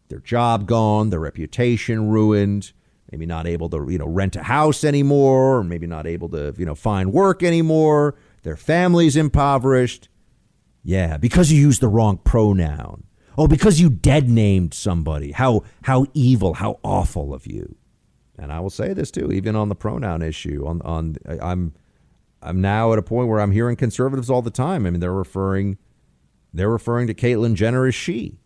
Their 0.08 0.20
job 0.20 0.66
gone, 0.66 1.10
their 1.10 1.20
reputation 1.20 2.08
ruined, 2.08 2.72
maybe 3.12 3.26
not 3.26 3.46
able 3.46 3.68
to, 3.70 3.86
you 3.90 3.98
know, 3.98 4.08
rent 4.08 4.36
a 4.36 4.44
house 4.44 4.84
anymore, 4.84 5.58
or 5.58 5.64
maybe 5.64 5.86
not 5.86 6.06
able 6.06 6.30
to, 6.30 6.54
you 6.56 6.64
know, 6.64 6.74
find 6.74 7.12
work 7.12 7.42
anymore, 7.42 8.14
their 8.42 8.56
families 8.56 9.16
impoverished. 9.16 10.08
Yeah, 10.82 11.18
because 11.18 11.52
you 11.52 11.60
used 11.60 11.82
the 11.82 11.88
wrong 11.88 12.16
pronoun. 12.16 13.04
Oh, 13.36 13.46
because 13.46 13.78
you 13.78 13.90
dead 13.90 14.30
named 14.30 14.72
somebody. 14.72 15.32
How 15.32 15.62
how 15.82 16.06
evil, 16.14 16.54
how 16.54 16.80
awful 16.82 17.34
of 17.34 17.46
you. 17.46 17.76
And 18.38 18.50
I 18.50 18.60
will 18.60 18.70
say 18.70 18.94
this 18.94 19.10
too, 19.10 19.30
even 19.30 19.56
on 19.56 19.68
the 19.68 19.74
pronoun 19.74 20.22
issue. 20.22 20.64
On 20.66 20.80
on 20.80 21.16
I'm 21.26 21.74
I'm 22.42 22.60
now 22.60 22.92
at 22.92 22.98
a 22.98 23.02
point 23.02 23.28
where 23.28 23.40
I'm 23.40 23.52
hearing 23.52 23.76
conservatives 23.76 24.30
all 24.30 24.42
the 24.42 24.50
time. 24.50 24.86
I 24.86 24.90
mean, 24.90 25.00
they're 25.00 25.12
referring 25.12 25.78
they're 26.52 26.70
referring 26.70 27.06
to 27.08 27.14
Caitlyn 27.14 27.54
Jenner 27.54 27.86
as 27.86 27.94
she. 27.94 28.38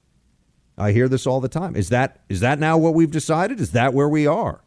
I 0.77 0.93
hear 0.93 1.09
this 1.09 1.27
all 1.27 1.41
the 1.41 1.49
time. 1.49 1.77
Is 1.77 1.91
that 1.91 2.21
is 2.29 2.41
that 2.41 2.59
now 2.59 2.79
what 2.79 2.95
we've 2.95 3.11
decided? 3.11 3.61
Is 3.61 3.73
that 3.73 3.95
where 3.95 4.09
we 4.09 4.27
are? 4.27 4.65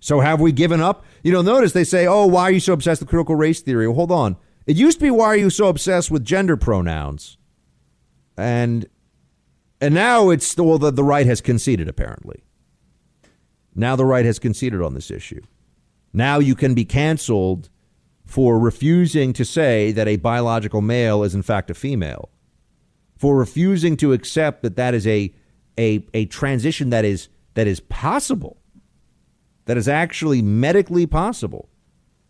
So 0.00 0.20
have 0.20 0.40
we 0.40 0.52
given 0.52 0.80
up? 0.80 1.04
You 1.22 1.32
know, 1.32 1.42
notice 1.42 1.72
they 1.72 1.84
say, 1.84 2.06
"Oh, 2.06 2.26
why 2.26 2.44
are 2.44 2.50
you 2.50 2.60
so 2.60 2.72
obsessed 2.72 3.00
with 3.00 3.08
critical 3.08 3.34
race 3.34 3.60
theory?" 3.60 3.86
Well, 3.86 3.96
hold 3.96 4.12
on. 4.12 4.36
It 4.66 4.76
used 4.76 4.98
to 4.98 5.04
be 5.04 5.10
why 5.10 5.26
are 5.26 5.36
you 5.36 5.50
so 5.50 5.68
obsessed 5.68 6.10
with 6.10 6.24
gender 6.24 6.56
pronouns? 6.56 7.36
And 8.36 8.86
and 9.80 9.94
now 9.94 10.30
it's 10.30 10.56
well 10.56 10.78
the, 10.78 10.92
the 10.92 11.04
right 11.04 11.26
has 11.26 11.40
conceded 11.40 11.88
apparently. 11.88 12.44
Now 13.74 13.96
the 13.96 14.04
right 14.04 14.24
has 14.24 14.38
conceded 14.38 14.80
on 14.80 14.94
this 14.94 15.10
issue. 15.10 15.42
Now 16.12 16.38
you 16.38 16.54
can 16.54 16.74
be 16.74 16.84
canceled 16.84 17.68
for 18.32 18.58
refusing 18.58 19.34
to 19.34 19.44
say 19.44 19.92
that 19.92 20.08
a 20.08 20.16
biological 20.16 20.80
male 20.80 21.22
is 21.22 21.34
in 21.34 21.42
fact 21.42 21.68
a 21.70 21.74
female. 21.74 22.30
For 23.18 23.36
refusing 23.36 23.94
to 23.98 24.14
accept 24.14 24.62
that 24.62 24.74
that 24.76 24.94
is 24.94 25.06
a 25.06 25.34
a, 25.78 26.06
a 26.14 26.24
transition 26.24 26.88
that 26.88 27.04
is 27.04 27.28
that 27.52 27.66
is 27.66 27.80
possible. 27.80 28.56
That 29.66 29.76
is 29.76 29.86
actually 29.86 30.40
medically 30.40 31.04
possible. 31.04 31.68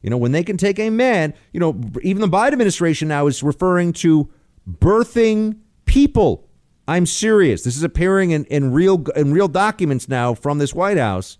You 0.03 0.11
know, 0.11 0.17
when 0.17 0.33
they 0.33 0.43
can 0.43 0.57
take 0.57 0.81
a 0.81 0.91
man, 0.91 1.35
you 1.53 1.61
know, 1.61 1.81
even 2.03 2.21
the 2.21 2.27
Biden 2.27 2.55
administration 2.55 3.07
now 3.07 3.29
is 3.29 3.41
referring 3.45 3.93
to 4.05 4.29
birthing 4.69 5.59
people. 5.85 6.49
I'm 6.89 7.07
serious. 7.07 7.63
This 7.63 7.77
is 7.77 7.85
appearing 7.85 8.33
in, 8.33 8.45
in 8.47 8.73
real 8.73 9.05
in 9.15 9.33
real 9.33 9.47
documents 9.47 10.09
now 10.09 10.35
from 10.35 10.59
this 10.59 10.75
White 10.75 10.99
House. 10.99 11.39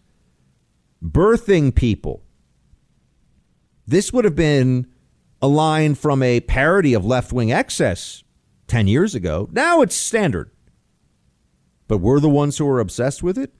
Birthing 1.05 1.75
people. 1.75 2.22
This 3.87 4.13
would 4.13 4.25
have 4.25 4.37
been 4.37 4.87
a 5.41 5.49
line 5.49 5.95
from 5.95 6.23
a 6.23 6.41
parody 6.41 6.95
of 6.95 7.05
left 7.05 7.33
wing 7.33 7.53
excess 7.53 8.23
10 8.69 8.87
years 8.87 9.15
ago. 9.15 9.49
Now 9.53 9.83
it's 9.83 9.95
standard. 9.95 10.51
But 11.89 11.99
we're 11.99 12.21
the 12.21 12.29
ones 12.29 12.59
who 12.59 12.69
are 12.69 12.81
obsessed 12.81 13.23
with 13.23 13.37
it? 13.37 13.53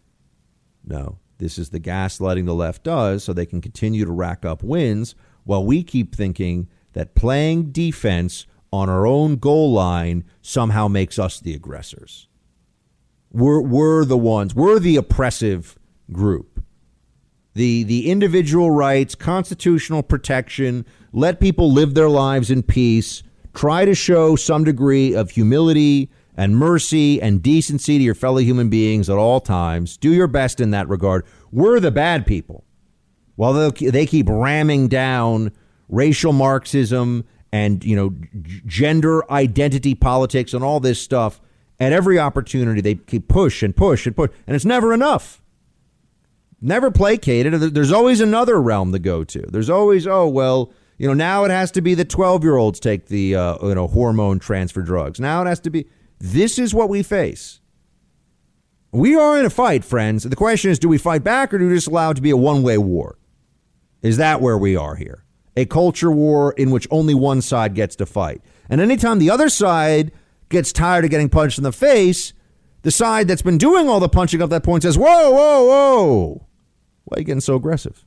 No. 0.85 1.19
This 1.39 1.59
is 1.59 1.71
the 1.71 1.81
gaslighting 1.81 2.47
the 2.47 2.55
left 2.55 2.85
does 2.85 3.25
so 3.25 3.33
they 3.33 3.47
can 3.47 3.61
continue 3.61 4.05
to 4.05 4.13
rack 4.13 4.45
up 4.45 4.63
wins 4.63 5.17
while 5.45 5.65
we 5.65 5.83
keep 5.83 6.15
thinking 6.15 6.69
that 6.93 7.17
playing 7.17 7.73
defense 7.73 8.47
on 8.73 8.89
our 8.89 9.07
own 9.07 9.37
goal 9.37 9.73
line 9.73 10.25
somehow 10.41 10.87
makes 10.89 11.19
us 11.19 11.41
the 11.41 11.53
aggressors. 11.53 12.29
We're, 13.33 13.61
we're 13.61 14.05
the 14.05 14.17
ones, 14.17 14.55
we're 14.55 14.79
the 14.79 14.97
oppressive 14.97 15.79
group. 16.13 16.52
The, 17.55 17.83
the 17.83 18.11
individual 18.11 18.71
rights, 18.71 19.15
constitutional 19.15 20.03
protection, 20.03 20.87
let 21.13 21.41
people 21.41 21.71
live 21.71 21.95
their 21.95 22.09
lives 22.09 22.51
in 22.51 22.63
peace, 22.63 23.23
try 23.53 23.85
to 23.85 23.95
show 23.95 24.37
some 24.37 24.65
degree 24.65 25.15
of 25.15 25.31
humility 25.31 26.11
and 26.37 26.57
mercy 26.57 27.21
and 27.21 27.43
decency 27.43 27.99
to 27.99 28.05
your 28.05 28.15
fellow 28.15 28.39
human 28.39 28.71
beings 28.71 29.11
at 29.11 29.17
all 29.17 29.41
times. 29.41 29.97
Do 29.97 30.13
your 30.13 30.27
best 30.27 30.61
in 30.61 30.71
that 30.71 30.89
regard. 30.89 31.27
We're 31.51 31.81
the 31.81 31.91
bad 31.91 32.27
people. 32.27 32.65
While 33.37 33.71
they 33.71 34.07
keep 34.07 34.29
ramming 34.29 34.89
down 34.89 35.53
racial 35.89 36.33
Marxism 36.33 37.25
and 37.53 37.85
you 37.85 37.95
know 37.95 38.15
gender 38.67 39.31
identity 39.31 39.95
politics 39.95 40.55
and 40.55 40.65
all 40.65 40.81
this 40.81 41.01
stuff 41.01 41.41
at 41.79 41.93
every 41.93 42.19
opportunity, 42.19 42.81
they 42.81 42.95
keep 42.95 43.29
push 43.29 43.63
and 43.63 43.75
push 43.75 44.07
and 44.07 44.17
push, 44.17 44.31
and 44.47 44.55
it's 44.55 44.65
never 44.65 44.93
enough. 44.93 45.42
Never 46.65 46.93
placated. 46.93 47.55
There's 47.75 47.91
always 47.91 48.21
another 48.21 48.63
realm 48.63 48.93
to 48.93 49.01
go 49.01 49.25
to. 49.25 49.41
There's 49.41 49.69
always 49.69 50.07
oh 50.07 50.29
well 50.29 50.73
you 50.97 51.09
know 51.09 51.15
now 51.15 51.45
it 51.45 51.51
has 51.51 51.73
to 51.73 51.81
be 51.81 51.95
the 51.95 52.05
12 52.05 52.45
year 52.45 52.57
olds 52.57 52.79
take 52.79 53.07
the 53.07 53.35
uh, 53.35 53.59
you 53.67 53.75
know 53.75 53.89
hormone 53.89 54.39
transfer 54.39 54.83
drugs. 54.83 55.19
Now 55.19 55.43
it 55.43 55.47
has 55.47 55.59
to 55.61 55.71
be 55.71 55.87
this 56.21 56.61
is 56.61 56.73
what 56.73 56.89
we 56.89 57.03
face. 57.03 57.61
We 58.93 59.17
are 59.17 59.39
in 59.39 59.45
a 59.45 59.51
fight, 59.51 59.85
friends. 59.85 60.23
The 60.23 60.37
question 60.37 60.71
is 60.71 60.79
do 60.79 60.89
we 60.89 60.99
fight 60.99 61.25
back 61.25 61.53
or 61.53 61.59
do 61.59 61.67
we 61.67 61.75
just 61.75 61.89
allow 61.89 62.11
it 62.11 62.15
to 62.15 62.23
be 62.23 62.31
a 62.31 62.37
one 62.37 62.63
way 62.63 62.79
war? 62.79 63.19
Is 64.01 64.17
that 64.19 64.41
where 64.41 64.57
we 64.57 64.77
are 64.77 64.95
here? 64.95 65.25
A 65.57 65.65
culture 65.65 66.13
war 66.13 66.53
in 66.53 66.71
which 66.71 66.87
only 66.91 67.15
one 67.15 67.43
side 67.43 67.75
gets 67.75 67.97
to 67.97 68.07
fight. 68.07 68.41
And 68.71 68.81
anytime 68.81 69.19
the 69.19 69.31
other 69.31 69.49
side 69.49 70.13
gets 70.49 70.73
tired 70.73 71.05
of 71.05 71.11
getting 71.11 71.29
punched 71.29 71.59
in 71.59 71.65
the 71.65 71.73
face, 71.73 72.33
the 72.83 72.91
side 72.93 73.27
that's 73.27 73.43
been 73.43 73.59
doing 73.59 73.89
all 73.89 73.99
the 73.99 74.09
punching 74.09 74.41
up 74.41 74.51
that 74.51 74.63
point 74.63 74.85
says, 74.85 74.97
Whoa, 74.97 75.31
whoa, 75.31 75.65
whoa. 75.65 76.47
Why 77.05 77.17
are 77.17 77.21
you 77.21 77.25
getting 77.25 77.41
so 77.41 77.57
aggressive? 77.57 78.05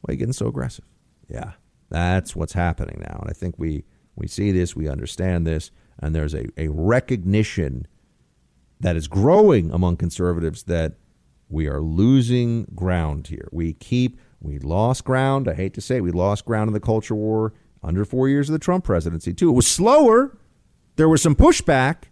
Why 0.00 0.10
are 0.10 0.14
you 0.14 0.18
getting 0.18 0.32
so 0.32 0.48
aggressive? 0.48 0.84
Yeah, 1.28 1.52
that's 1.88 2.34
what's 2.34 2.52
happening 2.52 3.00
now. 3.00 3.18
And 3.20 3.30
I 3.30 3.32
think 3.32 3.58
we, 3.58 3.84
we 4.16 4.26
see 4.26 4.50
this, 4.52 4.74
we 4.76 4.88
understand 4.88 5.46
this, 5.46 5.70
and 5.98 6.14
there's 6.14 6.34
a, 6.34 6.46
a 6.56 6.68
recognition 6.68 7.86
that 8.80 8.96
is 8.96 9.06
growing 9.06 9.70
among 9.70 9.96
conservatives 9.96 10.64
that 10.64 10.94
we 11.48 11.68
are 11.68 11.80
losing 11.80 12.66
ground 12.74 13.28
here. 13.28 13.48
We 13.52 13.74
keep, 13.74 14.18
we 14.40 14.58
lost 14.58 15.04
ground. 15.04 15.48
I 15.48 15.54
hate 15.54 15.74
to 15.74 15.80
say 15.80 16.00
we 16.00 16.10
lost 16.10 16.44
ground 16.44 16.68
in 16.68 16.74
the 16.74 16.80
culture 16.80 17.14
war 17.14 17.52
under 17.82 18.04
four 18.04 18.28
years 18.28 18.48
of 18.48 18.54
the 18.54 18.58
Trump 18.58 18.84
presidency, 18.84 19.32
too. 19.32 19.50
It 19.50 19.54
was 19.54 19.66
slower. 19.66 20.36
There 20.96 21.08
was 21.08 21.22
some 21.22 21.36
pushback. 21.36 22.04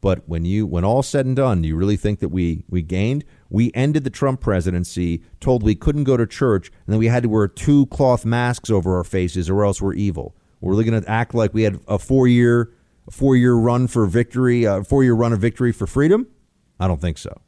But 0.00 0.28
when 0.28 0.44
you 0.44 0.66
when 0.66 0.84
all 0.84 1.02
said 1.02 1.26
and 1.26 1.34
done, 1.34 1.62
do 1.62 1.68
you 1.68 1.76
really 1.76 1.96
think 1.96 2.20
that 2.20 2.28
we 2.28 2.64
we 2.68 2.82
gained? 2.82 3.24
We 3.48 3.70
ended 3.74 4.04
the 4.04 4.10
Trump 4.10 4.40
presidency, 4.40 5.22
told 5.40 5.62
we 5.62 5.74
couldn't 5.74 6.04
go 6.04 6.16
to 6.16 6.26
church, 6.26 6.68
and 6.68 6.92
then 6.92 6.98
we 6.98 7.06
had 7.06 7.22
to 7.22 7.28
wear 7.28 7.48
two 7.48 7.86
cloth 7.86 8.24
masks 8.24 8.70
over 8.70 8.96
our 8.96 9.04
faces, 9.04 9.48
or 9.48 9.64
else 9.64 9.80
we're 9.80 9.94
evil. 9.94 10.34
We're 10.60 10.72
really 10.72 10.84
going 10.84 11.02
to 11.02 11.10
act 11.10 11.34
like 11.34 11.54
we 11.54 11.62
had 11.62 11.80
a 11.86 11.98
four 11.98 12.26
year 12.26 12.72
four 13.10 13.36
year 13.36 13.54
run 13.54 13.86
for 13.86 14.06
victory, 14.06 14.64
a 14.64 14.82
four 14.84 15.04
year 15.04 15.14
run 15.14 15.32
of 15.32 15.40
victory 15.40 15.72
for 15.72 15.86
freedom? 15.86 16.26
I 16.78 16.88
don't 16.88 17.00
think 17.00 17.18
so. 17.18 17.40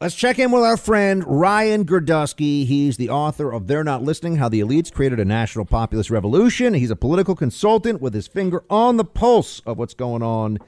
Let's 0.00 0.14
check 0.14 0.38
in 0.38 0.50
with 0.50 0.62
our 0.62 0.78
friend 0.78 1.22
Ryan 1.26 1.84
Girdusky. 1.84 2.64
He's 2.64 2.96
the 2.96 3.10
author 3.10 3.52
of 3.52 3.66
They're 3.66 3.84
Not 3.84 4.02
Listening 4.02 4.36
How 4.36 4.48
the 4.48 4.60
Elites 4.60 4.90
Created 4.90 5.20
a 5.20 5.26
National 5.26 5.66
Populist 5.66 6.08
Revolution. 6.08 6.72
He's 6.72 6.90
a 6.90 6.96
political 6.96 7.36
consultant 7.36 8.00
with 8.00 8.14
his 8.14 8.26
finger 8.26 8.64
on 8.70 8.96
the 8.96 9.04
pulse 9.04 9.60
of 9.66 9.76
what's 9.76 9.92
going 9.92 10.22
on 10.22 10.58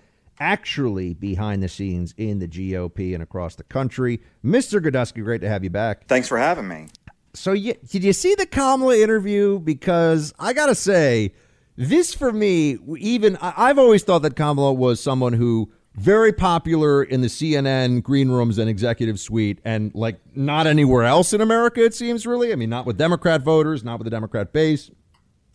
actually 0.41 1.15
behind 1.15 1.63
the 1.63 1.69
scenes 1.69 2.15
in 2.17 2.39
the 2.39 2.49
GOP 2.49 3.15
and 3.15 3.23
across 3.23 3.55
the 3.55 3.65
country. 3.65 4.21
Mr. 4.45 4.81
Girdusky, 4.81 5.23
great 5.23 5.41
to 5.41 5.49
have 5.49 5.65
you 5.65 5.71
back. 5.71 6.07
Thanks 6.09 6.29
for 6.29 6.39
having 6.39 6.69
me. 6.69 6.89
So, 7.35 7.53
you, 7.53 7.75
did 7.89 8.05
you 8.05 8.13
see 8.13 8.35
the 8.35 8.47
Kamala 8.47 8.97
interview? 8.99 9.59
Because 9.59 10.35
I 10.39 10.53
got 10.53 10.67
to 10.67 10.75
say, 10.75 11.33
this 11.77 12.15
for 12.15 12.33
me, 12.33 12.79
even 12.99 13.39
I've 13.41 13.79
always 13.79 14.03
thought 14.03 14.21
that 14.23 14.37
Kamala 14.37 14.73
was 14.73 15.01
someone 15.01 15.33
who 15.33 15.73
very 15.95 16.33
popular 16.33 17.03
in 17.03 17.21
the 17.21 17.29
CNN 17.29 18.03
green 18.03 18.31
rooms 18.31 18.59
and 18.59 18.69
executive 18.69 19.21
suite, 19.21 19.61
and 19.65 19.95
like 19.95 20.19
not 20.35 20.67
anywhere 20.67 21.05
else 21.05 21.33
in 21.33 21.41
America, 21.41 21.85
it 21.85 21.95
seems 21.95 22.27
really. 22.27 22.53
I 22.53 22.57
mean, 22.57 22.71
not 22.71 22.87
with 22.87 22.97
Democrat 22.99 23.43
voters, 23.43 23.85
not 23.85 23.99
with 23.99 24.05
the 24.05 24.11
Democrat 24.11 24.53
base, 24.53 24.91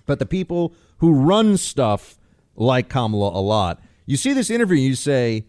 but 0.06 0.20
the 0.20 0.26
people 0.26 0.74
who 0.98 1.14
run 1.14 1.58
stuff 1.58 2.18
like 2.56 2.90
Kamala 2.90 3.30
a 3.30 3.42
lot. 3.42 3.82
You 4.10 4.16
see 4.16 4.32
this 4.32 4.50
interview, 4.50 4.78
you 4.78 4.96
say, 4.96 5.46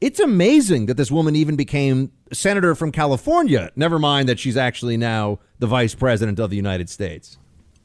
it's 0.00 0.18
amazing 0.18 0.86
that 0.86 0.96
this 0.96 1.10
woman 1.10 1.36
even 1.36 1.56
became 1.56 2.10
senator 2.32 2.74
from 2.74 2.90
California. 2.90 3.70
Never 3.76 3.98
mind 3.98 4.30
that 4.30 4.38
she's 4.38 4.56
actually 4.56 4.96
now 4.96 5.40
the 5.58 5.66
vice 5.66 5.94
president 5.94 6.38
of 6.38 6.48
the 6.48 6.56
United 6.56 6.88
States. 6.88 7.36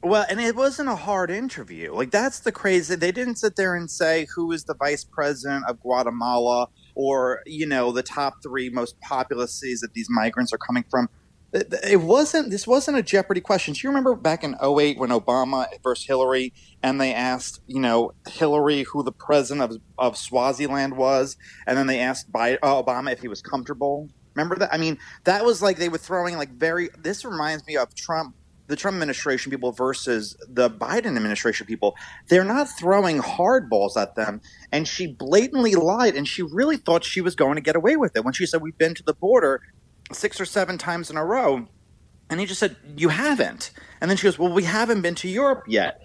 Well, 0.02 0.24
and 0.30 0.40
it 0.40 0.56
wasn't 0.56 0.88
a 0.88 0.96
hard 0.96 1.30
interview. 1.30 1.92
Like 1.94 2.10
that's 2.10 2.40
the 2.40 2.52
crazy. 2.52 2.94
They 2.94 3.12
didn't 3.12 3.36
sit 3.36 3.56
there 3.56 3.74
and 3.74 3.90
say 3.90 4.26
who 4.34 4.50
is 4.52 4.64
the 4.64 4.74
vice 4.74 5.04
president 5.04 5.66
of 5.68 5.80
Guatemala 5.80 6.68
or 6.94 7.42
you 7.44 7.66
know 7.66 7.92
the 7.92 8.02
top 8.02 8.42
three 8.42 8.70
most 8.70 8.98
populous 9.00 9.52
cities 9.52 9.80
that 9.80 9.92
these 9.92 10.08
migrants 10.08 10.54
are 10.54 10.58
coming 10.58 10.84
from. 10.90 11.08
It 11.54 12.00
wasn't. 12.00 12.50
This 12.50 12.66
wasn't 12.66 12.98
a 12.98 13.02
Jeopardy 13.02 13.40
question. 13.40 13.74
Do 13.74 13.80
you 13.84 13.90
remember 13.90 14.16
back 14.16 14.42
in 14.42 14.56
08 14.60 14.98
when 14.98 15.10
Obama 15.10 15.66
versus 15.84 16.04
Hillary, 16.04 16.52
and 16.82 17.00
they 17.00 17.14
asked, 17.14 17.60
you 17.68 17.80
know, 17.80 18.10
Hillary 18.28 18.82
who 18.82 19.04
the 19.04 19.12
president 19.12 19.70
of, 19.70 19.80
of 19.96 20.16
Swaziland 20.16 20.96
was, 20.96 21.36
and 21.68 21.78
then 21.78 21.86
they 21.86 22.00
asked 22.00 22.32
by, 22.32 22.56
uh, 22.56 22.82
Obama 22.82 23.12
if 23.12 23.20
he 23.20 23.28
was 23.28 23.40
comfortable. 23.40 24.08
Remember 24.34 24.56
that? 24.56 24.74
I 24.74 24.78
mean, 24.78 24.98
that 25.24 25.44
was 25.44 25.62
like 25.62 25.76
they 25.76 25.88
were 25.88 25.98
throwing 25.98 26.36
like 26.36 26.50
very. 26.50 26.88
This 26.98 27.24
reminds 27.24 27.64
me 27.68 27.76
of 27.76 27.94
Trump 27.94 28.34
the 28.66 28.76
Trump 28.76 28.94
administration 28.94 29.50
people 29.50 29.72
versus 29.72 30.36
the 30.48 30.70
Biden 30.70 31.16
administration 31.16 31.66
people, 31.66 31.94
they're 32.28 32.44
not 32.44 32.66
throwing 32.78 33.20
hardballs 33.20 33.96
at 33.96 34.14
them. 34.14 34.40
And 34.72 34.88
she 34.88 35.06
blatantly 35.06 35.74
lied, 35.74 36.16
and 36.16 36.26
she 36.26 36.42
really 36.42 36.78
thought 36.78 37.04
she 37.04 37.20
was 37.20 37.34
going 37.34 37.56
to 37.56 37.60
get 37.60 37.76
away 37.76 37.96
with 37.96 38.16
it 38.16 38.24
when 38.24 38.32
she 38.32 38.46
said, 38.46 38.62
We've 38.62 38.78
been 38.78 38.94
to 38.94 39.02
the 39.02 39.14
border 39.14 39.60
six 40.12 40.40
or 40.40 40.44
seven 40.44 40.78
times 40.78 41.10
in 41.10 41.16
a 41.16 41.24
row. 41.24 41.66
And 42.30 42.40
he 42.40 42.46
just 42.46 42.60
said, 42.60 42.76
You 42.96 43.10
haven't. 43.10 43.70
And 44.00 44.10
then 44.10 44.16
she 44.16 44.24
goes, 44.24 44.38
Well, 44.38 44.52
we 44.52 44.64
haven't 44.64 45.02
been 45.02 45.14
to 45.16 45.28
Europe 45.28 45.64
yet. 45.66 46.00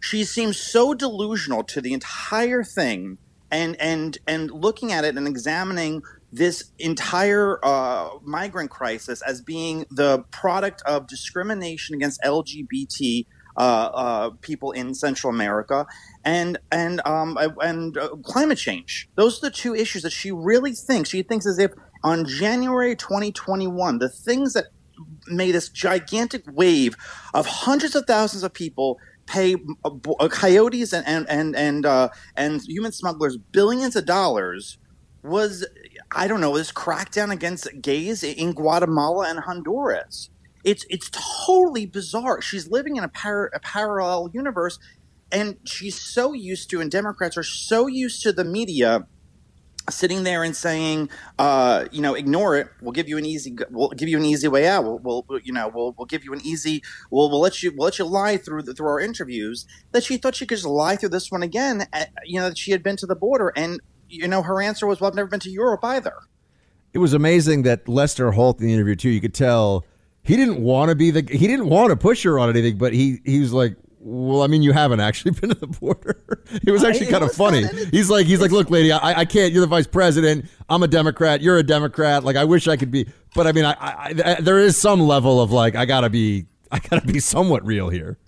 She 0.00 0.24
seems 0.24 0.56
so 0.56 0.94
delusional 0.94 1.64
to 1.64 1.80
the 1.80 1.92
entire 1.92 2.62
thing 2.62 3.18
and 3.50 3.76
and 3.80 4.18
and 4.26 4.50
looking 4.50 4.92
at 4.92 5.04
it 5.04 5.16
and 5.16 5.26
examining 5.26 6.02
this 6.32 6.72
entire 6.78 7.58
uh, 7.64 8.10
migrant 8.22 8.70
crisis 8.70 9.22
as 9.22 9.40
being 9.40 9.86
the 9.90 10.24
product 10.30 10.82
of 10.84 11.06
discrimination 11.06 11.94
against 11.94 12.20
LGBT 12.22 13.26
uh, 13.56 13.60
uh, 13.60 14.30
people 14.40 14.72
in 14.72 14.94
Central 14.94 15.32
America 15.32 15.86
and 16.24 16.58
and 16.70 17.00
um, 17.04 17.38
and 17.60 17.96
uh, 17.96 18.08
climate 18.22 18.58
change. 18.58 19.08
Those 19.16 19.42
are 19.42 19.48
the 19.48 19.54
two 19.54 19.74
issues 19.74 20.02
that 20.02 20.12
she 20.12 20.30
really 20.30 20.74
thinks. 20.74 21.10
She 21.10 21.22
thinks 21.22 21.46
as 21.46 21.58
if 21.58 21.72
on 22.04 22.26
January 22.26 22.96
2021, 22.96 23.98
the 23.98 24.08
things 24.08 24.54
that 24.54 24.66
made 25.28 25.52
this 25.52 25.68
gigantic 25.68 26.42
wave 26.52 26.96
of 27.34 27.46
hundreds 27.46 27.94
of 27.94 28.04
thousands 28.06 28.42
of 28.42 28.52
people 28.52 28.98
pay 29.26 29.56
uh, 29.84 29.90
uh, 30.20 30.28
coyotes 30.28 30.92
and 30.92 31.06
and 31.06 31.28
and 31.28 31.56
and, 31.56 32.10
and 32.36 32.62
human 32.62 32.92
smugglers 32.92 33.36
billions 33.52 33.94
of 33.96 34.06
dollars 34.06 34.78
was 35.22 35.66
I 36.12 36.28
don't 36.28 36.40
know 36.40 36.56
this 36.56 36.72
crackdown 36.72 37.32
against 37.32 37.68
gays 37.82 38.22
in 38.22 38.52
Guatemala 38.52 39.28
and 39.28 39.40
Honduras. 39.40 40.30
It's 40.64 40.84
it's 40.90 41.10
totally 41.46 41.86
bizarre. 41.86 42.40
She's 42.42 42.70
living 42.70 42.96
in 42.96 43.04
a, 43.04 43.08
par- 43.08 43.50
a 43.54 43.60
parallel 43.60 44.30
universe, 44.32 44.78
and 45.32 45.56
she's 45.66 46.00
so 46.00 46.32
used 46.32 46.70
to, 46.70 46.80
and 46.80 46.90
Democrats 46.90 47.36
are 47.36 47.42
so 47.42 47.86
used 47.86 48.22
to 48.22 48.32
the 48.32 48.44
media 48.44 49.06
sitting 49.90 50.24
there 50.24 50.44
and 50.44 50.54
saying, 50.54 51.10
uh, 51.38 51.86
you 51.90 52.00
know, 52.00 52.14
ignore 52.14 52.56
it. 52.56 52.68
We'll 52.80 52.92
give 52.92 53.08
you 53.08 53.18
an 53.18 53.26
easy. 53.26 53.56
We'll 53.70 53.90
give 53.90 54.08
you 54.08 54.18
an 54.18 54.24
easy 54.24 54.48
way 54.48 54.66
out. 54.66 54.84
We'll, 54.84 55.24
we'll 55.28 55.40
you 55.40 55.52
know, 55.52 55.68
we'll, 55.68 55.94
we'll 55.96 56.06
give 56.06 56.24
you 56.24 56.32
an 56.32 56.40
easy. 56.44 56.82
We'll, 57.10 57.30
we'll 57.30 57.40
let 57.40 57.62
you. 57.62 57.72
We'll 57.76 57.86
let 57.86 57.98
you 57.98 58.04
lie 58.04 58.36
through 58.36 58.62
the, 58.62 58.74
through 58.74 58.88
our 58.88 59.00
interviews. 59.00 59.66
That 59.92 60.04
she 60.04 60.16
thought 60.16 60.34
she 60.34 60.46
could 60.46 60.56
just 60.58 60.66
lie 60.66 60.96
through 60.96 61.10
this 61.10 61.30
one 61.30 61.42
again. 61.42 61.86
At, 61.92 62.10
you 62.24 62.40
know, 62.40 62.48
that 62.48 62.58
she 62.58 62.72
had 62.72 62.82
been 62.82 62.96
to 62.96 63.06
the 63.06 63.16
border, 63.16 63.52
and 63.56 63.80
you 64.08 64.28
know, 64.28 64.42
her 64.42 64.60
answer 64.60 64.86
was, 64.86 65.00
"Well, 65.00 65.10
I've 65.10 65.16
never 65.16 65.28
been 65.28 65.40
to 65.40 65.50
Europe 65.50 65.84
either." 65.84 66.14
It 66.92 66.98
was 66.98 67.12
amazing 67.12 67.62
that 67.62 67.86
Lester 67.86 68.32
Holt 68.32 68.60
in 68.60 68.66
the 68.66 68.72
interview 68.72 68.96
too. 68.96 69.10
You 69.10 69.20
could 69.20 69.34
tell 69.34 69.84
he 70.22 70.36
didn't 70.36 70.62
want 70.62 70.90
to 70.90 70.94
be 70.94 71.10
the 71.10 71.22
he 71.22 71.46
didn't 71.46 71.68
want 71.68 71.90
to 71.90 71.96
push 71.96 72.22
her 72.24 72.38
on 72.38 72.50
anything, 72.50 72.78
but 72.78 72.92
he 72.92 73.20
he 73.24 73.40
was 73.40 73.52
like, 73.52 73.76
well, 74.00 74.42
I 74.42 74.46
mean, 74.46 74.62
you 74.62 74.72
haven't 74.72 75.00
actually 75.00 75.30
been 75.40 75.50
to 75.50 75.56
the 75.56 75.66
border. 75.66 76.22
it 76.66 76.70
was 76.70 76.84
actually 76.84 77.06
kind 77.06 77.24
of 77.24 77.32
funny. 77.32 77.66
He's 77.90 78.10
like, 78.10 78.26
he's 78.26 78.40
like, 78.40 78.50
look, 78.50 78.70
lady, 78.70 78.92
I, 78.92 79.20
I 79.20 79.24
can't. 79.24 79.52
You're 79.52 79.62
the 79.62 79.66
vice 79.66 79.86
president. 79.86 80.46
I'm 80.68 80.82
a 80.82 80.88
Democrat. 80.88 81.40
You're 81.40 81.58
a 81.58 81.62
Democrat. 81.62 82.24
Like, 82.24 82.36
I 82.36 82.44
wish 82.44 82.68
I 82.68 82.76
could 82.76 82.90
be, 82.90 83.08
but 83.34 83.46
I 83.46 83.52
mean, 83.52 83.64
I, 83.64 83.72
I, 83.72 84.14
I 84.24 84.40
there 84.40 84.58
is 84.58 84.76
some 84.76 85.00
level 85.00 85.40
of 85.40 85.50
like, 85.50 85.74
I 85.74 85.84
gotta 85.84 86.10
be, 86.10 86.46
I 86.72 86.78
gotta 86.78 87.06
be 87.06 87.20
somewhat 87.20 87.64
real 87.64 87.88
here. 87.88 88.18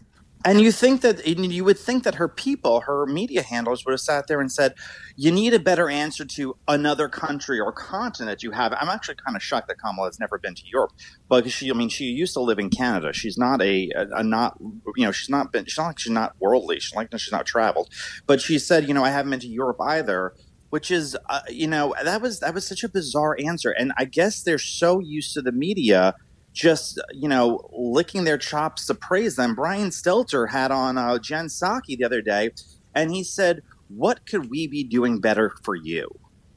And 0.44 0.60
you 0.60 0.72
think 0.72 1.02
that 1.02 1.26
you 1.26 1.64
would 1.64 1.78
think 1.78 2.04
that 2.04 2.14
her 2.14 2.26
people, 2.26 2.80
her 2.82 3.04
media 3.04 3.42
handlers, 3.42 3.84
would 3.84 3.92
have 3.92 4.00
sat 4.00 4.26
there 4.26 4.40
and 4.40 4.50
said, 4.50 4.74
"You 5.14 5.30
need 5.30 5.52
a 5.52 5.58
better 5.58 5.90
answer 5.90 6.24
to 6.24 6.56
another 6.66 7.08
country 7.08 7.60
or 7.60 7.72
continent 7.72 8.42
you 8.42 8.52
have." 8.52 8.72
I'm 8.72 8.88
actually 8.88 9.16
kind 9.16 9.36
of 9.36 9.42
shocked 9.42 9.68
that 9.68 9.78
Kamala 9.78 10.08
has 10.08 10.18
never 10.18 10.38
been 10.38 10.54
to 10.54 10.62
Europe, 10.72 10.92
but 11.28 11.50
she, 11.50 11.70
I 11.70 11.74
mean, 11.74 11.90
she 11.90 12.04
used 12.06 12.32
to 12.34 12.40
live 12.40 12.58
in 12.58 12.70
Canada. 12.70 13.12
She's 13.12 13.36
not 13.36 13.60
a, 13.60 13.90
a, 13.94 14.06
a 14.16 14.24
not, 14.24 14.56
you 14.96 15.04
know, 15.04 15.12
she's 15.12 15.28
not 15.28 15.52
been. 15.52 15.66
She's 15.66 15.76
not 15.76 16.00
she's 16.00 16.12
not 16.12 16.34
worldly. 16.40 16.80
She's 16.80 16.94
like 16.94 17.10
she's 17.18 17.32
not 17.32 17.44
traveled, 17.44 17.90
but 18.26 18.40
she 18.40 18.58
said, 18.58 18.88
you 18.88 18.94
know, 18.94 19.04
I 19.04 19.10
haven't 19.10 19.30
been 19.30 19.40
to 19.40 19.48
Europe 19.48 19.80
either 19.80 20.34
which 20.70 20.90
is 20.92 21.16
uh, 21.28 21.40
you 21.48 21.66
know 21.66 21.94
that 22.02 22.22
was 22.22 22.40
that 22.40 22.54
was 22.54 22.64
such 22.66 22.84
a 22.84 22.88
bizarre 22.88 23.36
answer 23.44 23.70
and 23.72 23.92
i 23.98 24.04
guess 24.04 24.42
they're 24.42 24.56
so 24.56 25.00
used 25.00 25.34
to 25.34 25.42
the 25.42 25.50
media 25.50 26.14
just 26.52 27.00
you 27.12 27.28
know 27.28 27.68
licking 27.72 28.24
their 28.24 28.38
chops 28.38 28.86
to 28.86 28.94
praise 28.94 29.36
them. 29.36 29.54
Brian 29.54 29.90
Stelter 29.90 30.50
had 30.50 30.70
on 30.70 30.98
uh, 30.98 31.18
Jen 31.18 31.46
Psaki 31.46 31.96
the 31.96 32.04
other 32.04 32.22
day, 32.22 32.50
and 32.94 33.10
he 33.10 33.24
said, 33.24 33.62
"What 33.88 34.26
could 34.26 34.50
we 34.50 34.66
be 34.66 34.84
doing 34.84 35.20
better 35.20 35.52
for 35.62 35.74
you?" 35.74 36.08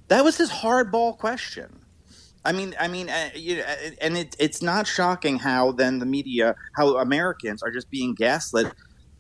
That 0.08 0.24
was 0.24 0.38
his 0.38 0.50
hardball 0.50 1.18
question. 1.18 1.80
I 2.46 2.52
mean, 2.52 2.76
I 2.80 2.88
mean, 2.88 3.10
uh, 3.10 3.30
you 3.36 3.58
know, 3.58 3.64
and 4.02 4.18
it, 4.18 4.36
it's 4.38 4.62
not 4.62 4.86
shocking 4.86 5.40
how 5.40 5.72
then 5.72 6.00
the 6.00 6.06
media, 6.06 6.56
how 6.76 6.98
Americans 6.98 7.64
are 7.64 7.72
just 7.72 7.90
being 7.90 8.16
gaslit 8.16 8.74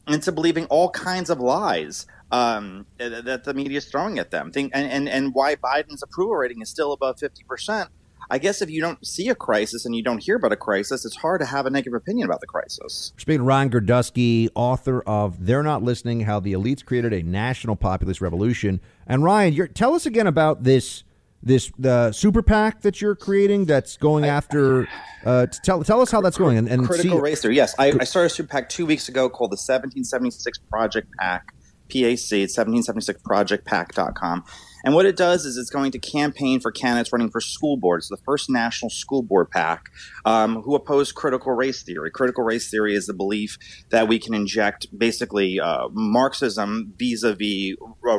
into 0.07 0.31
believing 0.31 0.65
all 0.65 0.89
kinds 0.89 1.29
of 1.29 1.39
lies 1.39 2.05
um, 2.31 2.85
that 2.97 3.43
the 3.45 3.53
media 3.53 3.77
is 3.77 3.85
throwing 3.85 4.19
at 4.19 4.31
them. 4.31 4.51
Think, 4.51 4.71
and, 4.73 4.89
and 4.89 5.07
and 5.07 5.33
why 5.33 5.55
Biden's 5.55 6.03
approval 6.03 6.35
rating 6.35 6.61
is 6.61 6.69
still 6.69 6.91
above 6.91 7.19
fifty 7.19 7.43
percent 7.43 7.89
I 8.29 8.37
guess 8.37 8.61
if 8.61 8.69
you 8.69 8.81
don't 8.81 9.05
see 9.05 9.29
a 9.29 9.35
crisis 9.35 9.85
and 9.85 9.95
you 9.95 10.03
don't 10.03 10.21
hear 10.21 10.35
about 10.35 10.51
a 10.51 10.57
crisis, 10.57 11.05
it's 11.05 11.15
hard 11.15 11.41
to 11.41 11.45
have 11.45 11.65
a 11.65 11.69
negative 11.69 11.93
opinion 11.93 12.27
about 12.27 12.41
the 12.41 12.47
crisis. 12.47 13.13
Speaking 13.17 13.41
of 13.41 13.47
Ryan 13.47 13.69
Girdusky, 13.69 14.49
author 14.55 15.01
of 15.01 15.45
They're 15.45 15.63
Not 15.63 15.83
Listening 15.83 16.21
How 16.21 16.39
the 16.39 16.53
Elites 16.53 16.83
Created 16.83 17.13
a 17.13 17.23
National 17.23 17.75
Populist 17.75 18.21
Revolution. 18.21 18.81
And 19.07 19.23
Ryan, 19.23 19.67
tell 19.73 19.93
us 19.93 20.05
again 20.05 20.27
about 20.27 20.63
this 20.63 21.03
this 21.43 21.71
the 21.77 22.11
super 22.13 22.41
PAC 22.41 22.81
that 22.81 23.01
you're 23.01 23.15
creating 23.15 23.65
that's 23.65 23.97
going 23.97 24.25
after. 24.25 24.87
Uh, 25.25 25.45
tell 25.63 25.83
tell 25.83 26.01
us 26.01 26.09
how 26.09 26.21
that's 26.21 26.37
going 26.37 26.57
and, 26.57 26.67
and 26.69 26.85
critical 26.87 27.17
see, 27.17 27.21
race 27.21 27.41
theory. 27.41 27.55
Yes, 27.55 27.75
I, 27.77 27.93
I 27.99 28.03
started 28.05 28.27
a 28.27 28.29
super 28.29 28.49
PAC 28.49 28.69
two 28.69 28.85
weeks 28.85 29.09
ago 29.09 29.29
called 29.29 29.51
the 29.51 29.59
1776 29.59 30.57
Project 30.69 31.09
PAC. 31.19 31.53
PAC. 31.89 32.31
It's 32.31 32.57
1776projectpac.com. 32.57 34.43
And 34.84 34.93
what 34.93 35.05
it 35.05 35.15
does 35.15 35.45
is 35.45 35.57
it's 35.57 35.69
going 35.69 35.91
to 35.91 35.99
campaign 35.99 36.60
for 36.60 36.72
candidates 36.72 37.14
running 37.14 37.30
for 37.30 37.39
school 37.39 37.77
boards, 37.77 38.10
the 38.10 38.18
first 38.18 38.49
national 38.49 38.89
school 38.89 39.23
board 39.23 39.49
PAC, 39.49 39.89
um, 40.26 40.61
who 40.61 40.76
oppose 40.76 41.11
critical 41.11 41.53
race 41.53 41.84
theory. 41.84 42.11
Critical 42.11 42.43
race 42.43 42.69
theory 42.69 42.93
is 42.93 43.07
the 43.07 43.14
belief 43.14 43.57
that 43.89 44.07
we 44.07 44.19
can 44.19 44.34
inject 44.34 44.88
basically 44.97 45.60
uh, 45.60 45.88
Marxism 45.91 46.93
vis 46.97 47.23
a 47.23 47.34
vis 47.34 47.76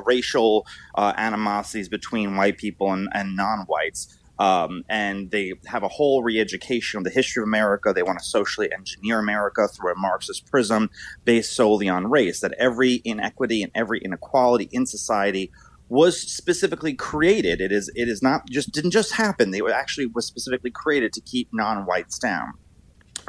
racial 0.06 0.66
uh, 0.94 1.12
animosities 1.16 1.88
between 1.88 2.36
white 2.36 2.56
people 2.56 2.92
and, 2.92 3.08
and 3.12 3.36
non 3.36 3.66
whites. 3.66 4.18
Um, 4.38 4.84
and 4.88 5.30
they 5.30 5.52
have 5.66 5.84
a 5.84 5.88
whole 5.88 6.22
re-education 6.22 6.98
of 6.98 7.04
the 7.04 7.10
history 7.10 7.42
of 7.42 7.46
America. 7.46 7.92
They 7.92 8.02
want 8.02 8.18
to 8.18 8.24
socially 8.24 8.72
engineer 8.72 9.20
America 9.20 9.68
through 9.68 9.92
a 9.92 9.96
Marxist 9.96 10.50
prism 10.50 10.90
based 11.24 11.54
solely 11.54 11.88
on 11.88 12.10
race. 12.10 12.40
That 12.40 12.52
every 12.54 13.00
inequity 13.04 13.62
and 13.62 13.70
every 13.74 14.00
inequality 14.00 14.68
in 14.72 14.86
society 14.86 15.52
was 15.88 16.20
specifically 16.20 16.94
created. 16.94 17.60
It 17.60 17.72
is 17.72 17.90
it 17.94 18.08
is 18.08 18.22
not 18.22 18.48
just 18.48 18.72
didn't 18.72 18.92
just 18.92 19.12
happen. 19.12 19.50
They 19.50 19.60
actually 19.72 20.06
was 20.06 20.26
specifically 20.26 20.70
created 20.70 21.12
to 21.12 21.20
keep 21.20 21.48
non-whites 21.52 22.18
down. 22.18 22.54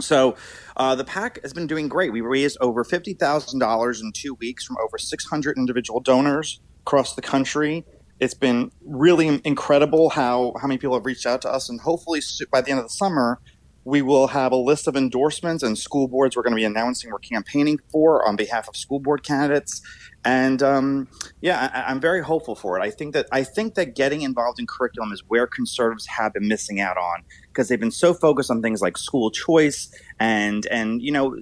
So 0.01 0.35
uh, 0.75 0.95
the 0.95 1.05
PAC 1.05 1.41
has 1.41 1.53
been 1.53 1.67
doing 1.67 1.87
great. 1.87 2.11
We 2.11 2.21
raised 2.21 2.57
over 2.61 2.83
fifty 2.83 3.13
thousand 3.13 3.59
dollars 3.59 4.01
in 4.01 4.11
two 4.13 4.35
weeks 4.35 4.65
from 4.65 4.77
over 4.83 4.97
six 4.97 5.25
hundred 5.25 5.57
individual 5.57 5.99
donors 5.99 6.59
across 6.81 7.15
the 7.15 7.21
country. 7.21 7.85
It's 8.19 8.33
been 8.33 8.71
really 8.85 9.41
incredible 9.43 10.09
how 10.09 10.53
how 10.61 10.67
many 10.67 10.77
people 10.77 10.95
have 10.95 11.05
reached 11.05 11.25
out 11.25 11.41
to 11.43 11.49
us, 11.51 11.69
and 11.69 11.81
hopefully 11.81 12.21
by 12.51 12.61
the 12.61 12.71
end 12.71 12.79
of 12.79 12.85
the 12.85 12.89
summer, 12.89 13.39
we 13.85 14.01
will 14.01 14.27
have 14.27 14.51
a 14.51 14.57
list 14.57 14.87
of 14.87 14.95
endorsements 14.95 15.63
and 15.63 15.77
school 15.77 16.07
boards 16.07 16.35
we're 16.35 16.43
going 16.43 16.51
to 16.51 16.57
be 16.57 16.65
announcing 16.65 17.09
we're 17.11 17.19
campaigning 17.19 17.79
for 17.91 18.27
on 18.27 18.35
behalf 18.35 18.67
of 18.67 18.75
school 18.75 18.99
board 18.99 19.23
candidates 19.23 19.81
and 20.25 20.63
um, 20.63 21.07
yeah, 21.41 21.69
I, 21.71 21.91
am 21.91 21.99
very 22.01 22.23
hopeful 22.23 22.55
for 22.55 22.79
it. 22.79 22.81
I 22.81 22.89
think 22.89 23.13
that 23.13 23.27
I 23.31 23.43
think 23.43 23.75
that 23.75 23.95
getting 23.95 24.23
involved 24.23 24.59
in 24.59 24.65
curriculum 24.65 25.13
is 25.13 25.23
where 25.27 25.45
conservatives 25.45 26.07
have 26.07 26.33
been 26.33 26.47
missing 26.47 26.81
out 26.81 26.97
on 26.97 27.21
because 27.49 27.67
they've 27.67 27.79
been 27.79 27.91
so 27.91 28.11
focused 28.11 28.49
on 28.49 28.63
things 28.63 28.81
like 28.81 28.97
school 28.97 29.29
choice 29.29 29.87
and 30.19 30.65
and 30.71 30.99
you 31.03 31.11
know 31.11 31.37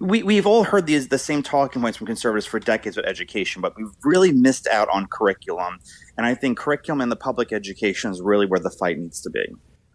we 0.00 0.22
we've 0.22 0.46
all 0.46 0.64
heard 0.64 0.86
these 0.86 1.08
the 1.08 1.18
same 1.18 1.42
talking 1.42 1.82
points 1.82 1.98
from 1.98 2.06
conservatives 2.06 2.46
for 2.46 2.58
decades 2.58 2.96
with 2.96 3.04
education, 3.04 3.60
but 3.60 3.76
we've 3.76 3.92
really 4.02 4.32
missed 4.32 4.66
out 4.68 4.88
on 4.88 5.06
curriculum. 5.06 5.78
And 6.16 6.24
I 6.24 6.34
think 6.34 6.56
curriculum 6.56 7.02
and 7.02 7.12
the 7.12 7.16
public 7.16 7.52
education 7.52 8.10
is 8.10 8.22
really 8.22 8.46
where 8.46 8.60
the 8.60 8.70
fight 8.70 8.98
needs 8.98 9.20
to 9.20 9.30
be. 9.30 9.44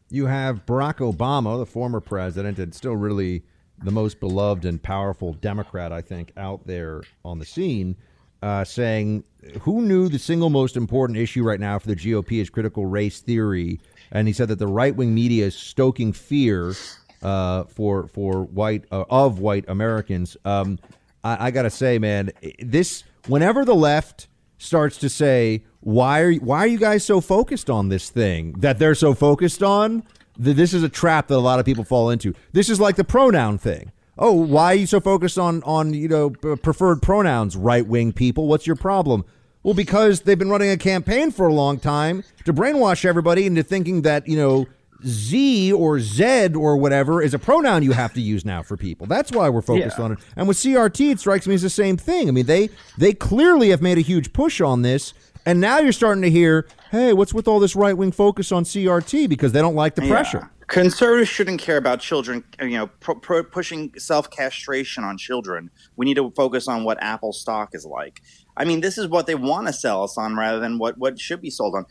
You 0.10 0.26
have 0.26 0.66
Barack 0.66 0.98
Obama, 0.98 1.58
the 1.60 1.66
former 1.66 2.00
president, 2.00 2.58
and 2.60 2.74
still 2.74 2.96
really 2.96 3.44
the 3.84 3.92
most 3.92 4.20
beloved 4.20 4.66
and 4.66 4.82
powerful 4.82 5.34
Democrat, 5.34 5.92
I 5.92 6.02
think, 6.02 6.32
out 6.36 6.66
there 6.66 7.04
on 7.24 7.40
the 7.40 7.46
scene, 7.46 7.96
uh, 8.42 8.64
saying, 8.64 9.24
Who 9.62 9.82
knew 9.82 10.10
the 10.10 10.20
single 10.20 10.50
most 10.50 10.76
important 10.76 11.18
issue 11.18 11.44
right 11.44 11.60
now 11.60 11.78
for 11.80 11.88
the 11.88 11.96
GOP 11.96 12.42
is 12.42 12.50
critical 12.50 12.86
race 12.86 13.20
theory? 13.20 13.80
And 14.12 14.28
he 14.28 14.34
said 14.34 14.48
that 14.48 14.60
the 14.60 14.68
right 14.68 14.96
wing 14.96 15.14
media 15.14 15.46
is 15.46 15.56
stoking 15.56 16.14
fear 16.14 16.74
uh, 17.22 17.66
for 17.66 18.08
for 18.08 18.44
white 18.44 18.86
uh, 18.92 19.06
of 19.10 19.40
white 19.40 19.66
Americans. 19.68 20.36
Um, 20.46 20.80
I, 21.24 21.48
I 21.48 21.52
got 21.52 21.64
to 21.64 21.70
say, 21.70 22.00
man, 22.00 22.32
this 22.60 23.04
whenever 23.28 23.66
the 23.66 23.76
left 23.76 24.28
starts 24.58 24.98
to 24.98 25.10
say, 25.10 25.64
"Why 25.82 26.22
are 26.22 26.34
why 26.36 26.60
are 26.60 26.68
you 26.68 26.80
guys 26.80 27.06
so 27.06 27.22
focused 27.22 27.70
on 27.70 27.90
this 27.90 28.10
thing 28.10 28.54
that 28.60 28.80
they're 28.80 28.96
so 28.96 29.14
focused 29.14 29.64
on?" 29.64 30.04
this 30.40 30.74
is 30.74 30.84
a 30.84 30.90
trap 30.90 31.28
that 31.28 31.36
a 31.36 31.40
lot 31.40 31.60
of 31.60 31.66
people 31.66 31.84
fall 31.84 32.10
into. 32.10 32.34
This 32.54 32.70
is 32.70 32.80
like 32.80 32.96
the 32.96 33.04
pronoun 33.04 33.58
thing. 33.58 33.92
Oh, 34.18 34.34
why 34.34 34.74
are 34.74 34.76
you 34.76 34.88
so 34.88 35.00
focused 35.00 35.38
on 35.38 35.62
on 35.64 35.94
you 35.94 36.08
know 36.08 36.30
preferred 36.30 37.02
pronouns, 37.02 37.56
right 37.56 37.86
wing 37.86 38.12
people? 38.14 38.48
What's 38.48 38.66
your 38.66 38.76
problem? 38.76 39.26
Well, 39.64 39.74
because 39.74 40.22
they've 40.22 40.40
been 40.40 40.50
running 40.50 40.70
a 40.70 40.78
campaign 40.78 41.32
for 41.32 41.48
a 41.48 41.54
long 41.54 41.80
time 41.80 42.24
to 42.46 42.54
brainwash 42.54 43.04
everybody 43.04 43.46
into 43.46 43.64
thinking 43.64 44.02
that 44.04 44.28
you 44.28 44.38
know 44.38 44.68
Z 45.06 45.72
or 45.72 46.00
Z 46.00 46.54
or 46.56 46.78
whatever 46.78 47.22
is 47.22 47.34
a 47.34 47.40
pronoun 47.40 47.84
you 47.84 47.92
have 47.92 48.14
to 48.14 48.22
use 48.22 48.44
now 48.44 48.62
for 48.62 48.76
people. 48.78 49.08
That's 49.08 49.32
why 49.32 49.50
we're 49.50 49.62
focused 49.62 49.98
yeah. 49.98 50.06
on 50.06 50.12
it. 50.14 50.20
And 50.36 50.48
with 50.48 50.58
CRT, 50.58 51.12
it 51.12 51.20
strikes 51.20 51.48
me 51.48 51.56
as 51.56 51.62
the 51.62 51.70
same 51.70 51.98
thing. 51.98 52.28
I 52.28 52.32
mean, 52.32 52.46
they 52.46 52.70
they 52.98 53.14
clearly 53.14 53.70
have 53.70 53.82
made 53.82 53.98
a 53.98 54.02
huge 54.02 54.34
push 54.34 54.60
on 54.62 54.82
this, 54.82 55.14
and 55.50 55.60
now 55.60 55.80
you're 55.80 55.92
starting 55.92 56.22
to 56.22 56.30
hear, 56.30 56.68
hey, 56.92 57.12
what's 57.12 57.34
with 57.34 57.48
all 57.48 57.60
this 57.60 57.76
right 57.76 57.98
wing 57.98 58.12
focus 58.12 58.52
on 58.52 58.66
CRT 58.66 59.28
because 59.28 59.52
they 59.52 59.62
don't 59.62 59.74
like 59.74 59.96
the 59.96 60.08
pressure. 60.08 60.52
Conservatives 60.68 61.28
shouldn't 61.28 61.60
care 61.60 61.78
about 61.78 62.00
children, 62.00 62.44
you 62.62 62.78
know, 62.78 62.86
pro- 63.00 63.16
pro- 63.16 63.44
pushing 63.44 63.92
self 63.98 64.30
castration 64.30 65.04
on 65.04 65.18
children. 65.18 65.72
We 65.96 66.06
need 66.06 66.18
to 66.18 66.32
focus 66.36 66.68
on 66.68 66.84
what 66.84 67.02
Apple 67.02 67.34
stock 67.34 67.70
is 67.74 67.84
like. 67.84 68.22
I 68.58 68.66
mean, 68.66 68.82
this 68.82 69.00
is 69.00 69.08
what 69.08 69.26
they 69.26 69.34
want 69.34 69.66
to 69.66 69.74
sell 69.74 70.04
us 70.04 70.20
on 70.20 70.38
rather 70.38 70.60
than 70.60 70.78
what, 70.78 71.00
what 71.00 71.20
should 71.20 71.42
be 71.42 71.50
sold 71.50 71.74
on 71.74 71.86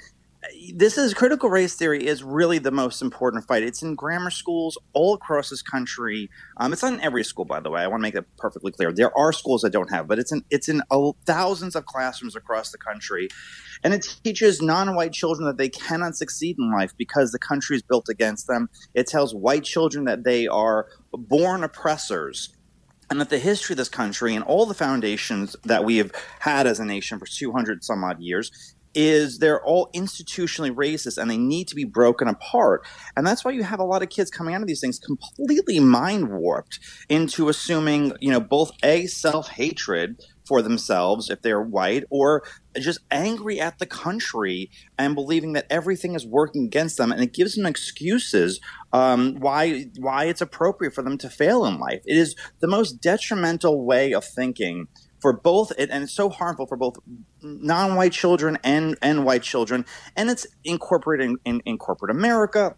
this 0.74 0.98
is 0.98 1.14
critical 1.14 1.48
race 1.48 1.74
theory 1.74 2.06
is 2.06 2.22
really 2.22 2.58
the 2.58 2.70
most 2.70 3.02
important 3.02 3.46
fight. 3.46 3.62
It's 3.62 3.82
in 3.82 3.94
grammar 3.94 4.30
schools 4.30 4.78
all 4.92 5.14
across 5.14 5.50
this 5.50 5.62
country. 5.62 6.30
Um, 6.58 6.72
it's 6.72 6.82
not 6.82 6.94
in 6.94 7.00
every 7.00 7.24
school, 7.24 7.44
by 7.44 7.60
the 7.60 7.70
way. 7.70 7.82
I 7.82 7.86
want 7.86 8.00
to 8.00 8.02
make 8.02 8.14
that 8.14 8.24
perfectly 8.36 8.72
clear. 8.72 8.92
There 8.92 9.16
are 9.16 9.32
schools 9.32 9.62
that 9.62 9.70
don't 9.70 9.90
have, 9.90 10.06
but 10.08 10.18
it's 10.18 10.32
in 10.32 10.44
it's 10.50 10.68
in 10.68 10.82
uh, 10.90 11.12
thousands 11.26 11.76
of 11.76 11.86
classrooms 11.86 12.36
across 12.36 12.70
the 12.70 12.78
country, 12.78 13.28
and 13.84 13.94
it 13.94 14.06
teaches 14.24 14.62
non-white 14.62 15.12
children 15.12 15.46
that 15.46 15.58
they 15.58 15.68
cannot 15.68 16.16
succeed 16.16 16.56
in 16.58 16.72
life 16.72 16.92
because 16.96 17.32
the 17.32 17.38
country 17.38 17.76
is 17.76 17.82
built 17.82 18.08
against 18.08 18.46
them. 18.46 18.68
It 18.94 19.06
tells 19.06 19.34
white 19.34 19.64
children 19.64 20.04
that 20.04 20.24
they 20.24 20.46
are 20.46 20.86
born 21.12 21.64
oppressors 21.64 22.50
and 23.10 23.20
that 23.20 23.30
the 23.30 23.38
history 23.38 23.72
of 23.72 23.78
this 23.78 23.88
country 23.88 24.34
and 24.34 24.44
all 24.44 24.66
the 24.66 24.74
foundations 24.74 25.56
that 25.64 25.84
we 25.84 25.96
have 25.96 26.12
had 26.40 26.66
as 26.66 26.78
a 26.78 26.84
nation 26.84 27.18
for 27.18 27.26
200 27.26 27.82
some 27.82 28.04
odd 28.04 28.20
years 28.20 28.74
is 29.00 29.38
they're 29.38 29.64
all 29.64 29.88
institutionally 29.94 30.74
racist 30.74 31.18
and 31.18 31.30
they 31.30 31.38
need 31.38 31.68
to 31.68 31.76
be 31.76 31.84
broken 31.84 32.26
apart. 32.26 32.84
And 33.16 33.24
that's 33.24 33.44
why 33.44 33.52
you 33.52 33.62
have 33.62 33.78
a 33.78 33.84
lot 33.84 34.02
of 34.02 34.08
kids 34.08 34.28
coming 34.28 34.56
out 34.56 34.60
of 34.60 34.66
these 34.66 34.80
things 34.80 34.98
completely 34.98 35.78
mind 35.78 36.30
warped 36.30 36.80
into 37.08 37.48
assuming, 37.48 38.12
you 38.20 38.32
know, 38.32 38.40
both 38.40 38.72
a 38.82 39.06
self 39.06 39.50
hatred 39.50 40.20
for 40.48 40.62
themselves 40.62 41.30
if 41.30 41.42
they're 41.42 41.62
white 41.62 42.02
or 42.10 42.42
just 42.76 42.98
angry 43.12 43.60
at 43.60 43.78
the 43.78 43.86
country 43.86 44.68
and 44.98 45.14
believing 45.14 45.52
that 45.52 45.66
everything 45.70 46.16
is 46.16 46.26
working 46.26 46.64
against 46.64 46.96
them 46.96 47.12
and 47.12 47.22
it 47.22 47.34
gives 47.34 47.54
them 47.54 47.66
excuses 47.66 48.58
um, 48.92 49.36
why 49.38 49.84
why 49.98 50.24
it's 50.24 50.40
appropriate 50.40 50.94
for 50.94 51.02
them 51.02 51.18
to 51.18 51.28
fail 51.28 51.66
in 51.66 51.78
life 51.78 52.00
it 52.06 52.16
is 52.16 52.34
the 52.60 52.66
most 52.66 53.02
detrimental 53.02 53.84
way 53.84 54.12
of 54.12 54.24
thinking 54.24 54.88
for 55.20 55.32
both 55.32 55.72
and 55.78 56.04
it's 56.04 56.12
so 56.12 56.28
harmful 56.28 56.66
for 56.66 56.76
both 56.76 56.96
non-white 57.42 58.12
children 58.12 58.58
and 58.62 58.96
and 59.02 59.24
white 59.24 59.42
children. 59.42 59.84
And 60.16 60.30
it's 60.30 60.46
incorporated 60.64 61.26
in, 61.26 61.36
in, 61.44 61.60
in, 61.64 61.78
corporate 61.78 62.10
america. 62.10 62.76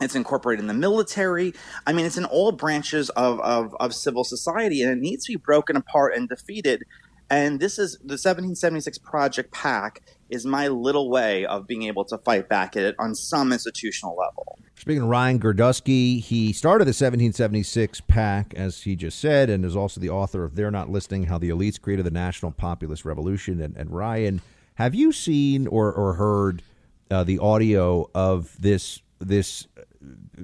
It's 0.00 0.14
incorporated 0.14 0.60
in 0.60 0.68
the 0.68 0.74
military. 0.74 1.54
I 1.86 1.92
mean 1.92 2.06
it's 2.06 2.18
in 2.18 2.24
all 2.24 2.52
branches 2.52 3.10
of, 3.10 3.40
of, 3.40 3.74
of 3.80 3.94
civil 3.94 4.24
society 4.24 4.82
and 4.82 4.90
it 4.90 4.98
needs 4.98 5.24
to 5.26 5.32
be 5.32 5.36
broken 5.36 5.76
apart 5.76 6.14
and 6.14 6.28
defeated. 6.28 6.84
And 7.30 7.60
this 7.60 7.78
is 7.78 7.98
the 7.98 8.14
1776 8.14 8.98
project 8.98 9.52
pac 9.52 10.02
is 10.30 10.44
my 10.44 10.68
little 10.68 11.10
way 11.10 11.44
of 11.46 11.66
being 11.66 11.84
able 11.84 12.04
to 12.04 12.18
fight 12.18 12.48
back 12.48 12.76
at 12.76 12.82
it 12.82 12.94
on 12.98 13.14
some 13.14 13.52
institutional 13.52 14.16
level 14.16 14.58
Speaking 14.78 15.02
of 15.02 15.08
Ryan 15.08 15.40
Girdusky, 15.40 16.20
he 16.20 16.52
started 16.52 16.84
the 16.84 16.90
1776 16.90 18.00
PAC, 18.02 18.54
as 18.54 18.82
he 18.82 18.94
just 18.94 19.18
said, 19.18 19.50
and 19.50 19.64
is 19.64 19.74
also 19.74 20.00
the 20.00 20.08
author 20.08 20.44
of 20.44 20.54
They're 20.54 20.70
Not 20.70 20.88
Listening 20.88 21.24
How 21.24 21.36
the 21.36 21.48
Elites 21.48 21.80
Created 21.80 22.06
the 22.06 22.12
National 22.12 22.52
Populist 22.52 23.04
Revolution. 23.04 23.60
And, 23.60 23.76
and 23.76 23.90
Ryan, 23.90 24.40
have 24.76 24.94
you 24.94 25.10
seen 25.10 25.66
or, 25.66 25.92
or 25.92 26.14
heard 26.14 26.62
uh, 27.10 27.24
the 27.24 27.40
audio 27.40 28.08
of 28.14 28.56
this 28.60 29.02
this 29.18 29.66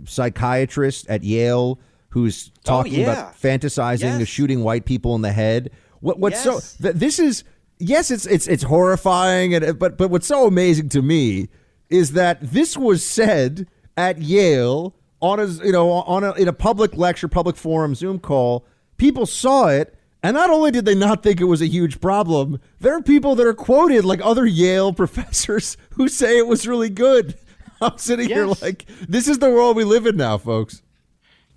psychiatrist 0.05 1.09
at 1.09 1.23
Yale 1.23 1.79
who's 2.09 2.51
oh, 2.51 2.61
talking 2.65 2.97
oh, 2.97 2.99
yeah. 2.99 3.13
about 3.13 3.41
fantasizing 3.41 4.01
yes. 4.01 4.21
of 4.21 4.27
shooting 4.27 4.65
white 4.65 4.85
people 4.85 5.15
in 5.15 5.23
the 5.23 5.33
head? 5.33 5.71
What, 6.01 6.19
what's 6.19 6.45
yes. 6.45 6.75
so 6.75 6.83
th- 6.83 6.97
this 6.97 7.21
is 7.21 7.45
yes, 7.79 8.11
it's 8.11 8.27
it's 8.27 8.47
it's 8.47 8.65
horrifying, 8.65 9.55
and 9.55 9.79
but 9.79 9.97
but 9.97 10.11
what's 10.11 10.27
so 10.27 10.47
amazing 10.47 10.89
to 10.91 11.03
me 11.03 11.49
is 11.89 12.13
that 12.13 12.41
this 12.41 12.77
was 12.77 13.05
said 13.05 13.67
at 13.97 14.21
Yale 14.21 14.95
on 15.21 15.41
a 15.41 15.47
you 15.47 15.73
know 15.73 15.91
on 15.91 16.25
a, 16.25 16.33
in 16.33 16.49
a 16.49 16.53
public 16.53 16.97
lecture, 16.97 17.29
public 17.29 17.57
forum, 17.57 17.95
Zoom 17.95 18.19
call. 18.19 18.67
People 18.97 19.27
saw 19.27 19.69
it, 19.69 19.97
and 20.23 20.35
not 20.35 20.51
only 20.51 20.71
did 20.71 20.85
they 20.85 20.95
not 20.95 21.23
think 21.23 21.41
it 21.41 21.45
was 21.45 21.61
a 21.61 21.67
huge 21.67 22.01
problem, 22.01 22.61
there 22.81 22.97
are 22.97 23.03
people 23.03 23.35
that 23.35 23.47
are 23.47 23.55
quoted 23.55 24.05
like 24.05 24.21
other 24.23 24.47
Yale 24.47 24.93
professors 24.95 25.77
who 25.91 26.09
say 26.09 26.39
it 26.39 26.47
was 26.47 26.67
really 26.67 26.91
good. 26.91 27.37
I'm 27.81 27.99
sitting 27.99 28.29
yes. 28.29 28.37
here 28.37 28.47
like 28.47 28.87
this 29.09 29.29
is 29.29 29.39
the 29.39 29.51
world 29.51 29.77
we 29.77 29.85
live 29.85 30.07
in 30.07 30.17
now, 30.17 30.39
folks. 30.39 30.83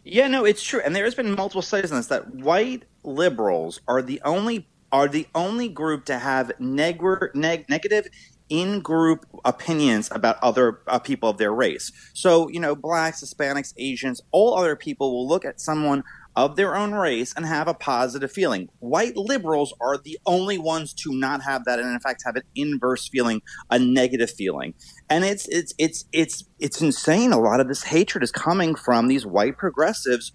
Yeah, 0.04 0.28
no, 0.28 0.46
it's 0.46 0.64
true, 0.64 0.82
and 0.84 0.96
there 0.96 1.04
has 1.04 1.16
been 1.16 1.36
multiple 1.36 1.62
studies 1.62 1.92
on 1.92 1.98
this 1.98 2.08
that 2.08 2.34
white 2.34 2.84
liberals 3.04 3.82
are 3.88 4.02
the 4.02 4.22
only 4.24 4.68
are 4.92 5.08
the 5.08 5.28
only 5.36 5.70
group 5.70 6.06
to 6.06 6.20
have 6.20 6.52
neg- 6.60 7.02
neg- 7.34 7.70
negative 7.70 8.08
in 8.50 8.80
group 8.80 9.26
opinions 9.44 10.10
about 10.12 10.38
other 10.42 10.80
uh, 10.88 11.00
people 11.00 11.30
of 11.30 11.38
their 11.38 11.54
race. 11.54 11.92
So, 12.14 12.48
you 12.48 12.60
know, 12.60 12.76
blacks, 12.76 13.22
Hispanics, 13.22 13.74
Asians, 13.78 14.22
all 14.32 14.58
other 14.58 14.76
people 14.76 15.12
will 15.12 15.28
look 15.28 15.44
at 15.44 15.60
someone 15.60 16.04
of 16.38 16.56
their 16.56 16.76
own 16.76 16.94
race 16.94 17.34
and 17.36 17.46
have 17.48 17.68
a 17.68 17.74
positive 17.74 18.32
feeling. 18.32 18.70
White 18.80 19.18
liberals 19.18 19.74
are 19.82 19.98
the 19.98 20.20
only 20.28 20.60
ones 20.60 20.94
to 20.94 21.12
not 21.12 21.42
have 21.42 21.66
that 21.66 21.80
and 21.80 21.92
in 21.92 22.00
fact 22.00 22.22
have 22.26 22.36
an 22.36 22.44
inverse 22.56 23.10
feeling, 23.10 23.42
a 23.72 23.80
negative 23.80 24.30
feeling. 24.30 24.76
And 25.10 25.26
it's 25.26 25.48
it's 25.48 25.74
it's 25.80 26.06
it's 26.12 26.44
it's 26.60 26.80
insane 26.80 27.32
a 27.32 27.40
lot 27.40 27.60
of 27.60 27.68
this 27.68 27.84
hatred 27.84 28.24
is 28.24 28.32
coming 28.32 28.76
from 28.76 29.08
these 29.08 29.26
white 29.26 29.58
progressives 29.58 30.32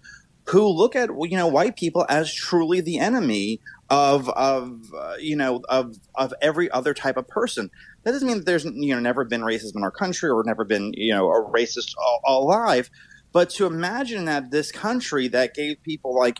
who 0.47 0.67
look 0.67 0.93
at 0.93 1.09
you 1.21 1.37
know 1.37 1.47
white 1.47 1.77
people 1.77 2.05
as 2.09 2.33
truly 2.33 2.81
the 2.81 2.99
enemy 2.99 3.61
of 3.93 4.27
of 4.29 4.91
uh, 4.97 5.15
you 5.19 5.35
know 5.35 5.61
of 5.69 5.95
of 6.15 6.33
every 6.41 6.69
other 6.71 6.93
type 6.93 7.15
of 7.15 7.27
person. 7.27 7.69
That 8.03 8.11
doesn't 8.11 8.27
mean 8.27 8.37
that 8.37 8.45
there's 8.45 8.65
you 8.65 8.93
know 8.95 8.99
never 8.99 9.23
been 9.23 9.41
racism 9.41 9.75
in 9.75 9.83
our 9.83 9.91
country 9.91 10.29
or 10.29 10.43
never 10.43 10.65
been 10.65 10.93
you 10.95 11.13
know 11.13 11.29
a 11.29 11.51
racist 11.51 11.93
alive, 12.25 12.89
but 13.31 13.51
to 13.51 13.67
imagine 13.67 14.25
that 14.25 14.49
this 14.49 14.71
country 14.71 15.27
that 15.27 15.53
gave 15.53 15.81
people 15.83 16.17
like 16.17 16.39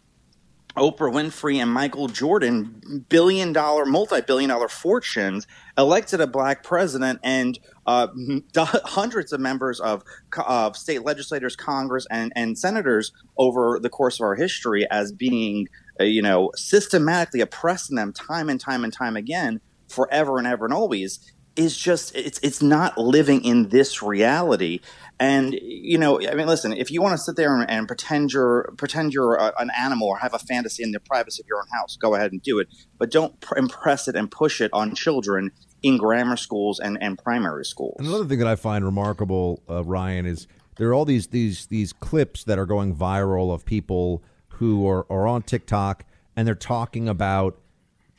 Oprah 0.75 1.13
Winfrey 1.13 1.57
and 1.57 1.71
Michael 1.71 2.07
Jordan 2.07 3.05
billion 3.07 3.53
dollar, 3.53 3.85
multi 3.85 4.21
billion 4.21 4.49
dollar 4.49 4.67
fortunes, 4.67 5.45
elected 5.77 6.19
a 6.21 6.27
black 6.27 6.63
president 6.63 7.19
and 7.23 7.59
uh, 7.85 8.07
hundreds 8.55 9.31
of 9.31 9.39
members 9.39 9.79
of, 9.79 10.03
of 10.47 10.75
state 10.75 11.03
legislators, 11.03 11.55
Congress, 11.55 12.07
and, 12.09 12.33
and 12.35 12.57
senators 12.57 13.11
over 13.37 13.79
the 13.79 13.89
course 13.89 14.19
of 14.19 14.23
our 14.23 14.35
history 14.35 14.87
as 14.89 15.11
being, 15.11 15.67
uh, 15.99 16.03
you 16.03 16.21
know, 16.21 16.51
systematically 16.55 17.41
oppressing 17.41 17.95
them 17.95 18.13
time 18.13 18.49
and 18.49 18.59
time 18.59 18.83
and 18.83 18.93
time 18.93 19.15
again, 19.15 19.61
forever 19.87 20.37
and 20.37 20.47
ever 20.47 20.65
and 20.65 20.73
always, 20.73 21.19
is 21.55 21.77
just 21.77 22.15
it's 22.15 22.39
it's 22.39 22.61
not 22.61 22.97
living 22.97 23.43
in 23.43 23.69
this 23.69 24.01
reality. 24.01 24.79
And 25.19 25.53
you 25.61 25.97
know, 25.97 26.19
I 26.27 26.33
mean, 26.33 26.47
listen, 26.47 26.73
if 26.73 26.89
you 26.89 27.01
want 27.01 27.13
to 27.13 27.17
sit 27.17 27.35
there 27.35 27.55
and, 27.55 27.69
and 27.69 27.87
pretend 27.87 28.33
you're 28.33 28.73
pretend 28.77 29.13
you're 29.13 29.35
a, 29.35 29.53
an 29.59 29.69
animal 29.77 30.07
or 30.07 30.17
have 30.17 30.33
a 30.33 30.39
fantasy 30.39 30.83
in 30.83 30.91
the 30.91 30.99
privacy 30.99 31.43
of 31.43 31.47
your 31.47 31.59
own 31.59 31.67
house, 31.71 31.95
go 31.95 32.15
ahead 32.15 32.31
and 32.31 32.41
do 32.41 32.59
it. 32.59 32.67
But 32.97 33.11
don't 33.11 33.39
pr- 33.39 33.57
impress 33.57 34.07
it 34.07 34.15
and 34.15 34.29
push 34.31 34.61
it 34.61 34.71
on 34.73 34.95
children 34.95 35.51
in 35.83 35.97
grammar 35.97 36.37
schools 36.37 36.79
and, 36.79 36.97
and 37.01 37.17
primary 37.17 37.65
schools. 37.65 37.97
Another 37.99 38.25
thing 38.25 38.39
that 38.39 38.47
I 38.47 38.55
find 38.55 38.83
remarkable, 38.83 39.61
uh, 39.69 39.83
Ryan, 39.83 40.25
is 40.25 40.47
there 40.77 40.89
are 40.89 40.93
all 40.93 41.05
these 41.05 41.27
these 41.27 41.67
these 41.67 41.93
clips 41.93 42.43
that 42.45 42.57
are 42.57 42.65
going 42.65 42.95
viral 42.95 43.53
of 43.53 43.65
people 43.65 44.23
who 44.53 44.87
are, 44.87 45.05
are 45.11 45.27
on 45.27 45.41
TikTok 45.43 46.05
and 46.35 46.47
they're 46.47 46.55
talking 46.55 47.07
about 47.07 47.59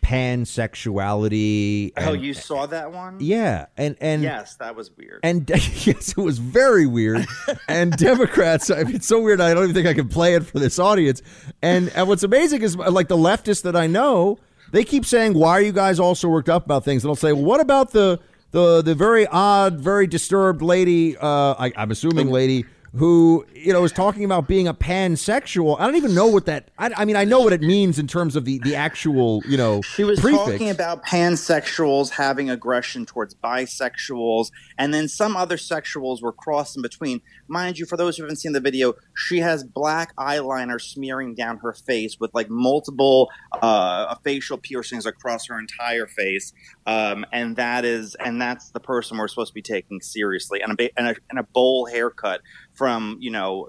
pansexuality. 0.03 1.93
oh, 1.97 2.13
you 2.13 2.35
saw 2.35 2.67
that 2.67 2.93
one? 2.93 3.17
Yeah, 3.21 3.67
and 3.77 3.97
and 4.01 4.23
yes, 4.23 4.57
that 4.57 4.77
was 4.77 4.91
weird. 4.97 5.21
and 5.23 5.49
yes, 5.87 6.11
it 6.11 6.19
was 6.19 6.39
very 6.39 6.87
weird. 6.87 7.27
and 7.69 7.93
Democrats, 7.97 8.71
I 8.71 8.85
mean, 8.85 8.97
it's 8.97 9.07
so 9.07 9.21
weird. 9.21 9.41
I 9.41 9.55
don't 9.55 9.65
even 9.65 9.75
think 9.75 9.87
I 9.87 9.95
can 9.95 10.09
play 10.09 10.35
it 10.35 10.45
for 10.45 10.59
this 10.59 10.79
audience. 10.79 11.23
And 11.63 11.89
and 11.91 12.09
what's 12.09 12.23
amazing 12.23 12.63
is 12.63 12.77
like 12.77 13.09
the 13.09 13.17
leftists 13.17 13.63
that 13.63 13.77
I 13.77 13.87
know, 13.87 14.39
they 14.73 14.85
keep 14.85 15.05
saying, 15.05 15.35
"Why 15.35 15.53
are 15.53 15.63
you 15.63 15.73
guys 15.73 15.99
all 15.99 16.15
so 16.15 16.29
worked 16.29 16.49
up 16.49 16.65
about 16.65 16.85
things?" 16.85 17.05
And 17.05 17.11
I'll 17.11 17.17
say, 17.17 17.33
"Well, 17.33 17.45
what 17.45 17.61
about 17.61 17.93
the 17.93 18.21
the 18.51 18.83
the 18.83 18.95
very 18.95 19.27
odd, 19.27 19.81
very 19.81 20.07
disturbed 20.07 20.63
lady? 20.63 21.17
Uh, 21.17 21.55
I, 21.59 21.73
I'm 21.77 21.91
assuming 21.91 22.31
lady." 22.31 22.67
Who 22.97 23.45
you 23.53 23.73
know 23.73 23.83
is 23.83 23.91
talking 23.91 24.25
about 24.25 24.47
being 24.47 24.69
a 24.69 24.75
pansexual? 24.75 25.81
I 25.81 25.87
don't 25.87 25.97
even 25.97 26.15
know 26.15 26.29
what 26.29 26.47
that. 26.47 26.71
I, 26.79 26.93
I 26.97 27.05
mean, 27.05 27.17
I 27.17 27.25
know 27.25 27.41
what 27.41 27.53
it 27.53 27.61
means 27.61 27.99
in 27.99 28.07
terms 28.07 28.37
of 28.37 28.45
the 28.45 28.61
the 28.61 28.77
actual 28.77 29.43
you 29.49 29.57
know 29.57 29.83
She 29.83 30.05
was 30.05 30.21
prefix. 30.21 30.45
talking 30.45 30.71
about 30.71 31.05
pansexuals 31.05 32.11
having 32.11 32.51
aggression 32.51 33.05
towards 33.05 33.35
bisexuals, 33.35 34.53
and 34.79 34.95
then 34.95 35.09
some 35.09 35.37
other 35.37 35.57
sexuals 35.57 36.23
were 36.23 36.33
crossed 36.33 36.77
in 36.77 36.83
between. 36.83 37.21
Mind 37.49 37.81
you, 37.81 37.85
for 37.85 37.97
those 37.97 38.17
who 38.17 38.23
haven't 38.23 38.37
seen 38.37 38.53
the 38.53 38.61
video, 38.61 38.95
she 39.17 39.41
has 39.41 39.65
black 39.65 40.15
eyeliner 40.15 40.81
smearing 40.81 41.35
down 41.35 41.59
her 41.59 41.73
face 41.73 42.21
with 42.21 42.31
like 42.33 42.49
multiple 42.49 43.29
uh, 43.61 44.15
facial 44.23 44.57
piercings 44.57 45.05
across 45.05 45.49
her 45.49 45.59
entire 45.59 46.07
face, 46.07 46.53
um, 46.87 47.27
and 47.33 47.57
that 47.57 47.85
is 47.85 48.15
and 48.25 48.41
that's 48.41 48.71
the 48.71 48.79
person 48.81 49.19
we're 49.19 49.27
supposed 49.27 49.51
to 49.51 49.55
be 49.55 49.63
taking 49.63 50.01
seriously, 50.01 50.61
and 50.61 50.79
a 50.79 50.91
and 50.97 51.09
a, 51.09 51.17
and 51.31 51.41
a 51.41 51.43
bowl 51.43 51.87
haircut 51.87 52.41
from 52.75 53.17
you 53.21 53.31
know 53.31 53.69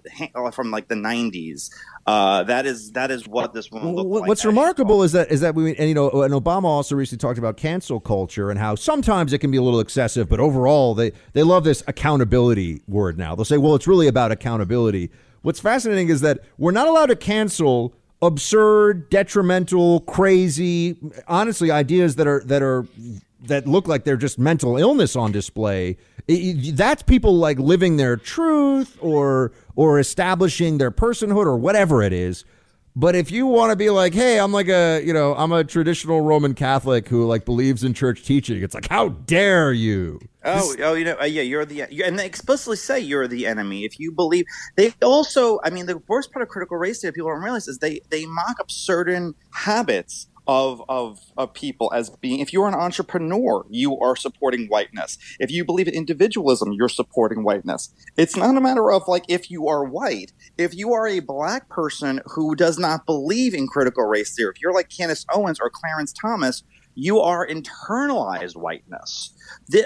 from 0.51 0.71
like 0.71 0.87
the 0.87 0.95
'90s. 0.95 1.69
Uh, 2.07 2.43
that 2.43 2.65
is 2.65 2.91
that 2.91 3.09
is 3.09 3.27
what 3.27 3.53
this 3.53 3.71
woman 3.71 3.95
looked 3.95 4.09
like. 4.09 4.27
What's 4.27 4.45
remarkable 4.45 5.01
is 5.03 5.13
that 5.13 5.31
is 5.31 5.41
that 5.41 5.55
we 5.55 5.75
and 5.75 5.89
you 5.89 5.95
know 5.95 6.09
and 6.23 6.33
Obama 6.33 6.65
also 6.65 6.95
recently 6.95 7.21
talked 7.21 7.39
about 7.39 7.57
cancel 7.57 7.99
culture 7.99 8.49
and 8.49 8.59
how 8.59 8.75
sometimes 8.75 9.33
it 9.33 9.39
can 9.39 9.51
be 9.51 9.57
a 9.57 9.61
little 9.61 9.79
excessive, 9.79 10.29
but 10.29 10.39
overall 10.39 10.93
they 10.93 11.13
they 11.33 11.43
love 11.43 11.63
this 11.63 11.83
accountability 11.87 12.81
word 12.87 13.17
now. 13.17 13.35
They'll 13.35 13.45
say, 13.45 13.57
well, 13.57 13.75
it's 13.75 13.87
really 13.87 14.07
about 14.07 14.31
accountability. 14.31 15.09
What's 15.41 15.59
fascinating 15.59 16.09
is 16.09 16.21
that 16.21 16.39
we're 16.57 16.71
not 16.71 16.87
allowed 16.87 17.07
to 17.07 17.15
cancel 17.15 17.93
absurd, 18.21 19.09
detrimental, 19.09 20.01
crazy, 20.01 20.97
honestly, 21.27 21.71
ideas 21.71 22.15
that 22.15 22.27
are 22.27 22.43
that 22.45 22.61
are 22.61 22.87
that 23.43 23.67
look 23.67 23.87
like 23.87 24.03
they're 24.03 24.17
just 24.17 24.39
mental 24.39 24.77
illness 24.77 25.15
on 25.15 25.31
display. 25.31 25.97
I- 26.29 26.55
I- 26.67 26.71
that's 26.73 27.03
people 27.03 27.35
like 27.37 27.59
living 27.59 27.97
their 27.97 28.17
truth 28.17 28.97
or 29.01 29.51
or 29.75 29.99
establishing 29.99 30.77
their 30.77 30.91
personhood 30.91 31.45
or 31.45 31.57
whatever 31.57 32.01
it 32.01 32.13
is. 32.13 32.45
But 32.97 33.13
if 33.13 33.29
you 33.29 33.45
want 33.45 33.71
to 33.71 33.75
be 33.75 33.89
like, 33.89 34.13
hey, 34.13 34.39
I'm 34.39 34.53
like 34.53 34.69
a, 34.69 35.01
you 35.03 35.11
know, 35.11 35.35
I'm 35.35 35.51
a 35.51 35.65
traditional 35.65 36.21
Roman 36.21 36.53
Catholic 36.53 37.09
who 37.09 37.25
like 37.25 37.43
believes 37.43 37.83
in 37.83 37.93
church 37.93 38.23
teaching, 38.23 38.63
it's 38.63 38.73
like, 38.73 38.87
how 38.87 39.09
dare 39.09 39.73
you? 39.73 40.21
Oh, 40.45 40.73
oh, 40.79 40.93
you 40.93 41.03
know, 41.03 41.17
uh, 41.19 41.25
yeah, 41.25 41.41
you're 41.41 41.65
the, 41.65 41.81
and 42.05 42.17
they 42.17 42.25
explicitly 42.25 42.77
say 42.77 42.97
you're 43.01 43.27
the 43.27 43.47
enemy 43.47 43.83
if 43.83 43.99
you 43.99 44.13
believe. 44.13 44.45
They 44.77 44.93
also, 45.01 45.59
I 45.65 45.71
mean, 45.71 45.87
the 45.87 46.01
worst 46.07 46.31
part 46.31 46.41
of 46.43 46.47
critical 46.47 46.77
race 46.77 47.01
theory 47.01 47.11
people 47.11 47.31
don't 47.31 47.41
realize 47.43 47.67
is 47.67 47.79
they 47.79 47.99
they 48.11 48.25
mock 48.27 48.61
up 48.61 48.71
certain 48.71 49.35
habits 49.51 50.27
of 50.47 50.81
of 50.87 51.19
of 51.37 51.53
people 51.53 51.91
as 51.93 52.09
being. 52.09 52.39
If 52.39 52.53
you're 52.53 52.67
an 52.67 52.75
entrepreneur, 52.75 53.65
you 53.69 53.97
are 53.99 54.15
supporting 54.15 54.67
whiteness. 54.67 55.17
If 55.39 55.51
you 55.51 55.65
believe 55.65 55.87
in 55.87 55.93
individualism, 55.93 56.73
you're 56.73 56.89
supporting 56.89 57.43
whiteness. 57.43 57.93
It's 58.17 58.35
not 58.35 58.57
a 58.57 58.61
matter 58.61 58.91
of 58.91 59.07
like 59.07 59.25
if 59.27 59.49
you 59.49 59.67
are 59.67 59.83
white. 59.83 60.33
If 60.57 60.75
you 60.75 60.93
are 60.93 61.07
a 61.07 61.19
black 61.19 61.69
person 61.69 62.21
who 62.25 62.55
does 62.55 62.77
not 62.77 63.05
believe 63.05 63.53
in 63.53 63.67
critical 63.67 64.05
race 64.05 64.35
theory, 64.35 64.53
if 64.55 64.61
you're 64.61 64.73
like 64.73 64.89
Candace 64.89 65.25
Owens 65.33 65.59
or 65.59 65.69
Clarence 65.69 66.13
Thomas, 66.13 66.63
you 66.95 67.19
are 67.19 67.45
internalized 67.45 68.55
whiteness. 68.55 69.33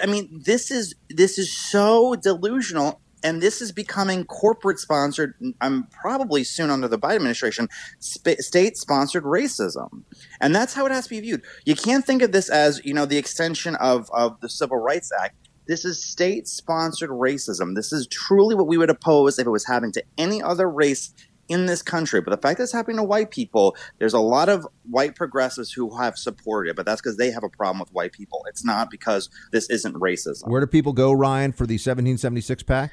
I 0.01 0.05
mean, 0.05 0.41
this 0.45 0.71
is 0.71 0.95
this 1.09 1.37
is 1.37 1.51
so 1.51 2.15
delusional, 2.15 3.01
and 3.23 3.41
this 3.41 3.61
is 3.61 3.71
becoming 3.71 4.25
corporate 4.25 4.79
sponsored. 4.79 5.33
I'm 5.61 5.87
probably 5.87 6.43
soon 6.43 6.69
under 6.69 6.87
the 6.87 6.97
Biden 6.97 7.15
administration, 7.15 7.67
sp- 7.99 8.39
state 8.39 8.77
sponsored 8.77 9.23
racism, 9.23 10.03
and 10.41 10.55
that's 10.55 10.73
how 10.73 10.85
it 10.85 10.91
has 10.91 11.05
to 11.05 11.09
be 11.11 11.19
viewed. 11.19 11.43
You 11.65 11.75
can't 11.75 12.05
think 12.05 12.21
of 12.21 12.31
this 12.31 12.49
as 12.49 12.81
you 12.83 12.93
know 12.93 13.05
the 13.05 13.17
extension 13.17 13.75
of 13.75 14.09
of 14.13 14.39
the 14.41 14.49
Civil 14.49 14.77
Rights 14.77 15.11
Act. 15.21 15.35
This 15.67 15.85
is 15.85 16.03
state 16.03 16.47
sponsored 16.47 17.11
racism. 17.11 17.75
This 17.75 17.93
is 17.93 18.07
truly 18.07 18.55
what 18.55 18.65
we 18.65 18.77
would 18.77 18.89
oppose 18.89 19.37
if 19.37 19.45
it 19.45 19.51
was 19.51 19.67
happening 19.67 19.91
to 19.91 20.03
any 20.17 20.41
other 20.41 20.67
race 20.67 21.13
in 21.49 21.65
this 21.65 21.81
country. 21.81 22.21
But 22.21 22.31
the 22.31 22.37
fact 22.37 22.57
that 22.57 22.63
it's 22.63 22.71
happening 22.71 22.97
to 22.97 23.03
white 23.03 23.31
people, 23.31 23.75
there's 23.97 24.13
a 24.13 24.19
lot 24.19 24.47
of 24.47 24.65
white 24.89 25.15
progressives 25.15 25.73
who 25.73 25.95
have 25.97 26.17
supported 26.17 26.69
it, 26.69 26.75
but 26.75 26.85
that's 26.85 27.01
because 27.01 27.17
they 27.17 27.31
have 27.31 27.43
a 27.43 27.49
problem 27.49 27.79
with 27.79 27.91
white 27.91 28.13
people. 28.13 28.45
It's 28.47 28.63
not 28.63 28.89
because 28.89 29.29
this 29.51 29.69
isn't 29.69 29.95
racism. 29.95 30.47
Where 30.47 30.61
do 30.61 30.67
people 30.67 30.93
go, 30.93 31.11
Ryan, 31.11 31.51
for 31.51 31.65
the 31.65 31.73
1776 31.73 32.63
PAC? 32.63 32.91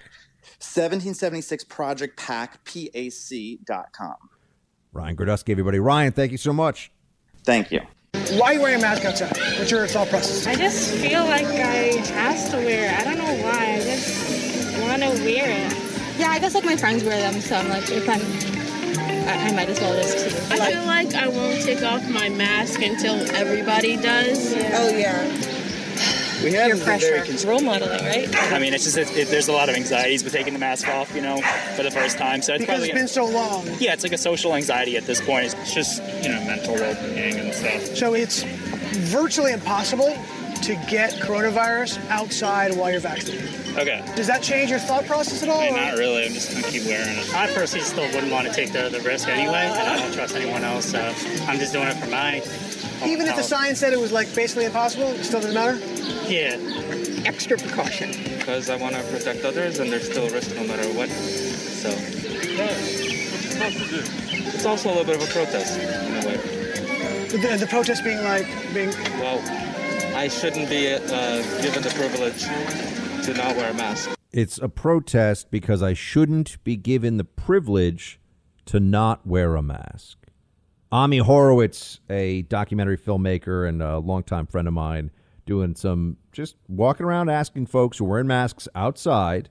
1776 0.58 1.64
Project 1.64 2.16
PAC, 2.16 2.64
PAC.com. 2.64 4.16
Ryan 4.92 5.16
Girdusky, 5.16 5.50
everybody. 5.50 5.78
Ryan, 5.78 6.12
thank 6.12 6.32
you 6.32 6.38
so 6.38 6.52
much. 6.52 6.90
Thank 7.44 7.70
you. 7.70 7.80
Why 8.32 8.46
are 8.46 8.54
you 8.54 8.62
wearing 8.62 8.78
a 8.78 8.82
mask 8.82 9.04
outside? 9.04 9.36
What's 9.58 9.70
your 9.70 9.86
thought 9.86 10.08
process? 10.08 10.46
I 10.46 10.54
just 10.54 10.94
feel 10.94 11.24
like 11.24 11.44
I 11.44 12.00
have 12.12 12.50
to 12.50 12.56
wear 12.56 12.90
it. 12.90 12.98
I 12.98 13.04
don't 13.04 13.18
know 13.18 13.44
why. 13.44 13.74
I 13.74 13.80
just 13.80 14.80
want 14.80 15.02
to 15.02 15.10
wear 15.22 15.70
it. 15.70 15.85
Yeah, 16.36 16.40
I 16.40 16.40
guess 16.40 16.54
like 16.54 16.64
my 16.64 16.76
friends 16.76 17.02
wear 17.02 17.18
them, 17.18 17.40
so 17.40 17.56
I'm 17.56 17.68
like, 17.70 17.90
if 17.90 18.06
I'm, 18.08 18.20
I, 19.28 19.48
I 19.48 19.52
might 19.52 19.68
as 19.70 19.80
well 19.80 19.94
just 20.02 20.18
too. 20.18 20.54
I 20.54 20.70
feel 20.70 20.84
like 20.84 21.14
I 21.14 21.28
won't 21.28 21.62
take 21.62 21.82
off 21.82 22.06
my 22.10 22.28
mask 22.28 22.80
until 22.82 23.14
everybody 23.34 23.96
does. 23.96 24.52
Oh 24.54 24.88
yeah. 24.90 25.24
We 26.44 26.52
have 26.52 26.66
Peer 26.66 26.76
been 26.76 26.84
pressure. 26.84 27.06
very 27.06 27.26
cons- 27.26 27.46
Role 27.46 27.60
modeling, 27.62 28.04
right? 28.04 28.52
I 28.52 28.58
mean, 28.58 28.74
it's 28.74 28.84
just 28.84 28.98
it, 28.98 29.16
it, 29.16 29.28
there's 29.28 29.48
a 29.48 29.52
lot 29.52 29.70
of 29.70 29.74
anxieties 29.76 30.22
with 30.22 30.34
taking 30.34 30.52
the 30.52 30.58
mask 30.58 30.86
off, 30.88 31.14
you 31.14 31.22
know, 31.22 31.40
for 31.74 31.82
the 31.82 31.90
first 31.90 32.18
time. 32.18 32.42
So 32.42 32.52
it's 32.52 32.60
Because 32.60 32.80
probably 32.86 32.90
it's 32.90 32.98
been 32.98 33.08
so 33.08 33.24
long. 33.24 33.66
yeah, 33.80 33.94
it's 33.94 34.02
like 34.02 34.12
a 34.12 34.18
social 34.18 34.54
anxiety 34.54 34.98
at 34.98 35.04
this 35.06 35.22
point. 35.22 35.46
It's 35.54 35.72
just 35.74 36.02
you 36.22 36.28
know 36.28 36.40
mental 36.44 36.74
well-being 36.74 37.36
and 37.38 37.54
stuff. 37.54 37.96
So 37.96 38.12
it's 38.12 38.42
virtually 38.42 39.52
impossible 39.52 40.14
to 40.62 40.74
get 40.88 41.12
coronavirus 41.14 42.04
outside 42.08 42.76
while 42.76 42.90
you're 42.90 43.00
vaccinated. 43.00 43.50
Okay. 43.76 44.02
Does 44.14 44.26
that 44.26 44.42
change 44.42 44.70
your 44.70 44.78
thought 44.78 45.04
process 45.06 45.42
at 45.42 45.48
all? 45.48 45.60
Hey, 45.60 45.70
or- 45.70 45.76
not 45.76 45.98
really. 45.98 46.24
I'm 46.26 46.32
just 46.32 46.50
gonna 46.50 46.66
keep 46.66 46.84
wearing 46.86 47.16
it. 47.16 47.34
I 47.34 47.46
personally 47.48 47.84
still 47.84 48.04
wouldn't 48.14 48.32
want 48.32 48.46
to 48.46 48.52
take 48.52 48.72
the, 48.72 48.88
the 48.88 49.00
risk 49.00 49.28
anyway, 49.28 49.70
and 49.70 49.88
I 49.88 49.98
don't 49.98 50.12
trust 50.12 50.34
anyone 50.34 50.64
else, 50.64 50.86
so 50.86 51.00
I'm 51.46 51.58
just 51.58 51.72
doing 51.72 51.88
it 51.88 51.94
for 51.96 52.08
my 52.08 52.42
Even 53.06 53.26
if 53.26 53.36
the 53.36 53.42
science 53.42 53.78
said 53.78 53.92
it 53.92 54.00
was 54.00 54.12
like 54.12 54.34
basically 54.34 54.64
impossible, 54.64 55.08
it 55.08 55.24
still 55.24 55.40
doesn't 55.40 55.54
matter? 55.54 55.78
Yeah. 56.26 56.56
Extra 57.26 57.58
precaution. 57.58 58.12
Because 58.38 58.70
I 58.70 58.76
want 58.76 58.94
to 58.94 59.02
protect 59.04 59.44
others 59.44 59.78
and 59.78 59.92
there's 59.92 60.08
still 60.08 60.26
a 60.26 60.30
risk 60.30 60.54
no 60.56 60.64
matter 60.66 60.88
what. 60.94 61.10
So. 61.10 61.90
It's 63.58 64.64
also 64.64 64.88
a 64.88 64.92
little 64.92 65.04
bit 65.04 65.16
of 65.16 65.28
a 65.28 65.32
protest 65.32 65.78
in 65.78 66.24
a 66.24 66.26
way. 66.26 66.36
The, 67.28 67.56
the 67.58 67.66
protest 67.66 68.04
being 68.04 68.22
like, 68.22 68.46
being. 68.72 68.90
Well, 69.20 69.40
I 70.16 70.28
shouldn't 70.28 70.70
be 70.70 70.94
uh, 70.94 70.98
given 71.60 71.82
the 71.82 71.92
privilege 71.94 72.44
to 73.26 73.34
not 73.34 73.54
wear 73.54 73.70
a 73.70 73.74
mask. 73.74 74.16
It's 74.32 74.56
a 74.56 74.68
protest 74.70 75.50
because 75.50 75.82
I 75.82 75.92
shouldn't 75.92 76.64
be 76.64 76.74
given 76.74 77.18
the 77.18 77.24
privilege 77.24 78.18
to 78.64 78.80
not 78.80 79.26
wear 79.26 79.56
a 79.56 79.62
mask. 79.62 80.16
Ami 80.90 81.18
Horowitz, 81.18 82.00
a 82.08 82.42
documentary 82.42 82.96
filmmaker 82.96 83.68
and 83.68 83.82
a 83.82 83.98
longtime 83.98 84.46
friend 84.46 84.66
of 84.66 84.72
mine, 84.72 85.10
doing 85.44 85.74
some 85.74 86.16
just 86.32 86.56
walking 86.66 87.04
around 87.04 87.28
asking 87.28 87.66
folks 87.66 87.98
who 87.98 88.06
are 88.06 88.08
wearing 88.08 88.26
masks 88.26 88.68
outside, 88.74 89.50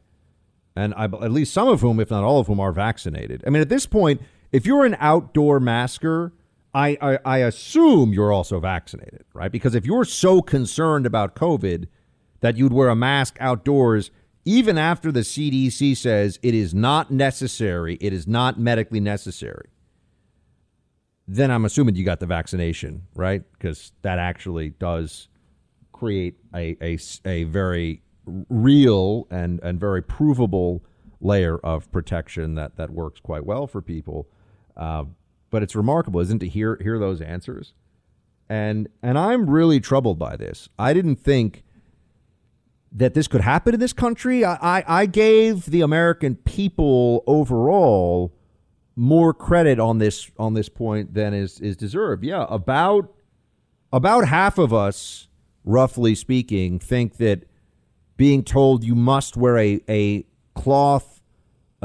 and 0.75 0.95
I, 0.95 1.03
at 1.03 1.31
least 1.31 1.53
some 1.53 1.67
of 1.67 1.81
whom, 1.81 1.99
if 1.99 2.09
not 2.09 2.23
all 2.23 2.39
of 2.39 2.47
whom, 2.47 2.59
are 2.59 2.71
vaccinated. 2.71 3.43
I 3.45 3.51
mean, 3.51 3.61
at 3.61 3.69
this 3.69 3.85
point, 3.85 4.19
if 4.51 4.65
you're 4.65 4.83
an 4.83 4.97
outdoor 4.99 5.59
masker, 5.59 6.33
I, 6.75 6.97
I, 7.01 7.19
I 7.23 7.37
assume 7.37 8.11
you're 8.11 8.33
also 8.33 8.59
vaccinated, 8.59 9.23
right? 9.33 9.49
Because 9.49 9.75
if 9.75 9.85
you're 9.85 10.03
so 10.03 10.41
concerned 10.41 11.05
about 11.05 11.33
COVID 11.33 11.87
that 12.41 12.57
you'd 12.57 12.73
wear 12.73 12.89
a 12.89 12.95
mask 12.95 13.37
outdoors, 13.39 14.11
even 14.43 14.77
after 14.77 15.09
the 15.09 15.21
CDC 15.21 15.95
says 15.95 16.37
it 16.43 16.53
is 16.53 16.73
not 16.73 17.11
necessary, 17.11 17.97
it 18.01 18.11
is 18.11 18.27
not 18.27 18.59
medically 18.59 18.99
necessary, 18.99 19.69
then 21.25 21.49
I'm 21.49 21.63
assuming 21.63 21.95
you 21.95 22.03
got 22.03 22.19
the 22.19 22.25
vaccination, 22.25 23.03
right? 23.15 23.41
Because 23.53 23.93
that 24.01 24.19
actually 24.19 24.71
does 24.71 25.29
create 25.93 26.35
a, 26.53 26.75
a, 26.81 26.99
a 27.23 27.43
very 27.45 28.01
real 28.49 29.27
and, 29.31 29.61
and 29.63 29.79
very 29.79 30.03
provable 30.03 30.83
layer 31.21 31.57
of 31.59 31.89
protection 31.93 32.55
that, 32.55 32.75
that 32.75 32.89
works 32.89 33.21
quite 33.21 33.45
well 33.45 33.65
for 33.65 33.81
people. 33.81 34.27
Uh, 34.75 35.05
but 35.55 35.63
it's 35.63 35.73
remarkable, 35.73 36.19
isn't 36.19 36.43
it, 36.43 36.45
to 36.45 36.51
hear 36.51 36.77
hear 36.81 36.99
those 36.99 37.21
answers? 37.21 37.71
And 38.49 38.89
and 39.01 39.17
I'm 39.17 39.49
really 39.49 39.79
troubled 39.79 40.19
by 40.19 40.35
this. 40.35 40.67
I 40.77 40.93
didn't 40.93 41.15
think 41.15 41.63
that 42.91 43.13
this 43.13 43.29
could 43.29 43.39
happen 43.39 43.73
in 43.73 43.79
this 43.79 43.93
country. 43.93 44.43
I, 44.43 44.79
I, 44.79 44.83
I 44.85 45.05
gave 45.05 45.67
the 45.67 45.79
American 45.79 46.35
people 46.35 47.23
overall 47.25 48.33
more 48.97 49.33
credit 49.33 49.79
on 49.79 49.99
this 49.99 50.29
on 50.37 50.55
this 50.55 50.67
point 50.67 51.13
than 51.13 51.33
is 51.33 51.61
is 51.61 51.77
deserved. 51.77 52.25
Yeah, 52.25 52.45
about 52.49 53.13
about 53.93 54.27
half 54.27 54.57
of 54.57 54.73
us, 54.73 55.29
roughly 55.63 56.15
speaking, 56.15 56.79
think 56.79 57.15
that 57.15 57.45
being 58.17 58.43
told 58.43 58.83
you 58.83 58.93
must 58.93 59.37
wear 59.37 59.57
a 59.57 59.79
a 59.87 60.25
cloth 60.53 61.14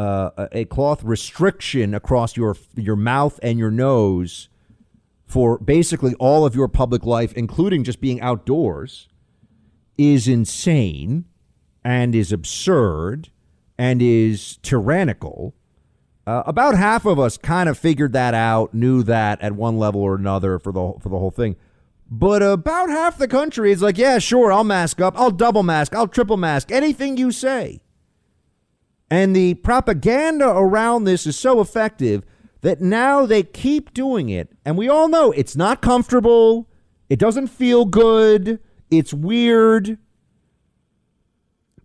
uh, 0.01 0.49
a 0.53 0.65
cloth 0.65 1.05
restriction 1.05 1.93
across 1.93 2.35
your 2.35 2.57
your 2.75 2.97
mouth 2.97 3.39
and 3.43 3.59
your 3.59 3.71
nose 3.71 4.49
for 5.27 5.59
basically 5.59 6.15
all 6.15 6.47
of 6.47 6.55
your 6.55 6.69
public 6.69 7.05
life, 7.05 7.35
including 7.35 7.85
just 7.85 8.01
being 8.01 8.19
outdoors, 8.23 9.09
is 9.99 10.27
insane 10.27 11.27
and 11.85 12.15
is 12.15 12.33
absurd 12.33 13.29
and 13.77 14.01
is 14.01 14.57
tyrannical. 14.63 15.55
Uh, 16.27 16.45
about 16.47 16.75
half 16.77 17.05
of 17.05 17.19
us 17.19 17.37
kind 17.37 17.69
of 17.69 17.79
figured 17.79 18.15
that 18.15 18.33
out, 18.33 18.73
knew 18.73 19.03
that 19.03 19.39
at 19.43 19.53
one 19.53 19.79
level 19.79 20.01
or 20.01 20.15
another 20.15 20.59
for 20.59 20.73
the 20.73 20.95
for 20.99 21.11
the 21.11 21.19
whole 21.19 21.31
thing. 21.31 21.57
But 22.11 22.43
about 22.43 22.89
half 22.89 23.19
the 23.19 23.29
country 23.29 23.71
is 23.71 23.83
like, 23.83 23.99
yeah, 23.99 24.19
sure, 24.19 24.51
I'll 24.51 24.65
mask 24.65 24.99
up, 25.03 25.15
I'll 25.21 25.31
double 25.31 25.63
mask, 25.63 25.95
I'll 25.95 26.09
triple 26.09 26.39
mask, 26.39 26.73
anything 26.73 27.19
you 27.19 27.31
say. 27.33 27.83
And 29.11 29.35
the 29.35 29.55
propaganda 29.55 30.49
around 30.49 31.05
this 31.05 31.27
is 31.27 31.37
so 31.37 31.61
effective 31.61 32.25
that 32.61 32.81
now 32.81 33.27
they 33.27 33.43
keep 33.43 33.93
doing 33.93 34.29
it. 34.29 34.53
And 34.65 34.79
we 34.79 34.89
all 34.89 35.09
know 35.09 35.33
it's 35.33 35.57
not 35.57 35.83
comfortable. 35.83 36.69
It 37.09 37.19
doesn't 37.19 37.49
feel 37.49 37.87
good. 37.87 38.61
It's 38.91 39.13
weird. 39.13 39.99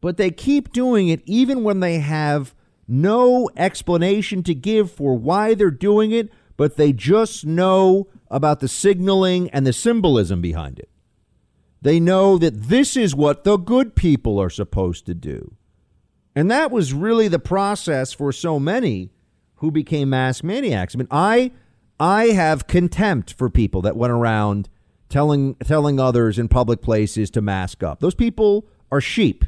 But 0.02 0.18
they 0.18 0.30
keep 0.30 0.72
doing 0.72 1.07
it 1.07 1.23
even 1.26 1.64
when 1.64 1.80
they 1.80 1.99
have 1.99 2.53
no 2.88 3.49
explanation 3.57 4.43
to 4.43 4.53
give 4.53 4.91
for 4.91 5.18
why 5.18 5.56
they're 5.56 5.72
doing 5.72 6.11
it, 6.11 6.31
but 6.57 6.77
they 6.77 6.93
just 6.93 7.43
know 7.43 8.07
about 8.30 8.60
the 8.60 8.68
signaling 8.68 9.49
and 9.49 9.65
the 9.65 9.73
symbolism 9.73 10.41
behind 10.41 10.77
it. 10.77 10.89
They 11.81 11.99
know 11.99 12.38
that 12.38 12.64
this 12.64 12.95
is 12.95 13.15
what 13.15 13.43
the 13.43 13.57
good 13.57 13.95
people 13.95 14.39
are 14.39 14.49
supposed 14.49 15.06
to 15.07 15.15
do. 15.15 15.56
And 16.36 16.52
that 16.52 16.70
was 16.72 16.94
really 16.94 17.28
the 17.28 17.40
process 17.40 18.12
for 18.12 18.32
so 18.32 18.60
many 18.60 19.12
who 19.56 19.72
became 19.72 20.10
mask 20.10 20.44
maniacs. 20.44 20.95
I 20.95 20.98
mean, 20.98 21.07
I 21.10 21.52
I 21.99 22.26
have 22.26 22.68
contempt 22.68 23.34
for 23.34 23.49
people 23.49 23.82
that 23.84 23.95
went 23.95 24.12
around 24.12 24.70
telling 25.07 25.56
telling 25.56 25.99
others 25.99 26.38
in 26.38 26.48
public 26.49 26.82
places 26.82 27.30
to 27.32 27.41
mask 27.41 27.84
up. 27.84 27.99
Those 28.02 28.16
people 28.16 28.68
are 28.91 29.02
sheep. 29.02 29.45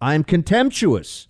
I'm 0.00 0.24
contemptuous 0.24 1.28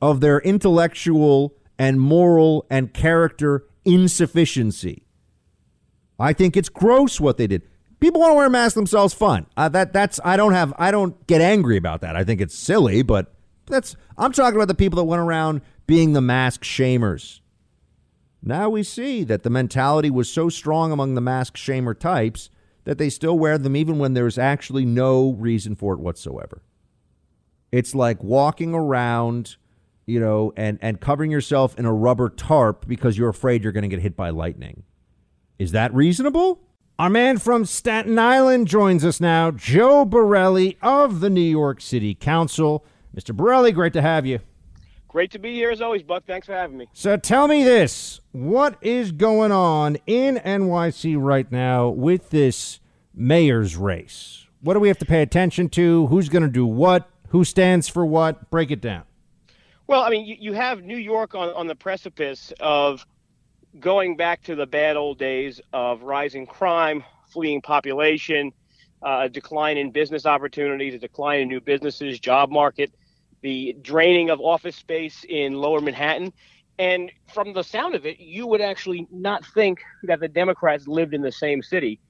of 0.00 0.20
their 0.20 0.40
intellectual 0.40 1.54
and 1.78 2.00
moral 2.00 2.66
and 2.70 2.92
character 2.94 3.66
insufficiency. 3.84 5.04
I 6.18 6.32
think 6.32 6.56
it's 6.56 6.68
gross 6.68 7.20
what 7.20 7.36
they 7.36 7.46
did. 7.46 7.62
People 8.00 8.20
want 8.20 8.32
to 8.32 8.36
wear 8.36 8.48
masks 8.48 8.74
themselves. 8.74 9.12
Fun. 9.12 9.46
Uh, 9.56 9.68
that 9.68 9.92
that's 9.92 10.18
I 10.24 10.36
don't 10.36 10.52
have 10.52 10.72
I 10.78 10.90
don't 10.90 11.26
get 11.26 11.40
angry 11.40 11.76
about 11.76 12.00
that. 12.00 12.16
I 12.16 12.24
think 12.24 12.40
it's 12.40 12.56
silly, 12.56 13.02
but 13.02 13.34
that's 13.68 13.96
I'm 14.16 14.32
talking 14.32 14.56
about 14.56 14.68
the 14.68 14.74
people 14.74 14.96
that 14.96 15.04
went 15.04 15.20
around 15.20 15.60
being 15.86 16.12
the 16.12 16.20
mask 16.20 16.62
shamers. 16.62 17.40
Now 18.42 18.68
we 18.68 18.82
see 18.82 19.24
that 19.24 19.42
the 19.42 19.50
mentality 19.50 20.10
was 20.10 20.30
so 20.30 20.48
strong 20.48 20.92
among 20.92 21.14
the 21.14 21.20
mask 21.20 21.56
shamer 21.56 21.98
types 21.98 22.50
that 22.84 22.98
they 22.98 23.10
still 23.10 23.38
wear 23.38 23.58
them 23.58 23.76
even 23.76 23.98
when 23.98 24.14
there's 24.14 24.38
actually 24.38 24.84
no 24.84 25.32
reason 25.32 25.74
for 25.74 25.94
it 25.94 26.00
whatsoever. 26.00 26.62
It's 27.70 27.94
like 27.94 28.22
walking 28.22 28.74
around, 28.74 29.56
you 30.06 30.20
know, 30.20 30.52
and, 30.56 30.78
and 30.80 31.00
covering 31.00 31.30
yourself 31.30 31.78
in 31.78 31.84
a 31.84 31.92
rubber 31.92 32.30
tarp 32.30 32.86
because 32.86 33.18
you're 33.18 33.28
afraid 33.28 33.62
you're 33.62 33.72
going 33.72 33.82
to 33.82 33.88
get 33.88 34.00
hit 34.00 34.16
by 34.16 34.30
lightning. 34.30 34.84
Is 35.58 35.72
that 35.72 35.92
reasonable? 35.92 36.60
Our 36.98 37.10
man 37.10 37.38
from 37.38 37.64
Staten 37.64 38.18
Island 38.18 38.66
joins 38.66 39.04
us 39.04 39.20
now, 39.20 39.50
Joe 39.50 40.04
Borelli 40.04 40.78
of 40.80 41.20
the 41.20 41.30
New 41.30 41.40
York 41.40 41.80
City 41.80 42.14
Council. 42.14 42.84
Mr. 43.18 43.34
Borelli, 43.34 43.72
great 43.72 43.92
to 43.94 44.00
have 44.00 44.24
you. 44.24 44.38
Great 45.08 45.32
to 45.32 45.40
be 45.40 45.52
here 45.52 45.70
as 45.70 45.80
always, 45.80 46.04
Buck. 46.04 46.24
Thanks 46.24 46.46
for 46.46 46.52
having 46.52 46.78
me. 46.78 46.86
So 46.92 47.16
tell 47.16 47.48
me 47.48 47.64
this 47.64 48.20
what 48.30 48.78
is 48.80 49.10
going 49.10 49.50
on 49.50 49.96
in 50.06 50.36
NYC 50.36 51.16
right 51.18 51.50
now 51.50 51.88
with 51.88 52.30
this 52.30 52.78
mayor's 53.12 53.76
race? 53.76 54.46
What 54.60 54.74
do 54.74 54.80
we 54.80 54.86
have 54.86 54.98
to 54.98 55.04
pay 55.04 55.20
attention 55.22 55.68
to? 55.70 56.06
Who's 56.06 56.28
going 56.28 56.44
to 56.44 56.48
do 56.48 56.64
what? 56.64 57.10
Who 57.30 57.42
stands 57.42 57.88
for 57.88 58.06
what? 58.06 58.50
Break 58.50 58.70
it 58.70 58.80
down. 58.80 59.02
Well, 59.88 60.02
I 60.02 60.10
mean, 60.10 60.24
you, 60.24 60.36
you 60.38 60.52
have 60.52 60.84
New 60.84 60.96
York 60.96 61.34
on, 61.34 61.48
on 61.54 61.66
the 61.66 61.74
precipice 61.74 62.52
of 62.60 63.04
going 63.80 64.16
back 64.16 64.44
to 64.44 64.54
the 64.54 64.66
bad 64.66 64.96
old 64.96 65.18
days 65.18 65.60
of 65.72 66.02
rising 66.02 66.46
crime, 66.46 67.02
fleeing 67.26 67.62
population, 67.62 68.52
uh, 69.02 69.22
a 69.22 69.28
decline 69.28 69.76
in 69.76 69.90
business 69.90 70.24
opportunities, 70.24 70.94
a 70.94 70.98
decline 70.98 71.40
in 71.40 71.48
new 71.48 71.60
businesses, 71.60 72.20
job 72.20 72.50
market 72.50 72.92
the 73.40 73.76
draining 73.82 74.30
of 74.30 74.40
office 74.40 74.76
space 74.76 75.24
in 75.28 75.54
lower 75.54 75.80
Manhattan. 75.80 76.32
And 76.78 77.10
from 77.32 77.52
the 77.52 77.62
sound 77.62 77.94
of 77.94 78.06
it, 78.06 78.20
you 78.20 78.46
would 78.46 78.60
actually 78.60 79.06
not 79.10 79.44
think 79.46 79.80
that 80.04 80.20
the 80.20 80.28
Democrats 80.28 80.86
lived 80.86 81.14
in 81.14 81.22
the 81.22 81.32
same 81.32 81.62
city. 81.62 82.00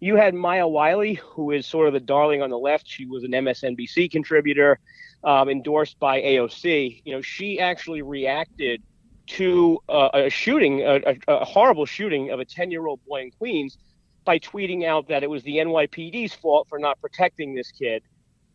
You 0.00 0.16
had 0.16 0.34
Maya 0.34 0.66
Wiley, 0.66 1.14
who 1.14 1.50
is 1.50 1.66
sort 1.66 1.88
of 1.88 1.92
the 1.92 2.00
darling 2.00 2.42
on 2.42 2.50
the 2.50 2.58
left. 2.58 2.86
She 2.86 3.06
was 3.06 3.24
an 3.24 3.32
MSNBC 3.32 4.10
contributor, 4.10 4.78
um, 5.24 5.48
endorsed 5.48 5.98
by 5.98 6.20
AOC. 6.20 7.02
You 7.04 7.14
know, 7.14 7.22
she 7.22 7.58
actually 7.58 8.02
reacted 8.02 8.82
to 9.28 9.78
uh, 9.88 10.08
a 10.14 10.30
shooting, 10.30 10.82
a, 10.82 11.16
a, 11.26 11.44
horrible 11.44 11.84
shooting 11.84 12.30
of 12.30 12.40
a 12.40 12.44
10 12.44 12.70
year 12.70 12.86
old 12.86 13.00
boy 13.06 13.22
in 13.22 13.30
Queens 13.32 13.76
by 14.24 14.38
tweeting 14.38 14.84
out 14.84 15.08
that 15.08 15.22
it 15.22 15.30
was 15.30 15.42
the 15.42 15.56
NYPD's 15.56 16.34
fault 16.34 16.68
for 16.68 16.78
not 16.78 17.00
protecting 17.00 17.54
this 17.54 17.70
kid. 17.70 18.02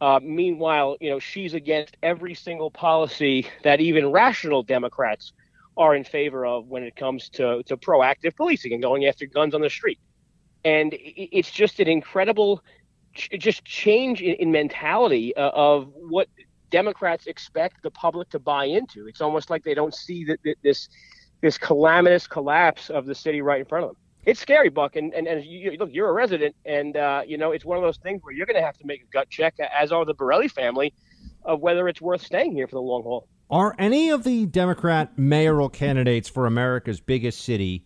Uh, 0.02 0.20
meanwhile, 0.22 0.98
you 1.00 1.10
know, 1.10 1.20
she's 1.20 1.54
against 1.54 1.96
every 2.04 2.34
single 2.34 2.70
policy 2.70 3.48
that 3.64 3.80
even 3.80 4.12
rational 4.12 4.64
Democrats 4.64 5.32
are 5.78 5.96
in 5.96 6.04
favor 6.04 6.46
of 6.46 6.68
when 6.68 6.84
it 6.84 6.96
comes 6.96 7.30
to, 7.30 7.64
to 7.64 7.78
proactive 7.78 8.36
policing 8.36 8.74
and 8.74 8.82
going 8.82 9.06
after 9.06 9.26
guns 9.26 9.56
on 9.56 9.62
the 9.62 9.70
street. 9.70 10.00
And 10.66 10.94
it's 11.00 11.52
just 11.52 11.80
an 11.80 11.88
incredible 11.88 12.62
ch- 13.14 13.30
just 13.38 13.66
change 13.66 14.22
in, 14.22 14.36
in 14.36 14.52
mentality 14.52 15.36
uh, 15.36 15.50
of 15.50 15.92
what 15.96 16.28
Democrats 16.70 17.28
expect 17.28 17.82
the 17.84 17.92
public 17.92 18.30
to 18.30 18.40
buy 18.40 18.66
into. 18.66 19.08
It's 19.08 19.22
almost 19.22 19.50
like 19.50 19.64
they 19.64 19.76
don't 19.76 19.94
see 19.94 20.26
that 20.26 20.40
this 20.64 20.90
this 21.42 21.58
calamitous 21.58 22.26
collapse 22.26 22.90
of 22.90 23.06
the 23.06 23.14
city 23.14 23.42
right 23.42 23.60
in 23.60 23.66
front 23.66 23.84
of 23.86 23.90
them. 23.92 23.98
It's 24.26 24.40
scary, 24.40 24.70
Buck. 24.70 24.96
And 24.96 25.14
and, 25.14 25.28
and 25.28 25.44
you, 25.44 25.76
look, 25.80 25.90
you're 25.92 26.10
a 26.10 26.14
resident, 26.14 26.56
and 26.66 26.96
uh, 26.98 27.24
you 27.26 27.38
know 27.38 27.52
it's 27.52 27.66
one 27.66 27.78
of 27.78 27.84
those 27.84 27.98
things 27.98 28.22
where 28.24 28.34
you're 28.34 28.46
going 28.46 28.60
to 28.60 28.66
have 28.66 28.78
to 28.78 28.86
make 28.86 29.02
a 29.02 29.08
gut 29.12 29.30
check, 29.30 29.56
as 29.60 29.92
are 29.92 30.06
the 30.06 30.14
Borelli 30.14 30.48
family, 30.48 30.94
of 31.44 31.60
whether 31.62 31.88
it's 31.88 32.02
worth 32.02 32.22
staying 32.22 32.54
here 32.54 32.68
for 32.68 32.76
the 32.76 32.82
long 32.82 33.04
haul. 33.04 33.28
Are 33.50 33.76
any 33.78 34.10
of 34.10 34.24
the 34.24 34.46
Democrat 34.46 35.18
mayoral 35.18 35.70
candidates 35.70 36.30
for 36.30 36.46
America's 36.46 37.00
biggest 37.00 37.42
city 37.42 37.86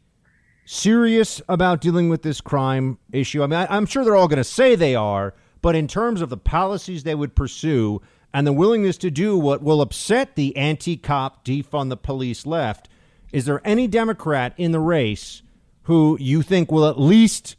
serious 0.65 1.41
about 1.49 1.81
dealing 1.81 2.09
with 2.09 2.21
this 2.21 2.41
crime 2.41 2.97
issue? 3.11 3.43
I 3.43 3.47
mean, 3.47 3.59
I, 3.59 3.75
I'm 3.75 3.85
sure 3.85 4.05
they're 4.05 4.15
all 4.15 4.27
going 4.27 4.37
to 4.37 4.43
say 4.43 4.75
they 4.75 4.95
are, 4.95 5.33
but 5.61 5.75
in 5.75 5.87
terms 5.87 6.21
of 6.21 6.29
the 6.29 6.37
policies 6.37 7.03
they 7.03 7.15
would 7.15 7.35
pursue 7.35 8.01
and 8.33 8.45
the 8.45 8.53
willingness 8.53 8.97
to 8.99 9.09
do 9.09 9.37
what 9.37 9.63
will 9.63 9.81
upset 9.81 10.35
the 10.35 10.55
anti-cop, 10.55 11.43
defund 11.43 11.89
the 11.89 11.97
police 11.97 12.45
left, 12.45 12.87
is 13.31 13.45
there 13.45 13.61
any 13.65 13.87
Democrat 13.87 14.53
in 14.57 14.71
the 14.71 14.79
race? 14.79 15.41
Who 15.87 16.17
you 16.19 16.41
think 16.41 16.69
will 16.69 16.85
at 16.85 16.99
least 16.99 17.55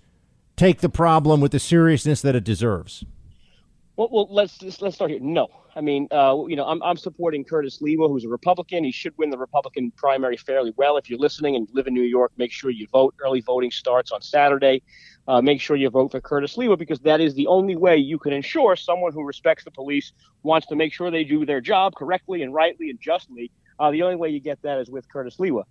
take 0.54 0.80
the 0.80 0.88
problem 0.90 1.40
with 1.40 1.50
the 1.50 1.58
seriousness 1.58 2.20
that 2.20 2.36
it 2.36 2.44
deserves? 2.44 3.02
Well, 3.96 4.08
well 4.12 4.28
let's 4.30 4.60
let's 4.82 4.96
start 4.96 5.10
here. 5.10 5.20
No, 5.20 5.48
I 5.74 5.80
mean, 5.80 6.08
uh, 6.10 6.36
you 6.46 6.54
know, 6.54 6.66
I'm 6.66 6.82
I'm 6.82 6.98
supporting 6.98 7.42
Curtis 7.42 7.78
Sliwa, 7.78 8.06
who's 8.06 8.24
a 8.24 8.28
Republican. 8.28 8.84
He 8.84 8.92
should 8.92 9.16
win 9.16 9.30
the 9.30 9.38
Republican 9.38 9.90
primary 9.92 10.36
fairly 10.36 10.74
well. 10.76 10.98
If 10.98 11.08
you're 11.08 11.18
listening 11.18 11.56
and 11.56 11.66
live 11.72 11.86
in 11.86 11.94
New 11.94 12.02
York, 12.02 12.32
make 12.36 12.52
sure 12.52 12.70
you 12.70 12.86
vote. 12.92 13.14
Early 13.24 13.40
voting 13.40 13.70
starts 13.70 14.12
on 14.12 14.20
Saturday. 14.20 14.82
Uh, 15.26 15.40
make 15.40 15.58
sure 15.58 15.76
you 15.76 15.88
vote 15.88 16.10
for 16.10 16.20
Curtis 16.20 16.54
Sliwa 16.54 16.78
because 16.78 17.00
that 17.00 17.22
is 17.22 17.34
the 17.34 17.46
only 17.46 17.76
way 17.76 17.96
you 17.96 18.18
can 18.18 18.34
ensure 18.34 18.76
someone 18.76 19.14
who 19.14 19.24
respects 19.24 19.64
the 19.64 19.70
police 19.70 20.12
wants 20.42 20.66
to 20.66 20.76
make 20.76 20.92
sure 20.92 21.10
they 21.10 21.24
do 21.24 21.46
their 21.46 21.62
job 21.62 21.94
correctly 21.94 22.42
and 22.42 22.52
rightly 22.52 22.90
and 22.90 23.00
justly. 23.00 23.50
Uh, 23.78 23.90
the 23.90 24.02
only 24.02 24.16
way 24.16 24.28
you 24.28 24.40
get 24.40 24.60
that 24.62 24.78
is 24.78 24.90
with 24.90 25.10
Curtis 25.10 25.36
Sliwa 25.36 25.64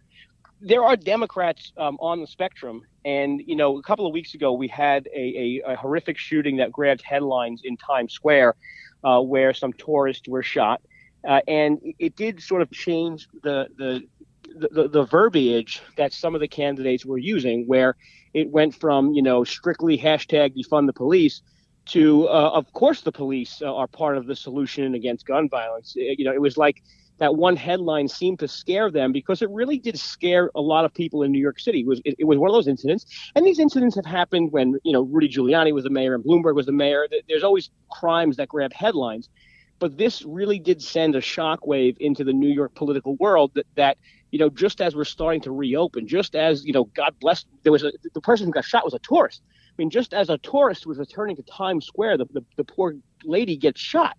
there 0.61 0.83
are 0.83 0.95
Democrats 0.95 1.71
um, 1.77 1.97
on 1.99 2.21
the 2.21 2.27
spectrum, 2.27 2.81
and 3.05 3.41
you 3.45 3.55
know, 3.55 3.77
a 3.77 3.83
couple 3.83 4.05
of 4.07 4.13
weeks 4.13 4.33
ago 4.33 4.53
we 4.53 4.67
had 4.67 5.07
a, 5.13 5.61
a, 5.65 5.73
a 5.73 5.75
horrific 5.75 6.17
shooting 6.17 6.57
that 6.57 6.71
grabbed 6.71 7.01
headlines 7.03 7.61
in 7.63 7.77
Times 7.77 8.13
Square, 8.13 8.55
uh, 9.03 9.21
where 9.21 9.53
some 9.53 9.73
tourists 9.73 10.27
were 10.27 10.43
shot, 10.43 10.81
uh, 11.27 11.41
and 11.47 11.79
it 11.99 12.15
did 12.15 12.41
sort 12.41 12.61
of 12.61 12.71
change 12.71 13.27
the, 13.43 13.67
the 13.77 14.03
the 14.59 14.87
the 14.87 15.05
verbiage 15.05 15.81
that 15.97 16.13
some 16.13 16.33
of 16.33 16.41
the 16.41 16.47
candidates 16.47 17.05
were 17.05 17.17
using, 17.19 17.65
where 17.67 17.95
it 18.33 18.49
went 18.49 18.73
from 18.75 19.13
you 19.13 19.21
know 19.21 19.43
strictly 19.43 19.97
hashtag 19.97 20.55
defund 20.55 20.87
the 20.87 20.93
police 20.93 21.41
to 21.85 22.27
uh, 22.27 22.51
of 22.53 22.71
course 22.73 23.01
the 23.01 23.11
police 23.11 23.61
uh, 23.61 23.73
are 23.73 23.87
part 23.87 24.17
of 24.17 24.25
the 24.25 24.35
solution 24.35 24.95
against 24.95 25.25
gun 25.25 25.47
violence. 25.49 25.93
You 25.95 26.25
know, 26.25 26.33
it 26.33 26.41
was 26.41 26.57
like 26.57 26.81
that 27.19 27.35
one 27.35 27.55
headline 27.55 28.07
seemed 28.07 28.39
to 28.39 28.47
scare 28.47 28.91
them 28.91 29.11
because 29.11 29.41
it 29.41 29.49
really 29.49 29.77
did 29.77 29.97
scare 29.97 30.51
a 30.55 30.61
lot 30.61 30.85
of 30.85 30.93
people 30.93 31.23
in 31.23 31.31
New 31.31 31.39
York 31.39 31.59
City. 31.59 31.81
It 31.81 31.87
was 31.87 32.01
it, 32.05 32.15
it, 32.19 32.23
was 32.25 32.37
one 32.37 32.49
of 32.49 32.53
those 32.53 32.67
incidents, 32.67 33.05
and 33.35 33.45
these 33.45 33.59
incidents 33.59 33.95
have 33.95 34.05
happened 34.05 34.51
when 34.51 34.77
you 34.83 34.93
know 34.93 35.01
Rudy 35.01 35.29
Giuliani 35.29 35.73
was 35.73 35.83
the 35.83 35.89
mayor 35.89 36.15
and 36.15 36.23
Bloomberg 36.23 36.55
was 36.55 36.65
the 36.65 36.71
mayor. 36.71 37.07
There's 37.27 37.43
always 37.43 37.69
crimes 37.89 38.37
that 38.37 38.49
grab 38.49 38.73
headlines, 38.73 39.29
but 39.79 39.97
this 39.97 40.23
really 40.23 40.59
did 40.59 40.81
send 40.81 41.15
a 41.15 41.21
shockwave 41.21 41.97
into 41.99 42.23
the 42.23 42.33
New 42.33 42.49
York 42.49 42.75
political 42.75 43.15
world 43.15 43.51
that 43.55 43.65
that 43.75 43.97
you 44.31 44.39
know 44.39 44.49
just 44.49 44.81
as 44.81 44.95
we're 44.95 45.05
starting 45.05 45.41
to 45.41 45.51
reopen, 45.51 46.07
just 46.07 46.35
as 46.35 46.65
you 46.65 46.73
know, 46.73 46.85
God 46.95 47.15
bless, 47.19 47.45
there 47.63 47.71
was 47.71 47.83
a, 47.83 47.91
the 48.13 48.21
person 48.21 48.45
who 48.45 48.51
got 48.51 48.65
shot 48.65 48.85
was 48.85 48.93
a 48.93 48.99
tourist. 48.99 49.41
I 49.49 49.73
mean, 49.77 49.89
just 49.91 50.13
as 50.13 50.29
a 50.29 50.39
tourist 50.39 50.87
was 50.87 50.97
returning 50.97 51.35
to 51.35 51.43
Times 51.43 51.85
Square, 51.85 52.17
the, 52.17 52.25
the, 52.33 52.43
the 52.55 52.63
poor 52.63 52.95
lady 53.23 53.55
gets 53.55 53.79
shot. 53.79 54.17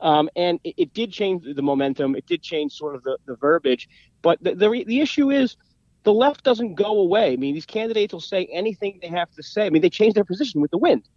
Um, 0.00 0.28
and 0.36 0.60
it, 0.64 0.74
it, 0.76 0.94
did 0.94 1.12
change 1.12 1.44
the 1.54 1.62
momentum. 1.62 2.14
It 2.14 2.26
did 2.26 2.42
change 2.42 2.72
sort 2.72 2.94
of 2.94 3.02
the, 3.02 3.18
the 3.26 3.36
verbiage. 3.36 3.88
But 4.22 4.42
the, 4.42 4.54
the, 4.54 4.84
the 4.86 5.00
issue 5.00 5.30
is 5.30 5.56
the 6.04 6.12
left 6.12 6.44
doesn't 6.44 6.74
go 6.74 7.00
away. 7.00 7.32
I 7.32 7.36
mean, 7.36 7.54
these 7.54 7.66
candidates 7.66 8.12
will 8.12 8.20
say 8.20 8.48
anything 8.52 8.98
they 9.02 9.08
have 9.08 9.30
to 9.32 9.42
say. 9.42 9.66
I 9.66 9.70
mean, 9.70 9.82
they 9.82 9.90
change 9.90 10.14
their 10.14 10.24
position 10.24 10.60
with 10.60 10.70
the 10.70 10.78
wind. 10.78 11.08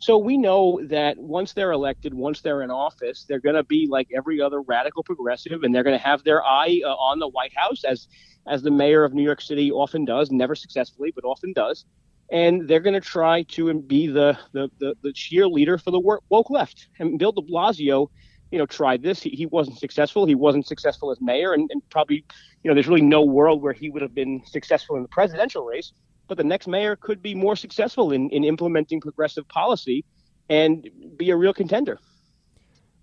So 0.00 0.16
we 0.16 0.38
know 0.38 0.80
that 0.84 1.18
once 1.18 1.52
they're 1.52 1.72
elected, 1.72 2.14
once 2.14 2.40
they're 2.40 2.62
in 2.62 2.70
office, 2.70 3.26
they're 3.28 3.38
going 3.38 3.56
to 3.56 3.62
be 3.62 3.86
like 3.86 4.08
every 4.16 4.40
other 4.40 4.62
radical 4.62 5.02
progressive, 5.02 5.62
and 5.62 5.74
they're 5.74 5.82
going 5.82 5.98
to 5.98 6.02
have 6.02 6.24
their 6.24 6.42
eye 6.42 6.80
uh, 6.82 6.88
on 6.88 7.18
the 7.18 7.28
White 7.28 7.52
House, 7.54 7.84
as 7.84 8.08
as 8.48 8.62
the 8.62 8.70
mayor 8.70 9.04
of 9.04 9.12
New 9.12 9.22
York 9.22 9.42
City 9.42 9.70
often 9.70 10.06
does, 10.06 10.30
never 10.30 10.54
successfully, 10.54 11.12
but 11.14 11.24
often 11.24 11.52
does. 11.52 11.84
And 12.32 12.66
they're 12.66 12.80
going 12.80 12.94
to 12.94 13.00
try 13.00 13.42
to 13.42 13.74
be 13.74 14.06
the 14.06 14.38
the 14.52 14.70
the, 14.78 14.94
the 15.02 15.10
cheerleader 15.10 15.78
for 15.78 15.90
the 15.90 16.00
woke 16.00 16.48
left. 16.48 16.88
And 16.98 17.18
Bill 17.18 17.32
De 17.32 17.42
Blasio 17.42 18.08
you 18.50 18.58
know, 18.58 18.66
tried 18.66 19.02
this. 19.02 19.22
He, 19.22 19.30
he 19.30 19.46
wasn't 19.46 19.78
successful. 19.78 20.26
He 20.26 20.34
wasn't 20.34 20.66
successful 20.66 21.10
as 21.10 21.20
mayor, 21.20 21.52
and, 21.52 21.70
and 21.70 21.82
probably, 21.90 22.24
you 22.62 22.68
know, 22.68 22.74
there's 22.74 22.88
really 22.88 23.02
no 23.02 23.22
world 23.22 23.62
where 23.62 23.72
he 23.72 23.90
would 23.90 24.02
have 24.02 24.14
been 24.14 24.42
successful 24.46 24.96
in 24.96 25.02
the 25.02 25.08
presidential 25.08 25.64
race. 25.64 25.92
But 26.28 26.36
the 26.36 26.44
next 26.44 26.68
mayor 26.68 26.96
could 26.96 27.22
be 27.22 27.34
more 27.34 27.56
successful 27.56 28.12
in, 28.12 28.30
in 28.30 28.44
implementing 28.44 29.00
progressive 29.00 29.48
policy 29.48 30.04
and 30.48 30.88
be 31.16 31.30
a 31.30 31.36
real 31.36 31.52
contender. 31.52 31.98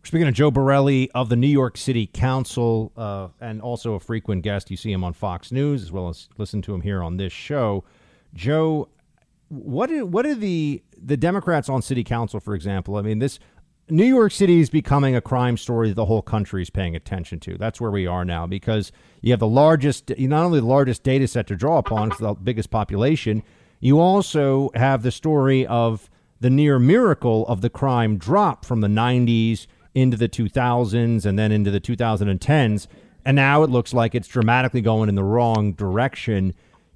Speaking 0.03 0.27
of 0.27 0.33
Joe 0.33 0.51
Borelli 0.51 1.11
of 1.11 1.27
the 1.27 1.35
New 1.35 1.47
York 1.47 1.75
City 1.75 2.07
Council, 2.07 2.93
uh, 2.95 3.27
and 3.41 3.61
also 3.61 3.95
a 3.95 3.99
frequent 3.99 4.43
guest, 4.43 4.71
you 4.71 4.77
see 4.77 4.91
him 4.91 5.03
on 5.03 5.11
Fox 5.11 5.51
News 5.51 5.83
as 5.83 5.91
well 5.91 6.07
as 6.07 6.29
listen 6.37 6.61
to 6.61 6.73
him 6.73 6.81
here 6.81 7.03
on 7.03 7.17
this 7.17 7.33
show. 7.33 7.83
Joe, 8.33 8.87
what 9.49 9.91
are, 9.91 10.05
what 10.05 10.25
are 10.25 10.35
the 10.35 10.81
the 10.97 11.17
Democrats 11.17 11.67
on 11.67 11.81
City 11.81 12.03
Council, 12.03 12.39
for 12.39 12.55
example? 12.55 12.95
I 12.95 13.01
mean, 13.01 13.19
this 13.19 13.39
New 13.89 14.05
York 14.05 14.33
City 14.33 14.59
is 14.59 14.69
becoming 14.69 15.15
a 15.15 15.21
crime 15.21 15.55
story 15.55 15.87
that 15.87 15.95
the 15.95 16.05
whole 16.05 16.21
country 16.21 16.61
is 16.61 16.69
paying 16.69 16.93
attention 16.93 17.39
to. 17.39 17.57
That's 17.57 17.79
where 17.79 17.91
we 17.91 18.05
are 18.05 18.25
now 18.25 18.45
because 18.45 18.91
you 19.21 19.31
have 19.31 19.39
the 19.39 19.47
largest, 19.47 20.11
not 20.19 20.43
only 20.43 20.59
the 20.59 20.65
largest 20.65 21.03
data 21.03 21.25
set 21.25 21.47
to 21.47 21.55
draw 21.55 21.77
upon, 21.77 22.09
it's 22.11 22.19
the 22.19 22.33
biggest 22.33 22.69
population, 22.69 23.43
you 23.79 23.99
also 23.99 24.71
have 24.75 25.03
the 25.03 25.11
story 25.11 25.65
of 25.67 26.09
the 26.41 26.49
near 26.49 26.79
miracle 26.79 27.47
of 27.47 27.61
the 27.61 27.69
crime 27.69 28.17
drop 28.17 28.65
from 28.65 28.81
the 28.81 28.89
90s 28.89 29.67
into 29.95 30.17
the 30.17 30.27
2000s 30.27 31.25
and 31.25 31.39
then 31.39 31.53
into 31.53 31.71
the 31.71 31.79
2010s. 31.79 32.87
And 33.23 33.35
now 33.35 33.63
it 33.63 33.69
looks 33.69 33.93
like 33.93 34.13
it's 34.13 34.27
dramatically 34.27 34.81
going 34.81 35.07
in 35.07 35.15
the 35.15 35.23
wrong 35.23 35.71
direction. 35.71 36.53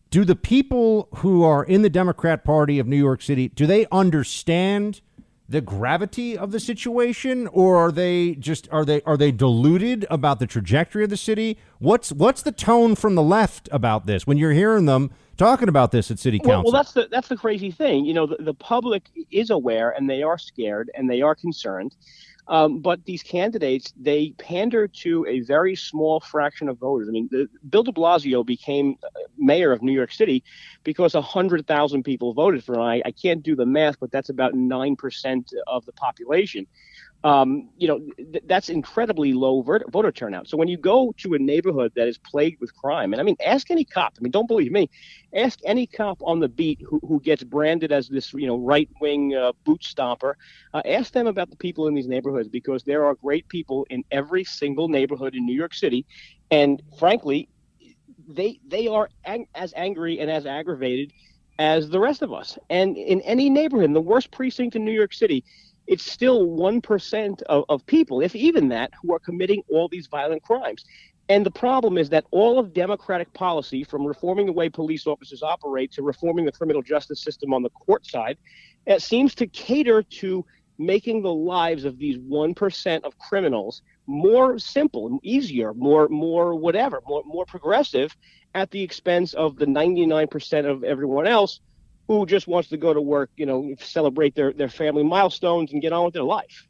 Do 0.09 0.25
the 0.25 0.35
people 0.35 1.07
who 1.15 1.43
are 1.43 1.63
in 1.63 1.83
the 1.83 1.89
Democrat 1.89 2.43
Party 2.43 2.79
of 2.79 2.87
New 2.87 2.97
York 2.97 3.21
City, 3.21 3.47
do 3.47 3.65
they 3.65 3.85
understand– 3.93 4.99
the 5.51 5.61
gravity 5.61 6.37
of 6.37 6.51
the 6.51 6.59
situation 6.59 7.47
or 7.47 7.75
are 7.75 7.91
they 7.91 8.35
just 8.35 8.69
are 8.71 8.85
they 8.85 9.01
are 9.01 9.17
they 9.17 9.31
deluded 9.31 10.05
about 10.09 10.39
the 10.39 10.47
trajectory 10.47 11.03
of 11.03 11.09
the 11.09 11.17
city? 11.17 11.57
What's 11.79 12.11
what's 12.13 12.41
the 12.41 12.53
tone 12.53 12.95
from 12.95 13.15
the 13.15 13.21
left 13.21 13.67
about 13.71 14.05
this 14.05 14.25
when 14.25 14.37
you're 14.37 14.53
hearing 14.53 14.85
them 14.85 15.11
talking 15.35 15.67
about 15.67 15.91
this 15.91 16.09
at 16.09 16.19
city 16.19 16.39
council 16.39 16.51
well, 16.51 16.63
well 16.63 16.71
that's 16.71 16.93
the 16.93 17.07
that's 17.11 17.27
the 17.27 17.35
crazy 17.35 17.69
thing. 17.69 18.05
You 18.05 18.13
know 18.13 18.25
the, 18.25 18.37
the 18.39 18.53
public 18.53 19.03
is 19.29 19.49
aware 19.49 19.91
and 19.91 20.09
they 20.09 20.23
are 20.23 20.37
scared 20.37 20.89
and 20.95 21.09
they 21.09 21.21
are 21.21 21.35
concerned 21.35 21.95
um, 22.47 22.79
but 22.79 23.03
these 23.05 23.23
candidates, 23.23 23.93
they 23.99 24.33
pander 24.37 24.87
to 24.87 25.25
a 25.27 25.41
very 25.41 25.75
small 25.75 26.19
fraction 26.19 26.69
of 26.69 26.77
voters. 26.77 27.07
I 27.07 27.11
mean, 27.11 27.29
the, 27.31 27.47
Bill 27.69 27.83
de 27.83 27.91
Blasio 27.91 28.45
became 28.45 28.95
uh, 29.03 29.07
mayor 29.37 29.71
of 29.71 29.81
New 29.81 29.91
York 29.91 30.11
City 30.11 30.43
because 30.83 31.13
100,000 31.13 32.03
people 32.03 32.33
voted 32.33 32.63
for 32.63 32.75
him. 32.75 32.81
I, 32.81 33.01
I 33.05 33.11
can't 33.11 33.43
do 33.43 33.55
the 33.55 33.65
math, 33.65 33.99
but 33.99 34.11
that's 34.11 34.29
about 34.29 34.53
9% 34.53 35.53
of 35.67 35.85
the 35.85 35.93
population 35.93 36.67
um, 37.23 37.69
you 37.77 37.87
know, 37.87 37.99
th- 38.17 38.43
that's 38.47 38.69
incredibly 38.69 39.33
low 39.33 39.61
voter, 39.61 40.11
turnout. 40.11 40.47
So 40.47 40.57
when 40.57 40.67
you 40.67 40.77
go 40.77 41.13
to 41.19 41.33
a 41.33 41.39
neighborhood 41.39 41.91
that 41.95 42.07
is 42.07 42.17
plagued 42.17 42.59
with 42.59 42.73
crime, 42.75 43.13
and 43.13 43.19
I 43.19 43.23
mean, 43.23 43.35
ask 43.45 43.69
any 43.71 43.85
cop. 43.85 44.13
I 44.17 44.21
mean, 44.21 44.31
don't 44.31 44.47
believe 44.47 44.71
me. 44.71 44.89
Ask 45.35 45.59
any 45.65 45.85
cop 45.87 46.19
on 46.23 46.39
the 46.39 46.49
beat 46.49 46.79
who, 46.87 46.99
who 47.03 47.19
gets 47.21 47.43
branded 47.43 47.91
as 47.91 48.07
this, 48.07 48.33
you 48.33 48.47
know, 48.47 48.57
right 48.57 48.89
wing 49.01 49.35
uh, 49.35 49.51
boot 49.65 49.81
stomper. 49.81 50.33
Uh, 50.73 50.81
ask 50.85 51.13
them 51.13 51.27
about 51.27 51.49
the 51.49 51.57
people 51.57 51.87
in 51.87 51.93
these 51.93 52.07
neighborhoods 52.07 52.49
because 52.49 52.83
there 52.83 53.05
are 53.05 53.15
great 53.15 53.47
people 53.49 53.85
in 53.89 54.03
every 54.11 54.43
single 54.43 54.87
neighborhood 54.87 55.35
in 55.35 55.45
New 55.45 55.55
York 55.55 55.73
City, 55.73 56.05
and 56.49 56.81
frankly, 56.97 57.49
they 58.27 58.59
they 58.67 58.87
are 58.87 59.09
ang- 59.25 59.47
as 59.55 59.73
angry 59.75 60.19
and 60.19 60.29
as 60.29 60.45
aggravated 60.45 61.11
as 61.59 61.89
the 61.89 61.99
rest 61.99 62.21
of 62.21 62.33
us. 62.33 62.57
And 62.69 62.97
in 62.97 63.21
any 63.21 63.49
neighborhood, 63.49 63.85
in 63.85 63.93
the 63.93 64.01
worst 64.01 64.31
precinct 64.31 64.75
in 64.75 64.85
New 64.85 64.91
York 64.91 65.13
City 65.13 65.43
it's 65.87 66.09
still 66.09 66.47
1% 66.47 67.41
of, 67.43 67.65
of 67.69 67.85
people, 67.85 68.21
if 68.21 68.35
even 68.35 68.69
that, 68.69 68.91
who 69.01 69.13
are 69.13 69.19
committing 69.19 69.63
all 69.69 69.87
these 69.87 70.07
violent 70.07 70.43
crimes. 70.43 70.85
And 71.29 71.45
the 71.45 71.51
problem 71.51 71.97
is 71.97 72.09
that 72.09 72.25
all 72.31 72.59
of 72.59 72.73
Democratic 72.73 73.31
policy, 73.33 73.83
from 73.83 74.05
reforming 74.05 74.47
the 74.47 74.51
way 74.51 74.69
police 74.69 75.07
officers 75.07 75.41
operate 75.41 75.91
to 75.93 76.01
reforming 76.01 76.45
the 76.45 76.51
criminal 76.51 76.81
justice 76.81 77.23
system 77.23 77.53
on 77.53 77.63
the 77.63 77.69
court 77.69 78.05
side, 78.05 78.37
it 78.85 79.01
seems 79.01 79.33
to 79.35 79.47
cater 79.47 80.03
to 80.03 80.45
making 80.77 81.21
the 81.21 81.33
lives 81.33 81.85
of 81.85 81.97
these 81.97 82.17
1% 82.17 83.03
of 83.03 83.17
criminals 83.17 83.81
more 84.07 84.57
simple, 84.57 85.19
easier, 85.23 85.73
more, 85.73 86.09
more 86.09 86.55
whatever, 86.55 87.01
more, 87.07 87.23
more 87.25 87.45
progressive 87.45 88.15
at 88.55 88.71
the 88.71 88.81
expense 88.81 89.33
of 89.33 89.57
the 89.57 89.65
99% 89.65 90.65
of 90.69 90.83
everyone 90.83 91.27
else 91.27 91.59
who 92.19 92.25
just 92.25 92.47
wants 92.47 92.69
to 92.69 92.77
go 92.77 92.93
to 92.93 93.01
work, 93.01 93.29
you 93.37 93.45
know, 93.45 93.73
celebrate 93.79 94.35
their, 94.35 94.51
their 94.53 94.69
family 94.69 95.03
milestones 95.03 95.71
and 95.71 95.81
get 95.81 95.93
on 95.93 96.05
with 96.05 96.13
their 96.13 96.23
life. 96.23 96.67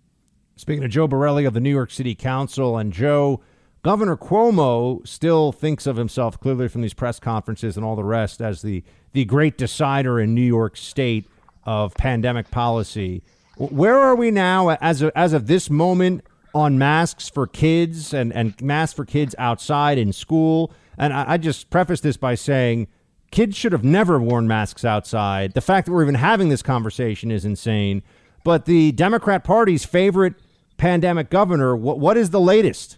Speaking 0.55 0.83
of 0.83 0.91
Joe 0.91 1.07
Borelli 1.07 1.45
of 1.45 1.53
the 1.53 1.59
New 1.59 1.71
York 1.71 1.89
City 1.91 2.13
Council, 2.13 2.77
and 2.77 2.93
Joe, 2.93 3.41
Governor 3.81 4.15
Cuomo 4.15 5.05
still 5.07 5.51
thinks 5.51 5.87
of 5.87 5.95
himself 5.95 6.39
clearly 6.39 6.67
from 6.67 6.81
these 6.81 6.93
press 6.93 7.19
conferences 7.19 7.75
and 7.75 7.85
all 7.85 7.95
the 7.95 8.03
rest 8.03 8.41
as 8.41 8.61
the 8.61 8.83
the 9.13 9.25
great 9.25 9.57
decider 9.57 10.21
in 10.21 10.33
New 10.33 10.41
York 10.41 10.77
State 10.77 11.27
of 11.65 11.93
pandemic 11.95 12.49
policy. 12.49 13.23
Where 13.57 13.99
are 13.99 14.15
we 14.15 14.31
now 14.31 14.69
as 14.69 15.01
of, 15.01 15.11
as 15.15 15.33
of 15.33 15.47
this 15.47 15.69
moment 15.69 16.23
on 16.53 16.77
masks 16.77 17.27
for 17.27 17.45
kids 17.45 18.13
and, 18.13 18.31
and 18.31 18.59
masks 18.61 18.93
for 18.93 19.03
kids 19.03 19.35
outside 19.37 19.97
in 19.97 20.13
school? 20.13 20.71
And 20.97 21.11
I, 21.11 21.31
I 21.33 21.37
just 21.37 21.69
preface 21.69 21.99
this 21.99 22.15
by 22.15 22.35
saying 22.35 22.87
kids 23.31 23.55
should 23.55 23.71
have 23.71 23.83
never 23.83 24.19
worn 24.19 24.47
masks 24.47 24.85
outside. 24.85 25.53
The 25.53 25.61
fact 25.61 25.85
that 25.85 25.93
we're 25.93 26.03
even 26.03 26.15
having 26.15 26.49
this 26.49 26.61
conversation 26.61 27.31
is 27.31 27.45
insane. 27.45 28.03
But 28.43 28.65
the 28.65 28.91
Democrat 28.91 29.43
Party's 29.43 29.85
favorite 29.85 30.35
pandemic 30.77 31.29
governor, 31.29 31.75
what, 31.75 31.99
what 31.99 32.17
is 32.17 32.31
the 32.31 32.41
latest? 32.41 32.97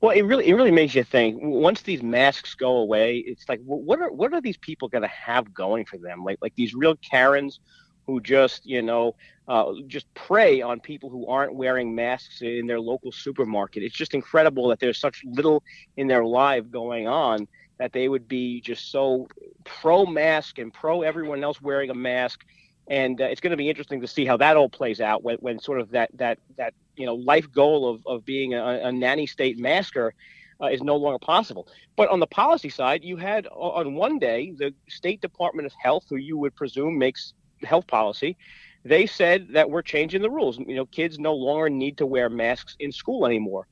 Well, 0.00 0.10
it 0.10 0.22
really 0.22 0.46
it 0.46 0.54
really 0.54 0.70
makes 0.70 0.94
you 0.94 1.04
think. 1.04 1.38
Once 1.40 1.82
these 1.82 2.02
masks 2.02 2.54
go 2.54 2.76
away, 2.76 3.18
it's 3.18 3.48
like 3.48 3.60
what 3.64 4.00
are 4.00 4.12
what 4.12 4.34
are 4.34 4.42
these 4.42 4.58
people 4.58 4.88
going 4.88 5.02
to 5.02 5.08
have 5.08 5.54
going 5.54 5.86
for 5.86 5.96
them? 5.96 6.22
Like 6.22 6.38
like 6.42 6.54
these 6.54 6.74
real 6.74 6.96
Karens 6.96 7.60
who 8.06 8.20
just 8.20 8.66
you 8.66 8.82
know 8.82 9.14
uh, 9.48 9.72
just 9.86 10.12
prey 10.12 10.60
on 10.60 10.80
people 10.80 11.08
who 11.08 11.26
aren't 11.26 11.54
wearing 11.54 11.94
masks 11.94 12.42
in 12.42 12.66
their 12.66 12.80
local 12.80 13.10
supermarket. 13.10 13.82
It's 13.82 13.94
just 13.94 14.12
incredible 14.12 14.68
that 14.68 14.80
there's 14.80 14.98
such 14.98 15.22
little 15.24 15.62
in 15.96 16.08
their 16.08 16.24
life 16.24 16.70
going 16.70 17.08
on 17.08 17.48
that 17.78 17.92
they 17.92 18.08
would 18.08 18.26
be 18.26 18.60
just 18.60 18.90
so 18.90 19.28
pro 19.64 20.06
mask 20.06 20.58
and 20.58 20.72
pro 20.72 21.02
everyone 21.02 21.42
else 21.44 21.60
wearing 21.60 21.90
a 21.90 21.94
mask. 21.94 22.44
And 22.88 23.20
uh, 23.20 23.24
it's 23.24 23.40
going 23.40 23.50
to 23.50 23.56
be 23.56 23.68
interesting 23.68 24.00
to 24.00 24.06
see 24.06 24.24
how 24.24 24.36
that 24.38 24.56
all 24.56 24.68
plays 24.68 25.00
out 25.00 25.22
when, 25.22 25.36
when 25.38 25.58
sort 25.58 25.80
of 25.80 25.90
that 25.90 26.10
that 26.14 26.38
that 26.56 26.74
you 26.96 27.06
know 27.06 27.14
life 27.14 27.50
goal 27.50 27.88
of, 27.88 28.06
of 28.06 28.24
being 28.24 28.54
a, 28.54 28.64
a 28.84 28.92
nanny 28.92 29.26
state 29.26 29.58
masker 29.58 30.14
uh, 30.60 30.66
is 30.66 30.82
no 30.82 30.96
longer 30.96 31.18
possible. 31.18 31.68
But 31.96 32.08
on 32.10 32.20
the 32.20 32.26
policy 32.26 32.68
side, 32.68 33.04
you 33.04 33.16
had 33.16 33.46
on 33.48 33.94
one 33.94 34.18
day 34.18 34.52
the 34.56 34.72
State 34.88 35.20
Department 35.20 35.66
of 35.66 35.72
Health, 35.78 36.04
who 36.08 36.16
you 36.16 36.38
would 36.38 36.54
presume 36.54 36.98
makes 36.98 37.34
health 37.62 37.86
policy, 37.86 38.36
they 38.84 39.06
said 39.06 39.48
that 39.50 39.68
we're 39.68 39.82
changing 39.82 40.22
the 40.22 40.30
rules. 40.30 40.58
You 40.58 40.76
know, 40.76 40.86
kids 40.86 41.18
no 41.18 41.34
longer 41.34 41.68
need 41.68 41.98
to 41.98 42.06
wear 42.06 42.30
masks 42.30 42.76
in 42.78 42.92
school 42.92 43.26
anymore. 43.26 43.66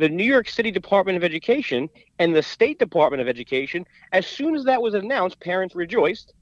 The 0.00 0.08
New 0.08 0.24
York 0.24 0.48
City 0.48 0.70
Department 0.70 1.18
of 1.18 1.24
Education 1.24 1.90
and 2.18 2.34
the 2.34 2.42
State 2.42 2.78
Department 2.78 3.20
of 3.20 3.28
Education, 3.28 3.84
as 4.12 4.26
soon 4.26 4.56
as 4.56 4.64
that 4.64 4.80
was 4.80 4.94
announced, 4.94 5.38
parents 5.40 5.74
rejoiced. 5.74 6.32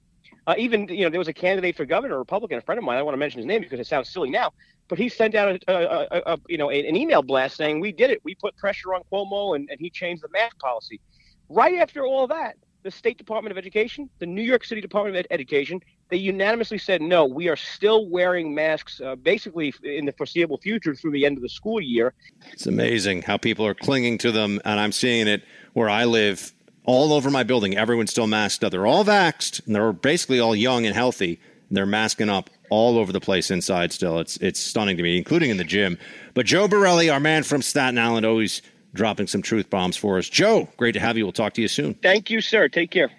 Uh, 0.46 0.54
even 0.56 0.86
you 0.86 1.02
know 1.02 1.10
there 1.10 1.18
was 1.18 1.26
a 1.26 1.32
candidate 1.32 1.76
for 1.76 1.84
governor, 1.84 2.14
a 2.14 2.18
Republican, 2.18 2.58
a 2.58 2.60
friend 2.60 2.78
of 2.78 2.84
mine. 2.84 2.98
I 2.98 3.02
want 3.02 3.14
to 3.14 3.18
mention 3.18 3.38
his 3.38 3.46
name 3.46 3.60
because 3.60 3.80
it 3.80 3.88
sounds 3.88 4.10
silly 4.10 4.30
now, 4.30 4.52
but 4.86 4.96
he 4.96 5.08
sent 5.08 5.34
out 5.34 5.60
a, 5.66 5.72
a, 5.72 6.06
a, 6.12 6.34
a 6.34 6.38
you 6.48 6.56
know 6.56 6.70
an 6.70 6.94
email 6.94 7.20
blast 7.20 7.56
saying 7.56 7.80
we 7.80 7.90
did 7.90 8.10
it. 8.10 8.20
We 8.22 8.36
put 8.36 8.56
pressure 8.56 8.94
on 8.94 9.02
Cuomo 9.12 9.56
and, 9.56 9.68
and 9.68 9.80
he 9.80 9.90
changed 9.90 10.22
the 10.22 10.28
mask 10.28 10.56
policy. 10.60 11.00
Right 11.48 11.80
after 11.80 12.06
all 12.06 12.28
that, 12.28 12.54
the 12.82 12.90
State 12.90 13.18
Department 13.18 13.50
of 13.50 13.58
Education, 13.58 14.08
the 14.18 14.26
New 14.26 14.42
York 14.42 14.64
City 14.64 14.80
Department 14.80 15.16
of 15.16 15.20
Ed- 15.20 15.26
Education, 15.30 15.80
they 16.08 16.16
unanimously 16.16 16.78
said 16.78 17.02
no. 17.02 17.26
We 17.26 17.48
are 17.48 17.56
still 17.56 18.08
wearing 18.08 18.54
masks, 18.54 19.00
uh, 19.00 19.16
basically 19.16 19.74
in 19.82 20.06
the 20.06 20.12
foreseeable 20.12 20.58
future 20.58 20.94
through 20.94 21.12
the 21.12 21.26
end 21.26 21.36
of 21.36 21.42
the 21.42 21.48
school 21.48 21.80
year. 21.80 22.14
It's 22.52 22.66
amazing 22.66 23.22
how 23.22 23.36
people 23.36 23.66
are 23.66 23.74
clinging 23.74 24.18
to 24.18 24.32
them, 24.32 24.60
and 24.64 24.80
I'm 24.80 24.92
seeing 24.92 25.28
it 25.28 25.42
where 25.72 25.88
I 25.88 26.04
live. 26.04 26.52
All 26.84 27.12
over 27.12 27.30
my 27.30 27.42
building, 27.42 27.76
everyone's 27.76 28.10
still 28.10 28.26
masked 28.26 28.64
up. 28.64 28.72
They're 28.72 28.86
all 28.86 29.04
vaxxed, 29.04 29.66
and 29.66 29.74
they're 29.74 29.92
basically 29.92 30.40
all 30.40 30.56
young 30.56 30.86
and 30.86 30.94
healthy. 30.94 31.38
And 31.68 31.76
they're 31.76 31.84
masking 31.84 32.30
up 32.30 32.48
all 32.70 32.96
over 32.96 33.12
the 33.12 33.20
place 33.20 33.50
inside 33.50 33.92
still. 33.92 34.18
It's 34.20 34.38
it's 34.38 34.58
stunning 34.58 34.96
to 34.96 35.02
me, 35.02 35.18
including 35.18 35.50
in 35.50 35.58
the 35.58 35.64
gym. 35.64 35.98
But 36.32 36.46
Joe 36.46 36.66
Borelli, 36.66 37.10
our 37.10 37.20
man 37.20 37.42
from 37.42 37.60
Staten 37.60 37.98
Island, 37.98 38.24
always 38.24 38.62
dropping 38.98 39.28
some 39.28 39.40
truth 39.40 39.70
bombs 39.70 39.96
for 39.96 40.18
us. 40.18 40.28
Joe, 40.28 40.68
great 40.76 40.92
to 40.92 41.00
have 41.00 41.16
you. 41.16 41.24
We'll 41.24 41.32
talk 41.32 41.54
to 41.54 41.62
you 41.62 41.68
soon. 41.68 41.94
Thank 41.94 42.30
you, 42.30 42.40
sir. 42.42 42.68
Take 42.68 42.90
care. 42.90 43.10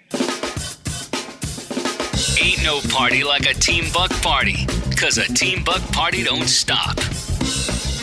Ain't 2.39 2.63
no 2.63 2.81
party 2.89 3.23
like 3.23 3.49
a 3.49 3.53
Team 3.53 3.85
Buck 3.93 4.11
party, 4.21 4.67
because 4.89 5.17
a 5.17 5.25
Team 5.33 5.63
Buck 5.63 5.81
party 5.93 6.23
don't 6.23 6.47
stop. 6.47 6.97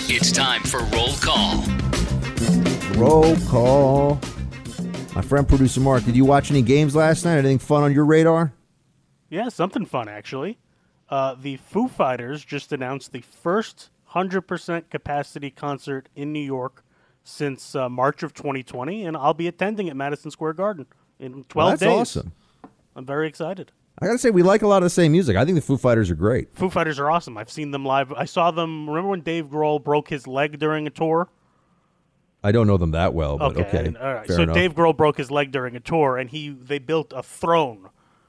It's 0.08 0.32
time 0.32 0.62
for 0.62 0.80
roll 0.96 1.12
call. 1.20 1.64
Roll 2.96 3.36
call. 3.46 4.20
My 5.14 5.22
friend 5.22 5.46
producer 5.46 5.80
Mark, 5.80 6.04
did 6.04 6.16
you 6.16 6.24
watch 6.24 6.50
any 6.50 6.62
games 6.62 6.96
last 6.96 7.24
night? 7.24 7.38
Anything 7.38 7.58
fun 7.58 7.82
on 7.82 7.92
your 7.92 8.04
radar? 8.04 8.52
Yeah, 9.28 9.48
something 9.50 9.84
fun 9.84 10.08
actually. 10.08 10.58
Uh, 11.08 11.34
the 11.34 11.56
Foo 11.58 11.88
Fighters 11.88 12.44
just 12.44 12.72
announced 12.72 13.12
the 13.12 13.20
first 13.20 13.90
100% 14.12 14.88
capacity 14.90 15.50
concert 15.50 16.08
in 16.16 16.32
New 16.32 16.40
York 16.40 16.82
since 17.26 17.74
uh, 17.74 17.88
March 17.88 18.22
of 18.22 18.32
2020, 18.34 19.04
and 19.04 19.16
I'll 19.16 19.34
be 19.34 19.48
attending 19.48 19.88
at 19.88 19.96
Madison 19.96 20.30
Square 20.30 20.54
Garden 20.54 20.86
in 21.18 21.42
12 21.44 21.54
Well, 21.54 21.68
that's 21.70 21.80
days. 21.80 21.90
awesome. 21.90 22.32
I'm 22.94 23.04
very 23.04 23.26
excited. 23.28 23.72
I 23.98 24.06
gotta 24.06 24.18
say, 24.18 24.30
we 24.30 24.42
like 24.42 24.62
a 24.62 24.66
lot 24.68 24.78
of 24.78 24.82
the 24.84 24.90
same 24.90 25.12
music. 25.12 25.36
I 25.36 25.44
think 25.44 25.56
the 25.56 25.62
Foo 25.62 25.76
Fighters 25.76 26.10
are 26.10 26.14
great. 26.14 26.54
Foo 26.54 26.70
Fighters 26.70 26.98
are 26.98 27.10
awesome. 27.10 27.36
I've 27.36 27.50
seen 27.50 27.70
them 27.72 27.84
live. 27.84 28.12
I 28.12 28.26
saw 28.26 28.50
them. 28.50 28.88
Remember 28.88 29.08
when 29.10 29.22
Dave 29.22 29.46
Grohl 29.46 29.82
broke 29.82 30.08
his 30.08 30.26
leg 30.26 30.58
during 30.58 30.86
a 30.86 30.90
tour? 30.90 31.28
I 32.44 32.52
don't 32.52 32.66
know 32.66 32.76
them 32.76 32.92
that 32.92 33.12
well, 33.14 33.38
but 33.38 33.56
okay. 33.56 33.86
and- 33.86 33.96
all 33.96 34.14
right. 34.14 34.26
fair 34.26 34.36
So 34.36 34.42
enough. 34.42 34.54
Dave 34.54 34.74
Grohl 34.74 34.96
broke 34.96 35.16
his 35.16 35.30
leg 35.30 35.50
during 35.50 35.74
a 35.74 35.80
tour, 35.80 36.16
and 36.18 36.30
he 36.30 36.50
they 36.50 36.78
built 36.78 37.12
a 37.16 37.22
throne 37.22 37.88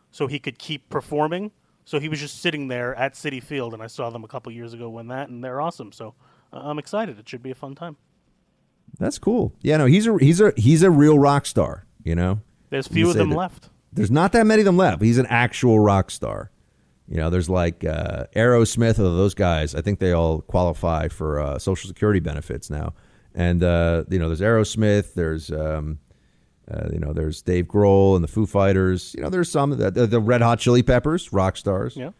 so 0.10 0.26
he 0.28 0.40
could 0.40 0.58
keep 0.58 0.90
performing. 0.90 1.52
So 1.86 2.00
he 2.00 2.10
was 2.10 2.20
just 2.20 2.42
sitting 2.42 2.68
there 2.68 2.96
at 2.96 3.14
Citi 3.14 3.42
Field, 3.44 3.74
and 3.74 3.84
I 3.84 3.88
saw 3.88 4.10
them 4.10 4.24
a 4.24 4.28
couple 4.28 4.52
years 4.52 4.74
ago 4.74 4.90
when 4.90 5.08
that, 5.10 5.30
and 5.30 5.44
they're 5.44 5.62
awesome. 5.62 5.92
So 5.92 6.16
uh, 6.52 6.58
I'm 6.64 6.80
excited. 6.80 7.20
It 7.20 7.30
should 7.30 7.44
be 7.44 7.52
a 7.52 7.56
fun 7.56 7.76
time. 7.76 7.96
That's 9.00 9.20
cool. 9.20 9.54
Yeah, 9.62 9.78
no, 9.78 9.86
he's 9.86 10.08
a 10.08 10.18
he's 10.20 10.42
a 10.42 10.54
he's 10.58 10.84
a 10.84 10.90
real 10.92 11.20
rock 11.20 11.46
star. 11.46 11.86
You 12.04 12.16
know, 12.16 12.42
There's 12.70 12.88
few 12.88 13.10
of 13.10 13.16
them 13.16 13.32
left. 13.32 13.70
There's 13.94 14.12
not 14.12 14.32
that 14.34 14.46
many 14.46 14.62
of 14.62 14.66
them 14.66 14.78
left. 14.78 15.02
He's 15.02 15.18
an 15.18 15.28
actual 15.28 15.80
rock 15.80 16.12
star. 16.12 16.52
You 17.08 17.18
know, 17.18 17.30
there's 17.30 17.50
like 17.50 17.84
uh, 17.86 18.26
Aerosmith 18.36 19.00
or 19.00 19.04
those 19.04 19.34
guys. 19.34 19.74
I 19.76 19.82
think 19.82 20.00
they 20.00 20.12
all 20.12 20.42
qualify 20.42 21.08
for 21.08 21.40
uh, 21.40 21.60
Social 21.60 21.88
Security 21.88 22.20
benefits 22.20 22.70
now. 22.70 22.94
And 23.34 23.64
uh, 23.64 24.04
you 24.10 24.20
know, 24.20 24.28
there's 24.28 24.42
Aerosmith. 24.42 25.14
There's 25.14 25.52
um, 25.52 26.00
uh, 26.70 26.90
you 26.92 27.00
know, 27.00 27.14
there's 27.14 27.42
Dave 27.42 27.66
Grohl 27.66 28.16
and 28.16 28.24
the 28.24 28.28
Foo 28.28 28.46
Fighters. 28.46 29.14
You 29.16 29.24
know, 29.24 29.30
there's 29.30 29.50
some 29.50 29.72
the, 29.72 29.90
the, 29.90 30.08
the 30.08 30.20
Red 30.20 30.42
Hot 30.42 30.60
Chili 30.60 30.84
Peppers, 30.84 31.32
rock 31.32 31.56
stars. 31.56 31.96
Yeah. 31.96 32.12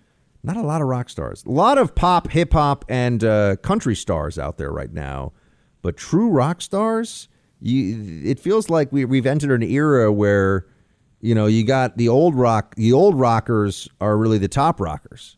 Not 0.44 0.56
a 0.56 0.62
lot 0.62 0.82
of 0.82 0.88
rock 0.88 1.10
stars. 1.10 1.44
A 1.46 1.52
lot 1.52 1.78
of 1.78 1.96
pop, 1.96 2.30
hip 2.30 2.54
hop, 2.54 2.86
and 2.88 3.24
uh, 3.24 3.58
country 3.58 3.96
stars 3.96 4.40
out 4.40 4.58
there 4.58 4.72
right 4.72 4.92
now. 4.92 5.34
But 5.88 5.96
true 5.96 6.28
rock 6.28 6.62
stars, 6.62 7.30
you, 7.62 8.22
it 8.26 8.42
feels 8.42 8.70
like 8.70 8.92
we, 8.92 9.06
we've 9.06 9.26
entered 9.26 9.64
an 9.64 9.64
era 9.64 10.12
where, 10.12 10.68
you 11.22 11.34
know, 11.34 11.46
you 11.46 11.64
got 11.64 11.96
the 11.96 12.10
old 12.10 12.36
rock, 12.36 12.76
the 12.76 12.92
old 12.92 13.18
rockers 13.18 13.88
are 14.02 14.18
really 14.18 14.38
the 14.38 14.50
top 14.50 14.82
rockers. 14.82 15.38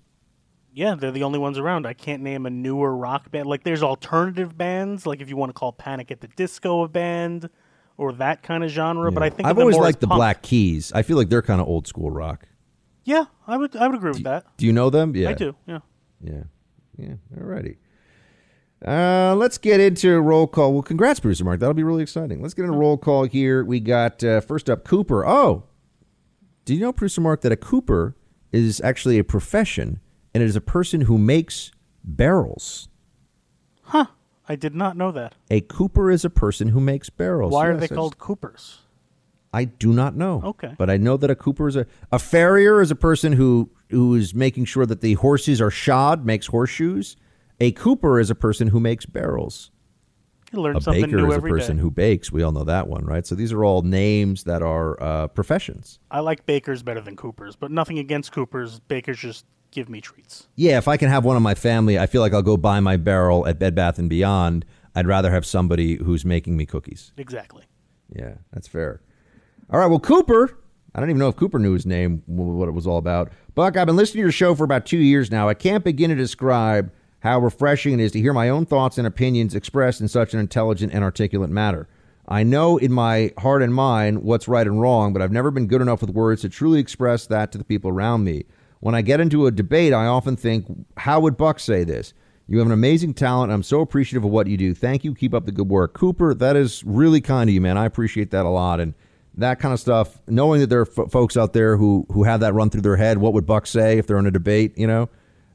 Yeah, 0.73 0.95
they're 0.95 1.11
the 1.11 1.21
only 1.21 1.37
ones 1.37 1.59
around. 1.59 1.85
I 1.85 1.93
can't 1.93 2.23
name 2.23 2.47
a 2.47 2.49
newer 2.49 2.97
rock 2.97 3.29
band. 3.29 3.45
Like 3.45 3.63
there's 3.63 3.83
alternative 3.83 4.57
bands, 4.57 5.05
like 5.05 5.21
if 5.21 5.29
you 5.29 5.37
want 5.37 5.51
to 5.51 5.53
call 5.53 5.71
Panic 5.71 6.09
at 6.09 6.21
the 6.21 6.29
Disco 6.29 6.81
a 6.81 6.87
band 6.87 7.47
or 7.95 8.11
that 8.13 8.41
kind 8.41 8.63
of 8.63 8.71
genre. 8.71 9.11
But 9.11 9.21
I 9.21 9.29
think 9.29 9.47
I've 9.47 9.59
always 9.59 9.77
liked 9.77 9.99
the 9.99 10.07
punk. 10.07 10.17
Black 10.17 10.41
Keys. 10.41 10.91
I 10.93 11.03
feel 11.03 11.17
like 11.17 11.29
they're 11.29 11.43
kind 11.43 11.61
of 11.61 11.67
old 11.67 11.85
school 11.85 12.09
rock. 12.09 12.47
Yeah, 13.03 13.25
I 13.45 13.55
would 13.55 13.75
I 13.75 13.85
would 13.85 13.97
agree 13.97 14.13
with 14.13 14.23
that. 14.23 14.47
Do 14.57 14.65
you 14.65 14.73
know 14.73 14.89
them? 14.89 15.15
Yeah, 15.15 15.29
I 15.29 15.33
do. 15.33 15.55
Yeah. 15.67 15.79
Yeah. 16.23 16.43
Yeah. 16.97 17.13
Alrighty. 17.37 17.77
Uh, 18.85 19.35
let's 19.35 19.57
get 19.57 19.79
into 19.79 20.19
roll 20.21 20.47
call. 20.47 20.73
Well, 20.73 20.81
congrats, 20.81 21.19
producer 21.19 21.43
Mark. 21.43 21.59
That'll 21.59 21.73
be 21.73 21.83
really 21.83 22.03
exciting. 22.03 22.41
Let's 22.41 22.53
get 22.53 22.63
into 22.65 22.77
roll 22.77 22.97
call 22.97 23.25
here. 23.25 23.63
We 23.65 23.79
got 23.79 24.23
uh, 24.23 24.39
first 24.41 24.69
up 24.69 24.83
Cooper. 24.85 25.25
Oh, 25.25 25.63
do 26.65 26.73
you 26.73 26.79
know, 26.81 26.93
producer 26.93 27.21
Mark, 27.21 27.41
that 27.41 27.51
a 27.51 27.57
Cooper 27.57 28.15
is 28.51 28.79
actually 28.81 29.19
a 29.19 29.23
profession, 29.23 29.99
and 30.33 30.41
it 30.41 30.45
is 30.45 30.55
a 30.55 30.61
person 30.61 31.01
who 31.01 31.17
makes 31.17 31.71
barrels. 32.03 32.87
Huh. 33.81 34.05
I 34.47 34.55
did 34.55 34.73
not 34.73 34.97
know 34.97 35.11
that. 35.11 35.35
A 35.51 35.61
Cooper 35.61 36.09
is 36.09 36.25
a 36.25 36.29
person 36.29 36.69
who 36.69 36.79
makes 36.79 37.09
barrels. 37.09 37.51
Why 37.53 37.67
are 37.67 37.73
Yes, 37.73 37.81
they 37.89 37.93
I 37.93 37.97
called 37.97 38.13
just- 38.13 38.19
Coopers? 38.19 38.79
I 39.51 39.65
do 39.65 39.91
not 39.93 40.15
know. 40.15 40.41
Okay. 40.43 40.73
But 40.77 40.89
I 40.91 40.97
know 40.97 41.17
that 41.17 41.29
a 41.31 41.35
Cooper 41.35 41.67
is 41.67 41.75
a 41.75 41.85
a 42.11 42.19
farrier 42.19 42.81
is 42.81 42.91
a 42.91 42.95
person 42.95 43.33
who 43.33 43.69
who 43.89 44.13
is 44.15 44.33
making 44.35 44.65
sure 44.65 44.85
that 44.85 45.01
the 45.01 45.15
horses 45.15 45.59
are 45.59 45.71
shod, 45.71 46.23
makes 46.23 46.45
horseshoes. 46.47 47.17
A 47.59 47.71
Cooper 47.71 48.19
is 48.19 48.29
a 48.29 48.35
person 48.35 48.67
who 48.67 48.79
makes 48.79 49.05
barrels. 49.05 49.71
You 50.51 50.61
learn 50.61 50.77
a 50.77 50.81
something 50.81 51.03
baker 51.03 51.17
new 51.17 51.31
is 51.31 51.37
a 51.37 51.41
person 51.41 51.75
day. 51.75 51.81
who 51.81 51.91
bakes. 51.91 52.31
We 52.31 52.41
all 52.41 52.51
know 52.51 52.63
that 52.63 52.87
one, 52.87 53.05
right? 53.05 53.25
So 53.25 53.35
these 53.35 53.51
are 53.51 53.63
all 53.63 53.83
names 53.83 54.45
that 54.45 54.63
are 54.63 55.01
uh, 55.01 55.27
professions. 55.27 55.99
I 56.09 56.21
like 56.21 56.45
bakers 56.45 56.81
better 56.81 57.01
than 57.01 57.15
Coopers, 57.15 57.55
but 57.55 57.69
nothing 57.69 57.99
against 57.99 58.31
Coopers. 58.31 58.79
Bakers 58.79 59.19
just 59.19 59.45
give 59.71 59.89
me 59.89 60.01
treats. 60.01 60.47
Yeah, 60.55 60.77
if 60.77 60.87
I 60.87 60.97
can 60.97 61.09
have 61.09 61.23
one 61.23 61.37
in 61.37 61.43
my 61.43 61.53
family, 61.53 61.99
I 61.99 62.07
feel 62.07 62.21
like 62.21 62.33
I'll 62.33 62.41
go 62.41 62.57
buy 62.57 62.79
my 62.79 62.97
barrel 62.97 63.45
at 63.47 63.59
Bed 63.59 63.75
Bath 63.75 63.99
and 63.99 64.09
Beyond. 64.09 64.65
I'd 64.95 65.05
rather 65.05 65.29
have 65.29 65.45
somebody 65.45 65.97
who's 65.97 66.25
making 66.25 66.57
me 66.57 66.65
cookies. 66.65 67.11
Exactly. 67.17 67.65
Yeah, 68.11 68.35
that's 68.51 68.67
fair. 68.67 69.01
All 69.69 69.79
right, 69.79 69.85
well, 69.85 69.99
Cooper, 69.99 70.57
I 70.95 70.99
don't 70.99 71.09
even 71.09 71.19
know 71.19 71.29
if 71.29 71.35
Cooper 71.35 71.59
knew 71.59 71.73
his 71.73 71.85
name, 71.85 72.23
what 72.25 72.67
it 72.67 72.71
was 72.71 72.87
all 72.87 72.97
about. 72.97 73.31
Buck, 73.53 73.77
I've 73.77 73.85
been 73.85 73.95
listening 73.95 74.21
to 74.21 74.25
your 74.25 74.31
show 74.31 74.55
for 74.55 74.63
about 74.63 74.87
two 74.87 74.97
years 74.97 75.29
now. 75.29 75.47
I 75.47 75.53
can't 75.53 75.83
begin 75.83 76.09
to 76.09 76.15
describe 76.15 76.91
how 77.21 77.39
refreshing 77.39 77.93
it 77.93 77.99
is 77.99 78.11
to 78.13 78.19
hear 78.19 78.33
my 78.33 78.49
own 78.49 78.65
thoughts 78.65 78.97
and 78.97 79.05
opinions 79.05 79.55
expressed 79.55 80.01
in 80.01 80.07
such 80.07 80.33
an 80.33 80.39
intelligent 80.39 80.93
and 80.93 81.03
articulate 81.03 81.49
manner. 81.49 81.87
I 82.27 82.43
know 82.43 82.77
in 82.77 82.91
my 82.91 83.33
heart 83.39 83.63
and 83.63 83.73
mind 83.73 84.21
what's 84.21 84.47
right 84.47 84.67
and 84.67 84.79
wrong, 84.79 85.13
but 85.13 85.21
I've 85.21 85.31
never 85.31 85.51
been 85.51 85.67
good 85.67 85.81
enough 85.81 86.01
with 86.01 86.11
words 86.11 86.41
to 86.41 86.49
truly 86.49 86.79
express 86.79 87.25
that 87.27 87.51
to 87.51 87.57
the 87.57 87.63
people 87.63 87.89
around 87.89 88.23
me. 88.23 88.45
When 88.81 88.95
I 88.95 89.01
get 89.01 89.19
into 89.19 89.47
a 89.47 89.51
debate, 89.51 89.93
I 89.93 90.05
often 90.05 90.37
think, 90.37 90.65
how 90.95 91.19
would 91.19 91.37
Buck 91.37 91.59
say 91.59 91.83
this? 91.83 92.13
You 92.47 92.57
have 92.59 92.67
an 92.67 92.73
amazing 92.73 93.15
talent. 93.15 93.51
I'm 93.51 93.63
so 93.63 93.81
appreciative 93.81 94.23
of 94.23 94.31
what 94.31 94.47
you 94.47 94.57
do. 94.57 94.73
Thank 94.73 95.03
you. 95.03 95.13
Keep 95.13 95.33
up 95.33 95.45
the 95.45 95.51
good 95.51 95.69
work. 95.69 95.93
Cooper, 95.93 96.33
that 96.33 96.55
is 96.55 96.83
really 96.83 97.19
kind 97.19 97.49
of 97.49 97.53
you, 97.53 97.61
man. 97.61 97.77
I 97.77 97.85
appreciate 97.85 98.31
that 98.31 98.45
a 98.45 98.49
lot. 98.49 98.79
And 98.79 98.93
that 99.35 99.59
kind 99.59 99.73
of 99.73 99.79
stuff, 99.79 100.21
knowing 100.27 100.61
that 100.61 100.67
there 100.67 100.81
are 100.81 100.87
f- 100.87 101.11
folks 101.11 101.35
out 101.35 101.53
there 101.53 101.77
who, 101.77 102.05
who 102.11 102.23
have 102.23 102.39
that 102.39 102.53
run 102.53 102.69
through 102.69 102.81
their 102.81 102.95
head, 102.95 103.17
what 103.17 103.33
would 103.33 103.45
Buck 103.45 103.67
say 103.67 103.97
if 103.97 104.07
they're 104.07 104.17
in 104.17 104.25
a 104.25 104.31
debate, 104.31 104.77
you 104.77 104.87
know? 104.87 105.09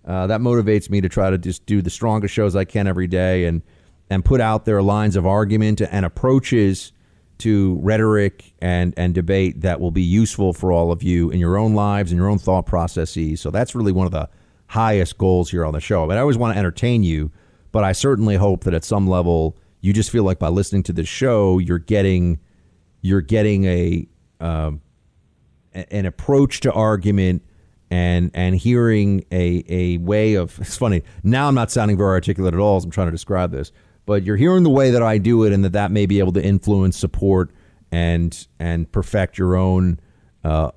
Uh, 0.07 0.27
that 0.27 0.41
motivates 0.41 0.91
me 0.91 1.01
to 1.01 1.09
try 1.09 1.31
to 1.31 1.39
just 1.39 1.65
do 1.67 1.81
the 1.81 1.91
strongest 1.91 2.35
shows 2.35 2.55
I 2.55 2.65
can 2.65 2.87
every 2.87 3.07
day 3.07 3.47
and 3.47 3.63
and 4.11 4.25
put 4.25 4.41
out 4.41 4.67
their 4.67 4.83
lines 4.83 5.17
of 5.17 5.27
argument 5.27 5.81
and 5.81 6.05
approaches 6.05 6.93
to 7.39 7.79
rhetoric 7.83 8.53
and 8.61 8.95
and 8.97 9.15
debate 9.15 9.63
that 9.63 9.81
will 9.81 9.91
be 9.91 10.03
useful 10.03 10.53
for 10.53 10.73
all 10.73 10.93
of 10.93 11.03
you 11.03 11.31
in 11.31 11.41
your 11.41 11.57
own 11.57 11.75
lives 11.75 12.13
and 12.13 12.19
your 12.19 12.29
own 12.29 12.39
thought 12.39 12.67
processes. 12.67 13.41
So 13.41 13.51
that's 13.51 13.75
really 13.75 13.93
one 13.93 14.07
of 14.07 14.13
the 14.13 14.29
highest 14.69 15.19
goals 15.19 15.51
here 15.51 15.65
on 15.65 15.73
the 15.73 15.81
show. 15.81 16.07
But 16.07 16.19
I 16.19 16.21
always 16.21 16.39
want 16.39 16.55
to 16.55 16.59
entertain 16.59 17.03
you, 17.03 17.31
but 17.73 17.83
I 17.83 17.93
certainly 17.93 18.37
hope 18.37 18.65
that 18.65 18.75
at 18.75 18.85
some 18.85 19.09
level 19.09 19.57
you 19.81 19.93
just 19.93 20.11
feel 20.11 20.25
like 20.25 20.39
by 20.39 20.49
listening 20.49 20.83
to 20.85 20.93
this 20.93 21.09
show 21.09 21.59
you're 21.59 21.79
getting 21.79 22.39
you're 23.01 23.21
getting 23.21 23.65
a 23.65 24.07
um, 24.41 24.81
an 25.73 26.07
approach 26.07 26.61
to 26.61 26.73
argument 26.73 27.43
and 27.95 28.33
and 28.35 28.57
hearing 28.57 29.25
a 29.31 29.65
a 29.69 29.99
way 29.99 30.35
of 30.35 30.59
it's 30.61 30.77
funny 30.77 31.03
now 31.23 31.47
I'm 31.47 31.55
not 31.55 31.71
sounding 31.71 31.97
very 31.97 32.11
articulate 32.11 32.53
at 32.53 32.59
all 32.59 32.77
as 32.77 32.85
I'm 32.85 32.91
trying 32.91 33.07
to 33.07 33.12
describe 33.12 33.53
this, 33.53 33.71
but 34.05 34.25
you're 34.25 34.37
hearing 34.37 34.65
the 34.65 34.71
way 34.71 34.91
that 34.91 35.03
I 35.03 35.19
do 35.19 35.45
it 35.45 35.53
and 35.53 35.65
that 35.65 35.73
that 35.73 35.93
may 35.93 36.05
be 36.05 36.19
able 36.19 36.33
to 36.33 36.45
influence, 36.45 36.97
support, 36.97 37.53
and 37.93 38.47
and 38.59 38.91
perfect 38.91 39.39
your 39.39 39.55
own 39.55 40.01
uh, 40.43 40.73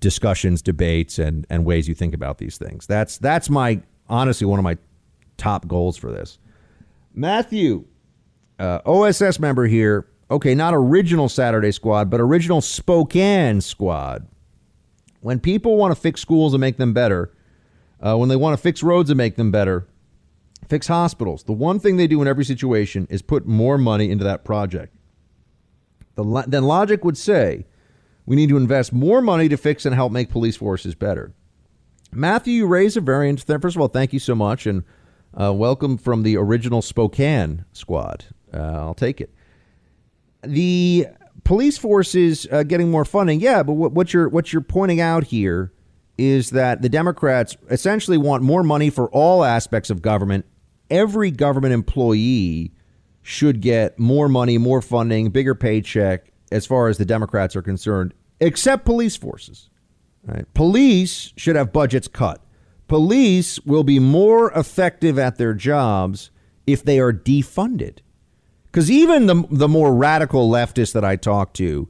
discussions, 0.00 0.60
debates, 0.60 1.18
and 1.18 1.46
and 1.48 1.64
ways 1.64 1.88
you 1.88 1.94
think 1.94 2.12
about 2.12 2.36
these 2.36 2.58
things. 2.58 2.86
That's 2.86 3.16
that's 3.16 3.48
my 3.48 3.80
honestly 4.08 4.46
one 4.46 4.58
of 4.58 4.62
my 4.62 4.76
top 5.38 5.66
goals 5.66 5.96
for 5.96 6.12
this. 6.12 6.38
Matthew, 7.14 7.86
uh, 8.58 8.80
OSS 8.84 9.38
member 9.40 9.66
here. 9.66 10.06
Okay, 10.30 10.54
not 10.54 10.74
original 10.74 11.28
Saturday 11.28 11.72
Squad, 11.72 12.10
but 12.10 12.20
original 12.20 12.60
Spokane 12.60 13.60
Squad. 13.62 14.28
When 15.20 15.38
people 15.38 15.76
want 15.76 15.94
to 15.94 16.00
fix 16.00 16.20
schools 16.20 16.54
and 16.54 16.60
make 16.60 16.76
them 16.78 16.92
better, 16.92 17.32
uh, 18.00 18.16
when 18.16 18.28
they 18.28 18.36
want 18.36 18.56
to 18.56 18.62
fix 18.62 18.82
roads 18.82 19.10
and 19.10 19.18
make 19.18 19.36
them 19.36 19.50
better, 19.50 19.86
fix 20.68 20.86
hospitals, 20.86 21.44
the 21.44 21.52
one 21.52 21.78
thing 21.78 21.96
they 21.96 22.06
do 22.06 22.22
in 22.22 22.28
every 22.28 22.44
situation 22.44 23.06
is 23.10 23.22
put 23.22 23.46
more 23.46 23.76
money 23.76 24.10
into 24.10 24.24
that 24.24 24.44
project. 24.44 24.94
The, 26.14 26.44
then 26.46 26.64
logic 26.64 27.04
would 27.04 27.18
say 27.18 27.66
we 28.24 28.36
need 28.36 28.48
to 28.48 28.56
invest 28.56 28.92
more 28.92 29.20
money 29.20 29.48
to 29.48 29.56
fix 29.56 29.84
and 29.84 29.94
help 29.94 30.12
make 30.12 30.30
police 30.30 30.56
forces 30.56 30.94
better. 30.94 31.32
Matthew, 32.12 32.54
you 32.54 32.66
raise 32.66 32.96
a 32.96 33.00
variant 33.00 33.46
there. 33.46 33.58
First 33.58 33.76
of 33.76 33.82
all, 33.82 33.88
thank 33.88 34.12
you 34.12 34.18
so 34.18 34.34
much, 34.34 34.66
and 34.66 34.84
uh, 35.38 35.52
welcome 35.52 35.96
from 35.96 36.22
the 36.22 36.36
original 36.36 36.82
Spokane 36.82 37.64
squad. 37.72 38.24
Uh, 38.52 38.58
I'll 38.58 38.94
take 38.94 39.20
it. 39.20 39.32
The 40.42 41.06
police 41.44 41.78
forces 41.78 42.46
uh, 42.50 42.62
getting 42.62 42.90
more 42.90 43.04
funding, 43.04 43.40
yeah, 43.40 43.62
but 43.62 43.74
what, 43.74 43.92
what 43.92 44.12
you're 44.12 44.28
what 44.28 44.52
you're 44.52 44.62
pointing 44.62 45.00
out 45.00 45.24
here 45.24 45.72
is 46.18 46.50
that 46.50 46.82
the 46.82 46.88
Democrats 46.88 47.56
essentially 47.70 48.18
want 48.18 48.42
more 48.42 48.62
money 48.62 48.90
for 48.90 49.08
all 49.10 49.44
aspects 49.44 49.90
of 49.90 50.02
government. 50.02 50.44
Every 50.90 51.30
government 51.30 51.72
employee 51.72 52.72
should 53.22 53.60
get 53.60 53.98
more 53.98 54.28
money, 54.28 54.58
more 54.58 54.82
funding, 54.82 55.30
bigger 55.30 55.54
paycheck 55.54 56.32
as 56.50 56.66
far 56.66 56.88
as 56.88 56.98
the 56.98 57.04
Democrats 57.04 57.54
are 57.56 57.62
concerned, 57.62 58.12
except 58.40 58.84
police 58.84 59.16
forces. 59.16 59.70
Right? 60.24 60.52
Police 60.52 61.32
should 61.36 61.56
have 61.56 61.72
budgets 61.72 62.08
cut. 62.08 62.42
Police 62.88 63.60
will 63.60 63.84
be 63.84 63.98
more 63.98 64.50
effective 64.52 65.18
at 65.18 65.38
their 65.38 65.54
jobs 65.54 66.30
if 66.66 66.84
they 66.84 66.98
are 66.98 67.12
defunded. 67.12 67.98
Because 68.70 68.90
even 68.90 69.26
the, 69.26 69.44
the 69.50 69.68
more 69.68 69.94
radical 69.94 70.48
leftists 70.48 70.92
that 70.92 71.04
I 71.04 71.16
talk 71.16 71.52
to, 71.54 71.88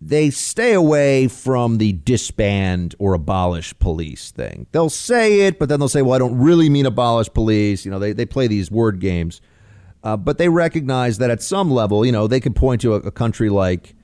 they 0.00 0.30
stay 0.30 0.72
away 0.74 1.28
from 1.28 1.78
the 1.78 1.92
disband 1.92 2.94
or 2.98 3.14
abolish 3.14 3.76
police 3.78 4.30
thing. 4.30 4.66
They'll 4.72 4.90
say 4.90 5.40
it, 5.40 5.58
but 5.58 5.68
then 5.68 5.80
they'll 5.80 5.88
say, 5.88 6.02
well, 6.02 6.14
I 6.14 6.18
don't 6.18 6.38
really 6.38 6.70
mean 6.70 6.86
abolish 6.86 7.28
police. 7.32 7.84
You 7.84 7.90
know, 7.90 7.98
they, 7.98 8.12
they 8.12 8.24
play 8.24 8.46
these 8.46 8.70
word 8.70 9.00
games. 9.00 9.40
Uh, 10.04 10.16
but 10.16 10.38
they 10.38 10.48
recognize 10.48 11.18
that 11.18 11.30
at 11.30 11.42
some 11.42 11.70
level, 11.70 12.06
you 12.06 12.12
know, 12.12 12.26
they 12.28 12.40
could 12.40 12.54
point 12.54 12.80
to 12.82 12.94
a, 12.94 12.98
a 12.98 13.10
country 13.10 13.50
like, 13.50 13.96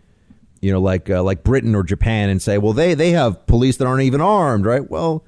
you 0.61 0.73
know, 0.73 0.81
like 0.81 1.09
uh, 1.09 1.23
like 1.23 1.45
Britain 1.45 1.75
or 1.75 1.85
Japan 1.85 2.29
and 2.29 2.43
say, 2.43 2.59
well, 2.59 2.73
they 2.73 2.95
they 2.95 3.13
have 3.13 3.47
police 3.47 3.77
that 3.77 3.87
aren't 3.87 4.03
even 4.03 4.21
armed, 4.21 4.67
right? 4.67 4.91
Well, 4.91 5.25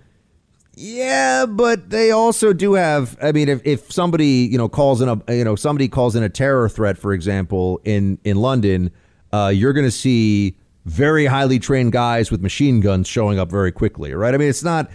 yeah, 0.77 1.47
but 1.47 1.91
they 1.91 2.11
also 2.11 2.53
do 2.53 2.75
have. 2.75 3.17
I 3.23 3.33
mean, 3.33 3.49
if, 3.49 3.63
if 3.65 3.91
somebody 3.91 4.49
you 4.51 4.59
know 4.59 4.69
calls 4.69 5.01
in 5.01 5.09
a 5.09 5.35
you 5.35 5.43
know 5.43 5.57
somebody 5.57 5.89
calls 5.89 6.15
in 6.15 6.23
a 6.23 6.29
terror 6.29 6.69
threat, 6.69 6.99
for 6.99 7.13
example, 7.13 7.81
in 7.85 8.19
in 8.25 8.37
London, 8.37 8.91
uh, 9.33 9.51
you're 9.55 9.73
going 9.73 9.87
to 9.87 9.91
see 9.91 10.57
very 10.85 11.27
highly 11.27 11.59
trained 11.59 11.93
guys 11.93 12.31
with 12.31 12.43
machine 12.43 12.81
guns 12.81 13.09
showing 13.09 13.39
up 13.39 13.51
very 13.51 13.73
quickly, 13.73 14.13
right? 14.15 14.35
I 14.35 14.37
mean, 14.37 14.49
it's 14.49 14.63
not 14.63 14.91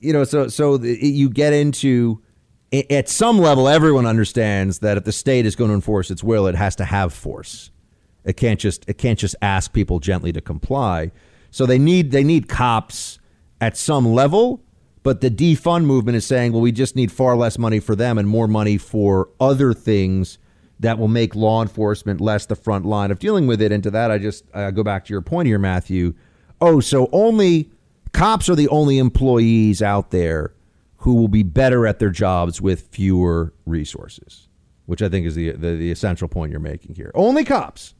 you 0.00 0.12
know 0.12 0.24
so 0.24 0.48
so 0.48 0.80
you 0.80 1.28
get 1.28 1.52
into 1.52 2.22
at 2.90 3.08
some 3.08 3.38
level, 3.38 3.68
everyone 3.68 4.06
understands 4.06 4.80
that 4.80 4.96
if 4.96 5.04
the 5.04 5.12
state 5.12 5.46
is 5.46 5.54
going 5.54 5.68
to 5.68 5.74
enforce 5.74 6.10
its 6.10 6.24
will, 6.24 6.46
it 6.46 6.54
has 6.54 6.74
to 6.76 6.84
have 6.84 7.12
force. 7.12 7.70
It 8.24 8.36
can't 8.36 8.58
just 8.58 8.88
it 8.88 8.98
can't 8.98 9.18
just 9.18 9.36
ask 9.42 9.72
people 9.72 10.00
gently 10.00 10.32
to 10.32 10.40
comply. 10.40 11.12
So 11.50 11.66
they 11.66 11.78
need 11.78 12.10
they 12.10 12.24
need 12.24 12.48
cops 12.48 13.18
at 13.60 13.76
some 13.76 14.06
level, 14.06 14.63
but 15.04 15.20
the 15.20 15.30
defund 15.30 15.84
movement 15.84 16.16
is 16.16 16.26
saying, 16.26 16.52
well, 16.52 16.62
we 16.62 16.72
just 16.72 16.96
need 16.96 17.12
far 17.12 17.36
less 17.36 17.58
money 17.58 17.78
for 17.78 17.94
them 17.94 18.18
and 18.18 18.26
more 18.26 18.48
money 18.48 18.78
for 18.78 19.28
other 19.38 19.72
things 19.74 20.38
that 20.80 20.98
will 20.98 21.08
make 21.08 21.36
law 21.36 21.62
enforcement 21.62 22.20
less 22.20 22.46
the 22.46 22.56
front 22.56 22.86
line 22.86 23.10
of 23.10 23.18
dealing 23.18 23.46
with 23.46 23.60
it. 23.60 23.70
And 23.70 23.82
to 23.84 23.90
that, 23.92 24.10
I 24.10 24.18
just 24.18 24.44
uh, 24.54 24.70
go 24.70 24.82
back 24.82 25.04
to 25.04 25.12
your 25.12 25.20
point 25.20 25.46
here, 25.46 25.58
Matthew. 25.58 26.14
Oh, 26.58 26.80
so 26.80 27.10
only 27.12 27.70
cops 28.12 28.48
are 28.48 28.56
the 28.56 28.68
only 28.68 28.98
employees 28.98 29.82
out 29.82 30.10
there 30.10 30.54
who 30.98 31.14
will 31.14 31.28
be 31.28 31.42
better 31.42 31.86
at 31.86 31.98
their 31.98 32.10
jobs 32.10 32.62
with 32.62 32.88
fewer 32.88 33.52
resources, 33.66 34.48
which 34.86 35.02
I 35.02 35.10
think 35.10 35.26
is 35.26 35.34
the, 35.34 35.50
the, 35.50 35.76
the 35.76 35.90
essential 35.90 36.28
point 36.28 36.50
you're 36.50 36.60
making 36.60 36.94
here. 36.94 37.12
Only 37.14 37.44
cops. 37.44 37.94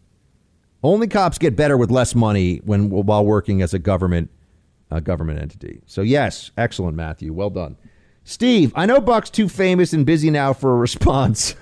Only 0.82 1.06
cops 1.06 1.36
get 1.36 1.54
better 1.54 1.76
with 1.76 1.90
less 1.90 2.14
money 2.14 2.62
when 2.64 2.88
while 2.88 3.24
working 3.26 3.60
as 3.60 3.74
a 3.74 3.78
government 3.78 4.30
uh, 4.90 5.00
government 5.00 5.40
entity. 5.40 5.80
So 5.86 6.02
yes, 6.02 6.50
excellent, 6.56 6.96
Matthew. 6.96 7.32
Well 7.32 7.50
done, 7.50 7.76
Steve. 8.24 8.72
I 8.74 8.86
know 8.86 9.00
Buck's 9.00 9.30
too 9.30 9.48
famous 9.48 9.92
and 9.92 10.06
busy 10.06 10.30
now 10.30 10.52
for 10.52 10.72
a 10.72 10.76
response, 10.78 11.54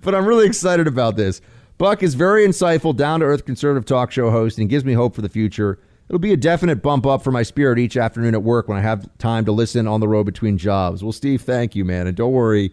but 0.00 0.14
I'm 0.14 0.26
really 0.26 0.46
excited 0.46 0.86
about 0.86 1.16
this. 1.16 1.40
Buck 1.76 2.02
is 2.02 2.14
very 2.14 2.46
insightful, 2.46 2.96
down 2.96 3.20
to 3.20 3.26
earth 3.26 3.44
conservative 3.44 3.84
talk 3.84 4.12
show 4.12 4.30
host, 4.30 4.58
and 4.58 4.68
gives 4.68 4.84
me 4.84 4.92
hope 4.92 5.14
for 5.14 5.22
the 5.22 5.28
future. 5.28 5.78
It'll 6.08 6.20
be 6.20 6.32
a 6.32 6.36
definite 6.36 6.82
bump 6.82 7.06
up 7.06 7.22
for 7.22 7.32
my 7.32 7.42
spirit 7.42 7.78
each 7.78 7.96
afternoon 7.96 8.34
at 8.34 8.42
work 8.42 8.68
when 8.68 8.76
I 8.76 8.82
have 8.82 9.08
time 9.18 9.44
to 9.46 9.52
listen 9.52 9.86
on 9.88 10.00
the 10.00 10.08
road 10.08 10.24
between 10.24 10.58
jobs. 10.58 11.02
Well, 11.02 11.12
Steve, 11.12 11.42
thank 11.42 11.74
you, 11.74 11.84
man, 11.84 12.06
and 12.06 12.16
don't 12.16 12.32
worry. 12.32 12.72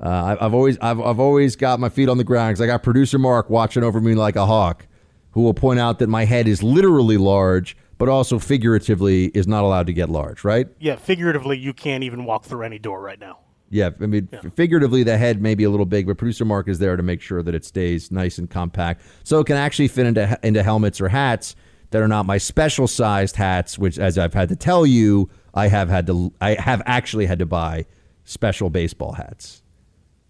Uh, 0.00 0.36
I've 0.40 0.54
always 0.54 0.78
I've, 0.80 1.00
I've 1.00 1.20
always 1.20 1.56
got 1.56 1.80
my 1.80 1.88
feet 1.88 2.08
on 2.08 2.18
the 2.18 2.24
ground 2.24 2.50
because 2.52 2.60
I 2.62 2.66
got 2.66 2.82
producer 2.82 3.18
Mark 3.18 3.50
watching 3.50 3.82
over 3.82 4.00
me 4.00 4.14
like 4.14 4.36
a 4.36 4.46
hawk, 4.46 4.86
who 5.32 5.42
will 5.42 5.54
point 5.54 5.80
out 5.80 5.98
that 5.98 6.08
my 6.08 6.24
head 6.24 6.48
is 6.48 6.62
literally 6.62 7.16
large, 7.16 7.76
but 8.00 8.08
also 8.08 8.38
figuratively 8.38 9.26
is 9.26 9.46
not 9.46 9.62
allowed 9.62 9.86
to 9.86 9.92
get 9.92 10.08
large. 10.08 10.42
Right? 10.42 10.66
Yeah, 10.80 10.96
figuratively, 10.96 11.58
you 11.58 11.74
can't 11.74 12.02
even 12.02 12.24
walk 12.24 12.44
through 12.44 12.62
any 12.62 12.78
door 12.78 13.00
right 13.00 13.20
now. 13.20 13.38
Yeah, 13.68 13.90
I 14.00 14.06
mean, 14.06 14.28
yeah. 14.32 14.40
figuratively, 14.54 15.04
the 15.04 15.16
head 15.16 15.40
may 15.40 15.54
be 15.54 15.62
a 15.62 15.70
little 15.70 15.86
big, 15.86 16.06
but 16.06 16.18
producer 16.18 16.44
Mark 16.44 16.66
is 16.66 16.80
there 16.80 16.96
to 16.96 17.04
make 17.04 17.20
sure 17.20 17.40
that 17.42 17.54
it 17.54 17.64
stays 17.64 18.10
nice 18.10 18.38
and 18.38 18.50
compact, 18.50 19.02
so 19.22 19.38
it 19.38 19.46
can 19.46 19.56
actually 19.56 19.86
fit 19.86 20.06
into 20.06 20.40
into 20.42 20.62
helmets 20.62 21.00
or 21.00 21.08
hats 21.08 21.54
that 21.90 22.00
are 22.02 22.08
not 22.08 22.24
my 22.24 22.38
special 22.38 22.88
sized 22.88 23.36
hats, 23.36 23.78
which, 23.78 23.98
as 23.98 24.16
I've 24.16 24.34
had 24.34 24.48
to 24.48 24.56
tell 24.56 24.86
you, 24.86 25.28
I 25.54 25.68
have 25.68 25.88
had 25.88 26.06
to, 26.06 26.32
I 26.40 26.54
have 26.54 26.82
actually 26.86 27.26
had 27.26 27.38
to 27.40 27.46
buy 27.46 27.84
special 28.24 28.70
baseball 28.70 29.12
hats 29.12 29.62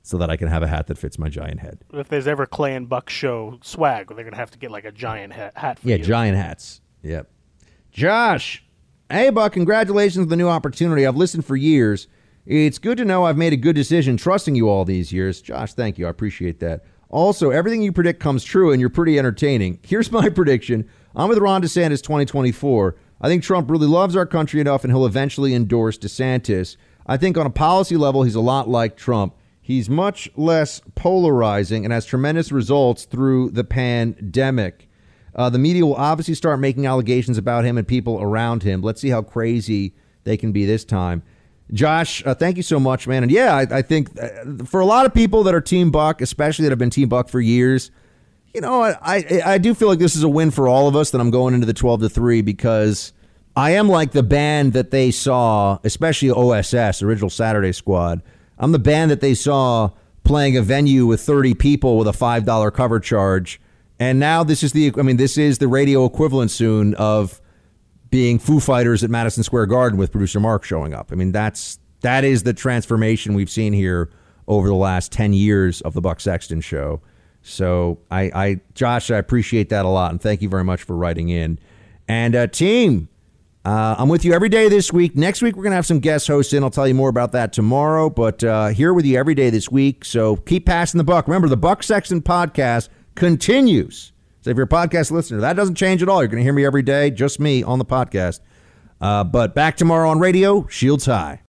so 0.03 0.19
that 0.19 0.29
I 0.29 0.37
can 0.37 0.49
have 0.49 0.63
a 0.63 0.67
hat 0.67 0.89
that 0.89 0.99
fits 0.99 1.19
my 1.19 1.29
giant 1.29 1.61
head. 1.61 1.79
If 1.93 2.09
there's 2.09 2.27
ever 2.27 2.47
Clay 2.47 2.75
and 2.75 2.89
Buck 2.89 3.09
show 3.09 3.59
swag, 3.63 4.13
they're 4.15 4.25
gonna 4.25 4.37
have 4.37 4.51
to 4.51 4.59
get 4.59 4.73
like 4.73 4.85
a 4.85 4.93
giant 4.93 5.35
hat. 5.35 5.57
hat 5.57 5.79
yeah, 5.85 5.97
you. 5.97 6.05
giant 6.05 6.37
hats. 6.37 6.81
Yep. 7.03 7.31
Josh, 7.91 8.65
hey 9.11 9.31
Buck, 9.31 9.53
congratulations 9.53 10.23
on 10.23 10.29
the 10.29 10.37
new 10.37 10.49
opportunity. 10.49 11.07
I've 11.07 11.17
listened 11.17 11.45
for 11.45 11.57
years. 11.57 12.07
It's 12.47 12.79
good 12.79 12.99
to 12.99 13.05
know 13.05 13.25
I've 13.25 13.37
made 13.37 13.53
a 13.53 13.57
good 13.57 13.77
decision 13.77 14.17
trusting 14.17 14.55
you 14.55 14.69
all 14.69 14.85
these 14.85 15.13
years. 15.13 15.43
Josh, 15.43 15.75
thank 15.75 15.99
you. 15.99 16.07
I 16.07 16.11
appreciate 16.11 16.61
that. 16.61 16.85
Also, 17.09 17.51
everything 17.51 17.83
you 17.83 17.93
predict 17.93 18.21
comes 18.21 18.45
true, 18.45 18.71
and 18.71 18.81
you're 18.81 18.89
pretty 18.89 19.19
entertaining. 19.19 19.81
Here's 19.85 20.13
my 20.13 20.29
prediction 20.29 20.89
I'm 21.15 21.29
with 21.29 21.39
Ron 21.39 21.63
DeSantis 21.63 22.03
2024. 22.03 22.97
I 23.21 23.29
think 23.29 23.43
Trump 23.43 23.71
really 23.71 23.89
loves 23.89 24.17
our 24.17 24.27
country 24.27 24.61
enough 24.61 24.85
and 24.85 24.93
he'll 24.93 25.05
eventually 25.05 25.55
endorse 25.55 25.99
DeSantis. 25.99 26.77
I 27.07 27.17
think 27.17 27.37
on 27.37 27.47
a 27.47 27.51
policy 27.51 27.97
level, 27.97 28.23
he's 28.23 28.37
a 28.37 28.41
lot 28.41 28.69
like 28.69 28.97
Trump. 28.97 29.35
He's 29.61 29.91
much 29.91 30.31
less 30.37 30.81
polarizing 30.95 31.85
and 31.85 31.93
has 31.93 32.07
tremendous 32.07 32.51
results 32.51 33.05
through 33.05 33.51
the 33.51 33.65
pandemic. 33.65 34.89
Uh, 35.35 35.51
the 35.51 35.59
media 35.59 35.85
will 35.87 35.95
obviously 35.95 36.35
start 36.35 36.61
making 36.61 36.87
allegations 36.87 37.39
about 37.39 37.65
him 37.65 37.79
and 37.79 37.87
people 37.87 38.21
around 38.21 38.63
him. 38.63 38.83
Let's 38.83 39.01
see 39.01 39.11
how 39.11 39.23
crazy 39.23 39.95
they 40.25 40.37
can 40.37 40.53
be 40.53 40.67
this 40.67 40.85
time. 40.85 41.23
Josh, 41.73 42.25
uh, 42.27 42.35
thank 42.35 42.57
you 42.57 42.63
so 42.63 42.81
much, 42.81 43.07
man. 43.07 43.23
And 43.23 43.31
yeah, 43.31 43.55
I, 43.55 43.79
I 43.79 43.83
think 43.83 44.11
uh, 44.21 44.65
for 44.65 44.81
a 44.81 44.87
lot 44.87 45.07
of 45.07 45.15
people 45.15 45.45
that 45.45 45.55
are 45.55 45.61
Team 45.61 45.91
Buck, 45.91 46.21
especially 46.21 46.65
that 46.65 46.73
have 46.73 46.79
been 46.79 46.91
Team 46.91 47.09
Buck 47.09 47.29
for 47.29 47.41
years, 47.41 47.91
you 48.53 48.61
know, 48.61 48.83
I, 48.83 48.97
I, 49.01 49.43
I 49.45 49.59
do 49.59 49.75
feel 49.75 49.87
like 49.87 50.01
this 50.01 50.17
is 50.17 50.25
a 50.25 50.29
win 50.29 50.51
for 50.51 50.67
all 50.67 50.89
of 50.89 50.97
us 50.97 51.11
that 51.11 51.21
I'm 51.21 51.31
going 51.31 51.55
into 51.55 51.67
the 51.67 51.73
12 51.73 52.01
to 52.01 52.09
3 52.09 52.43
because 52.43 53.13
I 53.55 53.73
am 53.73 53.89
like 53.89 54.11
the 54.11 54.25
band 54.25 54.73
that 54.73 54.91
they 54.91 55.13
saw, 55.13 55.79
especially 55.85 56.31
OSS, 56.31 57.03
Original 57.03 57.31
Saturday 57.31 57.73
Squad. 57.73 58.23
I'm 58.59 58.73
the 58.73 58.79
band 58.81 59.11
that 59.13 59.21
they 59.21 59.35
saw 59.35 59.91
playing 60.25 60.57
a 60.57 60.63
venue 60.63 61.07
with 61.07 61.21
30 61.21 61.55
people 61.55 61.97
with 61.97 62.09
a 62.09 62.13
$5 62.13 62.73
cover 62.75 62.99
charge. 62.99 63.61
And 64.01 64.19
now 64.19 64.43
this 64.43 64.63
is 64.63 64.73
the, 64.73 64.93
I 64.99 65.03
mean, 65.03 65.19
this 65.19 65.37
is 65.37 65.59
the 65.59 65.69
radio 65.69 66.07
equivalent 66.07 66.51
soon 66.51 66.95
of 66.95 67.41
being 68.11 68.39
Foo 68.39 68.59
Fighters 68.59 69.05
at 69.05 69.11
Madison 69.11 69.43
Square 69.43 69.67
Garden 69.67 69.99
with 69.99 70.11
producer 70.11 70.41
Mark 70.41 70.65
showing 70.65 70.95
up. 70.95 71.13
I 71.13 71.15
mean, 71.15 71.33
that's, 71.33 71.79
that 72.01 72.25
is 72.25 72.43
the 72.43 72.55
transformation 72.55 73.35
we've 73.35 73.51
seen 73.51 73.75
here 73.75 74.11
over 74.49 74.67
the 74.69 74.75
last 74.75 75.13
10 75.13 75.35
years 75.35 75.83
of 75.83 75.93
the 75.93 76.01
Buck 76.01 76.19
Sexton 76.19 76.63
show. 76.63 77.03
So 77.43 77.99
I, 78.11 78.23
I, 78.35 78.61
Josh, 78.75 79.11
I 79.11 79.19
appreciate 79.19 79.69
that 79.69 79.85
a 79.85 79.89
lot, 79.89 80.11
and 80.11 80.21
thank 80.21 80.41
you 80.41 80.49
very 80.49 80.65
much 80.65 80.83
for 80.83 80.97
writing 80.97 81.29
in. 81.29 81.59
And 82.09 82.35
uh, 82.35 82.47
team, 82.47 83.09
uh, 83.65 83.97
I'm 83.99 84.09
with 84.09 84.25
you 84.25 84.33
every 84.33 84.49
day 84.49 84.69
this 84.69 84.93
week. 84.93 85.15
Next 85.15 85.43
week 85.43 85.57
we're 85.57 85.63
gonna 85.63 85.77
have 85.77 85.87
some 85.87 86.01
guest 86.01 86.27
hosts 86.27 86.53
in. 86.53 86.63
I'll 86.63 86.71
tell 86.71 86.89
you 86.89 86.95
more 86.95 87.09
about 87.09 87.33
that 87.33 87.53
tomorrow. 87.53 88.11
But 88.11 88.43
uh, 88.43 88.69
here 88.69 88.93
with 88.93 89.05
you 89.05 89.19
every 89.19 89.35
day 89.35 89.51
this 89.51 89.71
week. 89.71 90.05
So 90.05 90.37
keep 90.37 90.67
passing 90.67 90.99
the 90.99 91.05
buck. 91.05 91.29
Remember, 91.29 91.49
the 91.49 91.57
Buck 91.57 91.83
Sexton 91.83 92.23
podcast 92.23 92.89
continues. 93.15 94.13
So 94.43 94.51
if 94.51 94.57
you're 94.57 94.65
a 94.65 94.69
podcast 94.69 95.11
listener, 95.11 95.41
that 95.41 95.55
doesn't 95.55 95.75
change 95.75 96.03
at 96.03 96.09
all. 96.09 96.23
You're 96.23 96.29
gonna 96.29 96.43
hear 96.43 96.53
me 96.53 96.65
every 96.65 96.83
day, 96.83 97.11
just 97.11 97.39
me 97.41 97.63
on 97.63 97.79
the 97.79 97.85
podcast. 97.85 98.41
Uh, 99.01 99.25
but 99.25 99.55
back 99.55 99.77
tomorrow 99.77 100.09
on 100.11 100.19
radio, 100.19 100.67
Shields 100.69 101.07
High. 101.07 101.41